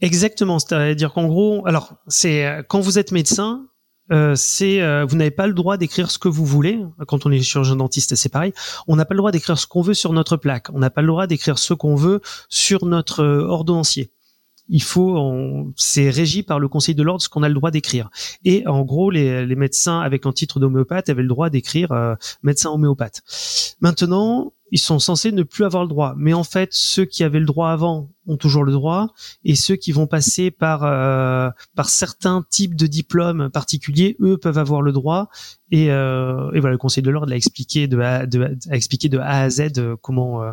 Exactement, 0.00 0.58
c'est-à-dire 0.58 1.12
qu'en 1.12 1.26
gros, 1.26 1.66
alors 1.66 1.94
c'est 2.08 2.46
euh, 2.46 2.62
quand 2.66 2.80
vous 2.80 2.98
êtes 2.98 3.12
médecin, 3.12 3.66
euh, 4.12 4.34
c'est 4.34 4.80
euh, 4.80 5.04
vous 5.04 5.16
n'avez 5.16 5.30
pas 5.30 5.46
le 5.46 5.52
droit 5.52 5.76
d'écrire 5.76 6.10
ce 6.10 6.18
que 6.18 6.28
vous 6.28 6.46
voulez. 6.46 6.80
Quand 7.06 7.26
on 7.26 7.30
est 7.30 7.40
chirurgien 7.40 7.76
dentiste, 7.76 8.14
c'est 8.14 8.30
pareil. 8.30 8.52
On 8.88 8.96
n'a 8.96 9.04
pas 9.04 9.14
le 9.14 9.18
droit 9.18 9.30
d'écrire 9.30 9.58
ce 9.58 9.66
qu'on 9.66 9.82
veut 9.82 9.94
sur 9.94 10.12
notre 10.12 10.36
plaque. 10.36 10.68
On 10.72 10.78
n'a 10.78 10.90
pas 10.90 11.02
le 11.02 11.08
droit 11.08 11.26
d'écrire 11.26 11.58
ce 11.58 11.74
qu'on 11.74 11.96
veut 11.96 12.20
sur 12.48 12.86
notre 12.86 13.22
ordonnancier. 13.24 14.10
Il 14.72 14.82
faut, 14.82 15.72
c'est 15.76 16.10
régi 16.10 16.44
par 16.44 16.60
le 16.60 16.68
Conseil 16.68 16.94
de 16.94 17.02
l'ordre 17.02 17.20
ce 17.20 17.28
qu'on 17.28 17.42
a 17.42 17.48
le 17.48 17.54
droit 17.54 17.72
d'écrire. 17.72 18.08
Et 18.44 18.64
en 18.68 18.82
gros, 18.82 19.10
les, 19.10 19.44
les 19.44 19.56
médecins 19.56 19.98
avec 19.98 20.26
un 20.26 20.32
titre 20.32 20.60
d'homéopathe 20.60 21.08
avaient 21.08 21.22
le 21.22 21.28
droit 21.28 21.50
d'écrire 21.50 22.16
médecin 22.44 22.70
homéopathe. 22.70 23.22
Maintenant, 23.80 24.52
ils 24.70 24.78
sont 24.78 24.98
censés 24.98 25.32
ne 25.32 25.42
plus 25.42 25.64
avoir 25.64 25.82
le 25.82 25.88
droit. 25.88 26.14
Mais 26.16 26.32
en 26.32 26.44
fait, 26.44 26.68
ceux 26.72 27.04
qui 27.04 27.24
avaient 27.24 27.40
le 27.40 27.46
droit 27.46 27.70
avant 27.70 28.10
ont 28.26 28.36
toujours 28.36 28.64
le 28.64 28.72
droit, 28.72 29.08
et 29.44 29.54
ceux 29.54 29.76
qui 29.76 29.92
vont 29.92 30.06
passer 30.06 30.50
par 30.50 30.84
euh, 30.84 31.50
par 31.74 31.88
certains 31.88 32.44
types 32.48 32.76
de 32.76 32.86
diplômes 32.86 33.50
particuliers, 33.50 34.16
eux 34.20 34.36
peuvent 34.36 34.58
avoir 34.58 34.82
le 34.82 34.92
droit. 34.92 35.28
Et, 35.70 35.90
euh, 35.90 36.50
et 36.52 36.60
voilà, 36.60 36.72
le 36.72 36.78
Conseil 36.78 37.02
de 37.02 37.10
l'ordre 37.10 37.32
a 37.32 37.36
expliqué 37.36 37.86
de 37.86 38.00
A, 38.00 38.26
de, 38.26 38.56
a 38.70 38.76
expliqué 38.76 39.08
de 39.08 39.18
A 39.18 39.42
à 39.42 39.50
Z 39.50 39.72
euh, 39.78 39.96
comment 40.00 40.42
euh, 40.42 40.52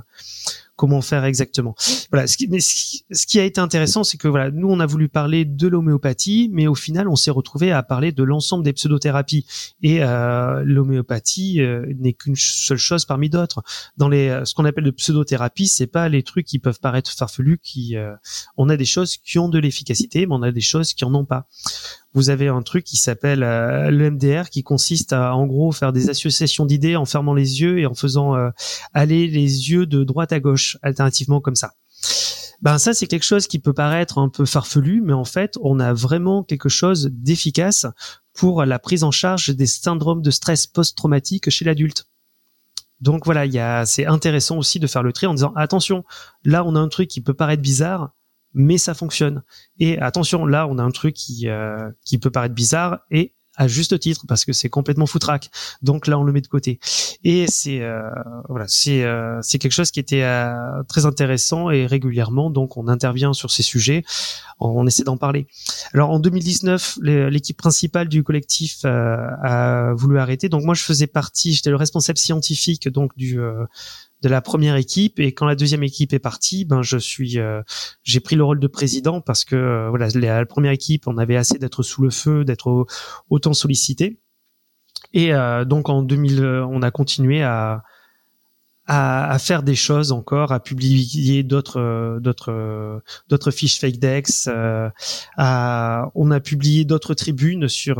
comment 0.77 1.01
faire 1.01 1.25
exactement. 1.25 1.75
Voilà. 2.11 2.27
Ce 2.27 2.37
qui, 2.37 2.47
mais 2.47 2.61
ce 2.61 3.27
qui 3.27 3.39
a 3.39 3.43
été 3.43 3.59
intéressant, 3.59 4.05
c'est 4.05 4.17
que 4.17 4.29
voilà, 4.29 4.51
nous 4.51 4.69
on 4.69 4.79
a 4.79 4.85
voulu 4.85 5.09
parler 5.09 5.43
de 5.43 5.67
l'homéopathie, 5.67 6.49
mais 6.53 6.67
au 6.67 6.75
final 6.75 7.09
on 7.09 7.17
s'est 7.17 7.31
retrouvé 7.31 7.73
à 7.73 7.83
parler 7.83 8.13
de 8.13 8.23
l'ensemble 8.23 8.63
des 8.63 8.73
pseudothérapies. 8.73 9.45
Et 9.81 10.03
euh, 10.03 10.63
l'homéopathie 10.63 11.61
euh, 11.61 11.85
n'est 11.99 12.13
qu'une 12.13 12.35
seule 12.37 12.77
chose 12.77 13.03
parmi 13.05 13.29
d'autres. 13.29 13.63
Dans 13.97 14.07
les, 14.07 14.41
ce 14.45 14.53
qu'on 14.53 14.65
appelle 14.65 14.85
de 14.85 14.91
pseudothérapie, 14.91 15.67
c'est 15.67 15.87
pas 15.87 16.07
les 16.07 16.23
trucs 16.23 16.45
qui 16.45 16.59
peuvent 16.59 16.79
paraître 16.79 17.11
farfelus. 17.11 17.57
Qui, 17.57 17.97
euh, 17.97 18.13
on 18.55 18.69
a 18.69 18.77
des 18.77 18.85
choses 18.85 19.17
qui 19.17 19.39
ont 19.39 19.49
de 19.49 19.57
l'efficacité, 19.57 20.27
mais 20.27 20.35
on 20.35 20.43
a 20.43 20.51
des 20.51 20.61
choses 20.61 20.93
qui 20.93 21.03
en 21.03 21.13
ont 21.15 21.25
pas 21.25 21.47
vous 22.13 22.29
avez 22.29 22.47
un 22.47 22.61
truc 22.61 22.83
qui 22.83 22.97
s'appelle 22.97 23.43
euh, 23.43 23.91
le 23.91 24.11
MDR 24.11 24.49
qui 24.49 24.63
consiste 24.63 25.13
à 25.13 25.35
en 25.35 25.45
gros 25.45 25.71
faire 25.71 25.93
des 25.93 26.09
associations 26.09 26.65
d'idées 26.65 26.95
en 26.95 27.05
fermant 27.05 27.33
les 27.33 27.61
yeux 27.61 27.79
et 27.79 27.85
en 27.85 27.93
faisant 27.93 28.35
euh, 28.35 28.49
aller 28.93 29.27
les 29.27 29.71
yeux 29.71 29.85
de 29.85 30.03
droite 30.03 30.31
à 30.31 30.39
gauche 30.39 30.77
alternativement 30.81 31.41
comme 31.41 31.55
ça. 31.55 31.73
Ben 32.61 32.79
ça 32.79 32.93
c'est 32.93 33.07
quelque 33.07 33.25
chose 33.25 33.45
qui 33.45 33.59
peut 33.59 33.73
paraître 33.73 34.17
un 34.17 34.29
peu 34.29 34.45
farfelu 34.45 35.01
mais 35.01 35.13
en 35.13 35.25
fait 35.25 35.57
on 35.61 35.79
a 35.79 35.93
vraiment 35.93 36.43
quelque 36.43 36.69
chose 36.69 37.09
d'efficace 37.11 37.85
pour 38.33 38.65
la 38.65 38.79
prise 38.79 39.03
en 39.03 39.11
charge 39.11 39.49
des 39.49 39.67
syndromes 39.67 40.21
de 40.21 40.31
stress 40.31 40.65
post-traumatique 40.67 41.49
chez 41.49 41.65
l'adulte. 41.65 42.07
Donc 42.99 43.25
voilà, 43.25 43.45
il 43.45 43.53
y 43.53 43.59
a, 43.59 43.85
c'est 43.85 44.05
intéressant 44.05 44.57
aussi 44.57 44.79
de 44.79 44.87
faire 44.87 45.03
le 45.03 45.13
tri 45.13 45.27
en 45.27 45.33
disant 45.33 45.53
attention, 45.55 46.03
là 46.43 46.63
on 46.65 46.75
a 46.75 46.79
un 46.79 46.87
truc 46.87 47.09
qui 47.09 47.21
peut 47.21 47.33
paraître 47.33 47.61
bizarre, 47.61 48.15
mais 48.53 48.77
ça 48.77 48.93
fonctionne. 48.93 49.43
Et 49.79 49.99
attention, 49.99 50.45
là, 50.45 50.67
on 50.67 50.77
a 50.77 50.83
un 50.83 50.91
truc 50.91 51.13
qui, 51.15 51.47
euh, 51.47 51.89
qui 52.05 52.17
peut 52.17 52.31
paraître 52.31 52.55
bizarre 52.55 52.99
et 53.11 53.33
à 53.59 53.67
juste 53.67 53.99
titre 53.99 54.25
parce 54.27 54.45
que 54.45 54.53
c'est 54.53 54.69
complètement 54.69 55.07
foutraque. 55.07 55.49
Donc 55.81 56.05
là, 56.05 56.19
on 56.19 56.23
le 56.23 56.31
met 56.31 56.41
de 56.41 56.47
côté. 56.47 56.79
Et 57.23 57.47
c'est 57.47 57.81
euh, 57.81 58.07
voilà, 58.49 58.65
c'est 58.67 59.03
euh, 59.03 59.39
c'est 59.41 59.57
quelque 59.57 59.71
chose 59.71 59.89
qui 59.89 59.99
était 59.99 60.23
très 60.87 61.07
intéressant 61.07 61.71
et 61.71 61.87
régulièrement. 61.87 62.51
Donc 62.51 62.77
on 62.77 62.87
intervient 62.87 63.33
sur 63.33 63.49
ces 63.49 63.63
sujets, 63.63 64.03
on, 64.59 64.85
essaie 64.85 65.03
d'en 65.03 65.17
parler. 65.17 65.47
Alors 65.95 66.11
en 66.11 66.19
2019, 66.19 66.99
l'équipe 67.01 67.57
principale 67.57 68.09
du 68.09 68.23
collectif 68.23 68.85
a 68.85 69.91
voulu 69.95 70.19
arrêter. 70.19 70.49
Donc 70.49 70.63
moi, 70.63 70.75
je 70.75 70.83
faisais 70.83 71.07
partie, 71.07 71.53
j'étais 71.53 71.71
le 71.71 71.77
responsable 71.77 72.19
scientifique 72.19 72.87
donc 72.89 73.17
du 73.17 73.39
de 74.21 74.29
la 74.29 74.41
première 74.41 74.75
équipe 74.75 75.19
et 75.19 75.33
quand 75.33 75.45
la 75.45 75.55
deuxième 75.55 75.83
équipe 75.83 76.13
est 76.13 76.19
partie, 76.19 76.65
ben 76.65 76.81
je 76.81 76.97
suis, 76.97 77.39
euh, 77.39 77.61
j'ai 78.03 78.19
pris 78.19 78.35
le 78.35 78.43
rôle 78.43 78.59
de 78.59 78.67
président 78.67 79.21
parce 79.21 79.45
que 79.45 79.55
euh, 79.55 79.89
voilà, 79.89 80.07
la, 80.15 80.45
première 80.45 80.71
équipe, 80.71 81.07
on 81.07 81.17
avait 81.17 81.35
assez 81.35 81.59
d'être 81.59 81.83
sous 81.83 82.01
le 82.01 82.09
feu, 82.09 82.43
d'être 82.43 82.87
autant 83.29 83.53
sollicité. 83.53 84.19
Et 85.13 85.33
euh, 85.33 85.65
donc 85.65 85.89
en 85.89 86.01
2000, 86.01 86.43
on 86.43 86.81
a 86.81 86.89
continué 86.89 87.43
à, 87.43 87.83
à, 88.87 89.29
à, 89.31 89.39
faire 89.39 89.61
des 89.61 89.75
choses 89.75 90.11
encore, 90.11 90.51
à 90.51 90.59
publier 90.59 91.43
d'autres 91.43 92.17
d'autres 92.19 93.03
d'autres 93.29 93.51
fiches 93.51 93.79
fake 93.79 93.99
dex. 93.99 94.49
à, 95.37 96.09
on 96.15 96.31
a 96.31 96.39
publié 96.39 96.85
d'autres 96.85 97.13
tribunes 97.13 97.67
sur 97.67 97.97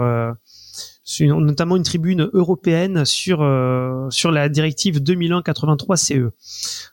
notamment 1.22 1.78
une 1.78 1.84
tribune 1.84 2.30
européenne 2.34 3.06
sur 3.06 3.42
euh, 3.42 4.10
sur 4.10 4.32
la 4.32 4.50
directive 4.50 5.00
2001-83 5.00 5.96
CE. 5.96 6.32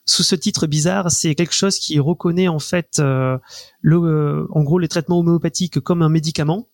Sous 0.04 0.22
ce 0.22 0.34
titre 0.34 0.66
bizarre, 0.66 1.10
c'est 1.10 1.34
quelque 1.34 1.54
chose 1.54 1.78
qui 1.78 1.98
reconnaît 1.98 2.48
en 2.48 2.60
fait 2.60 2.98
euh, 3.00 3.38
le 3.80 3.96
euh, 3.96 4.46
en 4.50 4.62
gros 4.62 4.78
les 4.78 4.88
traitements 4.88 5.18
homéopathiques 5.18 5.80
comme 5.80 6.02
un 6.02 6.08
médicament 6.08 6.68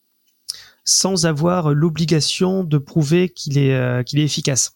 sans 0.84 1.26
avoir 1.26 1.72
l'obligation 1.72 2.64
de 2.64 2.78
prouver 2.78 3.28
qu'il 3.28 3.58
est 3.58 4.04
qu'il 4.04 4.18
est 4.18 4.24
efficace. 4.24 4.72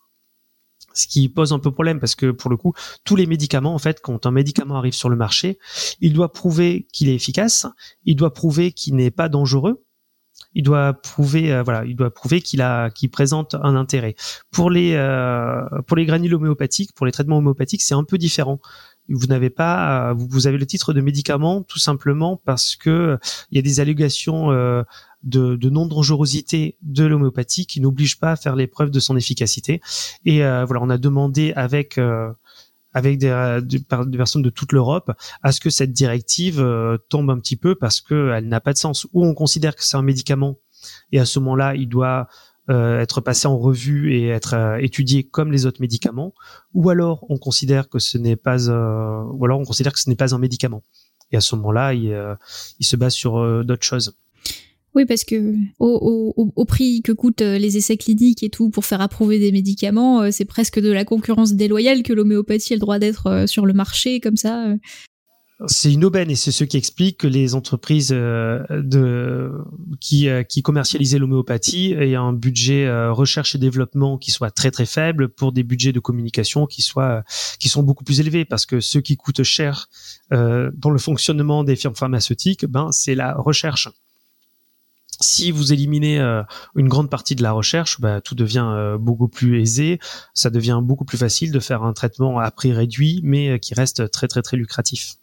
Ce 0.97 1.09
qui 1.09 1.29
pose 1.29 1.53
un 1.53 1.59
peu 1.59 1.73
problème 1.73 1.99
parce 1.99 2.15
que 2.15 2.31
pour 2.31 2.51
le 2.51 2.57
coup, 2.57 2.73
tous 3.05 3.17
les 3.17 3.27
médicaments 3.27 3.75
en 3.75 3.79
fait, 3.79 4.01
quand 4.01 4.27
un 4.27 4.31
médicament 4.31 4.77
arrive 4.77 4.93
sur 4.93 5.09
le 5.09 5.17
marché, 5.17 5.59
il 6.01 6.13
doit 6.13 6.33
prouver 6.33 6.87
qu'il 6.93 7.09
est 7.09 7.15
efficace, 7.15 7.67
il 8.05 8.15
doit 8.15 8.33
prouver 8.33 8.71
qu'il 8.71 8.95
n'est 8.95 9.11
pas 9.11 9.29
dangereux 9.29 9.85
il 10.55 10.63
doit 10.63 10.95
prouver 10.95 11.53
euh, 11.53 11.63
voilà 11.63 11.85
il 11.85 11.97
doit 11.97 12.11
prouver 12.11 12.41
qu'il 12.41 12.63
a 12.63 12.91
qu'il 12.91 13.11
présente 13.11 13.55
un 13.55 13.77
intérêt. 13.77 14.15
Pour 14.51 14.71
les 14.71 14.95
euh, 14.95 15.63
pour 15.87 15.97
les 15.97 16.07
granules 16.07 16.35
homéopathiques 16.35 16.93
pour 16.95 17.07
les 17.07 17.13
traitements 17.13 17.39
homéopathiques 17.39 17.83
c'est 17.83 17.95
un 17.95 18.05
peu 18.05 18.19
différent. 18.19 18.61
Vous 19.11 19.27
n'avez 19.27 19.51
pas 19.51 20.11
euh, 20.11 20.15
vous, 20.15 20.47
avez 20.47 20.57
le 20.57 20.65
titre 20.65 20.93
de 20.95 21.01
médicament 21.01 21.63
tout 21.63 21.79
simplement 21.79 22.41
parce 22.45 22.77
que 22.77 23.19
il 23.51 23.57
y 23.57 23.59
a 23.59 23.63
des 23.63 23.81
allégations 23.81 24.49
de, 25.23 25.69
non 25.69 25.87
dangerosité 25.87 26.77
de 26.83 27.05
l'homéopathie 27.05 27.67
qui 27.67 27.81
n'obligent 27.81 28.19
pas 28.19 28.33
à 28.33 28.37
faire 28.37 28.57
les 28.57 28.67
preuves 28.67 28.91
de 28.91 29.01
son 29.01 29.17
efficacité. 29.17 29.83
Et 30.25 30.39
voilà 30.39 30.81
on 30.81 30.89
a 30.89 30.99
demandé 30.99 31.53
avec 31.55 31.99
avec 32.95 33.19
des, 33.19 33.61
des, 33.63 33.81
personnes 34.17 34.43
de 34.43 34.51
toute 34.51 34.73
l'Europe 34.73 35.13
à 35.43 35.53
ce 35.53 35.61
que 35.61 35.71
cette 35.71 35.93
directive 35.93 36.61
euh, 36.61 36.97
tombe 37.09 37.31
un 37.31 37.39
petit 37.39 37.57
peu 37.57 37.75
parce 37.75 38.01
qu'elle 38.01 38.49
n'a 38.49 38.61
pas 38.61 38.73
de 38.73 38.79
sens. 38.79 39.07
Ou 39.13 39.25
on 39.27 39.35
considère 39.35 39.75
que 39.75 39.85
c'est 39.85 39.97
un 39.97 40.03
médicament 40.03 40.57
et 41.13 41.19
à 41.19 41.25
ce 41.25 41.39
moment-là, 41.41 41.75
il 41.75 41.89
doit 41.89 42.29
euh, 42.71 43.01
être 43.01 43.21
passé 43.21 43.49
en 43.49 43.59
revue 43.59 44.15
et 44.15 44.29
être 44.29 44.55
euh, 44.55 44.77
étudié 44.77 45.25
comme 45.25 45.51
les 45.51 45.67
autres 45.67 45.81
médicaments, 45.81 46.35
ou 46.73 46.89
alors 46.91 47.25
on 47.29 47.39
considère 47.39 47.89
que 47.89 47.99
ce 47.99 48.17
n'est 48.17 48.37
pas, 48.37 48.69
ou 48.69 49.45
alors 49.45 49.59
on 49.59 49.65
considère 49.65 49.93
que 49.93 49.99
ce 50.01 50.09
n'est 50.09 50.17
pas 50.17 50.35
un 50.35 50.39
médicament. 50.39 50.83
Et 51.31 51.37
à 51.37 51.41
ce 51.41 51.57
moment-là, 51.57 51.95
il 51.95 52.37
se 52.81 52.97
base 52.97 53.15
sur 53.15 53.65
d'autres 53.65 53.85
choses. 53.85 54.17
Oui, 54.95 55.07
parce 55.07 55.25
que 55.25 55.55
au, 55.81 56.65
prix 56.67 57.03
que 57.03 57.11
coûtent 57.11 57.43
euh, 57.43 57.59
les 57.59 57.77
essais 57.77 57.97
cliniques 57.97 58.43
et 58.43 58.51
tout 58.51 58.71
pour 58.71 58.85
faire 58.85 59.01
approuver 59.01 59.39
des 59.41 59.51
médicaments, 59.51 60.23
euh, 60.23 60.29
c'est 60.31 60.45
presque 60.45 60.79
de 60.79 60.91
la 60.91 61.05
concurrence 61.05 61.55
déloyale 61.55 62.03
que 62.03 62.13
l'homéopathie 62.13 62.75
a 62.75 62.77
le 62.77 62.81
droit 62.81 62.99
d'être 63.01 63.27
euh, 63.27 63.47
sur 63.47 63.67
le 63.67 63.73
marché 63.73 64.21
comme 64.21 64.37
ça. 64.37 64.67
C'est 65.67 65.93
une 65.93 66.05
aubaine 66.05 66.31
et 66.31 66.35
c'est 66.35 66.51
ce 66.51 66.65
qui 66.65 66.77
explique 66.77 67.19
que 67.19 67.27
les 67.27 67.55
entreprises 67.55 68.15
qui, 70.01 70.29
qui 70.49 70.63
commercialisaient 70.63 71.19
l'homéopathie 71.19 71.93
aient 71.93 72.17
un 72.17 72.33
budget 72.33 72.91
recherche 73.11 73.55
et 73.55 73.59
développement 73.59 74.19
qui 74.19 74.33
soit 74.33 74.51
très 74.51 74.73
très 74.73 74.85
faible 74.85 75.29
pour 75.29 75.53
des 75.53 75.63
budgets 75.63 75.93
de 75.93 76.01
communication 76.01 76.67
qui 76.67 76.83
soient 76.83 77.23
qui 77.61 77.69
sont 77.69 77.85
beaucoup 77.85 78.03
plus 78.03 78.19
élevés 78.19 78.45
parce 78.45 78.67
que 78.67 78.81
ce 78.81 78.99
qui 78.99 79.17
coûte 79.17 79.45
cher 79.45 79.89
dans 80.33 80.91
le 80.91 80.99
fonctionnement 80.99 81.63
des 81.63 81.77
firmes 81.77 81.95
pharmaceutiques, 81.95 82.67
ben 82.67 82.91
c'est 82.91 83.15
la 83.15 83.35
recherche 83.35 83.89
si 85.21 85.51
vous 85.51 85.73
éliminez 85.73 86.21
euh, 86.21 86.43
une 86.75 86.89
grande 86.89 87.11
partie 87.11 87.35
de 87.35 87.43
la 87.43 87.53
recherche, 87.53 88.01
bah, 88.01 88.21
tout 88.21 88.35
devient 88.35 88.67
euh, 88.67 88.99
beaucoup 88.99 89.29
plus 89.29 89.61
aisé. 89.61 89.99
Ça 90.35 90.51
devient 90.51 90.81
beaucoup 90.83 91.05
plus 91.05 91.19
facile 91.19 91.53
de 91.53 91.61
faire 91.61 91.83
un 91.83 91.93
traitement 91.93 92.39
à 92.39 92.51
prix 92.51 92.73
réduit, 92.73 93.21
mais 93.23 93.51
euh, 93.51 93.59
qui 93.59 93.75
reste 93.75 94.11
très 94.11 94.29
très 94.29 94.43
très 94.43 94.57
lucratif. 94.57 95.17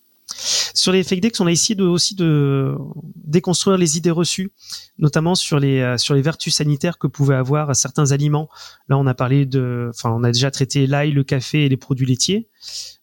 Sur 0.74 0.92
les 0.92 1.04
fake 1.04 1.22
decks, 1.22 1.40
on 1.40 1.48
a 1.48 1.52
essayé 1.52 1.76
de, 1.76 1.84
aussi 1.84 2.16
de 2.16 2.76
déconstruire 3.16 3.78
les 3.78 3.98
idées 3.98 4.12
reçues, 4.12 4.52
notamment 4.98 5.36
sur 5.36 5.60
les 5.60 5.80
euh, 5.82 5.98
sur 5.98 6.16
les 6.16 6.22
vertus 6.22 6.56
sanitaires 6.56 6.98
que 6.98 7.08
pouvaient 7.08 7.36
avoir 7.36 7.76
certains 7.76 8.12
aliments. 8.12 8.50
Là, 8.90 8.98
on 8.98 9.06
a 9.08 9.14
parlé 9.14 9.46
de, 9.46 9.92
enfin, 9.94 10.10
on 10.12 10.24
a 10.24 10.32
déjà 10.32 10.52
traité 10.52 10.88
l'ail, 10.88 11.12
le 11.12 11.24
café 11.24 11.66
et 11.66 11.70
les 11.70 11.78
produits 11.78 12.06
laitiers, 12.06 12.50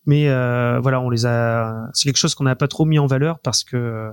mais 0.07 0.29
euh, 0.29 0.81
voilà, 0.81 1.01
on 1.01 1.11
les 1.11 1.27
a. 1.27 1.89
C'est 1.95 2.05
quelque 2.05 2.19
chose 2.19 2.35
qu'on 2.35 2.45
n'a 2.45 2.57
pas 2.57 2.69
trop 2.69 2.85
mis 2.85 2.99
en 2.99 3.07
valeur 3.07 3.39
parce 3.39 3.63
que 3.63 4.11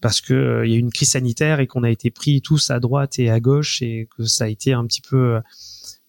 parce 0.00 0.20
que 0.20 0.62
il 0.64 0.70
y 0.70 0.74
a 0.74 0.76
eu 0.76 0.80
une 0.80 0.92
crise 0.92 1.10
sanitaire 1.10 1.60
et 1.60 1.66
qu'on 1.66 1.82
a 1.82 1.90
été 1.90 2.10
pris 2.10 2.40
tous 2.40 2.70
à 2.70 2.80
droite 2.80 3.18
et 3.18 3.30
à 3.30 3.40
gauche 3.40 3.82
et 3.82 4.08
que 4.16 4.24
ça 4.24 4.44
a 4.44 4.48
été 4.48 4.72
un 4.72 4.86
petit 4.86 5.02
peu 5.02 5.40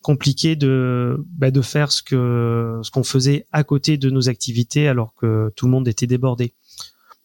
compliqué 0.04 0.56
de 0.56 1.18
bah, 1.30 1.49
de 1.49 1.62
faire 1.62 1.91
ce 1.91 2.04
que 2.04 2.80
ce 2.84 2.91
qu'on 2.91 3.04
faisait 3.04 3.47
à 3.51 3.64
côté 3.64 3.97
de 3.97 4.12
nos 4.12 4.30
activités 4.30 4.88
alors 4.88 5.16
que 5.16 5.51
tout 5.56 5.66
le 5.66 5.72
monde 5.72 5.88
était 5.88 6.06
débordé. 6.06 6.54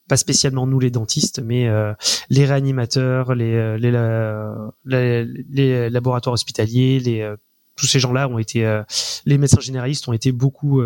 Pas 0.09 0.17
spécialement 0.17 0.67
nous 0.67 0.81
les 0.81 0.91
dentistes 0.91 1.43
mais 1.45 1.69
euh, 1.69 1.93
les 2.31 2.47
réanimateurs 2.47 3.35
les 3.35 3.53
euh, 3.55 4.71
les, 4.87 5.27
les, 5.51 5.91
laboratoires 5.91 6.33
hospitaliers 6.33 7.01
les 7.01 7.21
euh, 7.21 7.37
tous 7.77 7.87
ces 7.87 7.99
gens-là 8.01 8.29
ont 8.29 8.39
été 8.39 8.83
les 9.25 9.39
médecins 9.39 9.61
généralistes 9.61 10.09
ont 10.09 10.13
été 10.13 10.33
beaucoup 10.33 10.83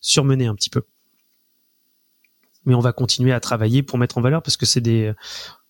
surmenés 0.00 0.46
un 0.46 0.54
petit 0.54 0.70
peu. 0.70 0.82
Mais 2.64 2.74
on 2.74 2.80
va 2.80 2.94
continuer 2.94 3.32
à 3.32 3.40
travailler 3.40 3.82
pour 3.82 3.98
mettre 3.98 4.16
en 4.16 4.22
valeur 4.22 4.42
parce 4.42 4.56
que 4.56 4.64
c'est 4.64 4.80
des 4.80 5.12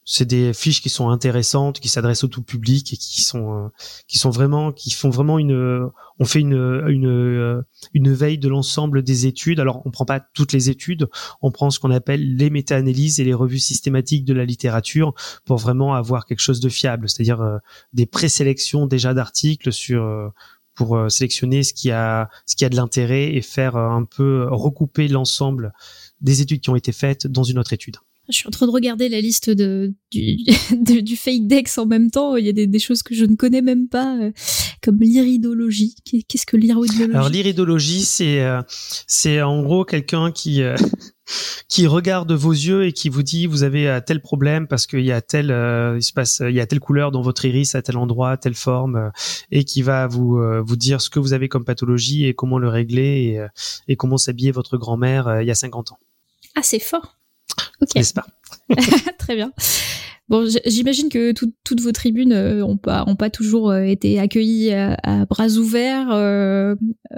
c'est 0.08 0.24
des 0.24 0.54
fiches 0.54 0.80
qui 0.80 0.88
sont 0.88 1.10
intéressantes, 1.10 1.80
qui 1.80 1.88
s'adressent 1.88 2.22
au 2.22 2.28
tout 2.28 2.44
public 2.44 2.92
et 2.92 2.96
qui 2.96 3.22
sont 3.22 3.64
euh, 3.64 3.68
qui 4.06 4.18
sont 4.18 4.30
vraiment 4.30 4.70
qui 4.70 4.92
font 4.92 5.10
vraiment 5.10 5.36
une 5.36 5.90
on 6.20 6.24
fait 6.24 6.38
une 6.38 6.54
une 6.86 7.08
euh, 7.08 7.62
une 7.92 8.12
veille 8.12 8.38
de 8.38 8.48
l'ensemble 8.48 9.02
des 9.02 9.26
études. 9.26 9.58
Alors 9.58 9.82
on 9.84 9.90
prend 9.90 10.04
pas 10.04 10.20
toutes 10.20 10.52
les 10.52 10.70
études, 10.70 11.08
on 11.42 11.50
prend 11.50 11.70
ce 11.70 11.80
qu'on 11.80 11.90
appelle 11.90 12.36
les 12.36 12.50
méta-analyses 12.50 13.18
et 13.18 13.24
les 13.24 13.34
revues 13.34 13.58
systématiques 13.58 14.24
de 14.24 14.32
la 14.32 14.44
littérature 14.44 15.12
pour 15.44 15.56
vraiment 15.56 15.94
avoir 15.94 16.24
quelque 16.24 16.40
chose 16.40 16.60
de 16.60 16.68
fiable, 16.68 17.08
c'est-à-dire 17.08 17.40
euh, 17.40 17.58
des 17.92 18.06
présélections 18.06 18.86
déjà 18.86 19.12
d'articles 19.12 19.72
sur 19.72 20.32
pour 20.76 21.10
sélectionner 21.10 21.64
ce 21.64 21.74
qui 21.74 21.90
a 21.90 22.28
ce 22.46 22.54
qui 22.54 22.64
a 22.64 22.68
de 22.68 22.76
l'intérêt 22.76 23.34
et 23.34 23.42
faire 23.42 23.76
un 23.76 24.04
peu 24.04 24.46
recouper 24.50 25.08
l'ensemble 25.08 25.72
des 26.20 26.42
études 26.42 26.60
qui 26.60 26.70
ont 26.70 26.76
été 26.76 26.92
faites 26.92 27.26
dans 27.26 27.42
une 27.42 27.58
autre 27.58 27.72
étude. 27.72 27.96
Je 28.28 28.36
suis 28.36 28.48
en 28.48 28.50
train 28.50 28.66
de 28.66 28.72
regarder 28.72 29.08
la 29.08 29.20
liste 29.20 29.50
de, 29.50 29.94
du, 30.10 30.36
du 31.02 31.16
fake 31.16 31.46
dex 31.46 31.78
en 31.78 31.86
même 31.86 32.10
temps. 32.10 32.36
Il 32.36 32.44
y 32.44 32.48
a 32.48 32.52
des, 32.52 32.66
des, 32.66 32.78
choses 32.78 33.02
que 33.02 33.14
je 33.14 33.24
ne 33.24 33.36
connais 33.36 33.62
même 33.62 33.88
pas, 33.88 34.16
euh, 34.18 34.32
comme 34.82 34.98
l'iridologie. 35.00 35.94
Qu'est-ce 36.28 36.46
que 36.46 36.56
l'iridologie? 36.56 37.04
Alors 37.04 37.28
l'iridologie, 37.28 38.02
c'est 38.02 38.40
euh, 38.40 38.62
c'est 39.06 39.42
en 39.42 39.62
gros 39.62 39.84
quelqu'un 39.84 40.32
qui 40.32 40.62
euh, 40.62 40.76
qui 41.68 41.86
regarde 41.86 42.32
vos 42.32 42.52
yeux 42.52 42.86
et 42.86 42.92
qui 42.92 43.08
vous 43.08 43.22
dit 43.22 43.46
vous 43.46 43.62
avez 43.62 44.00
tel 44.06 44.20
problème 44.20 44.66
parce 44.66 44.86
qu'il 44.86 45.04
y 45.04 45.12
a 45.12 45.20
tel 45.20 45.46
il 45.96 46.02
se 46.02 46.12
passe 46.12 46.40
il 46.46 46.54
y 46.54 46.60
a 46.60 46.66
telle 46.66 46.78
couleur 46.78 47.10
dans 47.10 47.22
votre 47.22 47.44
iris 47.44 47.74
à 47.74 47.82
tel 47.82 47.96
endroit, 47.96 48.36
telle 48.36 48.54
forme 48.54 49.10
et 49.50 49.64
qui 49.64 49.82
va 49.82 50.06
vous 50.06 50.40
vous 50.64 50.76
dire 50.76 51.00
ce 51.00 51.10
que 51.10 51.18
vous 51.18 51.32
avez 51.32 51.48
comme 51.48 51.64
pathologie 51.64 52.26
et 52.26 52.34
comment 52.34 52.58
le 52.58 52.68
régler 52.68 53.02
et, 53.02 53.46
et 53.88 53.96
comment 53.96 54.18
s'habiller 54.18 54.52
votre 54.52 54.78
grand-mère 54.78 55.40
il 55.42 55.48
y 55.48 55.50
a 55.50 55.56
50 55.56 55.90
ans. 55.90 55.98
Ah 56.54 56.62
c'est 56.62 56.78
fort. 56.78 57.15
Ok. 57.80 57.94
N'est-ce 57.94 58.14
pas? 58.14 58.26
Très 59.18 59.36
bien. 59.36 59.52
Bon, 60.28 60.48
j'imagine 60.64 61.08
que 61.08 61.32
toutes 61.32 61.80
vos 61.80 61.92
tribunes 61.92 62.30
n'ont 62.30 62.72
euh, 62.72 62.76
pas, 62.76 63.04
ont 63.06 63.14
pas 63.14 63.30
toujours 63.30 63.70
euh, 63.70 63.82
été 63.82 64.18
accueillies 64.18 64.72
à, 64.72 65.24
bras 65.26 65.48
ouverts, 65.50 66.10
euh, 66.10 66.74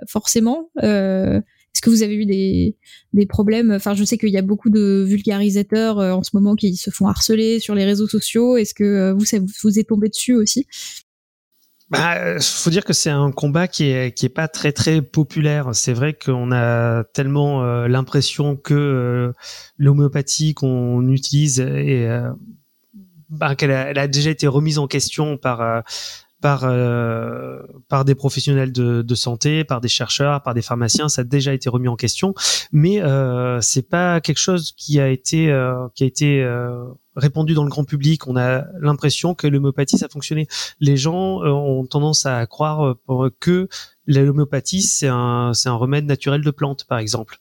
forcément. 0.07 0.71
Est-ce 0.83 1.83
que 1.83 1.91
vous 1.91 2.03
avez 2.03 2.17
eu 2.17 2.27
des, 2.27 2.77
des 3.15 3.27
problèmes? 3.27 3.71
Enfin, 3.71 3.95
je 3.95 4.05
sais 4.05 4.19
qu'il 4.19 4.31
y 4.31 4.37
a 4.37 4.43
beaucoup 4.43 4.69
de 4.69 5.05
vulgarisateurs 5.07 5.99
en 5.99 6.23
ce 6.23 6.31
moment 6.35 6.55
qui 6.55 6.77
se 6.77 6.91
font 6.91 7.07
harceler 7.07 7.61
sur 7.61 7.75
les 7.75 7.85
réseaux 7.85 8.09
sociaux. 8.09 8.57
Est-ce 8.57 8.75
que 8.75 9.13
vous, 9.13 9.25
ça 9.25 9.39
vous 9.63 9.79
est 9.79 9.89
tombé 9.89 10.09
dessus 10.09 10.35
aussi? 10.35 10.67
Bah, 11.91 12.39
faut 12.41 12.69
dire 12.69 12.85
que 12.85 12.93
c'est 12.93 13.11
un 13.11 13.31
combat 13.31 13.67
qui 13.67 13.85
est 13.85 14.13
qui 14.13 14.27
est 14.27 14.31
pas 14.31 14.47
très 14.47 14.73
très 14.73 15.01
populaire. 15.01 15.71
C'est 15.73 15.95
vrai 15.95 16.13
qu'on 16.13 16.53
a 16.53 17.05
tellement 17.15 17.65
euh, 17.65 17.89
l'impression 17.89 18.57
que 18.57 18.75
euh, 18.75 19.33
l'homéopathie 19.79 20.53
qu'on 20.53 21.09
utilise 21.09 21.61
est 21.61 22.07
euh, 22.07 22.31
bah, 23.31 23.55
qu'elle 23.55 23.71
a, 23.71 23.91
elle 23.91 23.99
a 23.99 24.07
déjà 24.07 24.31
été 24.31 24.47
remise 24.47 24.79
en 24.79 24.87
question 24.87 25.39
par 25.39 25.83
par 26.41 26.65
euh, 26.65 27.63
par 27.89 28.05
des 28.05 28.15
professionnels 28.15 28.73
de, 28.73 29.03
de, 29.03 29.15
santé, 29.15 29.65
par 29.65 29.81
des 29.81 29.89
chercheurs, 29.89 30.43
par 30.43 30.55
des 30.55 30.63
pharmaciens, 30.63 31.09
ça 31.09 31.23
a 31.23 31.25
déjà 31.25 31.53
été 31.53 31.69
remis 31.69 31.89
en 31.89 31.97
question, 31.97 32.35
mais 32.73 33.03
euh, 33.03 33.61
c'est 33.61 33.89
pas 33.89 34.21
quelque 34.21 34.39
chose 34.39 34.73
qui 34.73 35.01
a 35.01 35.09
été 35.09 35.51
euh, 35.51 35.89
qui 35.95 36.05
a 36.05 36.07
été 36.07 36.43
euh, 36.43 36.85
répandu 37.17 37.55
dans 37.55 37.65
le 37.65 37.71
grand 37.71 37.85
public. 37.85 38.27
On 38.29 38.37
a 38.37 38.65
l'impression 38.81 39.35
que 39.35 39.47
l'homéopathie 39.47 39.99
ça 39.99 40.09
fonctionnait. 40.09 40.47
Les 40.81 40.97
gens 40.97 41.43
euh, 41.43 41.51
ont 41.51 41.87
tendance 41.87 42.27
à 42.27 42.47
croire 42.47 42.95
que 43.41 43.69
l'homéopathie 44.07 44.83
c'est 44.83 45.09
un 45.09 45.53
c'est 45.55 45.69
un 45.69 45.75
remède 45.77 46.07
naturel 46.07 46.43
de 46.43 46.51
plante, 46.51 46.85
par 46.85 46.99
exemple 46.99 47.41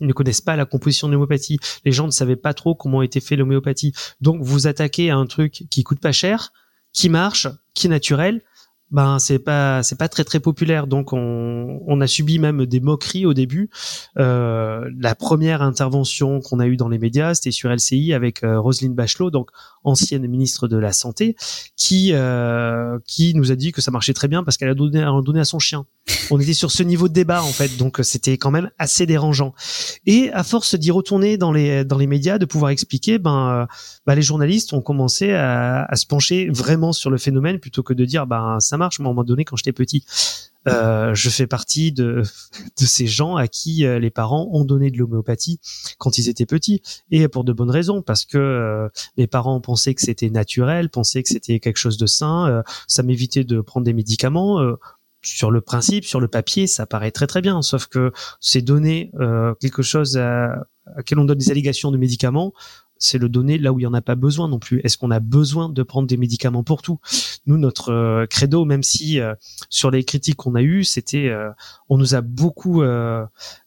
ils 0.00 0.06
ne 0.06 0.12
connaissent 0.12 0.40
pas 0.40 0.56
la 0.56 0.64
composition 0.64 1.08
de 1.08 1.12
l'homéopathie. 1.12 1.58
Les 1.84 1.92
gens 1.92 2.06
ne 2.06 2.10
savaient 2.10 2.36
pas 2.36 2.54
trop 2.54 2.74
comment 2.74 3.02
était 3.02 3.20
fait 3.20 3.36
l'homéopathie. 3.36 3.92
Donc 4.22 4.42
vous 4.42 4.66
attaquez 4.66 5.10
à 5.10 5.16
un 5.16 5.26
truc 5.26 5.66
qui 5.70 5.82
coûte 5.84 6.00
pas 6.00 6.12
cher, 6.12 6.52
qui 6.92 7.08
marche, 7.08 7.48
qui 7.74 7.86
est 7.86 7.90
naturel, 7.90 8.42
ben 8.90 9.18
c'est 9.20 9.38
pas 9.38 9.82
c'est 9.82 9.96
pas 9.96 10.08
très 10.08 10.24
très 10.24 10.40
populaire. 10.40 10.86
Donc 10.86 11.12
on, 11.12 11.80
on 11.86 12.00
a 12.00 12.06
subi 12.06 12.38
même 12.38 12.66
des 12.66 12.80
moqueries 12.80 13.26
au 13.26 13.34
début. 13.34 13.70
Euh, 14.18 14.90
la 14.98 15.14
première 15.14 15.62
intervention 15.62 16.40
qu'on 16.40 16.58
a 16.58 16.66
eue 16.66 16.76
dans 16.76 16.88
les 16.88 16.98
médias 16.98 17.34
c'était 17.34 17.52
sur 17.52 17.70
LCI 17.70 18.12
avec 18.12 18.42
euh, 18.42 18.58
Roselyne 18.58 18.94
Bachelot 18.94 19.30
donc 19.30 19.50
ancienne 19.84 20.26
ministre 20.26 20.66
de 20.66 20.76
la 20.76 20.92
santé 20.92 21.36
qui 21.76 22.10
euh, 22.12 22.98
qui 23.06 23.34
nous 23.34 23.52
a 23.52 23.56
dit 23.56 23.72
que 23.72 23.80
ça 23.80 23.90
marchait 23.90 24.14
très 24.14 24.28
bien 24.28 24.42
parce 24.42 24.56
qu'elle 24.56 24.70
a 24.70 24.74
donné 24.74 25.02
a 25.02 25.20
donné 25.24 25.40
à 25.40 25.44
son 25.44 25.58
chien. 25.58 25.86
On 26.30 26.40
était 26.40 26.54
sur 26.54 26.70
ce 26.70 26.82
niveau 26.82 27.08
de 27.08 27.12
débat 27.12 27.42
en 27.42 27.52
fait. 27.52 27.76
Donc 27.76 28.00
c'était 28.02 28.38
quand 28.38 28.50
même 28.50 28.70
assez 28.78 29.06
dérangeant. 29.06 29.54
Et 30.06 30.30
à 30.32 30.42
force 30.42 30.74
d'y 30.74 30.90
retourner 30.90 31.36
dans 31.38 31.52
les 31.52 31.84
dans 31.84 31.98
les 31.98 32.06
médias 32.08 32.38
de 32.38 32.44
pouvoir 32.44 32.70
expliquer 32.70 33.18
ben 33.18 33.68
bah, 34.06 34.14
les 34.14 34.22
journalistes 34.22 34.72
ont 34.72 34.80
commencé 34.80 35.32
à, 35.32 35.84
à, 35.84 35.96
se 35.96 36.06
pencher 36.06 36.48
vraiment 36.50 36.92
sur 36.92 37.10
le 37.10 37.18
phénomène 37.18 37.60
plutôt 37.60 37.82
que 37.82 37.94
de 37.94 38.04
dire 38.04 38.26
ben 38.26 38.58
ça 38.58 38.76
marche. 38.80 38.98
Moi, 38.98 39.06
à 39.06 39.10
un 39.10 39.14
moment 39.14 39.24
donné, 39.24 39.44
quand 39.44 39.54
j'étais 39.54 39.72
petit, 39.72 40.04
euh, 40.68 41.14
je 41.14 41.30
fais 41.30 41.46
partie 41.46 41.92
de, 41.92 42.22
ces 42.76 43.06
gens 43.06 43.36
à 43.36 43.48
qui 43.48 43.86
euh, 43.86 43.98
les 43.98 44.10
parents 44.10 44.48
ont 44.52 44.64
donné 44.64 44.90
de 44.90 44.98
l'homéopathie 44.98 45.60
quand 45.98 46.18
ils 46.18 46.28
étaient 46.28 46.46
petits 46.46 46.82
et 47.10 47.28
pour 47.28 47.44
de 47.44 47.52
bonnes 47.52 47.70
raisons 47.70 48.02
parce 48.02 48.24
que 48.24 48.36
euh, 48.36 48.88
mes 49.16 49.26
parents 49.26 49.60
pensaient 49.60 49.94
que 49.94 50.02
c'était 50.02 50.30
naturel, 50.30 50.90
pensaient 50.90 51.22
que 51.22 51.28
c'était 51.28 51.60
quelque 51.60 51.78
chose 51.78 51.96
de 51.96 52.06
sain, 52.06 52.62
ça 52.86 53.02
m'évitait 53.02 53.44
de 53.44 53.60
prendre 53.60 53.84
des 53.84 53.92
médicaments. 53.92 54.60
sur 55.22 55.50
le 55.50 55.60
principe, 55.60 56.04
sur 56.04 56.20
le 56.20 56.28
papier, 56.28 56.66
ça 56.66 56.86
paraît 56.86 57.10
très 57.10 57.26
très 57.26 57.42
bien, 57.42 57.62
sauf 57.62 57.86
que 57.86 58.12
c'est 58.40 58.62
donner 58.62 59.12
quelque 59.60 59.82
chose 59.82 60.16
à, 60.16 60.66
à 60.96 61.02
quel 61.04 61.18
on 61.18 61.24
donne 61.24 61.38
des 61.38 61.50
allégations 61.50 61.90
de 61.90 61.98
médicaments 61.98 62.52
c'est 63.00 63.18
le 63.18 63.28
donner 63.28 63.58
là 63.58 63.72
où 63.72 63.80
il 63.80 63.82
y 63.82 63.86
en 63.86 63.94
a 63.94 64.02
pas 64.02 64.14
besoin 64.14 64.46
non 64.46 64.58
plus. 64.58 64.80
Est-ce 64.84 64.98
qu'on 64.98 65.10
a 65.10 65.18
besoin 65.18 65.68
de 65.68 65.82
prendre 65.82 66.06
des 66.06 66.16
médicaments 66.16 66.62
pour 66.62 66.82
tout? 66.82 67.00
Nous, 67.46 67.56
notre 67.56 67.90
euh, 67.90 68.26
credo, 68.26 68.64
même 68.64 68.82
si 68.82 69.18
euh, 69.18 69.34
sur 69.70 69.90
les 69.90 70.04
critiques 70.04 70.36
qu'on 70.36 70.54
a 70.54 70.62
eues, 70.62 70.84
c'était, 70.84 71.28
euh, 71.28 71.50
on 71.88 71.96
nous 71.96 72.14
a 72.14 72.20
beaucoup 72.20 72.82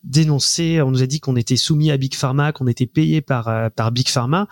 dénoncé, 0.03 0.81
on 0.81 0.91
nous 0.91 1.03
a 1.03 1.07
dit 1.07 1.19
qu'on 1.19 1.35
était 1.35 1.57
soumis 1.57 1.91
à 1.91 1.97
Big 1.97 2.13
Pharma, 2.13 2.51
qu'on 2.51 2.67
était 2.67 2.85
payé 2.85 3.21
par 3.21 3.71
par 3.75 3.91
Big 3.91 4.07
Pharma, 4.07 4.47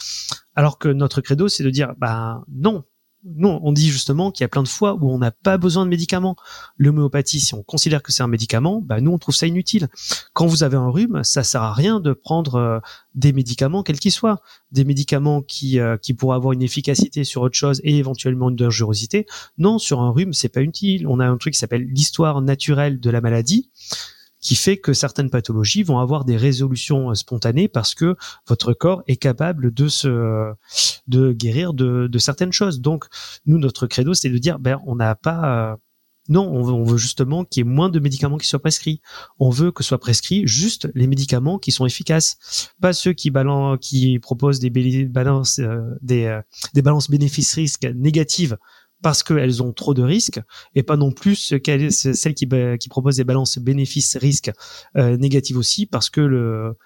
alors 0.56 0.80
que 0.80 0.90
notre 0.90 1.22
credo, 1.22 1.48
c'est 1.48 1.64
de 1.64 1.70
dire, 1.70 1.94
bah 2.00 2.44
non, 2.52 2.84
non, 3.24 3.60
on 3.64 3.72
dit 3.72 3.90
justement 3.90 4.32
qu'il 4.32 4.44
y 4.44 4.46
a 4.46 4.48
plein 4.48 4.64
de 4.64 4.68
fois 4.68 4.96
où 4.96 5.12
on 5.12 5.20
n'a 5.20 5.32
pas 5.32 5.58
besoin 5.58 5.86
de 5.86 5.90
médicaments. 5.90 6.36
L'homéopathie, 6.78 7.40
si 7.40 7.54
on 7.54 7.62
considère 7.62 8.02
que 8.02 8.12
c'est 8.12 8.24
un 8.24 8.28
médicament, 8.28 8.82
bah 8.82 9.00
nous 9.00 9.12
on 9.12 9.20
trouve 9.20 9.36
ça 9.36 9.46
inutile. 9.46 9.90
Quand 10.34 10.48
vous 10.48 10.64
avez 10.64 10.78
un 10.78 10.90
rhume, 10.90 11.24
ça 11.24 11.44
sert 11.44 11.62
à 11.62 11.74
rien 11.74 12.00
de 12.00 12.14
prendre 12.14 12.56
euh, 12.56 12.80
des 13.14 13.32
médicaments 13.32 13.84
quels 13.84 14.00
qu'ils 14.00 14.12
soient, 14.12 14.42
des 14.72 14.86
médicaments 14.86 15.42
qui 15.42 15.80
euh, 15.80 15.98
qui 15.98 16.14
pourraient 16.14 16.36
avoir 16.36 16.54
une 16.54 16.64
efficacité 16.64 17.24
sur 17.24 17.44
autre 17.44 17.56
chose 17.56 17.80
et 17.84 17.96
éventuellement 17.98 18.50
une 18.50 18.56
dangerosité. 18.56 19.28
Non, 19.58 19.78
sur 19.78 20.02
un 20.02 20.10
rhume, 20.12 20.34
c'est 20.34 20.50
pas 20.50 20.62
utile. 20.62 21.08
On 21.08 21.20
a 21.20 21.28
un 21.28 21.38
truc 21.38 21.54
qui 21.54 21.60
s'appelle 21.60 21.86
l'histoire 21.86 22.42
naturelle 22.42 23.00
de 23.00 23.10
la 23.12 23.22
maladie 23.22 23.70
qui 24.42 24.56
fait 24.56 24.78
que 24.78 24.94
certaines 24.94 25.30
pathologies 25.30 25.84
vont 25.84 26.00
avoir 26.00 26.26
des 26.26 26.36
résolutions 26.36 27.12
euh, 27.12 27.16
spontanées 27.16 27.68
parce 27.68 27.96
que 27.96 28.16
votre 28.48 28.74
corps 28.74 29.04
est 29.08 29.18
capable 29.18 29.74
de 29.74 29.88
se 29.88 30.52
de 31.08 31.32
guérir 31.32 31.74
de, 31.74 32.08
de 32.08 32.20
certaines 32.20 32.52
choses. 32.52 32.82
Donc 32.82 33.06
nous 33.46 33.60
notre 33.60 33.88
credo 33.88 34.14
c'est 34.14 34.30
de 34.30 34.38
dire 34.38 34.60
ben 34.60 34.82
on 34.86 34.96
n'a 34.96 35.16
pas 35.16 35.72
euh, 35.72 35.76
non, 36.30 36.48
on 36.50 36.84
veut, 36.84 36.98
justement 36.98 37.44
qu'il 37.44 37.66
y 37.66 37.68
ait 37.68 37.70
moins 37.70 37.89
de 37.89 38.00
médicaments 38.00 38.38
qui 38.38 38.48
soient 38.48 38.62
prescrits. 38.62 39.02
On 39.39 39.50
veut 39.50 39.72
que 39.72 39.84
soient 39.84 40.00
prescrits 40.00 40.44
juste 40.46 40.88
les 40.94 41.08
médicaments 41.08 41.58
qui 41.58 41.72
sont 41.72 41.86
efficaces, 41.86 42.70
pas 42.80 42.94
ceux 42.94 43.14
qui 43.14 43.32
balancent, 43.32 43.80
qui 43.82 44.20
proposent 44.20 44.60
des 44.60 44.70
balances, 45.06 45.60
euh, 45.60 45.82
des, 46.02 46.39
des 46.74 46.82
balances 46.84 47.10
bénéfices-risques 47.10 47.88
négatives 47.96 48.58
parce 49.02 49.24
qu'elles 49.24 49.64
ont 49.64 49.74
trop 49.74 49.94
de 49.94 50.04
risques 50.04 50.42
et 50.76 50.84
pas 50.84 50.98
non 50.98 51.12
plus 51.12 51.36
celles 51.36 52.34
qui, 52.34 52.48
proposent 52.90 53.18
des 53.18 53.24
balances 53.24 53.58
bénéfices-risques 53.58 54.52
euh, 54.98 55.18
négatives 55.18 55.58
aussi 55.58 55.86
parce 55.86 56.10
que 56.10 56.22
le 56.22 56.78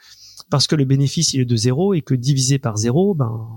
parce 0.49 0.67
que 0.67 0.75
le 0.75 0.85
bénéfice 0.85 1.33
il 1.33 1.41
est 1.41 1.45
de 1.45 1.55
zéro 1.55 1.93
et 1.93 2.01
que 2.01 2.13
divisé 2.13 2.59
par 2.59 2.77
zéro, 2.77 3.15
ben, 3.15 3.49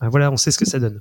ben 0.00 0.08
voilà, 0.08 0.30
on 0.30 0.36
sait 0.36 0.50
ce 0.50 0.58
que 0.58 0.66
ça 0.66 0.78
donne. 0.78 1.00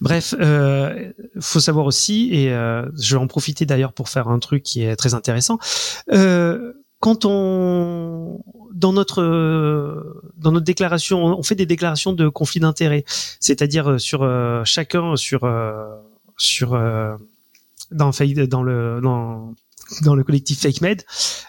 Bref, 0.00 0.34
euh, 0.38 1.12
faut 1.40 1.60
savoir 1.60 1.86
aussi, 1.86 2.28
et 2.32 2.52
euh, 2.52 2.86
je 2.98 3.16
vais 3.16 3.22
en 3.22 3.26
profiter 3.26 3.66
d'ailleurs 3.66 3.92
pour 3.92 4.08
faire 4.08 4.28
un 4.28 4.38
truc 4.38 4.62
qui 4.62 4.82
est 4.82 4.96
très 4.96 5.14
intéressant. 5.14 5.58
Euh, 6.12 6.72
quand 7.00 7.24
on 7.24 8.40
dans 8.76 8.92
notre 8.92 10.22
dans 10.36 10.52
notre 10.52 10.64
déclaration, 10.64 11.24
on 11.24 11.42
fait 11.42 11.54
des 11.54 11.66
déclarations 11.66 12.12
de 12.12 12.28
conflit 12.28 12.60
d'intérêt, 12.60 13.04
c'est-à-dire 13.40 13.98
sur 13.98 14.22
euh, 14.22 14.62
chacun 14.64 15.16
sur 15.16 15.44
euh, 15.44 15.86
sur 16.36 16.74
euh, 16.74 17.16
dans 17.90 18.10
dans 18.10 18.62
le 18.62 19.00
dans 19.02 19.54
dans 20.02 20.16
le 20.16 20.24
collectif 20.24 20.60
FakeMed, 20.60 21.02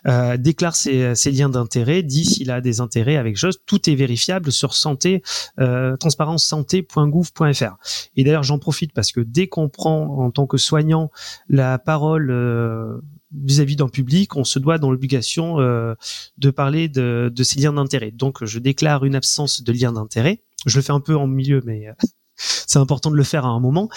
euh, 0.05 0.37
déclare 0.37 0.75
ses, 0.75 1.15
ses 1.15 1.31
liens 1.31 1.49
d'intérêt, 1.49 2.03
dit 2.03 2.23
s'il 2.23 2.51
a 2.51 2.61
des 2.61 2.81
intérêts 2.81 3.15
avec 3.17 3.35
chose. 3.35 3.57
Tout 3.65 3.89
est 3.89 3.95
vérifiable 3.95 4.51
sur 4.51 4.75
santé, 4.75 5.23
euh, 5.59 5.97
transparencesanté.gouv.fr. 5.97 7.77
Et 8.15 8.23
d'ailleurs, 8.23 8.43
j'en 8.43 8.59
profite 8.59 8.93
parce 8.93 9.11
que 9.11 9.21
dès 9.21 9.47
qu'on 9.47 9.69
prend 9.69 10.23
en 10.23 10.29
tant 10.29 10.45
que 10.45 10.57
soignant 10.57 11.09
la 11.49 11.79
parole 11.79 12.29
euh, 12.29 12.99
vis-à-vis 13.33 13.75
d'un 13.75 13.89
public, 13.89 14.35
on 14.35 14.43
se 14.43 14.59
doit 14.59 14.77
dans 14.77 14.91
l'obligation 14.91 15.59
euh, 15.59 15.95
de 16.37 16.51
parler 16.51 16.87
de, 16.87 17.31
ces 17.43 17.59
liens 17.59 17.73
d'intérêt. 17.73 18.11
Donc, 18.11 18.45
je 18.45 18.59
déclare 18.59 19.03
une 19.05 19.15
absence 19.15 19.61
de 19.61 19.71
lien 19.71 19.91
d'intérêt. 19.91 20.43
Je 20.65 20.77
le 20.77 20.81
fais 20.81 20.93
un 20.93 20.99
peu 20.99 21.15
en 21.15 21.27
milieu, 21.27 21.61
mais 21.65 21.87
euh, 21.87 21.93
c'est 22.35 22.79
important 22.79 23.11
de 23.11 23.15
le 23.15 23.23
faire 23.23 23.45
à 23.45 23.49
un 23.49 23.59
moment. 23.59 23.89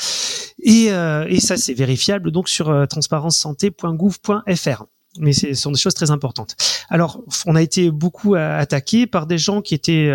Et, 0.63 0.93
euh, 0.93 1.39
ça, 1.39 1.57
c'est 1.57 1.75
vérifiable 1.75 2.31
donc 2.31 2.49
sur 2.49 2.87
transparencesanté.gouv.fr. 2.89 4.85
Mais 5.19 5.33
ce 5.33 5.55
sont 5.55 5.73
des 5.73 5.79
choses 5.79 5.95
très 5.95 6.13
importantes. 6.13 6.55
Alors, 6.89 7.21
on 7.47 7.57
a 7.57 7.63
été 7.63 7.91
beaucoup 7.91 8.37
attaqué 8.37 9.09
par 9.09 9.27
des 9.27 9.39
gens 9.39 9.61
qui 9.61 9.75
étaient 9.75 10.09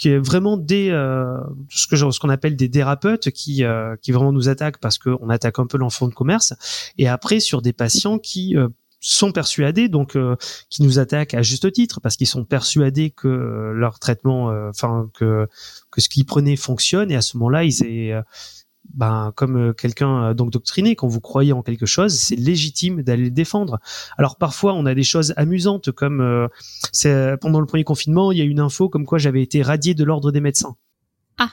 qui 0.00 0.08
est 0.08 0.18
vraiment 0.18 0.56
des 0.56 0.88
euh, 0.88 1.36
ce 1.68 1.86
que 1.86 1.94
ce 1.94 2.18
qu'on 2.18 2.30
appelle 2.30 2.56
des 2.56 2.68
dérapeutes 2.68 3.30
qui 3.30 3.64
euh, 3.64 3.96
qui 4.00 4.12
vraiment 4.12 4.32
nous 4.32 4.48
attaquent 4.48 4.78
parce 4.78 4.96
qu'on 4.96 5.28
attaque 5.28 5.58
un 5.58 5.66
peu 5.66 5.76
l'enfant 5.76 6.08
de 6.08 6.14
commerce. 6.14 6.54
Et 6.96 7.06
après 7.06 7.38
sur 7.38 7.60
des 7.60 7.74
patients 7.74 8.18
qui 8.18 8.56
euh, 8.56 8.68
sont 9.00 9.30
persuadés, 9.30 9.88
donc 9.88 10.16
euh, 10.16 10.36
qui 10.70 10.82
nous 10.82 10.98
attaquent 10.98 11.34
à 11.34 11.42
juste 11.42 11.70
titre 11.70 12.00
parce 12.00 12.16
qu'ils 12.16 12.26
sont 12.26 12.46
persuadés 12.46 13.10
que 13.10 13.28
euh, 13.28 13.72
leur 13.74 13.98
traitement, 13.98 14.50
euh, 14.50 14.70
enfin 14.70 15.10
que 15.12 15.46
que 15.90 16.00
ce 16.00 16.08
qu'ils 16.08 16.24
prenaient 16.24 16.56
fonctionne. 16.56 17.10
Et 17.10 17.16
à 17.16 17.20
ce 17.20 17.36
moment-là 17.36 17.64
ils 17.64 17.84
est 17.84 18.14
ben 18.94 19.32
comme 19.36 19.74
quelqu'un 19.74 20.34
donc 20.34 20.50
doctriné 20.50 20.96
quand 20.96 21.08
vous 21.08 21.20
croyez 21.20 21.52
en 21.52 21.62
quelque 21.62 21.86
chose 21.86 22.14
c'est 22.14 22.36
légitime 22.36 23.02
d'aller 23.02 23.24
le 23.24 23.30
défendre. 23.30 23.78
Alors 24.18 24.36
parfois 24.36 24.74
on 24.74 24.86
a 24.86 24.94
des 24.94 25.02
choses 25.02 25.32
amusantes 25.36 25.90
comme 25.92 26.48
c'est 26.92 27.36
pendant 27.40 27.60
le 27.60 27.66
premier 27.66 27.84
confinement 27.84 28.32
il 28.32 28.38
y 28.38 28.40
a 28.40 28.44
une 28.44 28.60
info 28.60 28.88
comme 28.88 29.06
quoi 29.06 29.18
j'avais 29.18 29.42
été 29.42 29.62
radié 29.62 29.94
de 29.94 30.04
l'ordre 30.04 30.32
des 30.32 30.40
médecins. 30.40 30.76
Ah. 31.38 31.50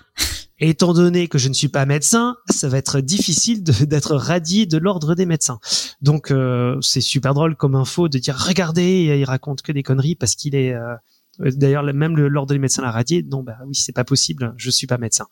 Étant 0.59 0.93
donné 0.93 1.27
que 1.27 1.37
je 1.37 1.49
ne 1.49 1.53
suis 1.53 1.67
pas 1.67 1.85
médecin, 1.85 2.35
ça 2.49 2.67
va 2.67 2.79
être 2.79 2.99
difficile 2.99 3.63
d'être 3.63 4.15
radié 4.15 4.65
de 4.65 4.77
l'ordre 4.77 5.13
des 5.13 5.27
médecins. 5.27 5.59
Donc 6.01 6.31
euh, 6.31 6.77
c'est 6.81 7.01
super 7.01 7.35
drôle 7.35 7.55
comme 7.55 7.75
info 7.75 8.09
de 8.09 8.17
dire 8.17 8.35
regardez, 8.35 9.15
il 9.19 9.23
raconte 9.23 9.61
que 9.61 9.71
des 9.71 9.83
conneries 9.83 10.15
parce 10.15 10.35
qu'il 10.35 10.55
est 10.55 10.73
euh, 10.73 10.95
D'ailleurs, 11.39 11.83
même 11.83 12.15
l'ordre 12.15 12.53
des 12.53 12.59
médecins 12.59 12.81
l'a 12.81 12.91
radié. 12.91 13.23
Non, 13.23 13.43
bah 13.43 13.57
oui, 13.65 13.75
c'est 13.75 13.93
pas 13.93 14.03
possible. 14.03 14.53
Je 14.57 14.69
suis 14.69 14.87
pas 14.87 14.97
médecin. 14.97 15.25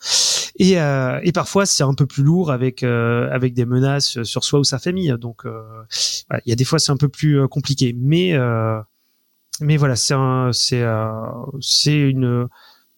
Et, 0.58 0.80
euh, 0.80 1.20
et 1.24 1.32
parfois, 1.32 1.66
c'est 1.66 1.84
un 1.84 1.94
peu 1.94 2.06
plus 2.06 2.24
lourd 2.24 2.52
avec 2.52 2.84
euh, 2.84 3.30
avec 3.32 3.54
des 3.54 3.66
menaces 3.66 4.24
sur 4.24 4.44
soi 4.44 4.60
ou 4.60 4.64
sa 4.64 4.80
famille. 4.80 5.14
Donc, 5.20 5.46
euh, 5.46 5.62
il 6.46 6.50
y 6.50 6.54
a 6.54 6.56
des 6.56 6.66
fois, 6.66 6.80
c'est 6.80 6.92
un 6.92 6.98
peu 6.98 7.10
plus 7.10 7.40
euh, 7.40 7.48
compliqué. 7.48 7.96
Mais 7.98 8.34
mais 9.62 9.78
voilà, 9.78 9.96
c'est 9.96 10.16
c'est 10.52 10.86
c'est 11.62 11.98
une 11.98 12.48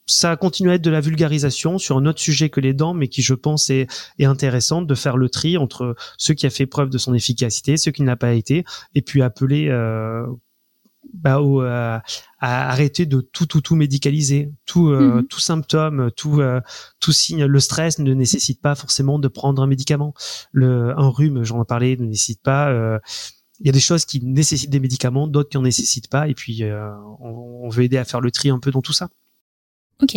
ça 0.07 0.37
continue 0.37 0.71
à 0.71 0.75
être 0.75 0.83
de 0.83 0.89
la 0.89 1.01
vulgarisation 1.01 1.77
sur 1.77 1.97
un 1.97 2.05
autre 2.05 2.19
sujet 2.19 2.49
que 2.49 2.61
les 2.61 2.73
dents, 2.73 2.93
mais 2.93 3.09
qui, 3.09 3.21
je 3.21 3.33
pense, 3.33 3.69
est, 3.69 3.87
est 4.19 4.25
intéressant 4.25 4.81
de 4.81 4.95
faire 4.95 5.17
le 5.17 5.29
tri 5.29 5.57
entre 5.57 5.95
ce 6.17 6.31
qui 6.31 6.45
a 6.45 6.49
fait 6.49 6.65
preuve 6.65 6.89
de 6.89 6.97
son 6.97 7.13
efficacité, 7.13 7.75
ce 7.75 7.89
qui 7.89 8.03
n'a 8.03 8.15
pas 8.15 8.33
été, 8.33 8.63
et 8.95 9.01
puis 9.01 9.21
appeler 9.21 9.67
euh, 9.67 10.25
bah, 11.13 11.39
au, 11.41 11.61
euh, 11.61 11.99
à 12.39 12.69
arrêter 12.69 13.05
de 13.05 13.21
tout, 13.21 13.45
tout, 13.45 13.61
tout 13.61 13.75
médicaliser, 13.75 14.51
tout, 14.65 14.89
euh, 14.89 14.99
mm 14.99 15.19
-hmm. 15.19 15.27
tout 15.27 15.39
symptôme, 15.39 16.11
tout, 16.15 16.39
euh, 16.41 16.61
tout 16.99 17.11
signe. 17.11 17.45
Le 17.45 17.59
stress 17.59 17.99
ne 17.99 18.13
nécessite 18.13 18.61
pas 18.61 18.75
forcément 18.75 19.19
de 19.19 19.27
prendre 19.29 19.61
un 19.61 19.67
médicament. 19.67 20.13
Le, 20.51 20.93
un 20.97 21.09
rhume, 21.09 21.43
j'en 21.43 21.61
ai 21.61 21.65
parlé, 21.65 21.97
ne 21.97 22.05
nécessite 22.05 22.41
pas. 22.41 22.69
Euh, 22.69 22.99
il 23.59 23.65
y 23.65 23.69
a 23.69 23.73
des 23.73 23.79
choses 23.79 24.05
qui 24.05 24.23
nécessitent 24.23 24.69
des 24.69 24.79
médicaments, 24.79 25.27
d'autres 25.27 25.49
qui 25.49 25.57
en 25.57 25.63
nécessitent 25.63 26.09
pas, 26.09 26.27
et 26.27 26.35
puis 26.35 26.63
euh, 26.63 26.91
on, 27.19 27.65
on 27.65 27.69
veut 27.69 27.83
aider 27.83 27.97
à 27.97 28.05
faire 28.05 28.21
le 28.21 28.31
tri 28.31 28.49
un 28.49 28.59
peu 28.59 28.71
dans 28.71 28.81
tout 28.81 28.93
ça. 28.93 29.09
Ok. 30.01 30.15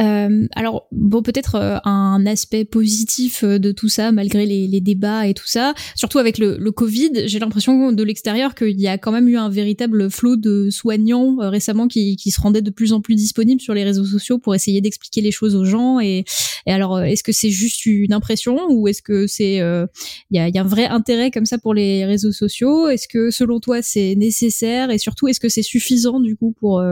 Euh, 0.00 0.46
alors 0.54 0.86
bon, 0.92 1.22
peut-être 1.22 1.56
euh, 1.56 1.78
un 1.84 2.24
aspect 2.26 2.64
positif 2.64 3.42
euh, 3.42 3.58
de 3.58 3.72
tout 3.72 3.88
ça, 3.88 4.12
malgré 4.12 4.46
les, 4.46 4.68
les 4.68 4.80
débats 4.80 5.26
et 5.26 5.34
tout 5.34 5.46
ça, 5.46 5.74
surtout 5.96 6.18
avec 6.18 6.38
le, 6.38 6.56
le 6.56 6.70
Covid, 6.70 7.26
j'ai 7.26 7.38
l'impression 7.38 7.90
de 7.90 8.02
l'extérieur 8.04 8.54
qu'il 8.54 8.80
y 8.80 8.86
a 8.86 8.96
quand 8.96 9.10
même 9.10 9.28
eu 9.28 9.36
un 9.36 9.48
véritable 9.48 10.08
flot 10.10 10.36
de 10.36 10.70
soignants 10.70 11.38
euh, 11.40 11.50
récemment 11.50 11.88
qui, 11.88 12.16
qui, 12.16 12.30
se 12.30 12.40
rendaient 12.40 12.62
de 12.62 12.70
plus 12.70 12.92
en 12.92 13.00
plus 13.00 13.16
disponibles 13.16 13.60
sur 13.60 13.74
les 13.74 13.82
réseaux 13.82 14.04
sociaux 14.04 14.38
pour 14.38 14.54
essayer 14.54 14.80
d'expliquer 14.80 15.20
les 15.20 15.32
choses 15.32 15.56
aux 15.56 15.64
gens. 15.64 15.98
Et, 15.98 16.24
et 16.66 16.72
alors, 16.72 17.00
est-ce 17.00 17.24
que 17.24 17.32
c'est 17.32 17.50
juste 17.50 17.84
une 17.86 18.12
impression 18.12 18.68
ou 18.70 18.86
est-ce 18.86 19.02
que 19.02 19.26
c'est 19.26 19.56
il 19.56 20.36
y 20.36 20.38
a, 20.38 20.48
y, 20.48 20.58
a, 20.58 20.60
un 20.60 20.66
vrai 20.66 20.86
intérêt 20.86 21.30
comme 21.30 21.46
ça 21.46 21.58
pour 21.58 21.74
les 21.74 22.04
réseaux 22.04 22.32
sociaux? 22.32 22.88
Est-ce 22.88 23.08
que 23.08 23.30
selon 23.30 23.58
toi 23.60 23.82
c'est 23.82 24.14
nécessaire? 24.14 24.90
Et 24.90 24.98
surtout 24.98 25.28
est-ce 25.28 25.40
que 25.40 25.48
c'est 25.48 25.62
suffisant 25.62 26.20
du 26.20 26.36
coup 26.36 26.54
pour 26.58 26.82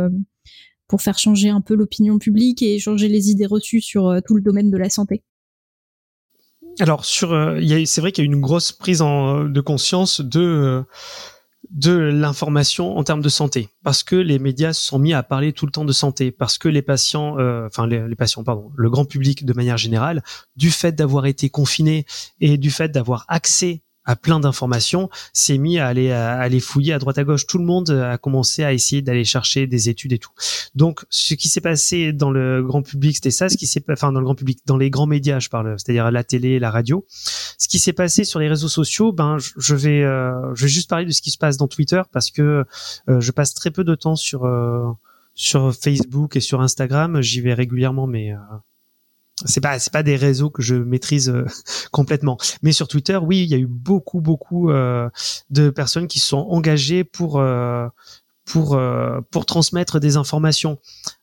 pour 0.89 1.03
faire 1.03 1.19
changer 1.19 1.49
un 1.49 1.61
peu 1.61 1.75
l'opinion 1.75 2.19
publique 2.19 2.63
et 2.63 2.79
changer 2.79 3.09
les 3.09 3.31
idées 3.31 3.47
reçues 3.47 3.81
sur 3.81 4.09
euh, 4.09 4.21
tout 4.25 4.35
le 4.35 4.43
domaine 4.43 4.71
de 4.71 4.77
la 4.77 4.91
santé. 4.91 5.23
Alors, 6.79 7.05
sur, 7.05 7.33
euh, 7.33 7.61
c'est 7.87 8.01
vrai 8.01 8.13
qu'il 8.13 8.25
y 8.25 8.29
a 8.29 8.31
une 8.31 8.41
grosse 8.41 8.73
prise 8.73 9.01
en, 9.01 9.45
de 9.45 9.61
conscience 9.61 10.21
de 10.21 10.41
euh, 10.41 10.83
de 11.71 11.93
l'information 11.93 12.97
en 12.97 13.03
termes 13.03 13.23
de 13.23 13.29
santé, 13.29 13.71
parce 13.83 14.05
que 14.05 14.15
les 14.15 14.39
médias 14.39 14.73
se 14.73 14.87
sont 14.87 14.99
mis 14.99 15.13
à 15.13 15.23
parler 15.23 15.53
tout 15.53 15.67
le 15.67 15.73
temps 15.73 15.85
de 15.85 15.93
santé, 15.93 16.31
parce 16.31 16.59
que 16.59 16.69
les 16.69 16.83
patients, 16.83 17.39
euh, 17.39 17.67
enfin 17.67 17.87
les, 17.87 18.07
les, 18.07 18.15
patients, 18.15 18.45
pardon, 18.45 18.71
le 18.77 18.89
grand 18.89 19.05
public 19.05 19.45
de 19.45 19.53
manière 19.53 19.77
générale, 19.77 20.23
du 20.55 20.71
fait 20.71 20.93
d'avoir 20.93 21.27
été 21.27 21.51
confiné 21.51 22.07
et 22.41 22.57
du 22.57 22.71
fait 22.71 22.91
d'avoir 22.91 23.25
accès 23.29 23.83
à 24.07 24.17
plein 24.17 24.41
d'informations, 24.41 25.11
s'est 25.33 25.59
mis 25.59 25.79
à 25.79 25.87
aller 25.87 26.13
à 26.13 26.39
aller 26.39 26.61
fouiller 26.61 26.93
à 26.93 26.99
droite 26.99 27.19
à 27.19 27.25
gauche. 27.25 27.47
Tout 27.47 27.59
le 27.59 27.65
monde 27.65 27.91
a 27.91 28.17
commencé 28.19 28.65
à 28.65 28.73
essayer 28.73 29.03
d'aller 29.03 29.25
chercher 29.25 29.67
des 29.67 29.89
études 29.89 30.13
et 30.13 30.19
tout. 30.19 30.31
Donc, 30.75 31.05
ce 31.11 31.35
qui 31.35 31.49
s'est 31.49 31.61
passé 31.61 32.13
dans 32.13 32.31
le 32.31 32.63
grand 32.63 32.83
public, 32.83 33.17
c'était 33.17 33.31
ça. 33.31 33.49
Ce 33.49 33.57
qui 33.57 33.67
s'est, 33.67 33.85
enfin, 33.91 34.13
dans 34.13 34.21
le 34.21 34.25
grand 34.25 34.35
public, 34.35 34.61
dans 34.67 34.77
les 34.77 34.91
grands 34.91 35.07
médias, 35.07 35.41
je 35.41 35.49
parle, 35.49 35.77
c'est-à-dire 35.79 36.11
la 36.11 36.25
télé, 36.25 36.59
la 36.59 36.71
radio. 36.71 37.05
Ce 37.59 37.69
qui 37.69 37.79
s'est 37.79 37.93
passé 37.93 38.25
sur 38.25 38.39
les 38.39 38.49
réseaux 38.49 38.69
sociaux, 38.69 39.13
ben, 39.13 39.37
je 39.39 39.75
vais, 39.75 40.03
euh, 40.03 40.55
je 40.55 40.63
vais 40.63 40.71
juste 40.71 40.89
parler 40.89 41.05
de 41.05 41.13
ce 41.13 41.23
qui 41.23 41.31
se 41.31 41.39
passe 41.39 41.57
dans 41.57 41.69
Twitter 41.69 42.03
parce 42.13 42.31
que 42.31 42.65
euh, 43.09 43.21
je 43.21 43.33
passe 43.33 43.55
très 43.55 43.71
peu 43.71 43.85
de 43.85 43.95
temps 43.95 44.17
sur 44.17 44.45
euh, 44.45 44.87
sur 45.35 45.75
Facebook 45.75 46.37
et 46.37 46.41
sur 46.41 46.61
Instagram. 46.61 47.21
J'y 47.21 47.41
vais 47.41 47.55
régulièrement, 47.55 48.07
mais 48.07 48.33
euh, 48.33 48.39
c'est 49.45 49.61
pas 49.61 49.79
c'est 49.79 49.93
pas 49.93 50.03
des 50.03 50.17
réseaux 50.17 50.51
que 50.51 50.63
je 50.63 50.75
maîtrise 50.75 51.29
euh, 51.29 51.45
complètement. 51.93 52.39
Mais 52.63 52.73
sur 52.73 52.89
Twitter 52.89 53.17
oui 53.17 53.43
il 53.43 53.49
y 53.49 53.55
a 53.55 53.59
eu 53.59 53.67
beaucoup 53.67 54.21
beaucoup 54.21 54.71
euh, 54.71 55.11
de 55.51 55.71
personnes 55.71 56.07
qui 56.07 56.21
se 56.21 56.29
sont 56.29 56.47
engagées 56.51 57.05
pour 57.05 57.39
euh, 57.39 57.87
pour 58.45 58.81
pour 59.33 59.45
transmettre 59.45 59.99
des 59.99 60.17
informations. 60.17 60.79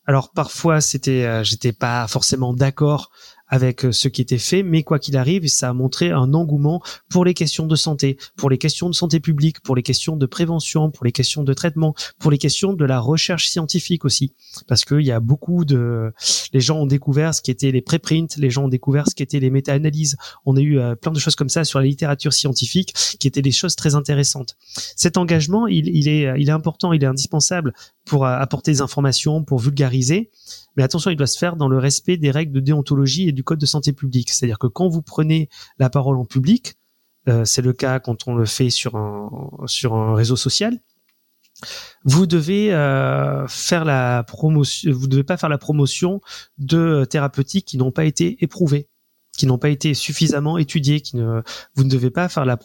Alors 0.05 0.31
parfois 0.31 0.81
c'était 0.81 1.43
j'étais 1.45 1.71
pas 1.71 2.05
forcément 2.07 2.53
d'accord 2.53 3.11
avec 3.53 3.85
ce 3.91 4.07
qui 4.07 4.19
était 4.19 4.39
fait, 4.39 4.63
mais 4.63 4.81
quoi 4.81 4.97
qu'il 4.97 5.15
arrive, 5.15 5.47
ça 5.47 5.69
a 5.69 5.73
montré 5.73 6.09
un 6.09 6.33
engouement 6.33 6.81
pour 7.07 7.23
les 7.23 7.35
questions 7.35 7.67
de 7.67 7.75
santé, 7.75 8.17
pour 8.35 8.49
les 8.49 8.57
questions 8.57 8.89
de 8.89 8.95
santé 8.95 9.19
publique, 9.19 9.59
pour 9.59 9.75
les 9.75 9.83
questions 9.83 10.15
de 10.15 10.25
prévention, 10.25 10.89
pour 10.89 11.05
les 11.05 11.11
questions 11.11 11.43
de 11.43 11.53
traitement, 11.53 11.93
pour 12.17 12.31
les 12.31 12.39
questions 12.39 12.73
de 12.73 12.83
la 12.83 12.99
recherche 12.99 13.49
scientifique 13.49 14.05
aussi, 14.05 14.33
parce 14.67 14.85
qu'il 14.85 15.01
y 15.01 15.11
a 15.11 15.19
beaucoup 15.19 15.65
de, 15.65 16.11
les 16.51 16.61
gens 16.61 16.79
ont 16.79 16.87
découvert 16.87 17.35
ce 17.35 17.43
qui 17.43 17.51
était 17.51 17.69
les 17.69 17.83
préprints, 17.83 18.25
les 18.37 18.49
gens 18.49 18.63
ont 18.63 18.69
découvert 18.69 19.07
ce 19.07 19.13
qui 19.13 19.21
était 19.21 19.39
les 19.39 19.51
méta-analyses. 19.51 20.17
On 20.47 20.57
a 20.57 20.59
eu 20.59 20.79
euh, 20.79 20.95
plein 20.95 21.11
de 21.11 21.19
choses 21.19 21.35
comme 21.35 21.49
ça 21.49 21.63
sur 21.63 21.77
la 21.77 21.85
littérature 21.85 22.33
scientifique, 22.33 22.95
qui 23.19 23.27
étaient 23.27 23.43
des 23.43 23.51
choses 23.51 23.75
très 23.75 23.93
intéressantes. 23.93 24.57
Cet 24.95 25.15
engagement, 25.15 25.67
il, 25.67 25.95
il 25.95 26.07
est, 26.07 26.33
il 26.39 26.49
est 26.49 26.53
important, 26.53 26.91
il 26.91 27.03
est 27.03 27.05
indispensable 27.05 27.75
pour 28.03 28.25
apporter 28.25 28.71
des 28.71 28.81
informations, 28.81 29.43
pour 29.43 29.59
vulgariser. 29.59 30.31
Mais 30.75 30.83
attention, 30.83 31.11
il 31.11 31.15
doit 31.17 31.27
se 31.27 31.37
faire 31.37 31.55
dans 31.55 31.67
le 31.67 31.77
respect 31.77 32.17
des 32.17 32.31
règles 32.31 32.51
de 32.51 32.59
déontologie 32.59 33.27
et 33.27 33.31
du 33.31 33.43
code 33.43 33.59
de 33.59 33.65
santé 33.65 33.93
publique. 33.93 34.31
C'est-à-dire 34.31 34.59
que 34.59 34.67
quand 34.67 34.87
vous 34.87 35.01
prenez 35.01 35.49
la 35.77 35.89
parole 35.89 36.17
en 36.17 36.25
public, 36.25 36.75
euh, 37.29 37.45
c'est 37.45 37.61
le 37.61 37.73
cas 37.73 37.99
quand 37.99 38.27
on 38.27 38.35
le 38.35 38.45
fait 38.45 38.69
sur 38.69 38.95
un, 38.95 39.29
sur 39.65 39.93
un 39.93 40.15
réseau 40.15 40.35
social, 40.35 40.79
vous 42.03 42.25
devez 42.25 42.73
euh, 42.73 43.47
faire 43.47 43.85
la 43.85 44.23
promotion, 44.23 44.91
vous 44.91 45.07
devez 45.07 45.23
pas 45.23 45.37
faire 45.37 45.49
la 45.49 45.57
promotion 45.57 46.19
de 46.57 47.05
thérapeutiques 47.09 47.65
qui 47.65 47.77
n'ont 47.77 47.91
pas 47.91 48.05
été 48.05 48.43
éprouvées. 48.43 48.89
qui 49.35 49.47
n'ont 49.47 49.57
pas 49.57 49.69
été 49.69 49.93
suffisamment 49.93 50.57
étudiés, 50.57 51.01
qui 51.01 51.17
ne, 51.17 51.41
vous 51.75 51.83
ne 51.83 51.89
devez 51.89 52.11
pas 52.11 52.29
faire 52.29 52.45
la 52.45 52.57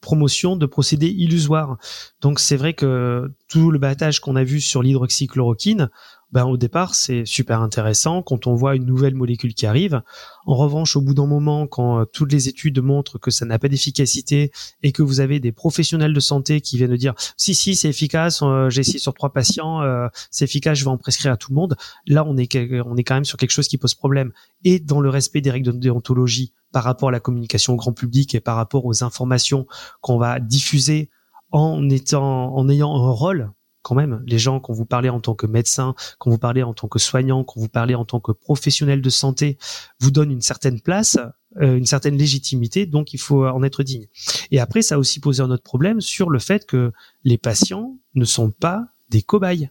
promotion 0.00 0.56
de 0.56 0.66
procédés 0.66 1.08
illusoires. 1.08 1.76
Donc 2.20 2.38
c'est 2.38 2.56
vrai 2.56 2.74
que 2.74 3.32
tout 3.48 3.70
le 3.70 3.78
battage 3.78 4.20
qu'on 4.20 4.36
a 4.36 4.44
vu 4.44 4.60
sur 4.60 4.82
l'hydroxychloroquine, 4.82 5.90
ben, 6.32 6.46
au 6.46 6.56
départ, 6.56 6.94
c'est 6.94 7.26
super 7.26 7.60
intéressant 7.60 8.22
quand 8.22 8.46
on 8.46 8.54
voit 8.54 8.74
une 8.74 8.86
nouvelle 8.86 9.14
molécule 9.14 9.52
qui 9.52 9.66
arrive. 9.66 10.02
En 10.46 10.56
revanche, 10.56 10.96
au 10.96 11.02
bout 11.02 11.12
d'un 11.12 11.26
moment, 11.26 11.66
quand 11.66 12.00
euh, 12.00 12.04
toutes 12.06 12.32
les 12.32 12.48
études 12.48 12.80
montrent 12.80 13.18
que 13.18 13.30
ça 13.30 13.44
n'a 13.44 13.58
pas 13.58 13.68
d'efficacité 13.68 14.50
et 14.82 14.92
que 14.92 15.02
vous 15.02 15.20
avez 15.20 15.40
des 15.40 15.52
professionnels 15.52 16.14
de 16.14 16.20
santé 16.20 16.62
qui 16.62 16.78
viennent 16.78 16.96
dire 16.96 17.14
si 17.36 17.54
si 17.54 17.76
c'est 17.76 17.90
efficace, 17.90 18.40
euh, 18.42 18.70
j'ai 18.70 18.80
essayé 18.80 18.98
sur 18.98 19.12
trois 19.12 19.32
patients, 19.32 19.82
euh, 19.82 20.08
c'est 20.30 20.46
efficace, 20.46 20.78
je 20.78 20.84
vais 20.84 20.90
en 20.90 20.96
prescrire 20.96 21.32
à 21.32 21.36
tout 21.36 21.50
le 21.50 21.56
monde. 21.56 21.76
Là, 22.06 22.24
on 22.26 22.38
est 22.38 22.56
on 22.86 22.96
est 22.96 23.04
quand 23.04 23.14
même 23.14 23.26
sur 23.26 23.36
quelque 23.36 23.50
chose 23.50 23.68
qui 23.68 23.76
pose 23.76 23.94
problème. 23.94 24.32
Et 24.64 24.80
dans 24.80 25.00
le 25.00 25.10
respect 25.10 25.42
des 25.42 25.50
règles 25.50 25.72
de 25.72 25.78
déontologie 25.78 26.54
par 26.72 26.84
rapport 26.84 27.10
à 27.10 27.12
la 27.12 27.20
communication 27.20 27.74
au 27.74 27.76
grand 27.76 27.92
public 27.92 28.34
et 28.34 28.40
par 28.40 28.56
rapport 28.56 28.86
aux 28.86 29.04
informations 29.04 29.66
qu'on 30.00 30.16
va 30.16 30.40
diffuser 30.40 31.10
en 31.50 31.90
étant 31.90 32.54
en 32.54 32.68
ayant 32.70 32.94
un 32.94 33.10
rôle 33.10 33.52
quand 33.82 33.94
même, 33.94 34.22
les 34.26 34.38
gens, 34.38 34.60
quand 34.60 34.72
vous 34.72 34.86
parlez 34.86 35.08
en 35.08 35.20
tant 35.20 35.34
que 35.34 35.46
médecin, 35.46 35.94
quand 36.18 36.30
vous 36.30 36.38
parlez 36.38 36.62
en 36.62 36.72
tant 36.72 36.88
que 36.88 36.98
soignant, 36.98 37.44
quand 37.44 37.60
vous 37.60 37.68
parlez 37.68 37.94
en 37.94 38.04
tant 38.04 38.20
que 38.20 38.32
professionnel 38.32 39.02
de 39.02 39.10
santé, 39.10 39.58
vous 40.00 40.10
donne 40.10 40.30
une 40.30 40.40
certaine 40.40 40.80
place, 40.80 41.18
euh, 41.60 41.76
une 41.76 41.86
certaine 41.86 42.16
légitimité, 42.16 42.86
donc 42.86 43.12
il 43.12 43.18
faut 43.18 43.46
en 43.46 43.62
être 43.62 43.82
digne. 43.82 44.06
Et 44.50 44.60
après, 44.60 44.82
ça 44.82 44.94
a 44.94 44.98
aussi 44.98 45.20
posé 45.20 45.42
un 45.42 45.50
autre 45.50 45.62
problème 45.62 46.00
sur 46.00 46.30
le 46.30 46.38
fait 46.38 46.66
que 46.66 46.92
les 47.24 47.38
patients 47.38 47.98
ne 48.14 48.24
sont 48.24 48.50
pas 48.50 48.86
des 49.10 49.22
cobayes 49.22 49.70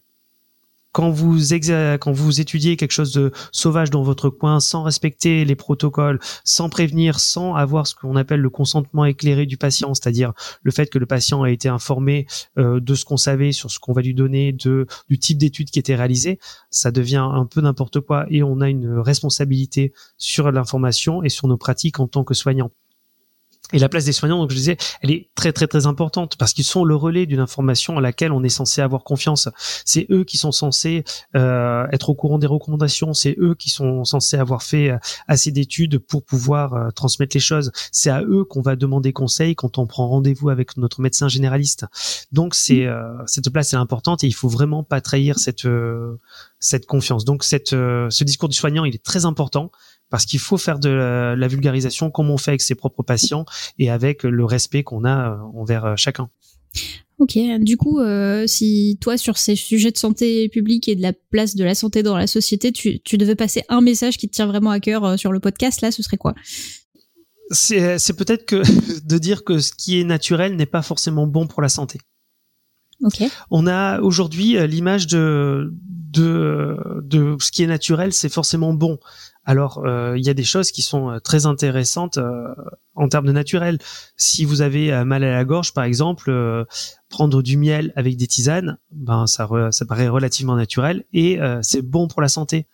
quand 0.92 1.10
vous 1.10 1.40
quand 2.00 2.12
vous 2.12 2.42
étudiez 2.42 2.78
quelque 2.78 2.92
chose 2.92 3.14
de 3.14 3.32
sauvage 3.52 3.90
dans 3.90 4.04
votre 4.04 4.30
coin 4.30 4.60
sans 4.60 4.84
respecter 4.84 5.46
les 5.46 5.56
protocoles, 5.56 6.20
sans 6.44 6.70
prévenir, 6.70 7.20
sans 7.20 7.56
avoir 7.56 7.88
ce 7.88 7.96
qu'on 7.96 8.16
appelle 8.16 8.42
le 8.42 8.50
consentement 8.50 9.06
éclairé 9.06 9.46
du 9.46 9.58
patient, 9.58 9.94
c'est-à-dire 9.94 10.34
le 10.64 10.72
fait 10.72 10.90
que 10.90 11.00
le 11.00 11.06
patient 11.06 11.44
a 11.44 11.50
été 11.50 11.70
informé 11.70 12.28
euh, 12.58 12.80
de 12.80 12.96
ce 12.96 13.06
qu'on 13.06 13.18
savait 13.18 13.52
sur 13.52 13.72
ce 13.72 13.80
qu'on 13.80 13.94
va 13.94 14.02
lui 14.02 14.14
donner, 14.14 14.52
de 14.52 14.88
du 15.10 15.20
type 15.20 15.38
d'études 15.38 15.70
qui 15.70 15.80
était 15.80 15.96
réalisé, 15.96 16.40
ça 16.70 16.92
devient 16.92 17.28
un 17.32 17.46
peu 17.46 17.62
n'importe 17.62 18.00
quoi 18.02 18.26
et 18.30 18.44
on 18.44 18.62
a 18.62 18.70
une 18.70 19.00
responsabilité 19.00 19.94
sur 20.18 20.52
l'information 20.52 21.24
et 21.24 21.30
sur 21.30 21.48
nos 21.48 21.58
pratiques 21.58 22.00
en 22.00 22.08
tant 22.08 22.24
que 22.24 22.34
soignants. 22.34 22.72
Et 23.74 23.80
la 23.80 23.90
place 23.90 24.06
des 24.06 24.12
soignants, 24.12 24.40
donc 24.40 24.52
je 24.52 24.56
disais, 24.56 24.78
elle 25.02 25.12
est 25.12 25.30
très 25.36 25.52
très 25.52 25.68
très 25.68 25.86
importante 25.86 26.36
parce 26.38 26.54
qu'ils 26.54 26.66
sont 26.66 26.84
le 26.84 26.96
relais 26.96 27.26
d'une 27.26 27.40
information 27.40 27.98
à 27.98 28.02
laquelle 28.02 28.32
on 28.32 28.44
est 28.44 28.50
censé 28.50 28.82
avoir 28.82 29.04
confiance. 29.04 29.50
C'est 29.86 30.08
eux 30.12 30.24
qui 30.24 30.38
sont 30.38 30.52
censés 30.52 31.04
euh, 31.36 31.88
être 31.92 32.10
au 32.10 32.16
courant 32.16 32.38
des 32.38 32.48
recommandations. 32.48 33.14
C'est 33.14 33.36
eux 33.40 33.56
qui 33.56 33.70
sont 33.70 34.04
censés 34.04 34.38
avoir 34.38 34.64
fait 34.64 34.92
euh, 34.92 34.98
assez 35.28 35.52
d'études 35.52 36.00
pour 36.00 36.24
pouvoir 36.24 36.74
euh, 36.74 36.90
transmettre 36.92 37.36
les 37.36 37.42
choses. 37.42 37.72
C'est 37.92 38.10
à 38.10 38.22
eux 38.22 38.44
qu'on 38.44 38.62
va 38.62 38.76
demander 38.76 39.14
conseil 39.14 39.56
quand 39.56 39.78
on 39.78 39.88
prend 39.88 40.08
rendez-vous 40.08 40.50
avec 40.50 40.78
notre 40.78 41.02
médecin 41.02 41.28
généraliste. 41.28 41.86
Donc 42.32 42.56
c'est 42.56 42.86
euh, 42.86 43.14
cette 43.26 43.50
place 43.50 43.74
est 43.74 43.78
importante 43.78 44.24
et 44.24 44.28
il 44.28 44.34
faut 44.34 44.50
vraiment 44.50 44.84
pas 44.84 45.02
trahir 45.02 45.40
cette 45.40 45.68
cette 46.60 46.86
confiance. 46.86 47.26
Donc 47.26 47.44
cette 47.44 47.70
ce 47.70 48.24
discours 48.24 48.50
du 48.50 48.56
soignant, 48.56 48.86
il 48.86 48.96
est 48.96 49.04
très 49.04 49.26
important 49.26 49.72
parce 50.12 50.26
qu'il 50.26 50.40
faut 50.40 50.58
faire 50.58 50.78
de 50.78 50.90
la, 50.90 51.48
vulgarisation 51.48 52.12
comme 52.12 52.30
on 52.30 52.38
fait 52.38 52.52
avec 52.52 52.62
ses 52.62 52.76
propres 52.76 53.02
patients 53.02 53.46
et 53.80 53.90
avec 53.90 54.24
le 54.24 54.46
respect 54.46 54.84
qu'on 54.84 55.06
a 55.06 55.32
euh, 55.32 55.38
envers 55.56 55.86
euh, 55.86 55.94
chacun. 55.96 56.30
Ok, 57.18 57.38
du 57.60 57.78
coup, 57.78 58.00
euh, 58.00 58.46
si 58.46 58.98
toi, 59.00 59.18
sur 59.18 59.38
ces 59.38 59.56
sujets 59.56 59.92
de 59.92 59.98
santé 59.98 60.50
publique 60.50 60.88
et 60.88 60.96
de 60.96 61.02
la 61.02 61.14
place 61.14 61.56
de 61.56 61.64
la 61.64 61.76
santé 61.76 62.04
dans 62.04 62.18
la 62.18 62.28
société, 62.28 62.72
tu, 62.72 63.00
devais 63.18 63.36
passer 63.36 63.64
un 63.70 63.82
message 63.82 64.18
qui 64.18 64.28
te 64.28 64.34
tient 64.34 64.48
vraiment 64.48 64.72
à 64.72 64.80
cœur 64.80 65.18
sur 65.18 65.32
le 65.32 65.40
podcast, 65.40 65.82
là, 65.82 65.92
ce 65.92 66.04
serait 66.04 66.18
quoi? 66.18 66.34
C'est 67.52 68.16
peut-être 68.18 68.46
que 68.46 68.64
de 69.06 69.18
dire 69.18 69.44
que 69.44 69.60
ce 69.60 69.72
qui 69.72 70.00
est 70.00 70.04
naturel 70.04 70.56
n'est 70.56 70.66
pas 70.66 70.82
forcément 70.82 71.28
bon 71.28 71.48
pour 71.48 71.62
la 71.62 71.70
santé. 71.70 72.00
Ok. 73.04 73.24
On 73.50 73.68
a 73.68 74.00
aujourd'hui 74.02 74.56
l'image 74.68 75.08
de, 75.08 75.74
de, 76.12 76.78
de 77.04 77.36
ce 77.40 77.52
qui 77.52 77.64
est 77.64 77.68
naturel, 77.68 78.14
c'est 78.14 78.30
forcément 78.30 78.74
bon. 78.74 78.98
Alors, 79.44 79.80
euh, 79.86 80.18
il 80.18 80.26
y 80.26 80.30
a 80.30 80.36
des 80.36 80.44
choses 80.44 80.72
qui 80.72 80.84
sont 80.84 81.10
euh, 81.10 81.20
très 81.20 81.48
intéressantes 81.48 82.18
euh, 82.18 82.54
en 82.94 83.08
termes 83.08 83.26
de 83.26 83.32
naturel. 83.32 83.80
Si 84.16 84.46
vous 84.46 84.62
avez 84.62 85.04
mal 85.04 85.24
à 85.24 85.32
la 85.32 85.46
gorge, 85.46 85.74
par 85.74 85.86
exemple, 85.86 86.32
prendre 87.10 87.42
du 87.42 87.58
miel 87.58 87.94
avec 87.96 88.18
des 88.18 88.28
tisanes, 88.28 88.78
ben 88.92 89.26
ça, 89.28 89.48
ça 89.72 89.86
paraît 89.86 90.10
relativement 90.10 90.58
naturel 90.58 91.06
et 91.14 91.40
c'est 91.62 91.82
bon 91.82 92.10
pour 92.10 92.22
la 92.22 92.28
santé. 92.28 92.68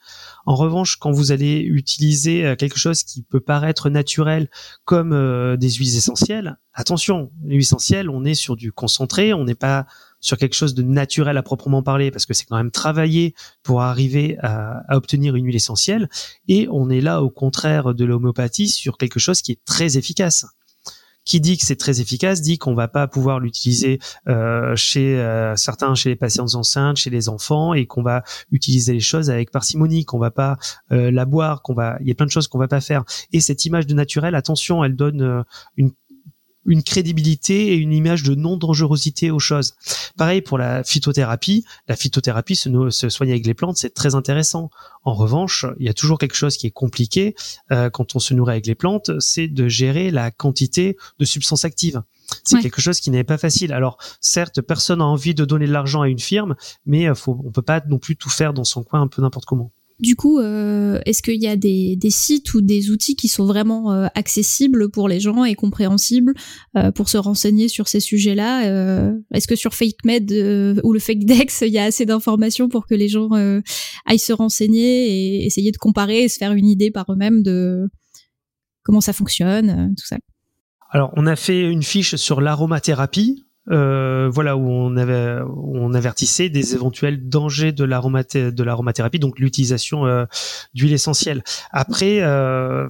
En 0.47 0.55
revanche, 0.55 0.97
quand 0.97 1.11
vous 1.11 1.31
allez 1.31 1.59
utiliser 1.59 2.55
quelque 2.57 2.79
chose 2.79 3.03
qui 3.03 3.21
peut 3.21 3.39
paraître 3.39 3.91
naturel 3.91 4.49
comme 4.85 5.11
des 5.55 5.69
huiles 5.69 5.95
essentielles, 5.95 6.57
attention, 6.73 7.31
les 7.45 7.53
huiles 7.53 7.61
essentielles, 7.61 8.09
on 8.09 8.25
est 8.25 8.33
sur 8.33 8.55
du 8.55 8.71
concentré, 8.71 9.35
on 9.35 9.45
n'est 9.45 9.55
pas 9.55 9.85
sur 10.19 10.37
quelque 10.37 10.55
chose 10.55 10.73
de 10.73 10.83
naturel 10.83 11.37
à 11.37 11.43
proprement 11.43 11.83
parler, 11.83 12.11
parce 12.11 12.25
que 12.25 12.33
c'est 12.33 12.45
quand 12.45 12.57
même 12.57 12.71
travailler 12.71 13.33
pour 13.63 13.81
arriver 13.81 14.37
à, 14.41 14.83
obtenir 14.95 15.35
une 15.35 15.45
huile 15.45 15.55
essentielle, 15.55 16.09
et 16.47 16.67
on 16.71 16.89
est 16.89 17.01
là 17.01 17.21
au 17.21 17.29
contraire 17.29 17.93
de 17.93 18.05
l'homéopathie 18.05 18.69
sur 18.69 18.97
quelque 18.97 19.19
chose 19.19 19.41
qui 19.41 19.51
est 19.51 19.63
très 19.65 19.97
efficace 19.97 20.45
qui 21.27 21.41
dit 21.41 21.57
que 21.57 21.65
c'est 21.65 21.75
très 21.75 21.99
efficace 21.99 22.41
dit 22.41 22.57
qu'on 22.57 22.73
va 22.73 22.87
pas 22.87 23.05
pouvoir 23.05 23.41
l'utiliser 23.41 23.99
euh, 24.29 24.73
chez 24.77 25.19
euh, 25.19 25.55
certains 25.57 25.93
chez 25.93 26.09
les 26.09 26.15
patientes 26.15 26.55
enceintes, 26.55 26.95
chez 26.95 27.09
les 27.09 27.27
enfants 27.27 27.73
et 27.73 27.85
qu'on 27.85 28.01
va 28.01 28.23
utiliser 28.49 28.93
les 28.93 29.01
choses 29.01 29.29
avec 29.29 29.51
parcimonie, 29.51 30.05
qu'on 30.05 30.19
va 30.19 30.31
pas 30.31 30.57
euh, 30.93 31.11
la 31.11 31.25
boire, 31.25 31.61
qu'on 31.63 31.73
va 31.73 31.97
il 31.99 32.07
y 32.07 32.11
a 32.11 32.15
plein 32.15 32.25
de 32.25 32.31
choses 32.31 32.47
qu'on 32.47 32.57
va 32.57 32.69
pas 32.69 32.79
faire. 32.79 33.03
Et 33.33 33.41
cette 33.41 33.65
image 33.65 33.85
de 33.85 33.93
naturel, 33.93 34.35
attention, 34.35 34.85
elle 34.85 34.95
donne 34.95 35.43
une 35.75 35.91
une 36.67 36.83
crédibilité 36.83 37.73
et 37.73 37.75
une 37.75 37.93
image 37.93 38.23
de 38.23 38.35
non-dangerosité 38.35 39.31
aux 39.31 39.39
choses. 39.39 39.73
Pareil 40.17 40.41
pour 40.41 40.57
la 40.57 40.83
phytothérapie. 40.83 41.65
La 41.87 41.95
phytothérapie, 41.95 42.55
se, 42.55 42.89
se 42.89 43.09
soigner 43.09 43.31
avec 43.31 43.45
les 43.45 43.53
plantes, 43.53 43.77
c'est 43.77 43.93
très 43.93 44.13
intéressant. 44.13 44.69
En 45.03 45.13
revanche, 45.13 45.65
il 45.79 45.85
y 45.85 45.89
a 45.89 45.93
toujours 45.93 46.17
quelque 46.17 46.35
chose 46.35 46.57
qui 46.57 46.67
est 46.67 46.71
compliqué 46.71 47.33
euh, 47.71 47.89
quand 47.89 48.15
on 48.15 48.19
se 48.19 48.33
nourrit 48.33 48.51
avec 48.51 48.67
les 48.67 48.75
plantes, 48.75 49.11
c'est 49.19 49.47
de 49.47 49.67
gérer 49.67 50.11
la 50.11 50.31
quantité 50.31 50.97
de 51.17 51.25
substances 51.25 51.65
actives. 51.65 52.03
C'est 52.43 52.59
quelque 52.59 52.81
chose 52.81 52.99
qui 52.99 53.09
n'est 53.09 53.23
pas 53.23 53.37
facile. 53.37 53.71
Alors, 53.71 53.97
certes, 54.19 54.61
personne 54.61 54.99
n'a 54.99 55.05
envie 55.05 55.33
de 55.33 55.45
donner 55.45 55.65
de 55.65 55.71
l'argent 55.71 56.01
à 56.01 56.09
une 56.09 56.19
firme, 56.19 56.55
mais 56.85 57.07
euh, 57.07 57.15
faut, 57.15 57.41
on 57.45 57.51
peut 57.51 57.61
pas 57.61 57.81
non 57.87 57.99
plus 57.99 58.17
tout 58.17 58.29
faire 58.29 58.53
dans 58.53 58.65
son 58.65 58.83
coin 58.83 59.01
un 59.01 59.07
peu 59.07 59.21
n'importe 59.21 59.45
comment. 59.45 59.71
Du 59.99 60.15
coup, 60.15 60.39
euh, 60.39 60.99
est-ce 61.07 61.23
qu'il 61.23 61.41
y 61.41 61.47
a 61.47 61.55
des, 61.55 61.97
sites 62.09 62.53
ou 62.53 62.61
des 62.61 62.91
outils 62.91 63.15
qui 63.15 63.27
sont 63.27 63.45
vraiment 63.45 63.91
euh, 63.91 64.07
accessibles 64.13 64.91
pour 64.91 65.09
les 65.09 65.19
gens 65.19 65.43
et 65.43 65.55
compréhensibles 65.55 66.35
euh, 66.77 66.91
pour 66.91 67.09
se 67.09 67.17
renseigner 67.17 67.67
sur 67.67 67.87
ces 67.87 67.99
sujets-là 67.99 69.11
Est-ce 69.33 69.47
que 69.47 69.55
sur 69.55 69.73
FakeMed 69.73 70.31
ou 70.83 70.93
le 70.93 70.99
FakeDex, 70.99 71.61
il 71.65 71.73
y 71.73 71.79
a 71.79 71.85
assez 71.85 72.05
d'informations 72.05 72.69
pour 72.69 72.85
que 72.85 72.93
les 72.93 73.07
gens 73.07 73.29
aillent 74.05 74.19
se 74.19 74.33
renseigner 74.33 75.07
et 75.41 75.45
essayer 75.45 75.71
de 75.71 75.77
comparer 75.77 76.23
et 76.23 76.29
se 76.29 76.37
faire 76.37 76.53
une 76.53 76.67
idée 76.67 76.91
par 76.91 77.11
eux-mêmes 77.11 77.41
de 77.41 77.87
comment 78.83 79.01
ça 79.01 79.13
fonctionne, 79.13 79.95
tout 79.97 80.05
ça? 80.05 80.17
Alors, 80.91 81.11
on 81.17 81.25
a 81.25 81.35
fait 81.35 81.69
une 81.69 81.83
fiche 81.83 82.15
sur 82.15 82.39
l'aromathérapie, 82.39 83.46
euh, 83.69 84.29
voilà 84.31 84.55
où 84.55 84.69
on 84.69 84.95
avait 84.97 85.39
on 85.55 85.93
avertissait 85.93 86.49
des 86.49 86.73
éventuels 86.73 87.27
dangers 87.27 87.71
de 87.71 87.85
de 87.85 88.63
l'aromathérapie, 88.63 89.19
donc 89.19 89.39
l'utilisation 89.39 90.05
euh, 90.05 90.25
d'huile 90.73 90.93
essentielle. 90.93 91.43
Après, 91.71 92.21
euh, 92.21 92.87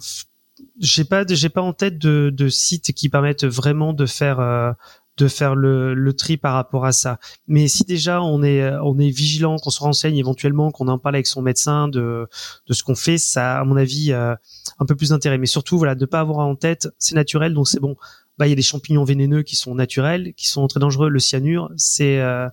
j'ai 0.79 1.03
pas 1.03 1.25
j'ai 1.27 1.49
pas 1.49 1.61
en 1.61 1.73
tête 1.73 1.97
de, 1.97 2.31
de 2.33 2.49
sites 2.49 2.93
qui 2.93 3.09
permettent 3.09 3.45
vraiment 3.45 3.93
de 3.93 4.05
faire 4.05 4.39
euh, 4.39 4.71
de 5.17 5.27
faire 5.27 5.55
le, 5.55 5.95
le, 5.95 6.13
tri 6.13 6.37
par 6.37 6.53
rapport 6.53 6.85
à 6.85 6.91
ça. 6.91 7.19
Mais 7.47 7.67
si 7.67 7.83
déjà 7.83 8.21
on 8.21 8.43
est 8.43 8.69
on 8.83 8.99
est 8.99 9.09
vigilant, 9.09 9.57
qu'on 9.57 9.71
se 9.71 9.79
renseigne 9.79 10.17
éventuellement, 10.17 10.71
qu'on 10.71 10.87
en 10.87 10.99
parle 10.99 11.15
avec 11.15 11.27
son 11.27 11.41
médecin 11.41 11.87
de 11.87 12.27
de 12.67 12.73
ce 12.73 12.83
qu'on 12.83 12.95
fait, 12.95 13.17
ça 13.17 13.59
à 13.59 13.63
mon 13.63 13.77
avis 13.77 14.11
euh, 14.11 14.35
un 14.79 14.85
peu 14.85 14.95
plus 14.95 15.09
d'intérêt. 15.09 15.37
Mais 15.39 15.47
surtout 15.47 15.77
voilà, 15.77 15.95
de 15.95 16.05
pas 16.05 16.19
avoir 16.19 16.45
en 16.45 16.55
tête, 16.55 16.87
c'est 16.99 17.15
naturel 17.15 17.53
donc 17.53 17.67
c'est 17.67 17.79
bon 17.79 17.95
bah 18.37 18.45
il 18.47 18.49
y 18.49 18.53
a 18.53 18.55
des 18.55 18.61
champignons 18.61 19.03
vénéneux 19.03 19.43
qui 19.43 19.55
sont 19.55 19.73
naturels, 19.75 20.33
qui 20.35 20.47
sont 20.47 20.67
très 20.67 20.79
dangereux. 20.79 21.09
Le 21.09 21.19
cyanure, 21.19 21.71
c'est 21.75 22.19
euh, 22.19 22.47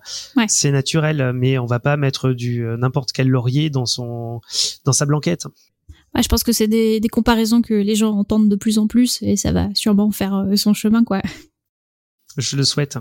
c'est 0.47 0.71
naturel, 0.71 1.31
mais 1.33 1.57
on 1.57 1.65
va 1.65 1.79
pas 1.79 1.97
mettre 1.97 2.31
du 2.31 2.65
euh, 2.65 2.77
n'importe 2.77 3.11
quel 3.11 3.29
laurier 3.29 3.69
dans 3.69 3.85
son 3.85 4.41
dans 4.83 4.93
sa 4.93 5.05
blanquette. 5.05 5.45
Ouais, 6.15 6.23
je 6.23 6.29
pense 6.29 6.43
que 6.43 6.53
c'est 6.53 6.67
des, 6.67 6.99
des 6.99 7.09
comparaisons 7.09 7.61
que 7.61 7.73
les 7.73 7.95
gens 7.95 8.13
entendent 8.13 8.49
de 8.49 8.55
plus 8.55 8.77
en 8.79 8.87
plus 8.87 9.21
et 9.21 9.35
ça 9.35 9.51
va 9.51 9.69
sûrement 9.75 10.11
faire 10.11 10.35
euh, 10.35 10.55
son 10.55 10.73
chemin 10.73 11.03
quoi. 11.03 11.21
Je 12.37 12.55
le 12.55 12.63
souhaite. 12.63 12.97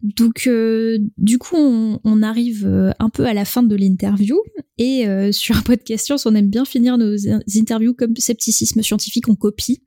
Donc, 0.00 0.46
euh, 0.46 0.98
du 1.16 1.38
coup, 1.38 1.56
on, 1.56 2.22
arrive 2.22 2.66
euh, 2.66 2.92
un 3.00 3.10
peu 3.10 3.26
à 3.26 3.34
la 3.34 3.44
fin 3.44 3.62
de 3.62 3.74
l'interview. 3.74 4.40
Et 4.78 5.08
euh, 5.08 5.32
sur 5.32 5.56
un 5.56 5.62
podcast 5.62 6.12
on 6.24 6.34
aime 6.34 6.48
bien 6.48 6.64
finir 6.64 6.98
nos 6.98 7.16
interviews 7.56 7.94
comme 7.94 8.14
scepticisme 8.16 8.82
scientifique, 8.82 9.28
on 9.28 9.34
copie. 9.34 9.82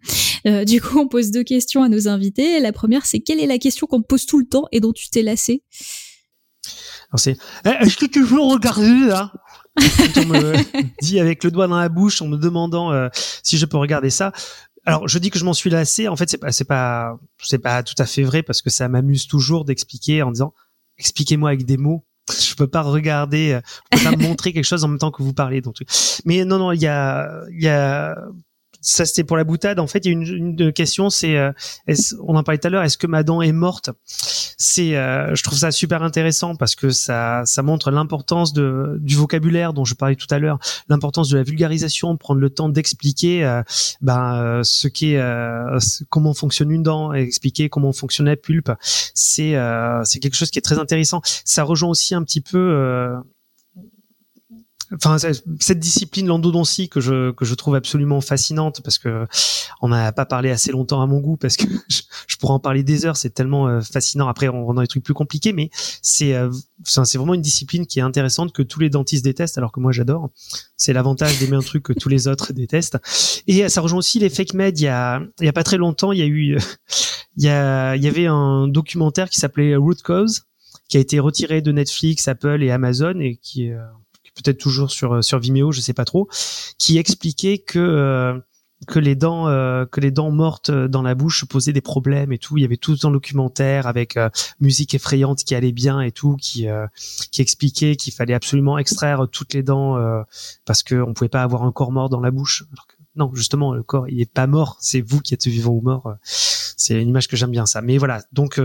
Euh, 0.46 0.66
du 0.66 0.82
coup, 0.82 1.00
on 1.00 1.08
pose 1.08 1.32
deux 1.32 1.44
questions 1.44 1.84
à 1.84 1.90
nos 1.90 2.08
invités. 2.08 2.60
La 2.60 2.74
première, 2.74 3.06
c'est 3.06 3.20
quelle 3.20 3.40
est 3.40 3.48
la 3.48 3.58
question 3.58 3.88
qu'on 3.88 4.02
pose 4.02 4.26
tout 4.26 4.40
le 4.40 4.46
temps 4.46 4.68
et 4.72 4.80
dont 4.80 4.92
tu 4.92 5.10
t'es 5.10 5.22
lassé? 5.22 5.64
C'est 7.16 7.38
eh, 7.66 7.70
est-ce 7.82 7.98
que 7.98 8.06
tu 8.06 8.24
veux 8.24 8.40
regarder 8.40 9.08
là 9.08 9.34
on 10.18 10.26
me 10.26 10.54
dit 11.02 11.20
avec 11.20 11.44
le 11.44 11.52
doigt 11.52 11.68
dans 11.68 11.80
la 11.80 11.90
bouche 11.90 12.22
en 12.22 12.28
me 12.28 12.38
demandant 12.38 13.10
si 13.44 13.58
je 13.58 13.66
peux 13.66 13.78
regarder 13.78 14.10
ça. 14.10 14.32
Alors, 14.86 15.08
je 15.08 15.20
dis 15.20 15.30
que 15.30 15.38
je 15.38 15.45
m'en 15.45 15.53
suis 15.53 15.70
lassé. 15.70 16.08
En 16.08 16.16
fait, 16.16 16.30
c'est 16.30 16.38
pas, 16.38 16.52
c'est 16.52 16.66
pas, 16.66 17.20
c'est 17.41 17.60
pas 17.60 17.84
tout 17.84 17.95
à 17.98 18.06
fait 18.06 18.24
vrai 18.24 18.44
parce 18.44 18.62
que 18.62 18.70
ça 18.70 18.88
m'amuse 18.88 19.28
toujours 19.28 19.66
d'expliquer 19.66 20.24
en 20.24 20.32
disant, 20.32 20.53
expliquez-moi 20.98 21.49
avec 21.49 21.66
des 21.66 21.78
mots. 21.78 22.06
Je 22.30 22.56
peux 22.56 22.68
pas 22.68 22.82
regarder, 22.82 23.53
euh, 23.53 23.62
je 23.91 23.98
peux 23.98 24.03
pas 24.12 24.16
montrer 24.16 24.53
quelque 24.53 24.66
chose 24.66 24.84
en 24.84 24.88
même 24.88 24.99
temps 24.99 25.12
que 25.12 25.24
vous 25.24 25.34
parlez. 25.34 25.62
Donc, 25.62 25.78
mais 26.26 26.45
non, 26.45 26.60
non, 26.60 26.72
il 26.72 26.82
y 26.82 26.88
a, 26.88 27.44
il 27.52 27.62
y 27.62 27.68
a 27.68 28.16
ça 28.82 29.06
c'était 29.06 29.24
pour 29.24 29.38
la 29.38 29.44
boutade. 29.44 29.80
En 29.80 29.88
fait, 29.88 30.06
il 30.06 30.08
y 30.08 30.10
a 30.10 30.14
une, 30.14 30.58
une 30.58 30.74
question, 30.74 31.10
c'est, 31.10 31.38
euh, 31.38 31.52
on 32.26 32.36
en 32.36 32.44
parlait 32.44 32.58
tout 32.58 32.68
à 32.68 32.70
l'heure, 32.70 32.84
est-ce 32.84 32.98
que 32.98 33.08
ma 33.08 33.24
dent 33.24 33.41
est 33.41 33.52
morte? 33.52 33.91
C'est, 34.58 34.95
euh, 34.95 35.34
je 35.34 35.44
trouve 35.44 35.58
ça 35.58 35.72
super 35.72 36.03
intéressant 36.03 36.56
parce 36.56 36.76
que 36.76 36.90
ça, 36.90 37.44
ça 37.45 37.64
montre 37.64 37.91
l'importance 37.91 38.53
de 38.53 38.98
du 38.99 39.16
vocabulaire 39.16 39.74
dont 39.74 39.86
je 39.86 39.95
parlais 39.95 40.16
tout 40.16 40.28
à 40.30 40.40
l'heure, 40.40 40.60
l'importance 40.90 41.30
de 41.30 41.38
la 41.38 41.44
vulgarisation, 41.44 42.18
prendre 42.18 42.40
le 42.40 42.49
temps 42.49 42.70
d'expliquer, 42.70 43.45
euh, 43.45 43.64
ben, 44.02 44.62
ce 44.64 44.88
qu'est, 44.88 45.20
comment 46.10 46.34
fonctionne 46.34 46.72
une 46.72 46.84
dent, 46.84 47.14
expliquer 47.14 47.70
comment 47.70 47.94
fonctionne 47.94 48.26
la 48.26 48.36
pulpe. 48.36 48.72
C'est, 49.14 49.56
c'est 50.03 50.20
quelque 50.20 50.36
chose 50.36 50.52
qui 50.52 50.60
est 50.60 50.64
très 50.64 50.80
intéressant. 50.80 51.22
Ça 51.45 51.64
rejoint 51.64 51.90
aussi 51.90 52.16
un 52.16 52.24
petit 52.24 52.41
peu 52.41 53.16
enfin 54.93 55.18
cette 55.18 55.80
discipline 55.80 56.27
l'endodontie 56.27 56.89
que 56.89 56.99
je 56.99 57.31
que 57.31 57.45
je 57.45 57.55
trouve 57.55 57.76
absolument 57.76 58.19
fascinante 58.19 58.81
parce 58.81 58.97
que 58.97 59.26
on 59.81 59.88
n'a 59.88 60.11
pas 60.11 60.26
parlé 60.26 60.51
assez 60.51 60.72
longtemps 60.72 61.01
à 61.01 61.07
mon 61.07 61.19
goût 61.19 61.38
parce 61.38 61.55
que 61.55 61.65
je, 62.27 62.35
pourrais 62.38 62.53
en 62.53 62.59
parler 62.59 62.84
des 62.84 63.05
heures 63.05 63.18
c'est 63.18 63.30
tellement 63.30 63.68
euh, 63.68 63.81
fascinant. 63.81 64.27
Après 64.27 64.47
on 64.47 64.65
rentre 64.65 64.76
dans 64.76 64.81
des 64.81 64.88
trucs 64.88 65.03
plus 65.03 65.13
compliqués 65.13 65.53
mais 65.53 65.69
c'est 66.01 66.35
euh, 66.35 66.51
c'est 66.84 67.18
vraiment 67.18 67.34
une 67.34 67.41
discipline 67.41 67.85
qui 67.85 67.99
est 67.99 68.03
intéressante 68.03 68.51
que 68.51 68.63
tous 68.63 68.80
les 68.80 68.89
dentistes 68.89 69.23
détestent 69.23 69.57
alors 69.57 69.72
que 69.72 69.80
moi 69.80 69.91
j'adore. 69.91 70.30
C'est 70.76 70.93
l'avantage 70.93 71.39
d'aimer 71.39 71.57
un 71.57 71.61
truc 71.61 71.84
que 71.84 71.93
tous 71.93 72.09
les 72.09 72.27
autres 72.27 72.53
détestent. 72.53 72.97
Et 73.47 73.69
ça 73.69 73.81
rejoint 73.81 73.99
aussi 73.99 74.19
les 74.19 74.30
fake 74.30 74.53
med 74.53 74.77
il 74.80 74.84
y 74.84 74.88
a 74.88 75.22
il 75.39 75.45
y 75.45 75.49
a 75.49 75.53
pas 75.53 75.63
très 75.63 75.77
longtemps 75.77 76.11
il 76.11 76.19
y 76.19 76.23
a 76.23 76.26
eu 76.26 76.57
il 77.38 77.43
y 77.43 77.49
a 77.49 77.95
il 77.95 78.03
y 78.03 78.07
avait 78.07 78.27
un 78.27 78.68
documentaire 78.68 79.30
qui 79.30 79.39
s'appelait 79.39 79.76
Root 79.76 79.95
Cause 80.03 80.43
qui 80.89 80.97
a 80.97 80.99
été 80.99 81.22
retiré 81.22 81.61
de 81.61 81.72
Netflix, 81.72 82.27
Apple 82.27 82.61
et 82.61 82.69
Amazon 82.69 83.18
et 83.22 83.38
qui 83.38 83.72
peut-être 84.36 84.58
toujours 84.58 84.91
sur 84.91 85.14
euh, 85.14 85.22
sur 85.22 85.40
Vimeo, 85.40 85.72
je 85.72 85.82
sais 85.82 85.94
pas 85.94 86.06
trop, 86.06 86.28
qui 86.78 86.98
expliquait 86.98 87.58
que 87.60 87.80
euh, 87.80 88.40
que 88.88 88.99
les 88.99 89.16
dents 89.16 89.48
euh, 89.48 89.86
que 89.86 89.99
les 89.99 90.12
dents 90.12 90.32
mortes 90.32 90.72
dans 90.72 91.03
la 91.03 91.14
bouche 91.14 91.45
posaient 91.45 91.74
des 91.74 91.82
problèmes 91.82 92.32
et 92.32 92.38
tout. 92.38 92.58
Il 92.58 92.62
y 92.62 92.66
avait 92.66 92.78
tout 92.78 92.98
un 93.03 93.12
documentaire 93.12 93.86
avec 93.86 94.18
musique 94.60 94.95
effrayante 94.95 95.44
qui 95.44 95.53
allait 95.53 95.72
bien 95.72 96.02
et 96.02 96.12
tout 96.12 96.36
qui 96.36 96.68
qui 97.32 97.41
expliquait 97.41 97.95
qu'il 97.95 98.14
fallait 98.14 98.34
absolument 98.34 98.80
extraire 98.80 99.28
toutes 99.32 99.53
les 99.53 99.62
dents 99.62 99.98
parce 100.66 100.82
que 100.82 100.95
on 100.95 101.14
pouvait 101.14 101.30
pas 101.30 101.44
avoir 101.44 101.64
un 101.64 101.72
corps 101.72 101.91
mort 101.91 102.10
dans 102.10 102.22
la 102.22 102.32
bouche. 102.32 102.64
Non 103.16 103.32
justement 103.36 103.74
le 103.74 103.84
corps 103.84 104.10
il 104.10 104.20
est 104.20 104.34
pas 104.34 104.48
mort. 104.48 104.78
C'est 104.80 105.02
vous 105.02 105.22
qui 105.22 105.36
êtes 105.36 105.45
vivant 105.45 105.74
ou 105.74 105.82
mort. 105.82 106.16
C'est 106.24 106.99
une 106.99 107.10
image 107.10 107.28
que 107.28 107.38
j'aime 107.38 107.52
bien 107.52 107.68
ça. 107.68 107.82
Mais 107.82 107.99
voilà. 107.99 108.24
Donc 108.32 108.60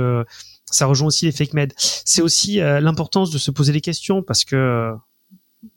ça 0.65 0.87
rejoint 0.87 1.09
aussi 1.09 1.27
les 1.27 1.33
fake 1.33 1.53
med 1.53 1.75
c'est 1.77 2.23
aussi 2.23 2.57
l'importance 2.57 3.31
de 3.31 3.37
se 3.37 3.51
poser 3.51 3.75
des 3.75 3.83
questions 3.83 4.23
parce 4.23 4.47
que 4.47 4.97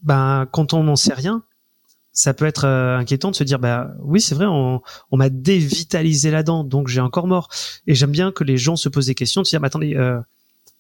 ben 0.02 0.48
quand 0.52 0.74
on 0.74 0.84
n'en 0.84 0.96
sait 0.96 1.14
rien, 1.14 1.44
ça 2.12 2.34
peut 2.34 2.46
être 2.46 2.66
euh, 2.66 2.98
inquiétant 2.98 3.32
de 3.32 3.36
se 3.36 3.44
dire 3.44 3.60
bah 3.60 3.92
oui 4.02 4.20
c'est 4.20 4.36
vrai 4.36 4.46
on, 4.46 4.82
on 5.12 5.18
m'a 5.18 5.30
dévitalisé 5.30 6.32
la 6.32 6.44
dent 6.44 6.64
donc 6.64 6.88
j'ai 6.88 7.02
encore 7.02 7.28
mort. 7.28 7.50
Et 7.88 7.96
j'aime 7.96 8.12
bien 8.12 8.32
que 8.32 8.44
les 8.44 8.58
gens 8.58 8.76
se 8.76 8.90
posent 8.90 9.08
des 9.08 9.16
questions 9.16 9.42
de 9.42 9.46
se 9.46 9.52
dire 9.52 9.62
bah, 9.62 9.68
attendez 9.68 9.96
euh, 9.96 10.20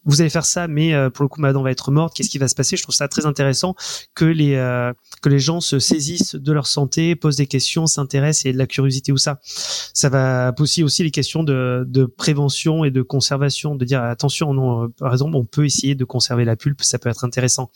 vous 0.05 0.21
allez 0.21 0.29
faire 0.29 0.45
ça, 0.45 0.67
mais 0.67 0.93
euh, 0.93 1.09
pour 1.09 1.23
le 1.23 1.29
coup, 1.29 1.41
ma 1.41 1.51
dent 1.51 1.61
va 1.61 1.71
être 1.71 1.91
morte. 1.91 2.15
Qu'est-ce 2.15 2.29
qui 2.29 2.37
va 2.37 2.47
se 2.47 2.55
passer? 2.55 2.77
Je 2.77 2.83
trouve 2.83 2.95
ça 2.95 3.07
très 3.07 3.25
intéressant 3.25 3.75
que 4.15 4.25
les 4.25 4.55
euh, 4.55 4.93
que 5.21 5.29
les 5.29 5.39
gens 5.39 5.59
se 5.59 5.77
saisissent 5.79 6.35
de 6.35 6.51
leur 6.53 6.67
santé, 6.67 7.15
posent 7.15 7.35
des 7.35 7.47
questions, 7.47 7.85
s'intéressent 7.85 8.45
et 8.45 8.53
de 8.53 8.57
la 8.57 8.67
curiosité 8.67 9.11
ou 9.11 9.17
ça. 9.17 9.39
Ça 9.43 10.09
va 10.09 10.53
poser 10.53 10.83
aussi 10.83 11.03
les 11.03 11.11
questions 11.11 11.43
de, 11.43 11.83
de 11.87 12.05
prévention 12.05 12.85
et 12.85 12.91
de 12.91 13.01
conservation, 13.01 13.75
de 13.75 13.83
dire 13.83 14.01
attention, 14.01 14.53
non, 14.53 14.85
euh, 14.85 14.87
par 14.97 15.11
exemple, 15.11 15.35
on 15.35 15.45
peut 15.45 15.65
essayer 15.65 15.95
de 15.95 16.05
conserver 16.05 16.45
la 16.45 16.55
pulpe, 16.55 16.81
ça 16.81 16.97
peut 16.97 17.09
être 17.09 17.25
intéressant. 17.25 17.69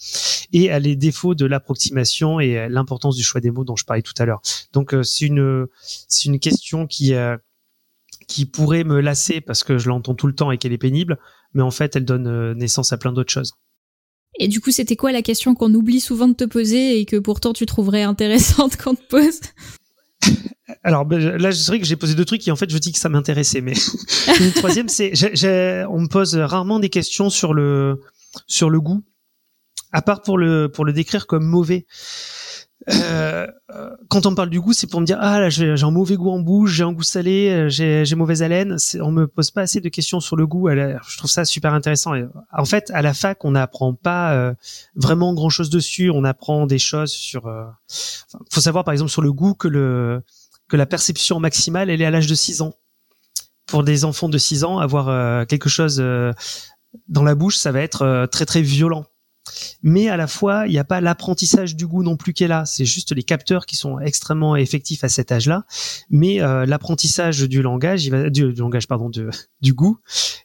Et 0.53 0.71
à 0.71 0.79
les 0.79 0.95
défauts 0.95 1.35
de 1.35 1.45
l'approximation 1.45 2.39
et 2.39 2.69
l'importance 2.69 3.15
du 3.15 3.23
choix 3.23 3.41
des 3.41 3.51
mots 3.51 3.63
dont 3.65 3.75
je 3.75 3.85
parlais 3.85 4.01
tout 4.01 4.13
à 4.17 4.25
l'heure. 4.25 4.41
Donc 4.71 4.95
c'est 5.03 5.25
une 5.25 5.67
c'est 6.07 6.25
une 6.25 6.39
question 6.39 6.87
qui 6.87 7.13
qui 8.27 8.45
pourrait 8.45 8.83
me 8.83 8.99
lasser 8.99 9.41
parce 9.41 9.63
que 9.63 9.77
je 9.77 9.89
l'entends 9.89 10.15
tout 10.15 10.27
le 10.27 10.35
temps 10.35 10.51
et 10.51 10.57
qu'elle 10.57 10.73
est 10.73 10.77
pénible, 10.77 11.17
mais 11.53 11.63
en 11.63 11.71
fait, 11.71 11.95
elle 11.95 12.05
donne 12.05 12.27
euh, 12.27 12.53
naissance 12.53 12.93
à 12.93 12.97
plein 12.97 13.13
d'autres 13.13 13.31
choses. 13.31 13.53
Et 14.39 14.47
du 14.47 14.61
coup, 14.61 14.71
c'était 14.71 14.95
quoi 14.95 15.11
la 15.11 15.21
question 15.21 15.53
qu'on 15.53 15.73
oublie 15.73 15.99
souvent 15.99 16.27
de 16.27 16.34
te 16.34 16.45
poser 16.45 16.99
et 16.99 17.05
que 17.05 17.17
pourtant 17.17 17.53
tu 17.53 17.65
trouverais 17.65 18.03
intéressante 18.03 18.77
qu'on 18.81 18.95
te 18.95 19.07
pose? 19.07 19.39
Alors 20.84 21.05
ben, 21.05 21.19
là, 21.38 21.51
je 21.51 21.63
dirais 21.63 21.80
que 21.80 21.85
j'ai 21.85 21.95
posé 21.95 22.15
deux 22.15 22.25
trucs 22.25 22.41
qui 22.41 22.51
en 22.51 22.55
fait 22.55 22.69
je 22.69 22.77
dis 22.77 22.91
que 22.91 22.97
ça 22.97 23.09
m'intéressait, 23.09 23.61
mais 23.61 23.73
une 24.39 24.51
troisième, 24.53 24.89
c'est 24.89 25.13
on 25.89 26.01
me 26.01 26.07
pose 26.07 26.35
rarement 26.35 26.80
des 26.80 26.89
questions 26.89 27.30
sur 27.30 27.53
le 27.53 28.01
sur 28.47 28.69
le 28.69 28.80
goût, 28.80 29.03
à 29.91 30.01
part 30.01 30.21
pour 30.21 30.38
le 30.38 30.69
pour 30.69 30.85
le 30.85 30.93
décrire 30.93 31.27
comme 31.27 31.45
mauvais. 31.45 31.85
Euh, 32.89 33.47
quand 34.10 34.26
on 34.26 34.35
parle 34.35 34.49
du 34.49 34.60
goût, 34.60 34.73
c'est 34.73 34.88
pour 34.88 34.99
me 34.99 35.05
dire 35.05 35.18
ah 35.22 35.39
là 35.39 35.49
j'ai 35.49 35.72
un 35.81 35.91
mauvais 35.91 36.15
goût 36.15 36.31
en 36.31 36.39
bouche, 36.39 36.72
j'ai 36.72 36.84
un 36.84 36.91
goût 36.91 37.03
salé, 37.03 37.49
euh, 37.49 37.69
j'ai 37.69 38.15
mauvaise 38.15 38.43
haleine. 38.43 38.77
On 38.99 39.11
me 39.11 39.27
pose 39.27 39.51
pas 39.51 39.61
assez 39.61 39.80
de 39.80 39.89
questions 39.89 40.19
sur 40.19 40.35
le 40.35 40.45
goût. 40.45 40.69
Je 40.69 41.18
trouve 41.18 41.31
ça 41.31 41.45
super 41.45 41.73
intéressant. 41.73 42.14
En 42.51 42.65
fait, 42.65 42.91
à 42.93 43.01
la 43.01 43.14
fac, 43.14 43.45
on 43.45 43.51
n'apprend 43.51 43.93
pas 43.93 44.34
euh, 44.34 44.53
vraiment 44.95 45.34
grand 45.34 45.49
chose 45.49 45.69
dessus. 45.69 46.10
On 46.10 46.23
apprend 46.23 46.65
des 46.65 46.80
choses 46.80 47.11
sur. 47.11 47.47
Euh... 47.47 47.64
faut 48.51 48.61
savoir 48.61 48.84
par 48.84 48.93
exemple 48.93 49.11
sur 49.11 49.22
le 49.22 49.31
goût 49.31 49.53
que 49.53 49.68
le 49.68 50.22
que 50.69 50.77
la 50.77 50.85
perception 50.85 51.39
maximale 51.39 51.89
elle 51.89 52.01
est 52.01 52.05
à 52.05 52.11
l'âge 52.11 52.27
de 52.27 52.35
6 52.35 52.61
ans. 52.61 52.73
Pour 53.65 53.84
des 53.84 54.03
enfants 54.03 54.30
de 54.30 54.38
6 54.38 54.65
ans, 54.65 54.80
avoir 54.80 55.47
quelque 55.47 55.69
chose 55.69 56.03
dans 57.07 57.23
la 57.23 57.34
bouche, 57.34 57.57
ça 57.57 57.72
va 57.72 57.80
être 57.80 58.27
très 58.30 58.45
très 58.45 58.61
violent 58.61 59.05
mais 59.81 60.09
à 60.09 60.17
la 60.17 60.27
fois 60.27 60.65
il 60.67 60.71
n'y 60.71 60.79
a 60.79 60.83
pas 60.83 61.01
l'apprentissage 61.01 61.75
du 61.75 61.87
goût 61.87 62.03
non 62.03 62.17
plus 62.17 62.33
qui 62.33 62.43
est 62.43 62.47
là. 62.47 62.65
C'est 62.65 62.85
juste 62.85 63.11
les 63.11 63.23
capteurs 63.23 63.65
qui 63.65 63.75
sont 63.75 63.99
extrêmement 63.99 64.55
effectifs 64.55 65.03
à 65.03 65.09
cet 65.09 65.31
âge-là. 65.31 65.65
Mais 66.09 66.41
euh, 66.41 66.65
l'apprentissage 66.65 67.41
du 67.41 67.61
langage 67.61 68.09
du, 68.09 68.51
langage 68.53 68.87
pardon 68.87 69.09
du 69.09 69.73
goût 69.73 69.99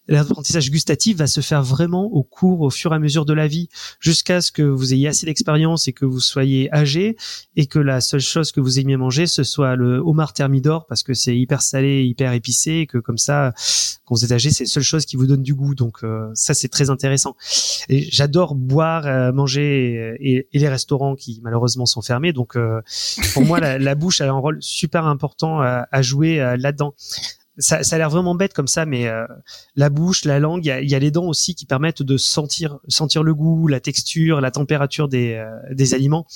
l'apprentissage 0.08 0.70
gustatif 0.70 1.18
va 1.18 1.26
se 1.26 1.40
faire 1.40 1.62
vraiment 1.62 2.04
au 2.04 2.22
cours 2.22 2.62
au 2.62 2.70
fur 2.70 2.92
et 2.92 2.96
à 2.96 2.98
mesure 2.98 3.26
de 3.26 3.34
la 3.34 3.46
vie. 3.46 3.68
Jusqu'à 4.00 4.40
ce 4.40 4.50
que 4.50 4.62
vous 4.62 4.94
ayez 4.94 5.08
assez 5.08 5.26
d'expérience 5.26 5.86
et 5.86 5.92
que 5.92 6.06
vous 6.06 6.20
soyez 6.20 6.72
âgé 6.74 7.16
et 7.56 7.66
que 7.66 7.78
la 7.78 8.00
seule 8.00 8.20
chose 8.20 8.52
que 8.52 8.60
vous 8.60 8.80
aimiez 8.80 8.96
manger 8.96 9.26
ce 9.26 9.44
soit 9.44 9.76
le 9.76 9.98
homard 9.98 10.32
thermidor 10.32 10.86
parce 10.86 11.02
que 11.02 11.14
c'est 11.14 11.36
hyper 11.36 11.62
salé 11.62 12.04
hyper 12.04 12.32
épicé 12.32 12.78
et 12.78 12.86
que 12.86 12.98
comme 12.98 13.18
ça 13.18 13.52
quand 14.04 14.14
vous 14.14 14.24
êtes 14.24 14.32
âgé 14.32 14.50
c'est 14.50 14.64
la 14.64 14.70
seule 14.70 14.82
chose 14.82 15.04
qui 15.04 15.16
vous 15.16 15.26
donne 15.26 15.42
du 15.42 15.54
goût. 15.54 15.74
Donc 15.74 16.02
euh, 16.02 16.30
ça 16.34 16.54
c'est 16.54 16.68
très 16.68 16.90
intéressant. 16.90 17.36
Et 17.88 18.08
j'adore 18.10 18.54
boire 18.54 18.88
euh, 18.97 19.32
manger 19.32 20.16
et, 20.20 20.48
les 20.52 20.69
restaurants 20.69 21.15
qui 21.15 21.40
malheureusement 21.43 21.86
sont 21.86 22.02
fermés. 22.02 22.32
Donc 22.32 22.56
euh, 22.56 22.81
pour 23.35 23.44
moi, 23.44 23.60
la, 23.60 23.94
bouche 23.94 24.20
a 24.20 24.28
un 24.28 24.32
rôle 24.32 24.59
super 24.60 25.06
important 25.06 25.60
à, 25.60 25.86
à 25.90 26.02
jouer 26.02 26.40
euh, 26.40 26.56
là-dedans 26.56 26.94
ça, 27.59 27.82
ça 27.82 27.97
a 27.97 27.98
l'air 27.98 28.10
vraiment 28.10 28.35
bête 28.35 28.55
comme 28.55 28.68
ça, 28.68 28.86
mais 28.86 29.09
euh, 29.09 29.26
la 29.74 29.90
bouche, 29.90 30.24
la 30.24 30.39
langue, 30.39 30.64
il 30.64 30.68
y 30.68 30.70
a, 30.70 30.80
y 30.80 30.94
a, 30.94 30.98
les 30.98 31.10
dents 31.10 31.26
aussi 31.26 31.55
qui 31.55 31.66
permettent 31.66 32.02
de 32.02 32.16
sentir, 32.16 32.78
sentir 32.89 33.22
le 33.22 33.35
goût, 33.35 33.66
la 33.66 33.80
texture, 33.80 34.40
la 34.40 34.51
température 34.51 35.09
des, 35.09 35.35
euh, 35.35 35.51
des 35.72 35.94
aliments. 35.94 36.26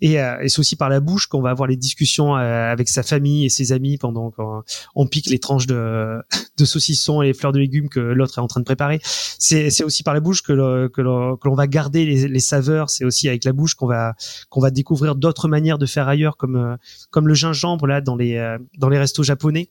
Et, 0.00 0.20
euh, 0.20 0.40
et 0.40 0.48
c'est 0.48 0.60
aussi 0.60 0.76
par 0.76 0.88
la 0.88 1.00
bouche 1.00 1.26
qu'on 1.26 1.42
va 1.42 1.50
avoir 1.50 1.68
les 1.68 1.76
discussions 1.76 2.34
avec 2.34 2.88
sa 2.88 3.02
famille 3.02 3.44
et 3.46 3.48
ses 3.48 3.72
amis 3.72 3.98
pendant 3.98 4.30
qu'on 4.30 5.06
pique 5.06 5.26
les 5.26 5.38
tranches 5.38 5.66
de, 5.66 6.20
de 6.56 6.64
saucisson 6.64 7.22
et 7.22 7.26
les 7.26 7.34
fleurs 7.34 7.52
de 7.52 7.58
légumes 7.58 7.88
que 7.88 8.00
l'autre 8.00 8.38
est 8.38 8.42
en 8.42 8.46
train 8.46 8.60
de 8.60 8.64
préparer. 8.64 9.00
C'est 9.04 9.84
aussi 9.84 10.02
par 10.02 10.14
la 10.14 10.20
bouche 10.20 10.42
que 10.42 10.52
l'on 10.52 11.36
que 11.36 11.54
va 11.54 11.66
garder 11.66 12.04
les, 12.04 12.28
les 12.28 12.40
saveurs. 12.40 12.90
C'est 12.90 13.04
aussi 13.04 13.28
avec 13.28 13.44
la 13.44 13.52
bouche 13.52 13.74
qu'on 13.74 13.86
va 13.86 14.14
va 14.56 14.70
découvrir 14.70 15.16
d'autres 15.16 15.48
manières 15.48 15.78
de 15.78 15.86
faire 15.86 16.06
ailleurs, 16.06 16.36
comme 16.36 16.76
comme 17.10 17.26
le 17.26 17.34
gingembre 17.34 17.86
là 17.86 18.00
dans 18.00 18.14
les 18.14 18.56
dans 18.78 18.88
les 18.88 18.98
restos 18.98 19.24
japonais 19.24 19.70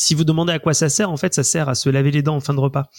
si 0.00 0.14
vous 0.14 0.24
demandez 0.24 0.52
à 0.52 0.58
quoi 0.58 0.74
ça 0.74 0.88
sert, 0.88 1.10
en 1.10 1.16
fait, 1.16 1.34
ça 1.34 1.42
sert 1.42 1.68
à 1.68 1.74
se 1.74 1.88
laver 1.90 2.10
les 2.10 2.22
dents 2.22 2.36
en 2.36 2.40
fin 2.40 2.54
de 2.54 2.60
repas. 2.60 2.90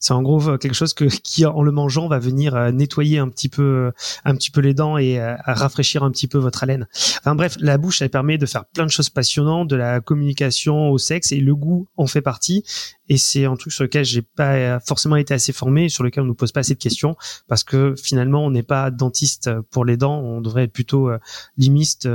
C'est 0.00 0.12
en 0.12 0.22
gros 0.22 0.58
quelque 0.58 0.74
chose 0.74 0.94
que 0.94 1.04
qui 1.04 1.46
en 1.46 1.62
le 1.62 1.72
mangeant 1.72 2.08
va 2.08 2.18
venir 2.18 2.54
euh, 2.54 2.72
nettoyer 2.72 3.18
un 3.18 3.28
petit 3.28 3.48
peu 3.48 3.62
euh, 3.62 3.90
un 4.24 4.34
petit 4.34 4.50
peu 4.50 4.60
les 4.60 4.74
dents 4.74 4.98
et 4.98 5.20
euh, 5.20 5.36
rafraîchir 5.46 6.02
un 6.02 6.10
petit 6.10 6.28
peu 6.28 6.38
votre 6.38 6.62
haleine. 6.62 6.88
Enfin 7.20 7.34
bref, 7.34 7.56
la 7.60 7.78
bouche 7.78 8.02
elle 8.02 8.10
permet 8.10 8.36
de 8.36 8.46
faire 8.46 8.64
plein 8.66 8.84
de 8.84 8.90
choses 8.90 9.10
passionnantes, 9.10 9.68
de 9.68 9.76
la 9.76 10.00
communication 10.00 10.90
au 10.90 10.98
sexe 10.98 11.32
et 11.32 11.40
le 11.40 11.54
goût 11.54 11.86
en 11.96 12.06
fait 12.06 12.20
partie 12.20 12.64
et 13.08 13.16
c'est 13.16 13.44
un 13.44 13.56
truc 13.56 13.72
sur 13.72 13.84
lequel 13.84 14.04
j'ai 14.04 14.22
pas 14.22 14.80
forcément 14.80 15.16
été 15.16 15.34
assez 15.34 15.52
formé, 15.52 15.88
sur 15.88 16.02
lequel 16.04 16.24
on 16.24 16.26
nous 16.26 16.34
pose 16.34 16.52
pas 16.52 16.60
assez 16.60 16.74
de 16.74 16.80
questions 16.80 17.16
parce 17.48 17.64
que 17.64 17.94
finalement 17.96 18.44
on 18.44 18.50
n'est 18.50 18.62
pas 18.62 18.90
dentiste 18.90 19.50
pour 19.70 19.84
les 19.84 19.96
dents, 19.96 20.20
on 20.20 20.40
devrait 20.40 20.64
être 20.64 20.72
plutôt 20.72 21.10
limiste 21.56 22.08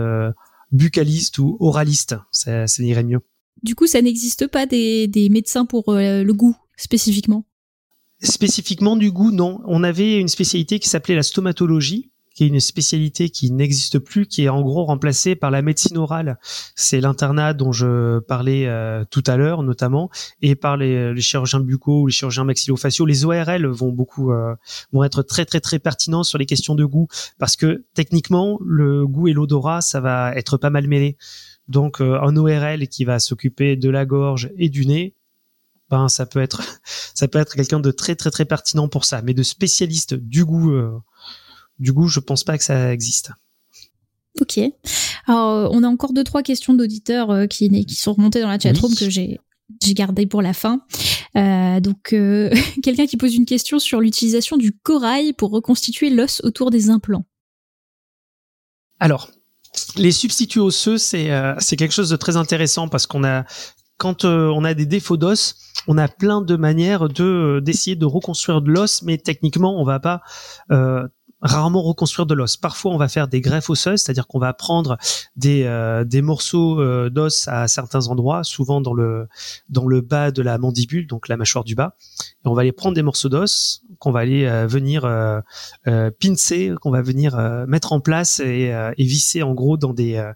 buccaliste 0.72 1.38
ou 1.38 1.58
oraliste, 1.60 2.16
ça, 2.32 2.68
ça 2.68 2.84
irait 2.84 3.04
mieux. 3.04 3.22
Du 3.64 3.76
coup, 3.76 3.88
ça 3.88 4.02
n'existe 4.02 4.48
pas 4.48 4.66
des, 4.66 5.28
médecins 5.32 5.66
pour 5.66 5.90
euh, 5.90 6.24
le 6.24 6.34
goût 6.34 6.56
spécifiquement? 6.78 7.46
Spécifiquement 8.22 8.96
du 8.96 9.12
goût, 9.12 9.32
non. 9.32 9.62
On 9.66 9.84
avait 9.84 10.20
une 10.20 10.28
spécialité 10.28 10.80
qui 10.80 10.90
s'appelait 10.90 11.16
la 11.16 11.24
stomatologie, 11.24 12.12
qui 12.34 12.44
est 12.44 12.48
une 12.48 12.60
spécialité 12.60 13.30
qui 13.30 13.52
n'existe 13.52 13.98
plus, 13.98 14.28
qui 14.28 14.44
est 14.44 14.50
en 14.50 14.62
gros 14.62 14.86
remplacée 14.86 15.36
par 15.36 15.50
la 15.50 15.64
médecine 15.64 15.98
orale. 15.98 16.38
C'est 16.76 17.02
l'internat 17.02 17.54
dont 17.54 17.72
je 17.72 18.20
parlais 18.20 18.68
euh, 18.68 19.04
tout 19.10 19.24
à 19.26 19.38
l'heure, 19.38 19.64
notamment, 19.64 20.12
et 20.44 20.56
par 20.56 20.78
les, 20.78 21.16
les, 21.16 21.22
chirurgiens 21.22 21.60
buccaux 21.60 22.02
ou 22.02 22.08
les 22.08 22.14
chirurgiens 22.14 22.44
maxillofaciaux. 22.44 23.08
Les 23.08 23.26
ORL 23.26 23.66
vont 23.66 23.92
beaucoup 23.92 24.32
euh, 24.32 24.54
vont 24.92 25.04
être 25.04 25.24
très 25.24 25.46
très 25.46 25.60
très 25.60 25.80
pertinents 25.80 26.24
sur 26.24 26.38
les 26.38 26.46
questions 26.46 26.76
de 26.76 26.86
goût, 26.86 27.08
parce 27.40 27.56
que 27.56 27.86
techniquement, 27.96 28.60
le 28.64 29.08
goût 29.08 29.28
et 29.28 29.34
l'odorat, 29.34 29.82
ça 29.82 30.00
va 30.00 30.34
être 30.36 30.58
pas 30.58 30.70
mal 30.70 30.88
mêlé. 30.88 31.18
Donc, 31.68 32.02
euh, 32.02 32.20
un 32.22 32.36
ORL 32.38 32.88
qui 32.88 33.06
va 33.06 33.20
s'occuper 33.20 33.76
de 33.76 33.90
la 33.90 34.06
gorge 34.06 34.50
et 34.58 34.70
du 34.70 34.86
nez, 34.86 35.16
ben 35.90 36.08
ça 36.08 36.26
peut 36.26 36.42
être 36.42 36.62
ça 37.14 37.28
peut 37.28 37.40
être 37.40 37.56
quelqu'un 37.56 37.80
de 37.80 37.92
très 37.92 38.16
très 38.16 38.30
très 38.30 38.44
pertinent 38.44 38.90
pour 38.90 39.06
ça 39.06 39.22
mais 39.22 39.34
de 39.34 39.42
spécialiste 39.42 40.16
du 40.16 40.44
goût 40.44 40.72
euh, 40.72 41.00
du 41.80 41.94
goût 41.94 42.10
je 42.10 42.20
pense 42.20 42.44
pas 42.44 42.58
que 42.58 42.64
ça 42.66 42.92
existe 42.92 43.32
ok 44.42 44.60
alors 45.28 45.72
on 45.72 45.84
a 45.84 45.88
encore 45.88 46.12
deux 46.12 46.26
trois 46.26 46.44
questions 46.44 46.74
d'auditeurs 46.74 47.32
euh, 47.32 47.46
qui 47.46 47.70
qui 47.86 47.96
sont 47.96 48.12
remontées 48.12 48.42
dans 48.42 48.50
la 48.50 48.60
chatroom 48.60 48.94
que 48.96 49.10
j'ai 49.10 49.40
j'ai 49.84 49.94
gardé 49.94 50.26
pour 50.26 50.42
la 50.42 50.54
fin. 50.54 50.82
Euh, 51.36 51.80
donc, 51.80 52.14
euh, 52.14 52.50
quelqu'un 52.84 53.06
qui 53.06 53.18
pose 53.18 53.36
une 53.36 53.46
question 53.46 53.80
sur 53.80 54.00
l'utilisation 54.00 54.58
du 54.58 54.72
corail 54.72 55.34
pour 55.34 55.52
reconstituer 55.52 56.10
l'os 56.10 56.42
autour 56.44 56.72
des 56.72 56.90
implants. 56.90 57.26
Alors, 59.00 59.32
les 59.96 60.12
substituts 60.12 60.60
osseux, 60.60 60.98
c'est 60.98 61.32
euh, 61.32 61.56
quelque 61.78 61.94
chose 61.94 62.10
de 62.10 62.16
très 62.16 62.38
intéressant 62.38 62.88
parce 62.88 63.08
qu'on 63.08 63.24
a 63.24 63.46
quand 63.98 64.26
euh, 64.26 64.52
on 64.56 64.64
a 64.64 64.74
des 64.74 64.86
défauts 64.86 65.18
d'os, 65.18 65.56
on 65.88 65.98
a 65.98 66.08
plein 66.08 66.42
de 66.42 66.56
manières 66.56 67.10
de 67.10 67.24
euh, 67.24 67.62
d'essayer 67.62 67.96
de 67.96 68.06
reconstruire 68.06 68.62
de 68.62 68.72
l'os, 68.72 69.02
mais 69.02 69.18
techniquement, 69.18 69.80
on 69.80 69.84
va 69.84 70.00
pas 70.00 70.22
euh, 70.72 71.08
rarement 71.42 71.84
reconstruire 71.84 72.26
de 72.26 72.34
l'os. 72.34 72.58
Parfois, 72.58 72.92
on 72.92 72.98
va 72.98 73.08
faire 73.08 73.28
des 73.28 73.42
greffes 73.42 73.70
osseuses, 73.70 74.02
c'est-à-dire 74.02 74.28
qu'on 74.28 74.40
va 74.40 74.54
prendre 74.54 74.98
des, 75.36 75.64
euh, 75.64 76.04
des 76.04 76.22
morceaux 76.22 76.82
euh, 76.82 77.10
d'os 77.10 77.48
à 77.48 77.68
certains 77.68 78.08
endroits, 78.08 78.44
souvent 78.44 78.82
dans 78.82 78.94
le 78.94 79.28
dans 79.70 79.88
le 79.88 80.02
bas 80.02 80.32
de 80.32 80.42
la 80.42 80.58
mandibule, 80.58 81.06
donc 81.06 81.28
la 81.28 81.38
mâchoire 81.38 81.64
du 81.64 81.76
bas. 81.76 81.96
On 82.44 82.54
va 82.54 82.62
aller 82.62 82.72
prendre 82.72 82.96
des 82.96 83.04
morceaux 83.04 83.30
d'os 83.30 83.84
qu'on 84.00 84.12
va 84.12 84.22
aller 84.22 84.46
euh, 84.46 84.68
venir 84.68 85.02
pincer, 86.20 86.74
qu'on 86.82 86.92
va 86.92 87.02
venir 87.02 87.38
mettre 87.68 87.94
en 87.94 88.00
place 88.00 88.40
et, 88.40 88.74
et, 88.98 89.04
visser 89.04 89.44
en 89.44 89.54
gros 89.54 89.78
dans 89.78 89.94
des 89.94 90.32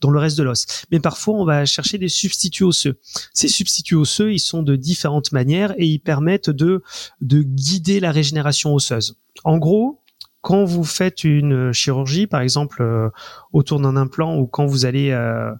dans 0.00 0.10
le 0.10 0.18
reste 0.18 0.38
de 0.38 0.42
l'os. 0.42 0.66
Mais 0.90 1.00
parfois, 1.00 1.34
on 1.34 1.44
va 1.44 1.66
chercher 1.66 1.98
des 1.98 2.08
substituts 2.08 2.64
osseux. 2.64 2.98
Ces 3.34 3.48
substituts 3.48 3.94
osseux, 3.94 4.32
ils 4.32 4.38
sont 4.38 4.62
de 4.62 4.76
différentes 4.76 5.32
manières 5.32 5.74
et 5.76 5.86
ils 5.86 5.98
permettent 5.98 6.50
de 6.50 6.82
de 7.20 7.42
guider 7.42 8.00
la 8.00 8.12
régénération 8.12 8.74
osseuse. 8.74 9.16
En 9.44 9.58
gros, 9.58 10.00
quand 10.46 10.64
vous 10.64 10.84
faites 10.84 11.24
une 11.24 11.72
chirurgie, 11.72 12.28
par 12.28 12.40
exemple 12.40 12.80
euh, 12.80 13.10
autour 13.52 13.80
d'un 13.80 13.96
implant, 13.96 14.38
ou 14.38 14.46
quand 14.46 14.64
vous 14.64 14.84
allez 14.84 15.10
euh, 15.10 15.50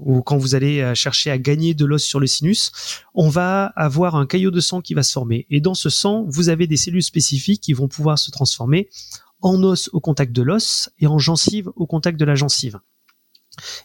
ou 0.00 0.22
quand 0.22 0.36
vous 0.36 0.56
allez 0.56 0.80
euh, 0.80 0.92
chercher 0.92 1.30
à 1.30 1.38
gagner 1.38 1.72
de 1.72 1.84
l'os 1.84 2.02
sur 2.02 2.18
le 2.18 2.26
sinus, 2.26 2.72
on 3.14 3.28
va 3.28 3.66
avoir 3.76 4.16
un 4.16 4.26
caillot 4.26 4.50
de 4.50 4.58
sang 4.58 4.80
qui 4.80 4.94
va 4.94 5.04
se 5.04 5.12
former. 5.12 5.46
Et 5.50 5.60
dans 5.60 5.74
ce 5.74 5.88
sang, 5.88 6.24
vous 6.26 6.48
avez 6.48 6.66
des 6.66 6.76
cellules 6.76 7.04
spécifiques 7.04 7.60
qui 7.60 7.74
vont 7.74 7.86
pouvoir 7.86 8.18
se 8.18 8.32
transformer 8.32 8.88
en 9.40 9.62
os 9.62 9.88
au 9.92 10.00
contact 10.00 10.32
de 10.32 10.42
l'os 10.42 10.90
et 10.98 11.06
en 11.06 11.18
gencive 11.18 11.70
au 11.76 11.86
contact 11.86 12.18
de 12.18 12.24
la 12.24 12.34
gencive. 12.34 12.80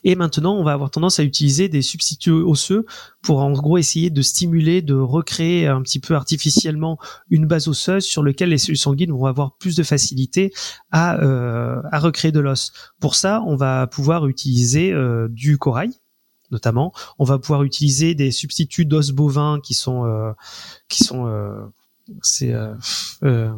Et 0.03 0.15
maintenant, 0.15 0.55
on 0.55 0.63
va 0.63 0.73
avoir 0.73 0.91
tendance 0.91 1.19
à 1.19 1.23
utiliser 1.23 1.67
des 1.69 1.81
substituts 1.81 2.31
osseux 2.31 2.85
pour 3.21 3.39
en 3.39 3.51
gros 3.51 3.77
essayer 3.77 4.09
de 4.09 4.21
stimuler, 4.21 4.81
de 4.81 4.95
recréer 4.95 5.67
un 5.67 5.81
petit 5.81 5.99
peu 5.99 6.15
artificiellement 6.15 6.97
une 7.29 7.45
base 7.45 7.67
osseuse 7.67 8.05
sur 8.05 8.23
laquelle 8.23 8.49
les 8.49 8.57
cellules 8.57 8.77
sanguines 8.77 9.11
vont 9.11 9.25
avoir 9.25 9.57
plus 9.57 9.75
de 9.75 9.83
facilité 9.83 10.53
à, 10.91 11.21
euh, 11.21 11.81
à 11.91 11.99
recréer 11.99 12.31
de 12.31 12.39
l'os. 12.39 12.71
Pour 12.99 13.15
ça, 13.15 13.43
on 13.45 13.55
va 13.55 13.87
pouvoir 13.87 14.27
utiliser 14.27 14.91
euh, 14.91 15.27
du 15.29 15.57
corail 15.57 15.91
notamment. 16.49 16.93
On 17.19 17.25
va 17.25 17.39
pouvoir 17.39 17.63
utiliser 17.63 18.15
des 18.15 18.31
substituts 18.31 18.85
d'os 18.85 19.11
bovins 19.11 19.59
qui 19.61 19.73
sont 19.73 20.05
euh, 20.05 20.31
qui 20.87 21.03
sont 21.03 21.27
euh, 21.27 21.65
c'est 22.21 22.53
euh, 22.53 22.73
euh, 23.23 23.53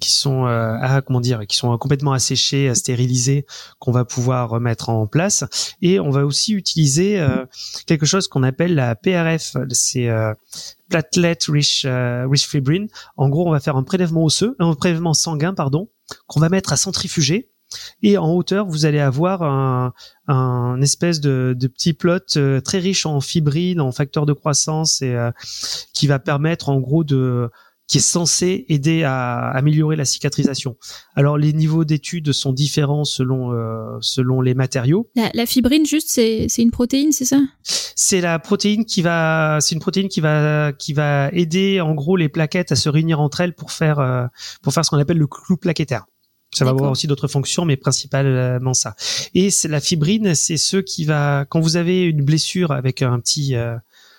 qui 0.00 0.12
sont 0.12 0.46
euh, 0.46 0.76
à, 0.80 1.00
comment 1.02 1.20
dire 1.20 1.46
qui 1.46 1.56
sont 1.56 1.76
complètement 1.78 2.12
asséchés, 2.12 2.74
stérilisés 2.74 3.46
qu'on 3.78 3.92
va 3.92 4.04
pouvoir 4.04 4.50
remettre 4.50 4.88
en 4.88 5.06
place. 5.06 5.44
Et 5.82 6.00
on 6.00 6.10
va 6.10 6.24
aussi 6.24 6.52
utiliser 6.52 7.20
euh, 7.20 7.44
quelque 7.86 8.06
chose 8.06 8.28
qu'on 8.28 8.42
appelle 8.42 8.74
la 8.74 8.94
PRF, 8.94 9.56
c'est 9.70 10.08
euh, 10.08 10.34
platelet 10.88 11.38
rich 11.48 11.86
rich 11.86 12.46
fibrine. 12.46 12.88
En 13.16 13.28
gros, 13.28 13.46
on 13.48 13.52
va 13.52 13.60
faire 13.60 13.76
un 13.76 13.82
prélèvement 13.82 14.24
osseux, 14.24 14.56
un 14.58 14.74
prélèvement 14.74 15.14
sanguin 15.14 15.54
pardon, 15.54 15.88
qu'on 16.26 16.40
va 16.40 16.48
mettre 16.48 16.72
à 16.72 16.76
centrifuger 16.76 17.50
et 18.02 18.16
en 18.16 18.32
hauteur, 18.32 18.66
vous 18.66 18.86
allez 18.86 18.98
avoir 18.98 19.42
un, 19.42 19.92
un 20.26 20.80
espèce 20.80 21.20
de, 21.20 21.54
de, 21.54 21.66
petit 21.66 21.92
plot 21.92 22.20
très 22.64 22.78
riche 22.78 23.04
en 23.04 23.20
fibrine, 23.20 23.82
en 23.82 23.92
facteurs 23.92 24.24
de 24.24 24.32
croissance 24.32 25.02
et 25.02 25.14
qui 25.92 26.06
va 26.06 26.18
permettre 26.18 26.70
en 26.70 26.80
gros 26.80 27.04
de 27.04 27.50
qui 27.88 27.98
est 27.98 28.02
censé 28.02 28.66
aider 28.68 29.02
à 29.02 29.48
améliorer 29.50 29.96
la 29.96 30.04
cicatrisation. 30.04 30.76
Alors 31.16 31.38
les 31.38 31.52
niveaux 31.52 31.84
d'études 31.84 32.32
sont 32.32 32.52
différents 32.52 33.04
selon 33.04 33.52
euh, 33.52 33.98
selon 34.00 34.40
les 34.40 34.54
matériaux. 34.54 35.10
La, 35.16 35.30
la 35.34 35.46
fibrine 35.46 35.86
juste 35.86 36.10
c'est 36.10 36.46
c'est 36.48 36.62
une 36.62 36.70
protéine, 36.70 37.12
c'est 37.12 37.24
ça? 37.24 37.40
C'est 37.62 38.20
la 38.20 38.38
protéine 38.38 38.84
qui 38.84 39.02
va 39.02 39.58
c'est 39.60 39.74
une 39.74 39.80
protéine 39.80 40.08
qui 40.08 40.20
va 40.20 40.72
qui 40.72 40.92
va 40.92 41.30
aider 41.32 41.80
en 41.80 41.94
gros 41.94 42.16
les 42.16 42.28
plaquettes 42.28 42.72
à 42.72 42.76
se 42.76 42.88
réunir 42.88 43.20
entre 43.20 43.40
elles 43.40 43.54
pour 43.54 43.72
faire 43.72 43.98
euh, 43.98 44.26
pour 44.62 44.72
faire 44.72 44.84
ce 44.84 44.90
qu'on 44.90 44.98
appelle 44.98 45.18
le 45.18 45.26
clou 45.26 45.56
plaquettaire. 45.56 46.04
Ça 46.54 46.64
va 46.64 46.70
avoir 46.70 46.90
aussi 46.90 47.06
d'autres 47.06 47.28
fonctions, 47.28 47.66
mais 47.66 47.76
principalement 47.76 48.72
ça. 48.72 48.94
Et 49.34 49.50
c'est 49.50 49.68
la 49.68 49.80
fibrine, 49.80 50.34
c'est 50.34 50.56
ce 50.56 50.78
qui 50.78 51.04
va 51.04 51.44
quand 51.46 51.60
vous 51.60 51.76
avez 51.76 52.04
une 52.04 52.22
blessure 52.22 52.72
avec 52.72 53.02
un 53.02 53.20
petit 53.20 53.54
euh, 53.54 53.76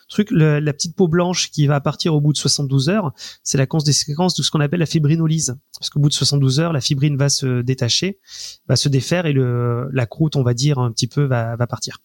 truc, 0.09 0.31
le, 0.31 0.59
la 0.59 0.73
petite 0.73 0.95
peau 0.95 1.07
blanche 1.07 1.51
qui 1.51 1.67
va 1.67 1.79
partir 1.79 2.13
au 2.13 2.21
bout 2.21 2.33
de 2.33 2.37
72 2.37 2.89
heures, 2.89 3.13
c'est 3.43 3.57
la 3.57 3.65
conséquence 3.65 4.35
de 4.35 4.43
ce 4.43 4.51
qu'on 4.51 4.59
appelle 4.59 4.79
la 4.79 4.85
fibrinolyse. 4.85 5.57
Parce 5.79 5.89
qu'au 5.89 5.99
bout 5.99 6.09
de 6.09 6.13
72 6.13 6.59
heures, 6.59 6.73
la 6.73 6.81
fibrine 6.81 7.15
va 7.15 7.29
se 7.29 7.61
détacher, 7.61 8.19
va 8.67 8.75
se 8.75 8.89
défaire 8.89 9.25
et 9.25 9.33
le, 9.33 9.89
la 9.93 10.05
croûte, 10.05 10.35
on 10.35 10.43
va 10.43 10.53
dire, 10.53 10.79
un 10.79 10.91
petit 10.91 11.07
peu 11.07 11.23
va, 11.23 11.55
va 11.55 11.67
partir. 11.67 11.99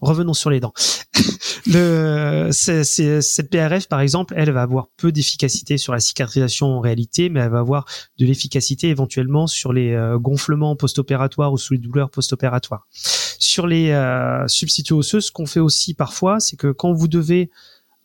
Revenons 0.00 0.34
sur 0.34 0.50
les 0.50 0.60
dents. 0.60 0.72
le, 1.66 2.50
c'est, 2.52 2.84
cette 2.84 3.50
PRF, 3.50 3.88
par 3.88 4.00
exemple, 4.00 4.34
elle 4.36 4.50
va 4.52 4.62
avoir 4.62 4.88
peu 4.96 5.10
d'efficacité 5.10 5.76
sur 5.76 5.92
la 5.92 6.00
cicatrisation 6.00 6.68
en 6.68 6.80
réalité, 6.80 7.28
mais 7.28 7.40
elle 7.40 7.50
va 7.50 7.58
avoir 7.58 7.84
de 8.18 8.26
l'efficacité 8.26 8.88
éventuellement 8.88 9.46
sur 9.46 9.72
les 9.72 9.92
euh, 9.92 10.18
gonflements 10.18 10.76
post-opératoires 10.76 11.52
ou 11.52 11.58
sous 11.58 11.74
les 11.74 11.80
douleurs 11.80 12.10
post-opératoires. 12.10 12.86
Sur 12.92 13.66
les 13.66 13.90
euh, 13.90 14.46
substituts 14.46 14.92
osseux, 14.92 15.20
ce 15.20 15.32
qu'on 15.32 15.46
fait 15.46 15.60
aussi 15.60 15.94
parfois, 15.94 16.38
c'est 16.38 16.56
que 16.56 16.70
quand 16.70 16.92
vous 16.92 17.08
devez, 17.08 17.50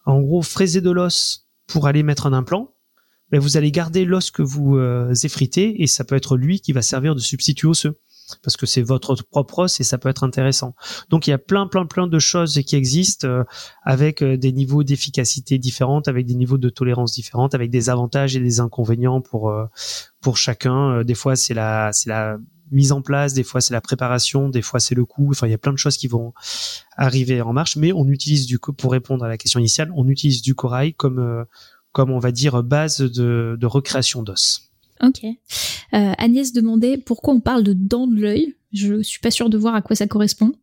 en 0.05 0.19
gros, 0.21 0.41
fraiser 0.41 0.81
de 0.81 0.89
l'os 0.89 1.47
pour 1.67 1.85
aller 1.87 2.01
mettre 2.01 2.25
un 2.25 2.33
implant, 2.33 2.73
ben 3.31 3.39
vous 3.39 3.57
allez 3.57 3.71
garder 3.71 4.05
l'os 4.05 4.31
que 4.31 4.41
vous 4.41 4.77
euh, 4.77 5.13
effritez 5.23 5.81
et 5.81 5.87
ça 5.87 6.03
peut 6.03 6.15
être 6.15 6.37
lui 6.37 6.59
qui 6.59 6.71
va 6.71 6.81
servir 6.81 7.15
de 7.15 7.19
substitut 7.19 7.67
osseux 7.67 7.97
parce 8.41 8.57
que 8.57 8.65
c'est 8.65 8.81
votre 8.81 9.15
propre 9.23 9.59
os 9.59 9.79
et 9.79 9.83
ça 9.83 9.97
peut 9.97 10.09
être 10.09 10.23
intéressant. 10.23 10.75
Donc 11.09 11.27
il 11.27 11.31
y 11.31 11.33
a 11.33 11.37
plein 11.37 11.67
plein 11.67 11.85
plein 11.85 12.07
de 12.07 12.19
choses 12.19 12.59
qui 12.65 12.75
existent 12.75 13.27
euh, 13.27 13.43
avec 13.83 14.21
euh, 14.21 14.37
des 14.37 14.51
niveaux 14.51 14.83
d'efficacité 14.83 15.57
différentes, 15.57 16.07
avec 16.07 16.25
des 16.25 16.35
niveaux 16.35 16.57
de 16.57 16.69
tolérance 16.69 17.13
différentes, 17.13 17.55
avec 17.55 17.69
des 17.69 17.89
avantages 17.89 18.35
et 18.35 18.39
des 18.39 18.59
inconvénients 18.59 19.21
pour 19.21 19.49
euh, 19.49 19.65
pour 20.21 20.37
chacun. 20.37 21.03
Des 21.03 21.15
fois 21.15 21.35
c'est 21.35 21.53
la 21.53 21.91
c'est 21.93 22.09
la 22.09 22.37
mise 22.71 22.91
en 22.91 23.01
place, 23.01 23.33
des 23.33 23.43
fois 23.43 23.61
c'est 23.61 23.73
la 23.73 23.81
préparation, 23.81 24.49
des 24.49 24.61
fois 24.61 24.79
c'est 24.79 24.95
le 24.95 25.05
coût. 25.05 25.29
Enfin 25.31 25.47
il 25.47 25.51
y 25.51 25.55
a 25.55 25.59
plein 25.59 25.73
de 25.73 25.77
choses 25.77 25.97
qui 25.97 26.07
vont 26.07 26.33
arriver 26.97 27.41
en 27.41 27.53
marche, 27.53 27.75
mais 27.75 27.93
on 27.93 28.07
utilise 28.07 28.45
du 28.45 28.59
pour 28.59 28.91
répondre 28.91 29.25
à 29.25 29.27
la 29.27 29.37
question 29.37 29.59
initiale, 29.59 29.91
on 29.95 30.07
utilise 30.07 30.41
du 30.41 30.55
corail 30.55 30.93
comme 30.93 31.45
comme 31.91 32.09
on 32.09 32.19
va 32.19 32.31
dire 32.31 32.63
base 32.63 32.99
de, 32.99 33.55
de 33.59 33.65
recréation 33.67 34.23
d'os. 34.23 34.72
Ok. 35.03 35.23
Euh, 35.25 36.13
Agnès 36.17 36.53
demandait 36.53 36.97
pourquoi 36.97 37.33
on 37.33 37.39
parle 37.41 37.63
de 37.63 37.73
dents 37.73 38.07
de 38.07 38.19
l'œil. 38.19 38.55
Je 38.71 39.01
suis 39.01 39.19
pas 39.19 39.31
sûre 39.31 39.49
de 39.49 39.57
voir 39.57 39.75
à 39.75 39.81
quoi 39.81 39.95
ça 39.95 40.07
correspond. 40.07 40.53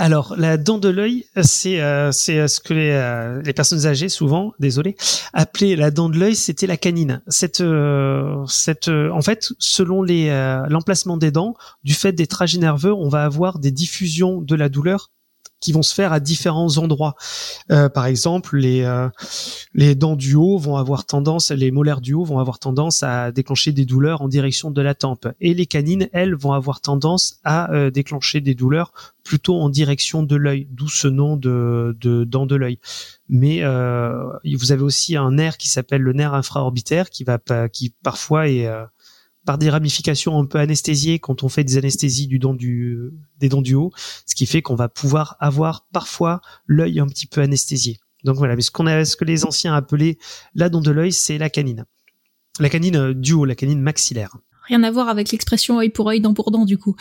Alors, 0.00 0.36
la 0.36 0.56
dent 0.56 0.78
de 0.78 0.88
l'œil, 0.88 1.24
c'est 1.42 1.80
euh, 1.80 2.12
c'est 2.12 2.46
ce 2.46 2.60
que 2.60 2.72
les, 2.72 2.90
euh, 2.90 3.42
les 3.42 3.52
personnes 3.52 3.84
âgées, 3.84 4.08
souvent, 4.08 4.52
désolé, 4.60 4.96
appelaient 5.32 5.74
la 5.74 5.90
dent 5.90 6.08
de 6.08 6.16
l'œil, 6.16 6.36
c'était 6.36 6.68
la 6.68 6.76
canine. 6.76 7.20
Cette, 7.26 7.60
euh, 7.60 8.44
cette, 8.46 8.86
euh, 8.86 9.10
en 9.10 9.22
fait, 9.22 9.48
selon 9.58 10.04
les 10.04 10.28
euh, 10.28 10.64
l'emplacement 10.68 11.16
des 11.16 11.32
dents, 11.32 11.54
du 11.82 11.94
fait 11.94 12.12
des 12.12 12.28
trajets 12.28 12.58
nerveux, 12.58 12.92
on 12.92 13.08
va 13.08 13.24
avoir 13.24 13.58
des 13.58 13.72
diffusions 13.72 14.40
de 14.40 14.54
la 14.54 14.68
douleur 14.68 15.10
qui 15.60 15.72
vont 15.72 15.82
se 15.82 15.94
faire 15.94 16.12
à 16.12 16.20
différents 16.20 16.78
endroits. 16.78 17.14
Euh, 17.70 17.88
par 17.88 18.06
exemple, 18.06 18.56
les 18.56 18.82
euh, 18.82 19.08
les 19.74 19.94
dents 19.94 20.16
du 20.16 20.34
haut 20.34 20.58
vont 20.58 20.76
avoir 20.76 21.04
tendance, 21.04 21.50
les 21.50 21.70
molaires 21.70 22.00
du 22.00 22.14
haut 22.14 22.24
vont 22.24 22.38
avoir 22.38 22.58
tendance 22.58 23.02
à 23.02 23.32
déclencher 23.32 23.72
des 23.72 23.84
douleurs 23.84 24.22
en 24.22 24.28
direction 24.28 24.70
de 24.70 24.82
la 24.82 24.94
tempe, 24.94 25.28
et 25.40 25.54
les 25.54 25.66
canines, 25.66 26.08
elles, 26.12 26.34
vont 26.34 26.52
avoir 26.52 26.80
tendance 26.80 27.40
à 27.44 27.72
euh, 27.72 27.90
déclencher 27.90 28.40
des 28.40 28.54
douleurs 28.54 28.92
plutôt 29.24 29.56
en 29.60 29.68
direction 29.68 30.22
de 30.22 30.36
l'œil, 30.36 30.68
d'où 30.70 30.88
ce 30.88 31.08
nom 31.08 31.36
de, 31.36 31.96
de 32.00 32.24
dents 32.24 32.46
de 32.46 32.56
l'œil. 32.56 32.78
Mais 33.28 33.62
vous 33.62 34.72
avez 34.72 34.82
aussi 34.82 35.16
un 35.16 35.32
nerf 35.32 35.58
qui 35.58 35.68
s'appelle 35.68 36.00
le 36.00 36.14
nerf 36.14 36.32
infraorbitaire 36.32 37.10
qui 37.10 37.24
va 37.24 37.38
qui 37.68 37.94
parfois 38.02 38.48
est 38.48 38.66
par 39.48 39.56
des 39.56 39.70
ramifications 39.70 40.38
un 40.38 40.44
peu 40.44 40.58
anesthésiées 40.58 41.20
quand 41.20 41.42
on 41.42 41.48
fait 41.48 41.64
des 41.64 41.78
anesthésies 41.78 42.26
du 42.26 42.38
dent 42.38 42.52
du, 42.52 42.98
des 43.38 43.48
dents 43.48 43.62
du 43.62 43.74
haut, 43.74 43.90
ce 44.26 44.34
qui 44.34 44.44
fait 44.44 44.60
qu'on 44.60 44.74
va 44.74 44.90
pouvoir 44.90 45.38
avoir 45.40 45.86
parfois 45.90 46.42
l'œil 46.66 47.00
un 47.00 47.06
petit 47.06 47.26
peu 47.26 47.40
anesthésié. 47.40 47.98
Donc 48.24 48.36
voilà, 48.36 48.56
mais 48.56 48.60
ce 48.60 48.70
qu'on 48.70 48.86
a, 48.86 49.06
ce 49.06 49.16
que 49.16 49.24
les 49.24 49.46
anciens 49.46 49.72
appelaient 49.72 50.18
la 50.54 50.68
dent 50.68 50.82
de 50.82 50.90
l'œil, 50.90 51.14
c'est 51.14 51.38
la 51.38 51.48
canine. 51.48 51.86
La 52.60 52.68
canine 52.68 52.96
euh, 52.96 53.14
du 53.14 53.32
haut, 53.32 53.46
la 53.46 53.54
canine 53.54 53.80
maxillaire. 53.80 54.36
Rien 54.66 54.82
à 54.82 54.90
voir 54.90 55.08
avec 55.08 55.32
l'expression 55.32 55.78
œil 55.78 55.88
pour 55.88 56.10
œil, 56.10 56.20
dent 56.20 56.34
pour 56.34 56.50
dent, 56.50 56.66
du 56.66 56.76
coup. 56.76 56.94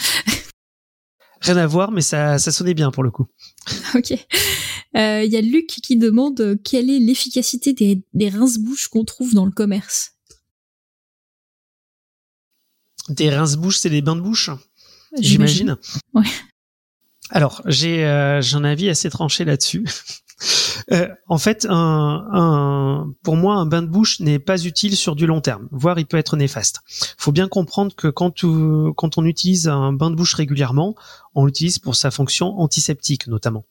Rien 1.41 1.57
à 1.57 1.67
voir, 1.67 1.91
mais 1.91 1.99
ça, 1.99 2.39
ça 2.39 2.53
sonnait 2.53 2.75
bien 2.75 2.91
pour 2.91 3.03
le 3.03 3.11
coup. 3.11 3.27
ok. 3.93 4.11
Il 4.11 4.99
euh, 5.01 5.23
y 5.25 5.35
a 5.35 5.41
Luc 5.41 5.67
qui 5.67 5.97
demande 5.97 6.39
euh, 6.39 6.55
quelle 6.63 6.89
est 6.89 6.99
l'efficacité 6.99 7.73
des, 7.73 8.05
des 8.13 8.29
rince-bouches 8.29 8.87
qu'on 8.87 9.03
trouve 9.03 9.33
dans 9.33 9.43
le 9.43 9.51
commerce? 9.51 10.13
Des 13.09 13.29
rince-bouches, 13.29 13.77
c'est 13.77 13.89
des 13.89 14.01
bains 14.01 14.15
de 14.15 14.21
bouche 14.21 14.49
J'imagine. 15.19 15.77
Ouais. 16.13 16.25
Alors, 17.29 17.61
j'ai 17.65 18.05
euh, 18.05 18.41
j'ai 18.41 18.55
un 18.55 18.63
avis 18.63 18.89
assez 18.89 19.09
tranché 19.09 19.45
là-dessus. 19.45 19.85
Euh, 20.91 21.07
en 21.27 21.39
fait, 21.39 21.65
un, 21.67 22.27
un, 22.31 23.11
pour 23.23 23.35
moi, 23.35 23.55
un 23.55 23.65
bain 23.65 23.81
de 23.81 23.87
bouche 23.87 24.19
n'est 24.19 24.37
pas 24.37 24.63
utile 24.63 24.95
sur 24.95 25.15
du 25.15 25.25
long 25.25 25.41
terme, 25.41 25.67
voire 25.71 25.97
il 25.97 26.05
peut 26.05 26.17
être 26.17 26.37
néfaste. 26.37 26.81
Il 26.87 27.15
faut 27.17 27.31
bien 27.31 27.47
comprendre 27.47 27.95
que 27.95 28.07
quand, 28.07 28.41
quand 28.95 29.17
on 29.17 29.25
utilise 29.25 29.67
un 29.67 29.93
bain 29.93 30.11
de 30.11 30.15
bouche 30.15 30.35
régulièrement, 30.35 30.95
on 31.33 31.45
l'utilise 31.45 31.79
pour 31.79 31.95
sa 31.95 32.11
fonction 32.11 32.59
antiseptique 32.59 33.25
notamment. 33.25 33.65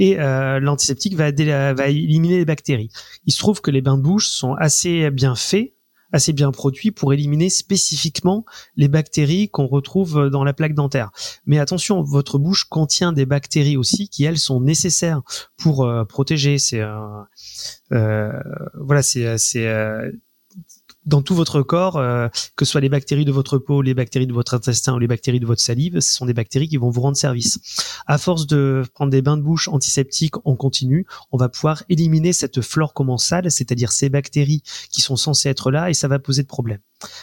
Et 0.00 0.18
euh, 0.18 0.58
l'antiseptique 0.58 1.14
va, 1.14 1.30
va 1.30 1.86
éliminer 1.86 2.38
les 2.38 2.44
bactéries. 2.44 2.90
Il 3.24 3.32
se 3.32 3.38
trouve 3.38 3.60
que 3.60 3.70
les 3.70 3.80
bains 3.80 3.96
de 3.96 4.02
bouche 4.02 4.26
sont 4.26 4.54
assez 4.54 5.10
bien 5.12 5.36
faits 5.36 5.72
assez 6.12 6.32
bien 6.32 6.50
produit 6.50 6.90
pour 6.90 7.12
éliminer 7.12 7.50
spécifiququement 7.50 8.44
les 8.76 8.88
bactéries 8.88 9.48
qu'on 9.48 9.66
retrouve 9.66 10.30
dans 10.30 10.44
la 10.44 10.52
plaque 10.52 10.74
dentaire. 10.74 11.10
Mais 11.46 11.58
attention, 11.58 12.02
votre 12.02 12.38
bouche 12.38 12.64
contient 12.64 13.12
des 13.12 13.26
bactéries 13.26 13.76
aussi 13.76 14.08
qui 14.08 14.24
elles 14.24 14.38
sont 14.38 14.60
nécessaires 14.60 15.22
pour 15.56 15.84
euh, 15.84 16.04
protéger. 16.04 16.58
C'est 16.58 16.80
euh, 17.92 18.32
voilà, 18.74 19.02
c'est 19.02 19.38
c'est 19.38 19.66
dans 21.08 21.22
tout 21.22 21.34
votre 21.34 21.62
corps, 21.62 21.96
euh, 21.96 22.28
que 22.54 22.64
ce 22.64 22.72
soit 22.72 22.82
les 22.82 22.90
bactéries 22.90 23.24
de 23.24 23.32
votre 23.32 23.56
peau, 23.58 23.80
les 23.80 23.94
bactéries 23.94 24.26
de 24.26 24.32
votre 24.34 24.52
intestin 24.54 24.94
ou 24.94 24.98
les 24.98 25.06
bactéries 25.06 25.40
de 25.40 25.46
votre 25.46 25.62
salive, 25.62 26.00
ce 26.00 26.14
sont 26.14 26.26
des 26.26 26.34
bactéries 26.34 26.68
qui 26.68 26.76
vont 26.76 26.90
vous 26.90 27.00
rendre 27.00 27.16
service. 27.16 27.58
À 28.06 28.18
force 28.18 28.46
de 28.46 28.84
prendre 28.92 29.10
des 29.10 29.22
bains 29.22 29.38
de 29.38 29.42
bouche 29.42 29.68
antiseptiques 29.68 30.34
en 30.44 30.54
continu, 30.54 31.06
on 31.32 31.38
va 31.38 31.48
pouvoir 31.48 31.82
éliminer 31.88 32.34
cette 32.34 32.60
flore 32.60 32.92
commensale, 32.92 33.50
c'est-à-dire 33.50 33.90
ces 33.90 34.10
bactéries 34.10 34.62
qui 34.90 35.00
sont 35.00 35.16
censées 35.16 35.48
être 35.48 35.70
là, 35.70 35.88
et 35.88 35.94
ça 35.94 36.08
va 36.08 36.18
poser 36.18 36.42
de 36.42 36.48
problème. 36.48 36.80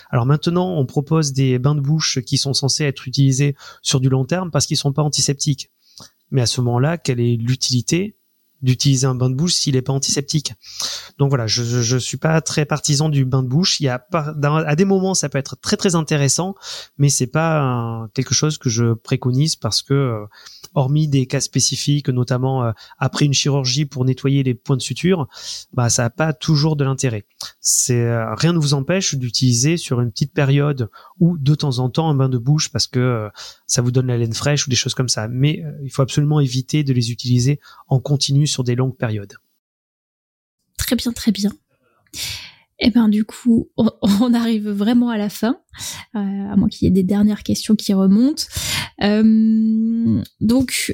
Alors 0.09 0.25
maintenant, 0.25 0.75
on 0.75 0.85
propose 0.85 1.33
des 1.33 1.59
bains 1.59 1.75
de 1.75 1.81
bouche 1.81 2.19
qui 2.21 2.37
sont 2.37 2.53
censés 2.53 2.85
être 2.85 3.07
utilisés 3.07 3.55
sur 3.83 3.99
du 3.99 4.09
long 4.09 4.25
terme 4.25 4.49
parce 4.49 4.65
qu'ils 4.65 4.77
sont 4.77 4.93
pas 4.93 5.03
antiseptiques. 5.03 5.69
Mais 6.31 6.41
à 6.41 6.47
ce 6.47 6.59
moment-là, 6.61 6.97
quelle 6.97 7.19
est 7.19 7.35
l'utilité 7.35 8.17
d'utiliser 8.61 9.07
un 9.07 9.15
bain 9.15 9.29
de 9.29 9.35
bouche 9.35 9.53
s'il 9.53 9.75
n'est 9.75 9.81
pas 9.81 9.93
antiseptique. 9.93 10.53
Donc 11.17 11.29
voilà, 11.29 11.47
je, 11.47 11.63
je, 11.63 11.97
suis 11.97 12.17
pas 12.17 12.41
très 12.41 12.65
partisan 12.65 13.09
du 13.09 13.25
bain 13.25 13.43
de 13.43 13.47
bouche. 13.47 13.79
Il 13.79 13.83
y 13.83 13.89
a 13.89 14.05
à 14.13 14.75
des 14.75 14.85
moments 14.85 15.13
ça 15.13 15.29
peut 15.29 15.37
être 15.37 15.55
très 15.55 15.77
très 15.77 15.95
intéressant, 15.95 16.55
mais 16.97 17.09
c'est 17.09 17.27
pas 17.27 18.07
quelque 18.13 18.33
chose 18.33 18.57
que 18.57 18.69
je 18.69 18.93
préconise 18.93 19.55
parce 19.55 19.81
que 19.81 19.93
euh, 19.93 20.25
hormis 20.73 21.07
des 21.07 21.25
cas 21.25 21.39
spécifiques, 21.39 22.09
notamment 22.09 22.65
euh, 22.65 22.71
après 22.97 23.25
une 23.25 23.33
chirurgie 23.33 23.85
pour 23.85 24.05
nettoyer 24.05 24.43
les 24.43 24.53
points 24.53 24.77
de 24.77 24.81
suture, 24.81 25.27
bah 25.73 25.89
ça 25.89 26.03
n'a 26.03 26.09
pas 26.09 26.33
toujours 26.33 26.75
de 26.75 26.83
l'intérêt. 26.83 27.25
C'est 27.59 28.01
euh, 28.01 28.33
rien 28.35 28.53
ne 28.53 28.59
vous 28.59 28.73
empêche 28.73 29.15
d'utiliser 29.15 29.77
sur 29.77 30.01
une 30.01 30.11
petite 30.11 30.33
période 30.33 30.89
ou 31.19 31.37
de 31.37 31.55
temps 31.55 31.79
en 31.79 31.89
temps 31.89 32.09
un 32.09 32.15
bain 32.15 32.29
de 32.29 32.37
bouche 32.37 32.71
parce 32.71 32.87
que 32.87 33.29
ça 33.67 33.81
vous 33.81 33.91
donne 33.91 34.07
la 34.07 34.17
laine 34.17 34.33
fraîche 34.33 34.67
ou 34.67 34.69
des 34.69 34.75
choses 34.75 34.93
comme 34.93 35.09
ça. 35.09 35.27
Mais 35.27 35.63
il 35.83 35.89
faut 35.89 36.01
absolument 36.01 36.39
éviter 36.39 36.83
de 36.83 36.93
les 36.93 37.11
utiliser 37.11 37.59
en 37.87 37.99
continu 37.99 38.44
sur 38.47 38.63
des 38.63 38.75
longues 38.75 38.97
périodes. 38.97 39.35
Très 40.77 40.95
bien, 40.95 41.11
très 41.11 41.31
bien. 41.31 41.51
Et 42.79 42.87
eh 42.87 42.89
ben 42.89 43.07
du 43.07 43.23
coup, 43.23 43.69
on, 43.77 44.33
arrive 44.33 44.69
vraiment 44.69 45.09
à 45.09 45.17
la 45.17 45.29
fin, 45.29 45.61
euh, 46.15 46.19
à 46.19 46.55
moins 46.57 46.67
qu'il 46.67 46.85
y 46.85 46.87
ait 46.87 46.93
des 46.93 47.03
dernières 47.03 47.43
questions 47.43 47.75
qui 47.75 47.93
remontent. 47.93 48.43
Euh, 49.01 50.21
donc, 50.41 50.93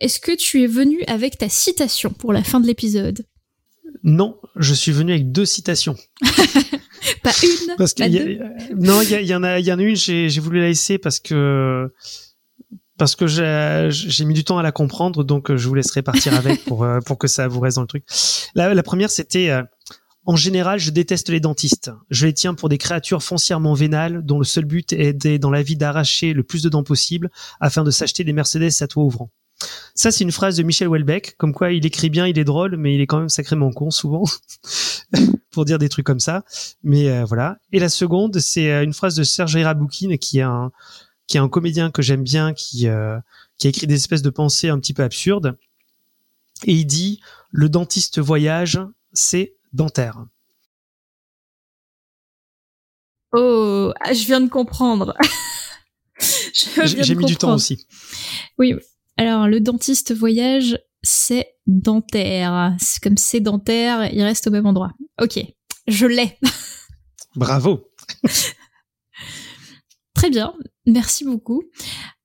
est-ce 0.00 0.20
que 0.20 0.36
tu 0.36 0.62
es 0.62 0.66
venu 0.66 1.02
avec 1.06 1.38
ta 1.38 1.48
citation 1.48 2.10
pour 2.10 2.34
la 2.34 2.42
fin 2.42 2.60
de 2.60 2.66
l'épisode? 2.66 3.24
Non, 4.02 4.38
je 4.56 4.74
suis 4.74 4.92
venu 4.92 5.12
avec 5.12 5.32
deux 5.32 5.46
citations. 5.46 5.96
pas 7.22 7.32
une 7.42 7.76
parce 7.78 7.94
que 7.94 8.74
Non, 8.74 9.00
il 9.00 9.26
y, 9.26 9.34
en 9.34 9.42
a, 9.42 9.58
il 9.58 9.64
y 9.64 9.72
en 9.72 9.78
a 9.78 9.82
une, 9.82 9.96
j'ai 9.96 10.28
voulu 10.40 10.60
la 10.60 10.66
laisser 10.66 10.98
parce 10.98 11.18
que 11.18 11.90
parce 12.98 13.16
que 13.16 13.26
j'ai 13.26 14.24
mis 14.24 14.34
du 14.34 14.44
temps 14.44 14.58
à 14.58 14.62
la 14.62 14.72
comprendre, 14.72 15.24
donc 15.24 15.50
euh, 15.50 15.56
je 15.56 15.68
vous 15.68 15.74
laisserai 15.74 16.02
partir 16.02 16.34
avec 16.34 16.64
pour, 16.64 16.84
euh, 16.84 17.00
pour 17.00 17.18
que 17.18 17.26
ça 17.26 17.48
vous 17.48 17.60
reste 17.60 17.76
dans 17.76 17.82
le 17.82 17.88
truc. 17.88 18.04
La, 18.54 18.72
la 18.74 18.82
première, 18.82 19.10
c'était 19.10 19.50
euh, 19.50 19.62
en 20.24 20.36
général, 20.36 20.78
je 20.78 20.90
déteste 20.90 21.30
les 21.30 21.40
dentistes. 21.40 21.90
Je 22.10 22.26
les 22.26 22.32
tiens 22.32 22.54
pour 22.54 22.68
des 22.68 22.78
créatures 22.78 23.22
foncièrement 23.22 23.74
vénales 23.74 24.24
dont 24.24 24.38
le 24.38 24.44
seul 24.44 24.64
but 24.64 24.92
est 24.92 25.38
dans 25.38 25.50
la 25.50 25.62
vie 25.62 25.76
d'arracher 25.76 26.32
le 26.32 26.44
plus 26.44 26.62
de 26.62 26.68
dents 26.68 26.84
possible 26.84 27.30
afin 27.60 27.82
de 27.82 27.90
s'acheter 27.90 28.22
des 28.22 28.32
Mercedes 28.32 28.70
à 28.80 28.86
toit 28.86 29.02
ouvrant. 29.02 29.30
Ça, 29.94 30.10
c'est 30.10 30.24
une 30.24 30.32
phrase 30.32 30.56
de 30.56 30.62
Michel 30.62 30.88
Houellebecq, 30.88 31.36
comme 31.38 31.52
quoi 31.52 31.72
il 31.72 31.86
écrit 31.86 32.10
bien, 32.10 32.26
il 32.26 32.38
est 32.38 32.44
drôle, 32.44 32.76
mais 32.76 32.94
il 32.94 33.00
est 33.00 33.06
quand 33.06 33.18
même 33.18 33.28
sacrément 33.28 33.70
con 33.70 33.90
souvent 33.90 34.24
pour 35.50 35.64
dire 35.64 35.78
des 35.78 35.88
trucs 35.88 36.06
comme 36.06 36.20
ça. 36.20 36.44
Mais 36.82 37.22
voilà. 37.24 37.58
Et 37.72 37.78
la 37.78 37.88
seconde, 37.88 38.38
c'est 38.38 38.82
une 38.82 38.92
phrase 38.92 39.14
de 39.14 39.22
Serge 39.22 39.56
Raboukine, 39.56 40.18
qui 40.18 40.38
est 40.38 40.42
un, 40.42 40.72
qui 41.26 41.36
est 41.36 41.40
un 41.40 41.48
comédien 41.48 41.90
que 41.90 42.02
j'aime 42.02 42.22
bien, 42.22 42.52
qui, 42.54 42.88
euh, 42.88 43.18
qui 43.58 43.66
a 43.66 43.70
écrit 43.70 43.86
des 43.86 43.94
espèces 43.94 44.22
de 44.22 44.30
pensées 44.30 44.68
un 44.68 44.78
petit 44.78 44.94
peu 44.94 45.02
absurdes. 45.02 45.56
Et 46.64 46.72
il 46.72 46.84
dit 46.84 47.20
Le 47.50 47.68
dentiste 47.68 48.18
voyage, 48.18 48.80
c'est 49.12 49.56
dentaire. 49.72 50.26
Oh, 53.34 53.92
ah, 54.00 54.12
je 54.12 54.26
viens 54.26 54.40
de 54.40 54.48
comprendre. 54.48 55.16
J'ai 56.84 57.14
mis 57.14 57.24
du 57.24 57.36
temps 57.36 57.54
aussi. 57.54 57.86
Oui, 58.58 58.74
alors 59.16 59.48
le 59.48 59.60
dentiste 59.60 60.14
voyage, 60.14 60.78
c'est 61.02 61.54
dentaire. 61.66 62.76
Comme 63.02 63.16
c'est 63.16 63.40
dentaire, 63.40 64.12
il 64.12 64.22
reste 64.22 64.46
au 64.46 64.50
même 64.50 64.66
endroit. 64.66 64.92
Ok, 65.20 65.40
je 65.88 66.06
l'ai. 66.06 66.38
Bravo. 67.36 67.90
Très 70.14 70.30
bien, 70.30 70.54
merci 70.86 71.24
beaucoup. 71.24 71.62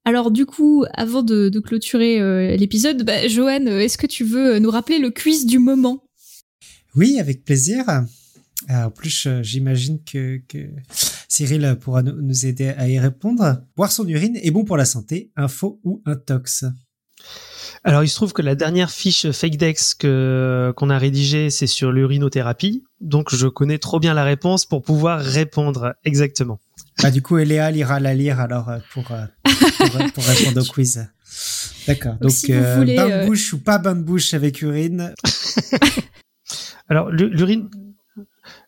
Alors 0.07 0.31
du 0.31 0.45
coup, 0.45 0.85
avant 0.93 1.21
de, 1.21 1.51
clôturer 1.59 2.21
euh, 2.21 2.55
l'épisode, 2.55 3.03
bah, 3.03 3.27
Johan, 3.27 3.65
euh, 3.67 3.79
est-ce 3.79 3.97
que 3.97 4.07
tu 4.07 4.23
veux 4.23 4.55
euh, 4.55 4.59
nous 4.59 4.71
rappeler 4.71 4.99
le 4.99 5.09
quiz 5.09 5.45
du 5.45 5.59
moment? 5.59 6.01
Oui, 6.95 7.19
avec 7.19 7.43
plaisir. 7.43 7.83
en 8.69 8.89
plus, 8.89 9.27
j'imagine 9.41 9.99
que, 10.01 10.41
Cyril 11.27 11.77
pourra 11.81 12.03
nous 12.03 12.45
aider 12.45 12.69
à 12.69 12.87
y 12.87 12.97
répondre. 12.97 13.61
Boire 13.75 13.91
son 13.91 14.07
urine 14.07 14.39
est 14.41 14.49
bon 14.49 14.63
pour 14.63 14.77
la 14.77 14.85
santé, 14.85 15.29
info 15.35 15.81
ou 15.83 16.01
intox? 16.05 16.63
Alors, 17.83 18.03
il 18.03 18.07
se 18.07 18.15
trouve 18.15 18.31
que 18.31 18.41
la 18.41 18.55
dernière 18.55 18.91
fiche 18.91 19.29
FakeDex 19.29 19.93
que 19.93 20.73
qu'on 20.77 20.89
a 20.89 20.97
rédigée, 20.97 21.49
c'est 21.49 21.67
sur 21.67 21.91
l'urinothérapie. 21.91 22.85
Donc, 23.01 23.35
je 23.35 23.47
connais 23.47 23.77
trop 23.77 23.99
bien 23.99 24.13
la 24.13 24.23
réponse 24.23 24.65
pour 24.65 24.83
pouvoir 24.83 25.19
répondre 25.19 25.95
exactement. 26.05 26.61
Ah, 27.03 27.11
du 27.11 27.21
coup, 27.21 27.37
Eléa 27.37 27.71
ira 27.71 27.99
la 27.99 28.13
lire 28.13 28.39
alors 28.39 28.69
euh, 28.69 28.79
pour, 28.91 29.11
euh, 29.11 29.25
euh, 29.47 30.09
pour, 30.13 30.23
répondre 30.23 30.61
au 30.61 30.65
quiz. 30.73 31.07
D'accord. 31.87 32.15
Donc, 32.15 32.33
bain 32.49 32.83
de 32.83 33.25
bouche 33.27 33.53
ou 33.53 33.59
pas 33.59 33.77
bain 33.77 33.95
de 33.95 34.01
bouche 34.01 34.33
avec 34.33 34.61
urine 34.61 35.13
Alors, 36.89 37.11
l'urine, 37.11 37.69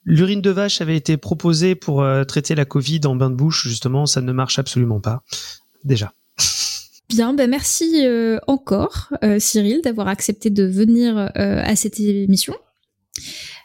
l'urine 0.03 0.41
de 0.41 0.49
vache 0.49 0.81
avait 0.81 0.97
été 0.97 1.17
proposée 1.17 1.73
pour 1.73 2.05
traiter 2.27 2.53
la 2.53 2.65
Covid 2.65 3.01
en 3.05 3.15
bain 3.15 3.29
de 3.29 3.35
bouche. 3.35 3.67
Justement, 3.67 4.05
ça 4.05 4.21
ne 4.21 4.31
marche 4.31 4.59
absolument 4.59 4.99
pas. 4.99 5.23
Déjà. 5.83 6.13
Bien, 7.09 7.33
ben 7.33 7.49
merci 7.49 8.05
encore, 8.45 9.11
Cyril, 9.39 9.81
d'avoir 9.81 10.09
accepté 10.09 10.51
de 10.51 10.63
venir 10.63 11.31
à 11.33 11.75
cette 11.75 11.99
émission. 11.99 12.53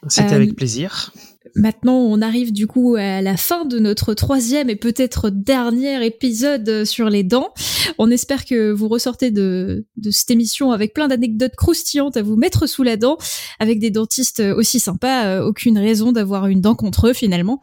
C'était 0.09 0.35
avec 0.35 0.55
plaisir. 0.55 1.13
Maintenant, 1.57 1.99
on 1.99 2.21
arrive 2.21 2.53
du 2.53 2.67
coup 2.67 2.97
à 2.97 3.23
la 3.23 3.37
fin 3.37 3.65
de 3.65 3.79
notre 3.79 4.13
troisième 4.15 4.71
et 4.71 4.77
peut-être 4.77 5.31
dernier 5.31 6.05
épisode 6.05 6.85
sur 6.85 7.09
les 7.11 7.23
dents. 7.23 7.55
On 7.99 8.11
espère 8.11 8.45
que 8.45 8.73
vous 8.73 8.89
ressortez 8.89 9.31
de, 9.31 9.87
de 9.97 10.11
cette 10.11 10.31
émission 10.31 10.73
avec 10.73 10.95
plein 10.95 11.07
d'anecdotes 11.07 11.55
croustillantes 11.57 12.17
à 12.17 12.23
vous 12.23 12.37
mettre 12.37 12.67
sous 12.67 12.83
la 12.83 12.97
dent, 12.97 13.19
avec 13.61 13.79
des 13.79 13.91
dentistes 13.91 14.41
aussi 14.41 14.81
sympas. 14.81 15.27
Euh, 15.27 15.45
aucune 15.45 15.79
raison 15.79 16.13
d'avoir 16.13 16.47
une 16.49 16.61
dent 16.61 16.75
contre 16.75 17.09
eux 17.09 17.13
finalement. 17.13 17.61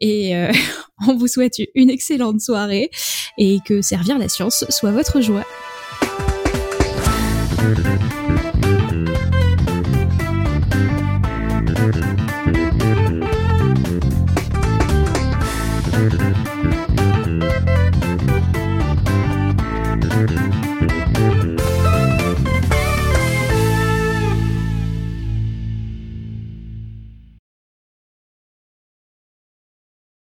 Et 0.00 0.34
euh, 0.34 0.50
on 1.06 1.16
vous 1.16 1.28
souhaite 1.28 1.56
une 1.74 1.90
excellente 1.90 2.40
soirée 2.40 2.90
et 3.38 3.58
que 3.66 3.82
servir 3.82 4.18
la 4.18 4.28
science 4.28 4.64
soit 4.70 4.92
votre 4.92 5.20
joie. 5.20 5.44